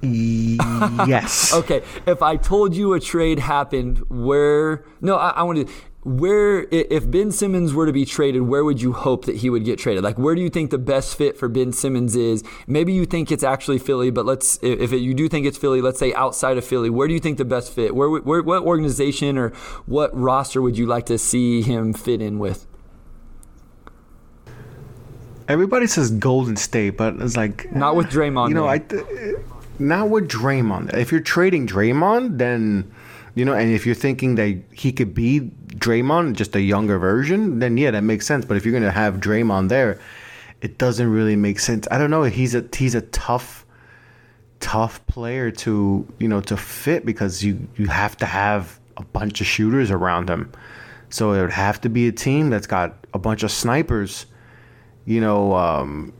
yes. 1.07 1.53
okay. 1.53 1.83
If 2.05 2.21
I 2.21 2.37
told 2.37 2.75
you 2.75 2.93
a 2.93 2.99
trade 2.99 3.39
happened 3.39 3.99
where 4.09 4.85
no, 5.01 5.17
I, 5.17 5.29
I 5.29 5.43
want 5.43 5.67
to 5.67 5.73
where 6.03 6.65
if 6.71 7.09
Ben 7.11 7.31
Simmons 7.31 7.73
were 7.73 7.85
to 7.85 7.91
be 7.91 8.05
traded, 8.05 8.43
where 8.43 8.63
would 8.63 8.81
you 8.81 8.93
hope 8.93 9.25
that 9.25 9.37
he 9.37 9.49
would 9.49 9.65
get 9.65 9.77
traded? 9.77 10.03
Like, 10.03 10.17
where 10.17 10.33
do 10.33 10.41
you 10.41 10.49
think 10.49 10.71
the 10.71 10.77
best 10.77 11.15
fit 11.15 11.37
for 11.37 11.49
Ben 11.49 11.73
Simmons 11.73 12.15
is? 12.15 12.41
Maybe 12.67 12.93
you 12.93 13.05
think 13.05 13.31
it's 13.31 13.43
actually 13.43 13.79
Philly, 13.79 14.09
but 14.09 14.25
let's 14.25 14.57
if 14.61 14.93
it, 14.93 14.99
you 14.99 15.13
do 15.13 15.27
think 15.27 15.45
it's 15.45 15.57
Philly, 15.57 15.81
let's 15.81 15.99
say 15.99 16.13
outside 16.13 16.57
of 16.57 16.63
Philly, 16.63 16.89
where 16.89 17.07
do 17.07 17.13
you 17.13 17.19
think 17.19 17.37
the 17.37 17.45
best 17.45 17.73
fit? 17.73 17.93
Where, 17.93 18.09
where 18.09 18.41
what 18.41 18.63
organization 18.63 19.37
or 19.37 19.49
what 19.85 20.17
roster 20.17 20.61
would 20.61 20.77
you 20.77 20.85
like 20.85 21.05
to 21.07 21.17
see 21.17 21.61
him 21.61 21.93
fit 21.93 22.21
in 22.21 22.39
with? 22.39 22.65
Everybody 25.49 25.87
says 25.87 26.11
Golden 26.11 26.55
State, 26.55 26.95
but 26.95 27.15
it's 27.15 27.35
like 27.35 27.73
not 27.75 27.95
with 27.95 28.07
Draymond. 28.07 28.49
You 28.49 28.55
know, 28.55 28.67
I 28.67 28.77
not 29.79 30.09
with 30.09 30.29
Draymond. 30.29 30.93
If 30.95 31.11
you're 31.11 31.21
trading 31.21 31.67
Draymond, 31.67 32.37
then 32.37 32.91
you 33.35 33.45
know, 33.45 33.53
and 33.53 33.71
if 33.71 33.85
you're 33.85 33.95
thinking 33.95 34.35
that 34.35 34.61
he 34.73 34.91
could 34.91 35.13
be 35.13 35.51
Draymond, 35.67 36.33
just 36.33 36.55
a 36.55 36.61
younger 36.61 36.97
version, 36.97 37.59
then 37.59 37.77
yeah, 37.77 37.91
that 37.91 38.03
makes 38.03 38.25
sense. 38.25 38.45
But 38.45 38.57
if 38.57 38.65
you're 38.65 38.73
gonna 38.73 38.91
have 38.91 39.15
Draymond 39.15 39.69
there, 39.69 39.99
it 40.61 40.77
doesn't 40.77 41.09
really 41.09 41.35
make 41.35 41.59
sense. 41.59 41.87
I 41.89 41.97
don't 41.97 42.11
know. 42.11 42.23
He's 42.23 42.55
a 42.55 42.65
he's 42.75 42.95
a 42.95 43.01
tough, 43.01 43.65
tough 44.59 45.05
player 45.07 45.51
to 45.51 46.07
you 46.19 46.27
know 46.27 46.41
to 46.41 46.57
fit 46.57 47.05
because 47.05 47.43
you 47.43 47.67
you 47.77 47.87
have 47.87 48.17
to 48.17 48.25
have 48.25 48.79
a 48.97 49.03
bunch 49.03 49.39
of 49.41 49.47
shooters 49.47 49.91
around 49.91 50.29
him. 50.29 50.51
So 51.09 51.33
it 51.33 51.41
would 51.41 51.51
have 51.51 51.81
to 51.81 51.89
be 51.89 52.07
a 52.07 52.11
team 52.11 52.49
that's 52.49 52.67
got 52.67 53.07
a 53.13 53.19
bunch 53.19 53.43
of 53.43 53.51
snipers. 53.51 54.25
You 55.05 55.21
know, 55.21 55.55
um, 55.55 56.13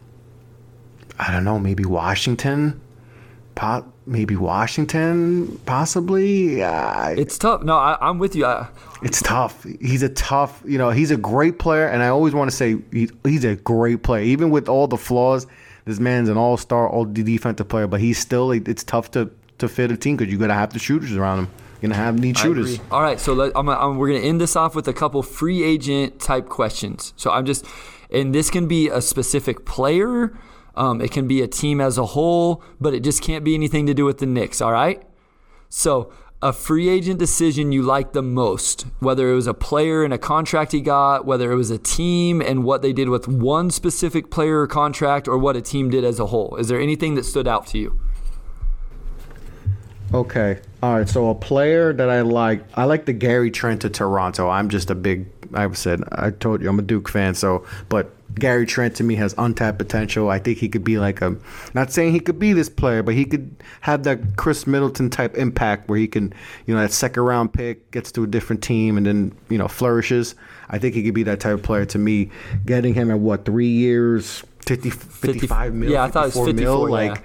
I 1.20 1.32
don't 1.32 1.44
know, 1.44 1.60
maybe 1.60 1.86
Washington 1.86 2.82
maybe 4.06 4.36
Washington, 4.36 5.60
possibly. 5.66 6.64
Uh, 6.64 7.10
it's 7.10 7.38
tough. 7.38 7.64
No, 7.64 7.78
I, 7.78 8.10
am 8.10 8.20
with 8.20 8.36
you. 8.36 8.46
I, 8.46 8.68
it's 9.02 9.22
tough. 9.22 9.66
He's 9.80 10.04
a 10.04 10.10
tough. 10.10 10.62
You 10.66 10.78
know, 10.78 10.90
he's 10.90 11.12
a 11.12 11.18
great 11.18 11.60
player, 11.60 11.88
and 11.88 12.02
I 12.04 12.08
always 12.08 12.34
want 12.34 12.50
to 12.50 12.56
say 12.56 12.78
he, 12.92 13.10
he's 13.24 13.46
a 13.46 13.56
great 13.56 14.04
player, 14.04 14.24
even 14.24 14.50
with 14.50 14.68
all 14.68 14.88
the 14.88 14.98
flaws. 14.98 15.48
This 15.86 16.00
man's 16.00 16.30
an 16.30 16.38
all-star, 16.38 16.90
all 16.90 17.06
defensive 17.06 17.68
player, 17.68 17.88
but 17.88 18.00
he's 18.00 18.18
still. 18.18 18.52
It's 18.52 18.84
tough 18.84 19.12
to 19.12 19.32
to 19.60 19.68
fit 19.68 19.92
a 19.92 19.98
team 19.98 20.18
because 20.18 20.32
you're 20.32 20.40
gonna 20.40 20.54
have 20.54 20.74
the 20.74 20.80
shooters 20.80 21.16
around 21.16 21.40
him. 21.40 21.48
You're 21.82 21.90
gonna 21.90 22.02
have 22.02 22.20
need 22.20 22.38
shooters. 22.38 22.80
All 22.92 23.02
right, 23.02 23.20
so 23.20 23.34
let, 23.34 23.54
I'm, 23.56 23.70
I'm, 23.70 23.98
we're 23.98 24.10
gonna 24.10 24.26
end 24.26 24.42
this 24.42 24.56
off 24.56 24.76
with 24.76 24.88
a 24.88 24.94
couple 24.94 25.24
free 25.24 25.64
agent 25.64 26.20
type 26.20 26.50
questions. 26.50 27.14
So 27.16 27.32
I'm 27.32 27.46
just, 27.46 27.66
and 28.12 28.36
this 28.36 28.50
can 28.50 28.68
be 28.68 28.90
a 28.90 29.02
specific 29.02 29.66
player 29.66 30.38
um, 30.80 31.02
it 31.02 31.12
can 31.12 31.28
be 31.28 31.42
a 31.42 31.48
team 31.48 31.82
as 31.82 31.98
a 31.98 32.06
whole, 32.06 32.64
but 32.80 32.94
it 32.94 33.04
just 33.04 33.22
can't 33.22 33.44
be 33.44 33.54
anything 33.54 33.86
to 33.86 33.94
do 33.94 34.06
with 34.06 34.20
the 34.20 34.26
Knicks, 34.26 34.62
all 34.62 34.72
right? 34.72 35.04
So, 35.68 36.12
a 36.42 36.54
free 36.54 36.88
agent 36.88 37.20
decision 37.20 37.74
you 37.74 37.82
like 37.82 38.14
the 38.14 38.22
most, 38.22 38.88
whether 39.00 39.30
it 39.30 39.36
was 39.36 39.46
a 39.46 39.54
player 39.54 40.06
and 40.06 40.14
a 40.14 40.18
contract 40.18 40.72
he 40.72 40.80
got, 40.80 41.26
whether 41.26 41.52
it 41.52 41.56
was 41.56 41.70
a 41.70 41.78
team 41.78 42.42
and 42.42 42.64
what 42.64 42.82
they 42.82 42.94
did 42.94 43.10
with 43.10 43.28
one 43.28 43.70
specific 43.70 44.32
player 44.32 44.62
or 44.62 44.68
contract, 44.68 45.28
or 45.28 45.38
what 45.38 45.58
a 45.58 45.62
team 45.62 45.90
did 45.90 46.06
as 46.06 46.18
a 46.18 46.28
whole. 46.28 46.56
Is 46.56 46.70
there 46.70 46.80
anything 46.80 47.16
that 47.16 47.26
stood 47.26 47.46
out 47.46 47.68
to 47.68 47.78
you? 47.78 48.00
Okay. 50.14 50.62
All 50.82 50.96
right. 50.96 51.10
So 51.10 51.30
a 51.30 51.36
player 51.36 51.92
that 51.92 52.10
I 52.10 52.22
like, 52.22 52.64
I 52.76 52.86
like 52.86 53.06
the 53.06 53.14
Gary 53.14 53.52
Trent 53.52 53.82
to 53.82 53.90
Toronto. 53.90 54.48
I'm 54.48 54.70
just 54.70 54.90
a 54.90 54.96
big. 54.96 55.28
I 55.54 55.70
said 55.74 56.04
I 56.12 56.32
told 56.32 56.62
you 56.62 56.70
I'm 56.70 56.80
a 56.80 56.84
Duke 56.84 57.10
fan. 57.10 57.36
So, 57.36 57.66
but 57.90 58.16
Gary 58.36 58.66
Trent 58.66 58.96
to 58.96 59.04
me 59.04 59.16
has 59.16 59.34
untapped 59.38 59.78
potential. 59.78 60.30
I 60.30 60.40
think 60.40 60.60
he 60.60 60.70
could 60.70 60.84
be 60.84 60.98
like 60.98 61.22
a, 61.22 61.36
not 61.74 61.92
saying 61.92 62.14
he 62.14 62.20
could 62.20 62.40
be 62.40 62.54
this 62.54 62.70
player, 62.70 63.04
but 63.04 63.16
he 63.16 63.26
could 63.26 63.56
have 63.82 64.04
that 64.04 64.36
Khris 64.38 64.68
Middleton 64.68 65.10
type 65.10 65.36
impact 65.36 65.90
where 65.90 65.98
he 65.98 66.08
can, 66.08 66.34
you 66.66 66.76
know, 66.76 66.82
that 66.82 66.92
second 66.92 67.24
round 67.24 67.54
pick 67.54 67.92
gets 67.92 68.12
to 68.14 68.24
a 68.24 68.28
different 68.28 68.62
team 68.62 68.98
and 68.98 69.06
then, 69.06 69.36
you 69.50 69.58
know, 69.58 69.68
flourishes. 69.68 70.36
I 70.70 70.78
think 70.78 70.96
he 70.96 71.04
could 71.04 71.14
be 71.14 71.24
that 71.24 71.40
type 71.40 71.56
of 71.56 71.64
player 71.64 71.86
to 71.86 71.98
me. 71.98 72.30
Getting 72.66 72.94
him 72.94 73.10
at 73.12 73.20
what, 73.20 73.46
three 73.46 73.68
years, 73.68 74.44
50, 74.66 74.90
55 74.90 75.50
50, 75.50 75.78
mil, 75.78 75.92
yeah, 75.92 76.04
I 76.04 76.12
thought 76.12 76.24
it 76.28 76.36
was 76.36 76.48
54 76.48 76.54
mil, 76.54 76.90
yeah. 76.90 77.12
like 77.12 77.24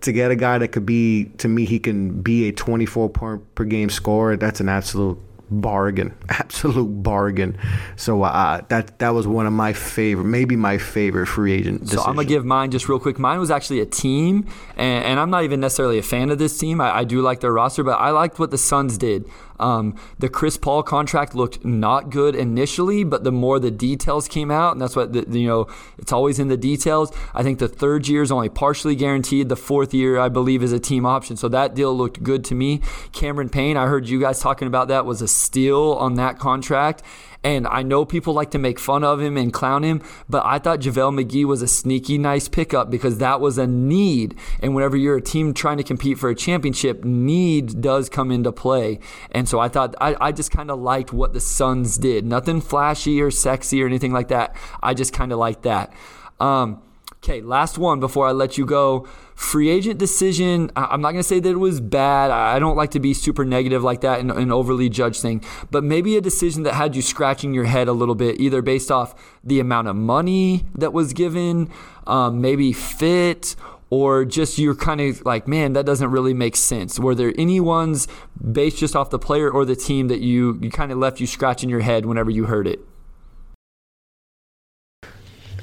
to 0.00 0.12
get 0.12 0.30
a 0.30 0.36
guy 0.36 0.58
that 0.58 0.68
could 0.68 0.86
be 0.86 1.26
to 1.38 1.48
me 1.48 1.64
he 1.64 1.78
can 1.78 2.20
be 2.20 2.48
a 2.48 2.52
24 2.52 3.08
point 3.08 3.54
per 3.54 3.64
game 3.64 3.88
scorer 3.88 4.36
that's 4.36 4.60
an 4.60 4.68
absolute 4.68 5.18
bargain, 5.60 6.14
absolute 6.28 7.02
bargain. 7.02 7.58
So 7.96 8.22
uh, 8.22 8.62
that 8.68 8.98
that 8.98 9.10
was 9.10 9.26
one 9.26 9.46
of 9.46 9.52
my 9.52 9.72
favorite, 9.72 10.24
maybe 10.24 10.56
my 10.56 10.78
favorite 10.78 11.26
free 11.26 11.52
agent. 11.52 11.80
Decision. 11.80 11.98
So 11.98 12.08
I'm 12.08 12.16
gonna 12.16 12.28
give 12.28 12.44
mine 12.44 12.70
just 12.70 12.88
real 12.88 12.98
quick. 12.98 13.18
Mine 13.18 13.38
was 13.38 13.50
actually 13.50 13.80
a 13.80 13.86
team, 13.86 14.46
and, 14.76 15.04
and 15.04 15.20
I'm 15.20 15.30
not 15.30 15.44
even 15.44 15.60
necessarily 15.60 15.98
a 15.98 16.02
fan 16.02 16.30
of 16.30 16.38
this 16.38 16.56
team. 16.58 16.80
I, 16.80 16.98
I, 16.98 17.04
do 17.04 17.20
like 17.20 17.40
their 17.40 17.52
roster, 17.52 17.84
but 17.84 17.98
I 17.98 18.10
liked 18.10 18.38
what 18.38 18.50
the 18.50 18.58
Suns 18.58 18.98
did. 18.98 19.24
Um, 19.58 19.96
the 20.18 20.28
Chris 20.28 20.56
Paul 20.56 20.82
contract 20.82 21.34
looked 21.34 21.64
not 21.64 22.10
good 22.10 22.34
initially, 22.34 23.04
but 23.04 23.24
the 23.24 23.32
more 23.32 23.58
the 23.58 23.70
details 23.70 24.28
came 24.28 24.50
out, 24.50 24.72
and 24.72 24.80
that's 24.80 24.96
what 24.96 25.12
the, 25.12 25.24
you 25.38 25.46
know, 25.46 25.66
it's 25.98 26.12
always 26.12 26.38
in 26.38 26.48
the 26.48 26.56
details. 26.56 27.12
I 27.34 27.42
think 27.42 27.58
the 27.58 27.68
third 27.68 28.08
year 28.08 28.22
is 28.22 28.32
only 28.32 28.48
partially 28.48 28.96
guaranteed. 28.96 29.48
The 29.48 29.56
fourth 29.56 29.94
year, 29.94 30.18
I 30.18 30.28
believe, 30.28 30.62
is 30.62 30.72
a 30.72 30.80
team 30.80 31.06
option. 31.06 31.36
So 31.36 31.48
that 31.48 31.74
deal 31.74 31.96
looked 31.96 32.22
good 32.22 32.44
to 32.46 32.54
me. 32.54 32.80
Cameron 33.12 33.48
Payne, 33.48 33.76
I 33.76 33.86
heard 33.86 34.08
you 34.08 34.20
guys 34.20 34.40
talking 34.40 34.68
about 34.68 34.88
that, 34.88 35.06
was 35.06 35.22
a 35.22 35.28
steal 35.28 35.92
on 35.94 36.14
that 36.14 36.38
contract. 36.38 37.02
And 37.44 37.66
I 37.66 37.82
know 37.82 38.06
people 38.06 38.32
like 38.32 38.50
to 38.52 38.58
make 38.58 38.80
fun 38.80 39.04
of 39.04 39.20
him 39.20 39.36
and 39.36 39.52
clown 39.52 39.82
him, 39.82 40.02
but 40.28 40.44
I 40.46 40.58
thought 40.58 40.80
JaVale 40.80 41.22
McGee 41.22 41.44
was 41.44 41.60
a 41.60 41.68
sneaky 41.68 42.16
nice 42.16 42.48
pickup 42.48 42.90
because 42.90 43.18
that 43.18 43.38
was 43.40 43.58
a 43.58 43.66
need. 43.66 44.34
And 44.60 44.74
whenever 44.74 44.96
you're 44.96 45.18
a 45.18 45.22
team 45.22 45.52
trying 45.52 45.76
to 45.76 45.84
compete 45.84 46.18
for 46.18 46.30
a 46.30 46.34
championship, 46.34 47.04
need 47.04 47.82
does 47.82 48.08
come 48.08 48.30
into 48.30 48.50
play. 48.50 48.98
And 49.30 49.46
so 49.46 49.60
I 49.60 49.68
thought, 49.68 49.94
I, 50.00 50.16
I 50.18 50.32
just 50.32 50.50
kind 50.50 50.70
of 50.70 50.80
liked 50.80 51.12
what 51.12 51.34
the 51.34 51.40
Suns 51.40 51.98
did. 51.98 52.24
Nothing 52.24 52.62
flashy 52.62 53.20
or 53.20 53.30
sexy 53.30 53.82
or 53.82 53.86
anything 53.86 54.12
like 54.12 54.28
that. 54.28 54.56
I 54.82 54.94
just 54.94 55.12
kind 55.12 55.30
of 55.30 55.38
liked 55.38 55.64
that. 55.64 55.92
Um, 56.40 56.82
okay, 57.24 57.40
last 57.40 57.78
one 57.78 58.00
before 58.00 58.26
I 58.26 58.32
let 58.32 58.58
you 58.58 58.66
go. 58.66 59.08
Free 59.34 59.70
agent 59.70 59.98
decision, 59.98 60.70
I'm 60.76 61.00
not 61.00 61.12
going 61.12 61.22
to 61.22 61.28
say 61.28 61.40
that 61.40 61.48
it 61.48 61.56
was 61.56 61.80
bad. 61.80 62.30
I 62.30 62.58
don't 62.58 62.76
like 62.76 62.90
to 62.92 63.00
be 63.00 63.14
super 63.14 63.44
negative 63.44 63.82
like 63.82 64.02
that 64.02 64.20
and, 64.20 64.30
and, 64.30 64.52
overly 64.52 64.88
judge 64.88 65.20
thing, 65.20 65.42
but 65.70 65.82
maybe 65.82 66.16
a 66.16 66.20
decision 66.20 66.62
that 66.64 66.74
had 66.74 66.94
you 66.94 67.02
scratching 67.02 67.54
your 67.54 67.64
head 67.64 67.88
a 67.88 67.92
little 67.92 68.14
bit, 68.14 68.38
either 68.38 68.62
based 68.62 68.90
off 68.90 69.14
the 69.42 69.58
amount 69.58 69.88
of 69.88 69.96
money 69.96 70.66
that 70.74 70.92
was 70.92 71.14
given, 71.14 71.70
um, 72.06 72.40
maybe 72.40 72.72
fit, 72.72 73.56
or 73.90 74.24
just 74.24 74.58
you're 74.58 74.74
kind 74.74 75.00
of 75.00 75.24
like, 75.24 75.48
man, 75.48 75.72
that 75.72 75.86
doesn't 75.86 76.10
really 76.10 76.34
make 76.34 76.54
sense. 76.56 77.00
Were 77.00 77.14
there 77.14 77.32
any 77.38 77.58
ones 77.58 78.06
based 78.52 78.78
just 78.78 78.94
off 78.94 79.10
the 79.10 79.18
player 79.18 79.50
or 79.50 79.64
the 79.64 79.76
team 79.76 80.08
that 80.08 80.20
you, 80.20 80.58
you 80.60 80.70
kind 80.70 80.92
of 80.92 80.98
left 80.98 81.20
you 81.20 81.26
scratching 81.26 81.70
your 81.70 81.80
head 81.80 82.04
whenever 82.04 82.30
you 82.30 82.44
heard 82.44 82.66
it? 82.66 82.80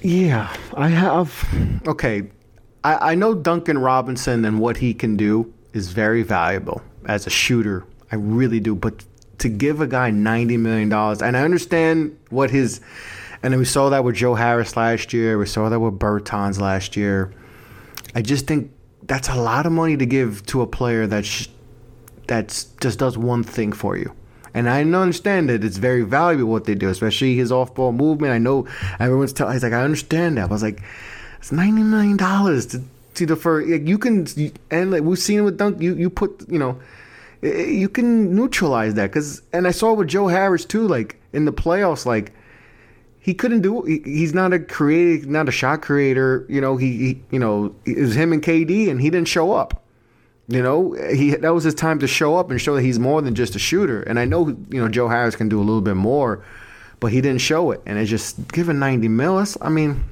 Yeah, 0.02 0.56
I 0.76 0.90
have. 0.90 1.48
Okay, 1.88 2.30
I, 2.84 3.12
I 3.12 3.16
know 3.16 3.36
Duncan 3.36 3.78
Robinson 3.78 4.44
and 4.46 4.60
what 4.60 4.78
he 4.78 4.94
can 4.94 5.16
do 5.16 5.54
is 5.74 5.92
very 5.92 6.24
valuable 6.24 6.82
as 7.06 7.28
a 7.28 7.30
shooter. 7.30 7.86
I 8.12 8.16
really 8.16 8.60
do. 8.60 8.76
But 8.76 9.06
to 9.40 9.50
give 9.50 9.82
a 9.82 9.88
guy 9.88 10.12
$90 10.12 10.60
million, 10.60 10.92
and 10.92 11.38
I 11.38 11.44
understand 11.44 12.18
what 12.30 12.50
his, 12.50 12.82
and 13.44 13.56
we 13.58 13.66
saw 13.66 13.90
that 13.90 14.04
with 14.04 14.16
Joe 14.16 14.36
Harris 14.36 14.76
last 14.76 15.14
year, 15.14 15.38
we 15.38 15.46
saw 15.46 15.70
that 15.70 15.80
with 15.80 16.00
Bertans 16.00 16.60
last 16.60 16.96
year. 16.96 17.34
I 18.16 18.22
just 18.22 18.48
think 18.48 18.72
that's 19.04 19.30
a 19.30 19.36
lot 19.36 19.66
of 19.66 19.72
money 19.72 19.98
to 19.98 20.06
give 20.06 20.46
to 20.48 20.62
a 20.62 20.68
player 20.68 21.08
that's 21.08 21.48
that's 22.28 22.66
just 22.82 23.00
does 23.00 23.18
one 23.18 23.44
thing 23.44 23.72
for 23.72 23.98
you. 23.98 24.14
And 24.54 24.70
I 24.70 24.82
understand 24.82 25.50
that 25.50 25.64
it's 25.64 25.78
very 25.78 26.02
valuable 26.04 26.52
what 26.52 26.66
they 26.66 26.76
do, 26.76 26.90
especially 26.90 27.36
his 27.36 27.52
off-ball 27.52 27.94
movement. 27.94 28.34
I 28.34 28.38
know 28.38 28.68
everyone's 29.00 29.34
telling. 29.34 29.54
He's 29.54 29.64
like, 29.64 29.74
I 29.74 29.84
understand 29.84 30.38
that. 30.38 30.44
I 30.44 30.46
was 30.48 30.64
like, 30.64 30.82
It's 31.40 31.52
ninety 31.52 31.84
million 31.84 32.18
dollars 32.18 32.66
to 32.68 32.82
to 33.16 33.26
the 33.26 33.36
for 33.36 33.66
like, 33.66 33.88
you 33.88 33.98
can 33.98 34.28
and 34.70 34.92
like 34.92 35.04
we've 35.04 35.20
seen 35.20 35.40
it 35.40 35.42
with 35.42 35.58
Dunk. 35.58 35.82
You 35.82 35.96
you 35.96 36.10
put 36.10 36.48
you 36.50 36.60
know 36.60 36.80
you 37.42 37.90
can 37.90 38.36
neutralize 38.36 38.94
that 38.96 39.08
because 39.08 39.42
and 39.54 39.68
I 39.68 39.72
saw 39.72 39.94
with 39.94 40.08
Joe 40.08 40.28
Harris 40.28 40.66
too. 40.66 40.88
Like 40.88 41.18
in 41.34 41.46
the 41.46 41.54
playoffs, 41.54 42.06
like 42.06 42.34
he 43.20 43.34
couldn't 43.34 43.62
do. 43.62 43.84
He, 43.84 44.02
he's 44.04 44.34
not 44.34 44.54
a 44.54 44.60
creative, 44.60 45.28
not 45.30 45.48
a 45.48 45.52
shot 45.52 45.82
creator. 45.82 46.46
You 46.50 46.62
know, 46.62 46.78
he, 46.78 46.98
he 46.98 47.22
you 47.32 47.40
know 47.40 47.74
it 47.86 47.98
was 47.98 48.16
him 48.16 48.34
and 48.34 48.42
KD, 48.44 48.90
and 48.90 49.02
he 49.02 49.10
didn't 49.10 49.28
show 49.28 49.54
up. 49.54 49.81
You 50.48 50.62
know, 50.62 50.94
he 50.94 51.32
that 51.36 51.54
was 51.54 51.64
his 51.64 51.76
time 51.76 52.00
to 52.00 52.08
show 52.08 52.36
up 52.36 52.52
and 52.52 52.60
show 52.60 52.76
that 52.76 52.82
he's 52.82 53.00
more 53.00 53.22
than 53.22 53.36
just 53.36 53.56
a 53.56 53.60
shooter. 53.60 54.02
And 54.04 54.20
I 54.20 54.26
know 54.26 54.48
you 54.48 54.82
know 54.82 54.90
Joe 54.90 55.08
Harris 55.08 55.36
can 55.36 55.50
do 55.50 55.60
a 55.60 55.64
little 55.64 55.82
bit 55.82 55.96
more, 55.96 56.44
but 57.00 57.12
he 57.12 57.22
didn't 57.22 57.42
show 57.42 57.72
it. 57.72 57.82
And 57.86 57.98
it's 57.98 58.10
just 58.10 58.52
given 58.52 58.80
ninety 58.80 59.08
mil. 59.08 59.46
I 59.62 59.70
mean, 59.70 60.04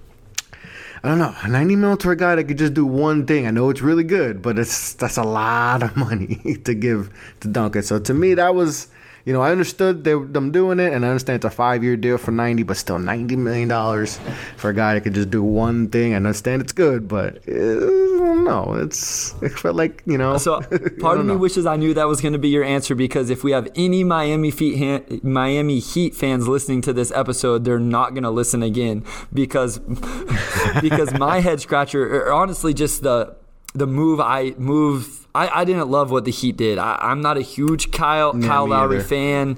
I 1.04 1.10
don't 1.10 1.18
know, 1.18 1.36
ninety 1.48 1.76
mil 1.76 1.98
to 1.98 2.12
a 2.12 2.16
guy 2.16 2.36
that 2.36 2.46
could 2.46 2.58
just 2.58 2.74
do 2.74 2.86
one 2.86 3.26
thing. 3.26 3.48
I 3.48 3.52
know 3.52 3.70
it's 3.70 3.82
really 3.82 4.04
good, 4.04 4.42
but 4.42 4.58
it's 4.58 4.94
that's 4.94 5.18
a 5.18 5.24
lot 5.24 5.84
of 5.84 5.98
money 5.98 6.58
to 6.64 6.74
give 6.74 7.10
to 7.42 7.48
Duncan. 7.48 7.84
So 7.84 8.00
to 8.00 8.14
me, 8.14 8.34
that 8.36 8.56
was 8.56 8.88
you 9.30 9.34
know, 9.34 9.44
I 9.44 9.52
understood 9.52 10.04
they, 10.04 10.14
them 10.16 10.52
doing 10.52 10.80
it, 10.80 10.92
and 10.92 11.06
I 11.06 11.10
understand 11.10 11.36
it's 11.36 11.46
a 11.46 11.52
five 11.52 11.84
year 11.84 11.96
deal 11.96 12.18
for 12.18 12.32
ninety, 12.32 12.64
but 12.64 12.78
still 12.78 12.98
ninety 12.98 13.36
million 13.36 13.68
dollars 13.68 14.20
for 14.58 14.72
a 14.72 14.74
guy 14.74 14.96
that 14.96 15.02
could 15.02 15.14
just 15.14 15.30
do 15.30 15.44
one 15.44 15.88
thing. 15.88 16.14
I 16.14 16.16
understand 16.16 16.64
it's 16.64 16.72
good, 16.72 17.08
but 17.08 17.48
uh, 17.48 17.54
no, 17.54 18.76
it's 18.82 19.36
it 19.44 19.52
felt 19.52 19.76
like 19.76 20.02
you 20.08 20.18
know. 20.18 20.40
So 20.40 20.62
part 21.00 21.20
of 21.20 21.28
me 21.28 21.36
wishes 21.36 21.68
I 21.68 21.76
knew 21.76 21.94
that 21.94 22.08
was 22.08 22.22
going 22.22 22.34
to 22.34 22.40
be 22.40 22.50
your 22.50 22.64
answer 22.64 22.96
because 22.96 23.30
if 23.30 23.44
we 23.44 23.52
have 23.52 23.68
any 23.76 24.04
Miami 24.04 24.50
Heat 24.50 25.24
Miami 25.24 25.78
Heat 25.78 26.16
fans 26.16 26.48
listening 26.48 26.82
to 26.82 26.92
this 26.92 27.12
episode, 27.12 27.66
they're 27.66 27.78
not 27.78 28.16
going 28.16 28.24
to 28.24 28.32
listen 28.32 28.64
again 28.64 29.06
because 29.32 29.78
because 30.82 31.14
my 31.14 31.42
head 31.42 31.62
scratcher, 31.62 32.26
or 32.26 32.34
honestly, 32.34 32.74
just 32.74 33.04
the 33.04 33.36
the 33.76 33.86
move 33.86 34.20
I 34.20 34.56
move 34.58 35.19
I, 35.36 35.62
I 35.62 35.66
didn't 35.66 35.90
love 35.90 36.12
what 36.12 36.26
the 36.26 36.32
Heat 36.32 36.58
did. 36.58 36.78
I, 36.78 37.12
am 37.12 37.22
not 37.22 37.38
a 37.38 37.42
huge 37.42 37.92
Kyle 37.92 38.34
Kyle 38.34 38.68
Lowry 38.68 38.98
either. 38.98 39.06
fan. 39.06 39.58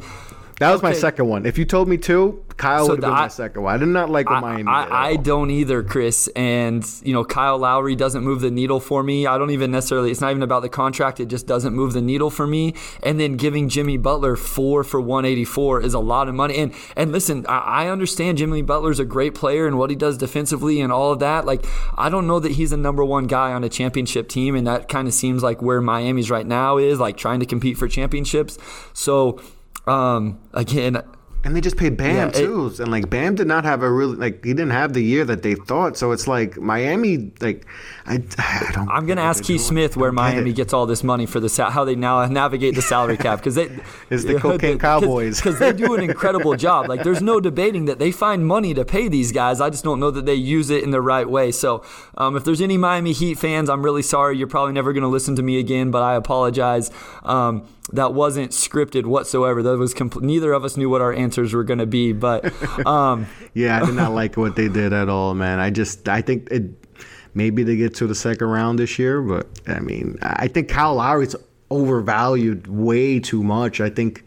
That 0.61 0.69
was 0.69 0.81
okay. 0.81 0.89
my 0.89 0.93
second 0.93 1.27
one. 1.27 1.47
If 1.47 1.57
you 1.57 1.65
told 1.65 1.87
me 1.87 1.97
two, 1.97 2.45
Kyle 2.55 2.85
so 2.85 2.91
would 2.91 3.03
have 3.03 3.09
been 3.09 3.17
I, 3.17 3.21
my 3.23 3.27
second 3.29 3.63
one. 3.63 3.73
I 3.73 3.77
did 3.79 3.87
not 3.87 4.11
like 4.11 4.29
what 4.29 4.35
I, 4.35 4.41
Miami 4.41 4.69
I, 4.69 5.07
I, 5.07 5.15
don't 5.15 5.49
either, 5.49 5.81
Chris. 5.81 6.29
And 6.35 6.87
you 7.01 7.13
know, 7.13 7.25
Kyle 7.25 7.57
Lowry 7.57 7.95
doesn't 7.95 8.23
move 8.23 8.41
the 8.41 8.51
needle 8.51 8.79
for 8.79 9.01
me. 9.01 9.25
I 9.25 9.39
don't 9.39 9.49
even 9.49 9.71
necessarily. 9.71 10.11
It's 10.11 10.21
not 10.21 10.29
even 10.29 10.43
about 10.43 10.61
the 10.61 10.69
contract. 10.69 11.19
It 11.19 11.29
just 11.29 11.47
doesn't 11.47 11.73
move 11.73 11.93
the 11.93 12.01
needle 12.01 12.29
for 12.29 12.45
me. 12.45 12.75
And 13.01 13.19
then 13.19 13.37
giving 13.37 13.69
Jimmy 13.69 13.97
Butler 13.97 14.35
four 14.35 14.83
for 14.83 15.01
184 15.01 15.81
is 15.81 15.95
a 15.95 15.99
lot 15.99 16.29
of 16.29 16.35
money. 16.35 16.57
And 16.57 16.75
and 16.95 17.11
listen, 17.11 17.43
I, 17.49 17.85
I 17.85 17.87
understand 17.87 18.37
Jimmy 18.37 18.61
Butler's 18.61 18.99
a 18.99 19.05
great 19.05 19.33
player 19.33 19.65
and 19.65 19.79
what 19.79 19.89
he 19.89 19.95
does 19.95 20.15
defensively 20.15 20.79
and 20.79 20.93
all 20.93 21.11
of 21.11 21.17
that. 21.21 21.47
Like 21.47 21.65
I 21.97 22.09
don't 22.09 22.27
know 22.27 22.39
that 22.39 22.51
he's 22.51 22.71
a 22.71 22.77
number 22.77 23.03
one 23.03 23.25
guy 23.25 23.51
on 23.51 23.63
a 23.63 23.69
championship 23.69 24.29
team, 24.29 24.53
and 24.53 24.67
that 24.67 24.89
kind 24.89 25.07
of 25.07 25.15
seems 25.15 25.41
like 25.41 25.63
where 25.63 25.81
Miami's 25.81 26.29
right 26.29 26.45
now 26.45 26.77
is, 26.77 26.99
like 26.99 27.17
trying 27.17 27.39
to 27.39 27.47
compete 27.47 27.79
for 27.79 27.87
championships. 27.87 28.59
So 28.93 29.41
um, 29.91 30.39
again, 30.53 31.01
and 31.43 31.55
they 31.55 31.61
just 31.61 31.75
paid 31.75 31.97
Bam 31.97 32.15
yeah, 32.15 32.29
too, 32.29 32.67
it, 32.67 32.79
and 32.79 32.91
like 32.91 33.09
Bam 33.09 33.33
did 33.33 33.47
not 33.47 33.63
have 33.65 33.81
a 33.81 33.91
really 33.91 34.15
like 34.15 34.45
he 34.45 34.53
didn't 34.53 34.71
have 34.71 34.93
the 34.93 35.01
year 35.01 35.25
that 35.25 35.41
they 35.41 35.55
thought. 35.55 35.97
So 35.97 36.11
it's 36.11 36.27
like 36.27 36.57
Miami, 36.57 37.31
like 37.41 37.65
I, 38.05 38.23
I 38.37 38.71
don't. 38.73 38.87
I'm 38.89 39.07
gonna 39.07 39.21
ask 39.21 39.43
Keith 39.43 39.61
Smith 39.61 39.97
where 39.97 40.11
Miami 40.11 40.53
gets 40.53 40.71
all 40.71 40.85
this 40.85 41.03
money 41.03 41.25
for 41.25 41.39
the 41.39 41.69
how 41.71 41.83
they 41.83 41.95
now 41.95 42.23
navigate 42.27 42.75
the 42.75 42.83
salary 42.83 43.17
cap 43.17 43.39
because 43.39 43.55
they 43.55 43.69
is 44.11 44.23
the 44.23 44.39
cocaine 44.39 44.77
cowboys 44.87 45.37
because 45.37 45.57
they 45.57 45.73
do 45.73 45.95
an 45.95 46.03
incredible 46.03 46.55
job. 46.57 46.87
Like 46.87 47.03
there's 47.03 47.23
no 47.23 47.39
debating 47.39 47.85
that 47.85 47.97
they 47.97 48.11
find 48.11 48.45
money 48.45 48.75
to 48.75 48.85
pay 48.85 49.07
these 49.07 49.31
guys. 49.31 49.59
I 49.59 49.71
just 49.71 49.83
don't 49.83 49.99
know 49.99 50.11
that 50.11 50.27
they 50.27 50.35
use 50.35 50.69
it 50.69 50.83
in 50.83 50.91
the 50.91 51.01
right 51.01 51.27
way. 51.27 51.51
So 51.51 51.83
um, 52.17 52.35
if 52.35 52.43
there's 52.43 52.61
any 52.61 52.77
Miami 52.77 53.13
Heat 53.13 53.39
fans, 53.39 53.67
I'm 53.67 53.83
really 53.83 54.03
sorry. 54.03 54.37
You're 54.37 54.47
probably 54.47 54.73
never 54.73 54.93
gonna 54.93 55.09
listen 55.09 55.35
to 55.37 55.41
me 55.41 55.57
again, 55.57 55.89
but 55.89 56.03
I 56.03 56.13
apologize. 56.13 56.91
Um, 57.23 57.67
that 57.93 58.13
wasn't 58.13 58.51
scripted 58.51 59.05
whatsoever. 59.05 59.61
That 59.61 59.77
was 59.77 59.93
compl- 59.93 60.21
neither 60.21 60.53
of 60.53 60.63
us 60.63 60.77
knew 60.77 60.89
what 60.89 61.01
our 61.01 61.13
answers 61.13 61.53
were 61.53 61.63
going 61.63 61.79
to 61.79 61.85
be. 61.85 62.13
But 62.13 62.51
um, 62.85 63.27
yeah, 63.53 63.81
I 63.81 63.85
did 63.85 63.95
not 63.95 64.11
like 64.13 64.37
what 64.37 64.55
they 64.55 64.69
did 64.69 64.93
at 64.93 65.09
all, 65.09 65.33
man. 65.33 65.59
I 65.59 65.69
just 65.69 66.07
I 66.07 66.21
think 66.21 66.49
it 66.51 66.63
maybe 67.33 67.63
they 67.63 67.75
get 67.75 67.95
to 67.95 68.07
the 68.07 68.15
second 68.15 68.47
round 68.47 68.79
this 68.79 68.97
year, 68.99 69.21
but 69.21 69.47
I 69.67 69.79
mean 69.79 70.17
I 70.21 70.47
think 70.47 70.69
Kyle 70.69 70.95
Lowry's 70.95 71.35
overvalued 71.69 72.67
way 72.67 73.19
too 73.19 73.43
much. 73.43 73.81
I 73.81 73.89
think 73.89 74.25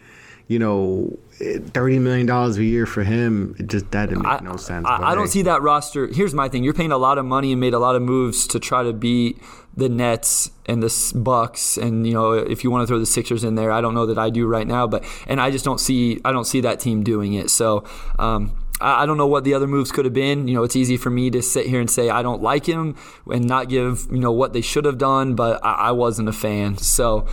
you 0.49 0.59
know 0.59 1.19
thirty 1.39 1.99
million 1.99 2.27
dollars 2.27 2.57
a 2.59 2.65
year 2.65 2.87
for 2.87 3.03
him, 3.03 3.57
it 3.59 3.67
just 3.67 3.91
that 3.91 4.09
didn't 4.09 4.23
make 4.23 4.41
I, 4.41 4.45
no 4.45 4.57
sense. 4.57 4.87
I, 4.87 5.11
I 5.11 5.15
don't 5.15 5.29
see 5.29 5.43
that 5.43 5.63
roster. 5.63 6.07
Here's 6.07 6.35
my 6.35 6.49
thing: 6.49 6.65
you're 6.65 6.75
paying 6.75 6.93
a 6.93 6.99
lot 6.99 7.19
of 7.19 7.25
money 7.25 7.53
and 7.53 7.61
made 7.61 7.75
a 7.75 7.79
lot 7.79 7.97
of 7.97 8.03
moves 8.03 8.47
to 8.49 8.61
try 8.61 8.83
to 8.83 8.93
beat 8.93 9.41
the 9.77 9.89
Nets 9.89 10.51
and 10.67 10.83
the 10.83 11.13
Bucks, 11.17 11.77
and 11.77 12.07
you 12.07 12.15
know 12.15 12.33
if 12.33 12.63
you 12.65 12.71
want 12.71 12.83
to 12.83 12.87
throw 12.87 12.99
the 12.99 13.07
Sixers 13.07 13.45
in 13.45 13.57
there, 13.57 13.73
I 13.73 13.81
don't 13.81 13.95
know 13.95 14.07
that 14.07 14.19
I 14.19 14.31
do 14.31 14.47
right 14.47 14.67
now, 14.67 14.87
but 14.87 15.05
and 15.27 15.41
I 15.41 15.51
just 15.51 15.65
don't 15.65 15.81
see 15.81 16.21
I 16.25 16.33
don't 16.33 16.47
see 16.47 16.61
that 16.63 16.81
team 16.81 17.03
doing 17.03 17.35
it. 17.35 17.51
So. 17.51 17.85
Um, 18.19 18.57
I 18.81 19.07
don't 19.07 19.17
know 19.17 19.29
what 19.29 19.45
the 19.45 19.55
other 19.55 19.69
moves 19.69 19.93
could 19.93 20.05
have 20.05 20.13
been. 20.13 20.49
You 20.49 20.55
know, 20.55 20.65
it's 20.65 20.75
easy 20.75 20.97
for 20.97 21.09
me 21.09 21.31
to 21.31 21.41
sit 21.43 21.67
here 21.67 21.81
and 21.81 21.89
say 21.89 22.11
I 22.11 22.23
don't 22.23 22.43
like 22.43 22.67
him 22.67 22.97
and 23.31 23.47
not 23.47 23.69
give 23.69 24.09
you 24.11 24.19
know 24.19 24.33
what 24.33 24.53
they 24.53 24.61
should 24.61 24.85
have 24.85 24.99
done, 24.99 25.37
but 25.37 25.65
I, 25.65 25.75
I 25.75 25.91
wasn't 25.93 26.29
a 26.29 26.33
fan. 26.33 26.77
So, 26.79 27.27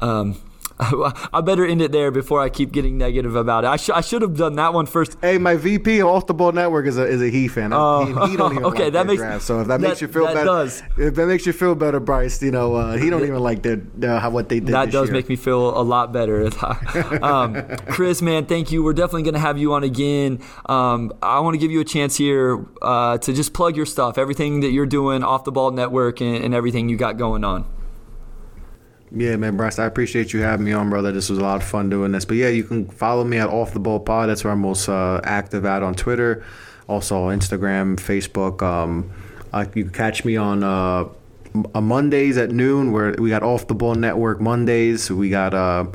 um, 0.00 0.40
I 1.32 1.40
better 1.40 1.64
end 1.64 1.80
it 1.80 1.90
there 1.90 2.10
before 2.10 2.40
I 2.42 2.50
keep 2.50 2.70
getting 2.70 2.98
negative 2.98 3.34
about 3.34 3.64
it. 3.64 3.68
I, 3.68 3.76
sh- 3.76 3.90
I 3.90 4.02
should 4.02 4.20
have 4.20 4.36
done 4.36 4.56
that 4.56 4.74
one 4.74 4.84
first. 4.84 5.16
Hey, 5.22 5.38
my 5.38 5.56
VP 5.56 6.02
off 6.02 6.26
the 6.26 6.34
ball 6.34 6.52
network 6.52 6.86
is 6.86 6.98
a 6.98 7.06
is 7.06 7.22
a 7.22 7.30
he 7.30 7.48
fan. 7.48 7.72
Uh, 7.72 8.00
he, 8.00 8.30
he, 8.30 8.36
don't 8.36 8.52
even 8.52 8.64
okay, 8.66 8.84
like 8.84 8.92
that 8.92 9.06
makes 9.06 9.22
draft. 9.22 9.44
so 9.44 9.60
if 9.60 9.68
that, 9.68 9.80
that, 9.80 9.88
makes 9.88 10.02
you 10.02 10.08
feel 10.08 10.26
that 10.26 10.34
better, 10.34 10.46
does. 10.46 10.82
if 10.98 11.14
that 11.14 11.26
makes 11.26 11.46
you 11.46 11.54
feel 11.54 11.74
better, 11.74 11.98
Bryce, 11.98 12.42
you 12.42 12.50
know 12.50 12.74
uh, 12.74 12.96
he 12.96 13.08
don't 13.08 13.22
even 13.22 13.40
like 13.40 13.62
their, 13.62 13.76
their 13.76 14.18
how 14.18 14.28
what 14.28 14.50
they 14.50 14.60
did. 14.60 14.74
That 14.74 14.90
does 14.90 15.08
year. 15.08 15.14
make 15.14 15.30
me 15.30 15.36
feel 15.36 15.78
a 15.78 15.82
lot 15.82 16.12
better. 16.12 16.50
um, 17.22 17.54
Chris, 17.88 18.20
man, 18.20 18.44
thank 18.44 18.70
you. 18.70 18.82
We're 18.82 18.92
definitely 18.92 19.22
going 19.22 19.34
to 19.34 19.40
have 19.40 19.56
you 19.56 19.72
on 19.72 19.82
again. 19.82 20.40
Um, 20.66 21.12
I 21.22 21.40
want 21.40 21.54
to 21.54 21.58
give 21.58 21.70
you 21.70 21.80
a 21.80 21.84
chance 21.84 22.16
here 22.16 22.66
uh, 22.82 23.16
to 23.18 23.32
just 23.32 23.54
plug 23.54 23.76
your 23.76 23.86
stuff, 23.86 24.18
everything 24.18 24.60
that 24.60 24.72
you're 24.72 24.84
doing 24.84 25.24
off 25.24 25.44
the 25.44 25.52
ball 25.52 25.70
network, 25.70 26.20
and, 26.20 26.44
and 26.44 26.54
everything 26.54 26.90
you 26.90 26.96
got 26.96 27.16
going 27.16 27.44
on. 27.44 27.75
Yeah, 29.12 29.36
man, 29.36 29.56
Bryce, 29.56 29.78
I 29.78 29.86
appreciate 29.86 30.32
you 30.32 30.40
having 30.40 30.66
me 30.66 30.72
on, 30.72 30.90
brother. 30.90 31.12
This 31.12 31.30
was 31.30 31.38
a 31.38 31.42
lot 31.42 31.56
of 31.62 31.64
fun 31.64 31.88
doing 31.88 32.12
this. 32.12 32.24
But 32.24 32.38
yeah, 32.38 32.48
you 32.48 32.64
can 32.64 32.88
follow 32.88 33.24
me 33.24 33.38
at 33.38 33.48
Off 33.48 33.72
the 33.72 33.78
Ball 33.78 34.00
Pod. 34.00 34.28
That's 34.28 34.42
where 34.42 34.52
I'm 34.52 34.60
most 34.60 34.88
uh, 34.88 35.20
active 35.22 35.64
at 35.64 35.82
on 35.82 35.94
Twitter, 35.94 36.44
also 36.88 37.28
Instagram, 37.28 37.96
Facebook. 37.96 38.62
Um, 38.62 39.10
you 39.74 39.84
can 39.84 39.92
catch 39.92 40.24
me 40.24 40.36
on 40.36 40.64
uh, 40.64 41.08
Mondays 41.80 42.36
at 42.36 42.50
noon, 42.50 42.90
where 42.92 43.14
we 43.18 43.30
got 43.30 43.42
Off 43.42 43.68
the 43.68 43.74
Ball 43.74 43.94
Network 43.94 44.40
Mondays. 44.40 45.10
We 45.10 45.30
got. 45.30 45.54
Uh, 45.54 45.86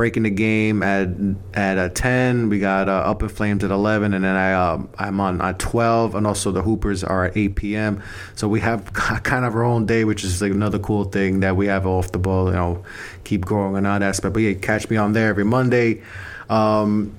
breaking 0.00 0.22
the 0.22 0.30
game 0.30 0.82
at 0.82 1.10
at 1.52 1.76
uh, 1.76 1.90
10. 1.90 2.48
We 2.48 2.58
got 2.58 2.88
uh, 2.88 2.92
Up 2.92 3.22
in 3.22 3.28
Flames 3.28 3.62
at 3.62 3.70
11, 3.70 4.14
and 4.14 4.24
then 4.24 4.34
I 4.34 4.54
uh, 4.54 4.82
I'm 4.96 5.20
on 5.20 5.42
at 5.42 5.58
12, 5.58 6.14
and 6.14 6.26
also 6.26 6.50
the 6.50 6.62
Hoopers 6.62 7.04
are 7.04 7.26
at 7.26 7.36
8 7.36 7.54
p.m. 7.54 8.02
So 8.34 8.48
we 8.48 8.60
have 8.60 8.90
kind 8.94 9.44
of 9.44 9.54
our 9.54 9.62
own 9.62 9.84
day, 9.84 10.06
which 10.06 10.24
is 10.24 10.40
like 10.40 10.52
another 10.52 10.78
cool 10.78 11.04
thing 11.04 11.40
that 11.40 11.54
we 11.54 11.66
have 11.66 11.86
off 11.86 12.12
the 12.12 12.18
ball. 12.18 12.46
You 12.46 12.52
know, 12.54 12.84
keep 13.24 13.44
growing 13.44 13.76
on 13.76 13.82
that 13.82 14.02
aspect. 14.02 14.32
But 14.32 14.40
yeah, 14.40 14.54
catch 14.54 14.88
me 14.88 14.96
on 14.96 15.12
there 15.12 15.28
every 15.28 15.44
Monday, 15.44 16.00
um, 16.48 17.14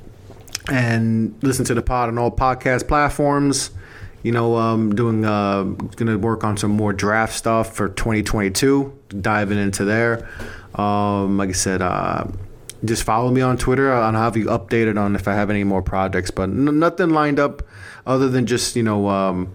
and 0.67 1.36
listen 1.43 1.63
to 1.65 1.75
the 1.75 1.84
pod 1.84 2.09
on 2.09 2.17
all 2.17 2.32
podcast 2.32 2.88
platforms 2.88 3.69
you 4.23 4.32
know, 4.32 4.55
um, 4.55 4.93
doing 4.93 5.23
uh, 5.23 5.63
gonna 5.97 6.17
work 6.17 6.43
on 6.43 6.57
some 6.57 6.71
more 6.71 6.93
draft 6.93 7.34
stuff 7.34 7.75
for 7.75 7.89
2022, 7.89 8.91
diving 9.19 9.59
into 9.59 9.84
there. 9.86 10.27
Um, 10.75 11.38
like 11.38 11.49
I 11.49 11.53
said, 11.53 11.82
uh, 11.82 12.25
just 12.84 13.03
follow 13.03 13.32
me 13.32 13.41
on 13.41 13.57
Twitter. 13.57 13.91
I'll 13.91 14.11
have 14.13 14.38
you 14.38 14.45
updated 14.45 14.99
on 14.99 15.15
if 15.15 15.27
I 15.27 15.34
have 15.34 15.49
any 15.49 15.63
more 15.63 15.82
projects, 15.82 16.32
but 16.32 16.43
n- 16.43 16.79
nothing 16.79 17.09
lined 17.09 17.39
up 17.39 17.63
other 18.05 18.29
than 18.29 18.45
just 18.45 18.75
you 18.75 18.84
know, 18.84 19.07
um, 19.07 19.53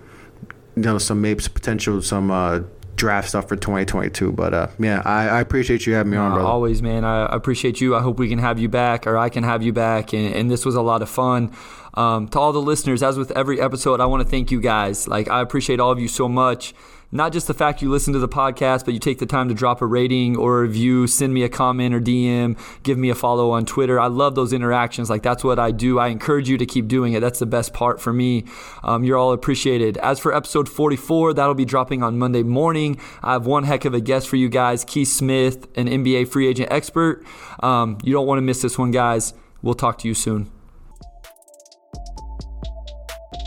you 0.76 0.82
know, 0.82 0.98
some 0.98 1.20
maybe 1.20 1.42
potential 1.52 2.00
some 2.02 2.30
uh, 2.30 2.60
draft 2.96 3.28
stuff 3.28 3.48
for 3.48 3.56
2022. 3.56 4.32
But 4.32 4.54
uh, 4.54 4.68
yeah, 4.78 5.02
I, 5.04 5.28
I, 5.28 5.40
appreciate 5.40 5.86
you 5.86 5.94
having 5.94 6.12
me 6.12 6.18
on, 6.18 6.32
brother. 6.32 6.48
always, 6.48 6.82
man. 6.82 7.04
I 7.04 7.26
appreciate 7.34 7.80
you. 7.80 7.94
I 7.94 8.00
hope 8.00 8.18
we 8.18 8.28
can 8.28 8.38
have 8.38 8.58
you 8.58 8.68
back, 8.68 9.06
or 9.06 9.16
I 9.16 9.28
can 9.28 9.44
have 9.44 9.62
you 9.62 9.72
back. 9.72 10.12
And, 10.12 10.34
and 10.34 10.50
this 10.50 10.64
was 10.64 10.74
a 10.74 10.82
lot 10.82 11.02
of 11.02 11.08
fun. 11.08 11.54
Um, 11.94 12.28
to 12.28 12.38
all 12.38 12.52
the 12.52 12.60
listeners, 12.60 13.02
as 13.02 13.16
with 13.16 13.30
every 13.32 13.60
episode, 13.60 14.00
I 14.00 14.06
want 14.06 14.22
to 14.22 14.28
thank 14.28 14.50
you 14.50 14.60
guys. 14.60 15.08
Like 15.08 15.28
I 15.28 15.40
appreciate 15.40 15.80
all 15.80 15.90
of 15.90 15.98
you 15.98 16.08
so 16.08 16.28
much 16.28 16.74
not 17.12 17.32
just 17.32 17.46
the 17.46 17.54
fact 17.54 17.82
you 17.82 17.90
listen 17.90 18.12
to 18.12 18.18
the 18.18 18.28
podcast, 18.28 18.84
but 18.84 18.94
you 18.94 19.00
take 19.00 19.18
the 19.18 19.26
time 19.26 19.48
to 19.48 19.54
drop 19.54 19.80
a 19.80 19.86
rating 19.86 20.36
or 20.36 20.58
a 20.58 20.62
review, 20.62 21.06
send 21.06 21.32
me 21.32 21.42
a 21.42 21.48
comment 21.48 21.94
or 21.94 22.00
DM, 22.00 22.58
give 22.82 22.98
me 22.98 23.10
a 23.10 23.14
follow 23.14 23.50
on 23.50 23.64
Twitter. 23.64 23.98
I 24.00 24.06
love 24.06 24.34
those 24.34 24.52
interactions. 24.52 25.08
Like 25.08 25.22
that's 25.22 25.44
what 25.44 25.58
I 25.58 25.70
do. 25.70 25.98
I 25.98 26.08
encourage 26.08 26.48
you 26.48 26.58
to 26.58 26.66
keep 26.66 26.88
doing 26.88 27.12
it. 27.12 27.20
That's 27.20 27.38
the 27.38 27.46
best 27.46 27.72
part 27.72 28.00
for 28.00 28.12
me. 28.12 28.44
Um, 28.82 29.04
you're 29.04 29.16
all 29.16 29.32
appreciated. 29.32 29.96
As 29.98 30.18
for 30.18 30.34
episode 30.34 30.68
44, 30.68 31.34
that'll 31.34 31.54
be 31.54 31.64
dropping 31.64 32.02
on 32.02 32.18
Monday 32.18 32.42
morning. 32.42 32.98
I 33.22 33.32
have 33.32 33.46
one 33.46 33.64
heck 33.64 33.84
of 33.84 33.94
a 33.94 34.00
guest 34.00 34.28
for 34.28 34.36
you 34.36 34.48
guys, 34.48 34.84
Keith 34.84 35.08
Smith, 35.08 35.68
an 35.76 35.88
NBA 35.88 36.28
free 36.28 36.48
agent 36.48 36.72
expert. 36.72 37.24
Um, 37.60 37.98
you 38.02 38.12
don't 38.12 38.26
want 38.26 38.38
to 38.38 38.42
miss 38.42 38.62
this 38.62 38.78
one, 38.78 38.90
guys. 38.90 39.34
We'll 39.62 39.74
talk 39.74 39.98
to 39.98 40.08
you 40.08 40.14
soon. 40.14 40.55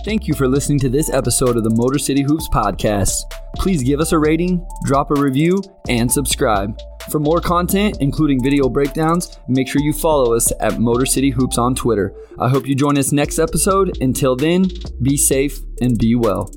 Thank 0.06 0.28
you 0.28 0.34
for 0.34 0.48
listening 0.48 0.80
to 0.80 0.90
this 0.90 1.10
episode 1.10 1.58
of 1.58 1.64
the 1.64 1.70
Motor 1.72 2.00
City 2.00 2.22
Hoops 2.22 2.48
podcast. 2.50 3.12
Please 3.56 3.84
give 3.84 4.00
us 4.00 4.14
a 4.14 4.18
rating, 4.18 4.66
drop 4.86 5.12
a 5.12 5.20
review, 5.20 5.62
and 5.90 6.10
subscribe. 6.10 6.80
For 7.12 7.20
more 7.20 7.42
content, 7.42 7.98
including 8.00 8.42
video 8.42 8.70
breakdowns, 8.70 9.38
make 9.50 9.68
sure 9.68 9.82
you 9.82 9.92
follow 9.92 10.34
us 10.34 10.54
at 10.62 10.80
Motor 10.80 11.06
City 11.06 11.32
Hoops 11.32 11.58
on 11.58 11.76
Twitter. 11.76 12.16
I 12.40 12.48
hope 12.48 12.66
you 12.66 12.76
join 12.76 12.98
us 12.98 13.12
next 13.12 13.40
episode. 13.40 14.02
Until 14.02 14.36
then, 14.36 14.70
be 15.02 15.18
safe 15.18 15.60
and 15.82 15.98
be 15.98 16.16
well. 16.16 16.50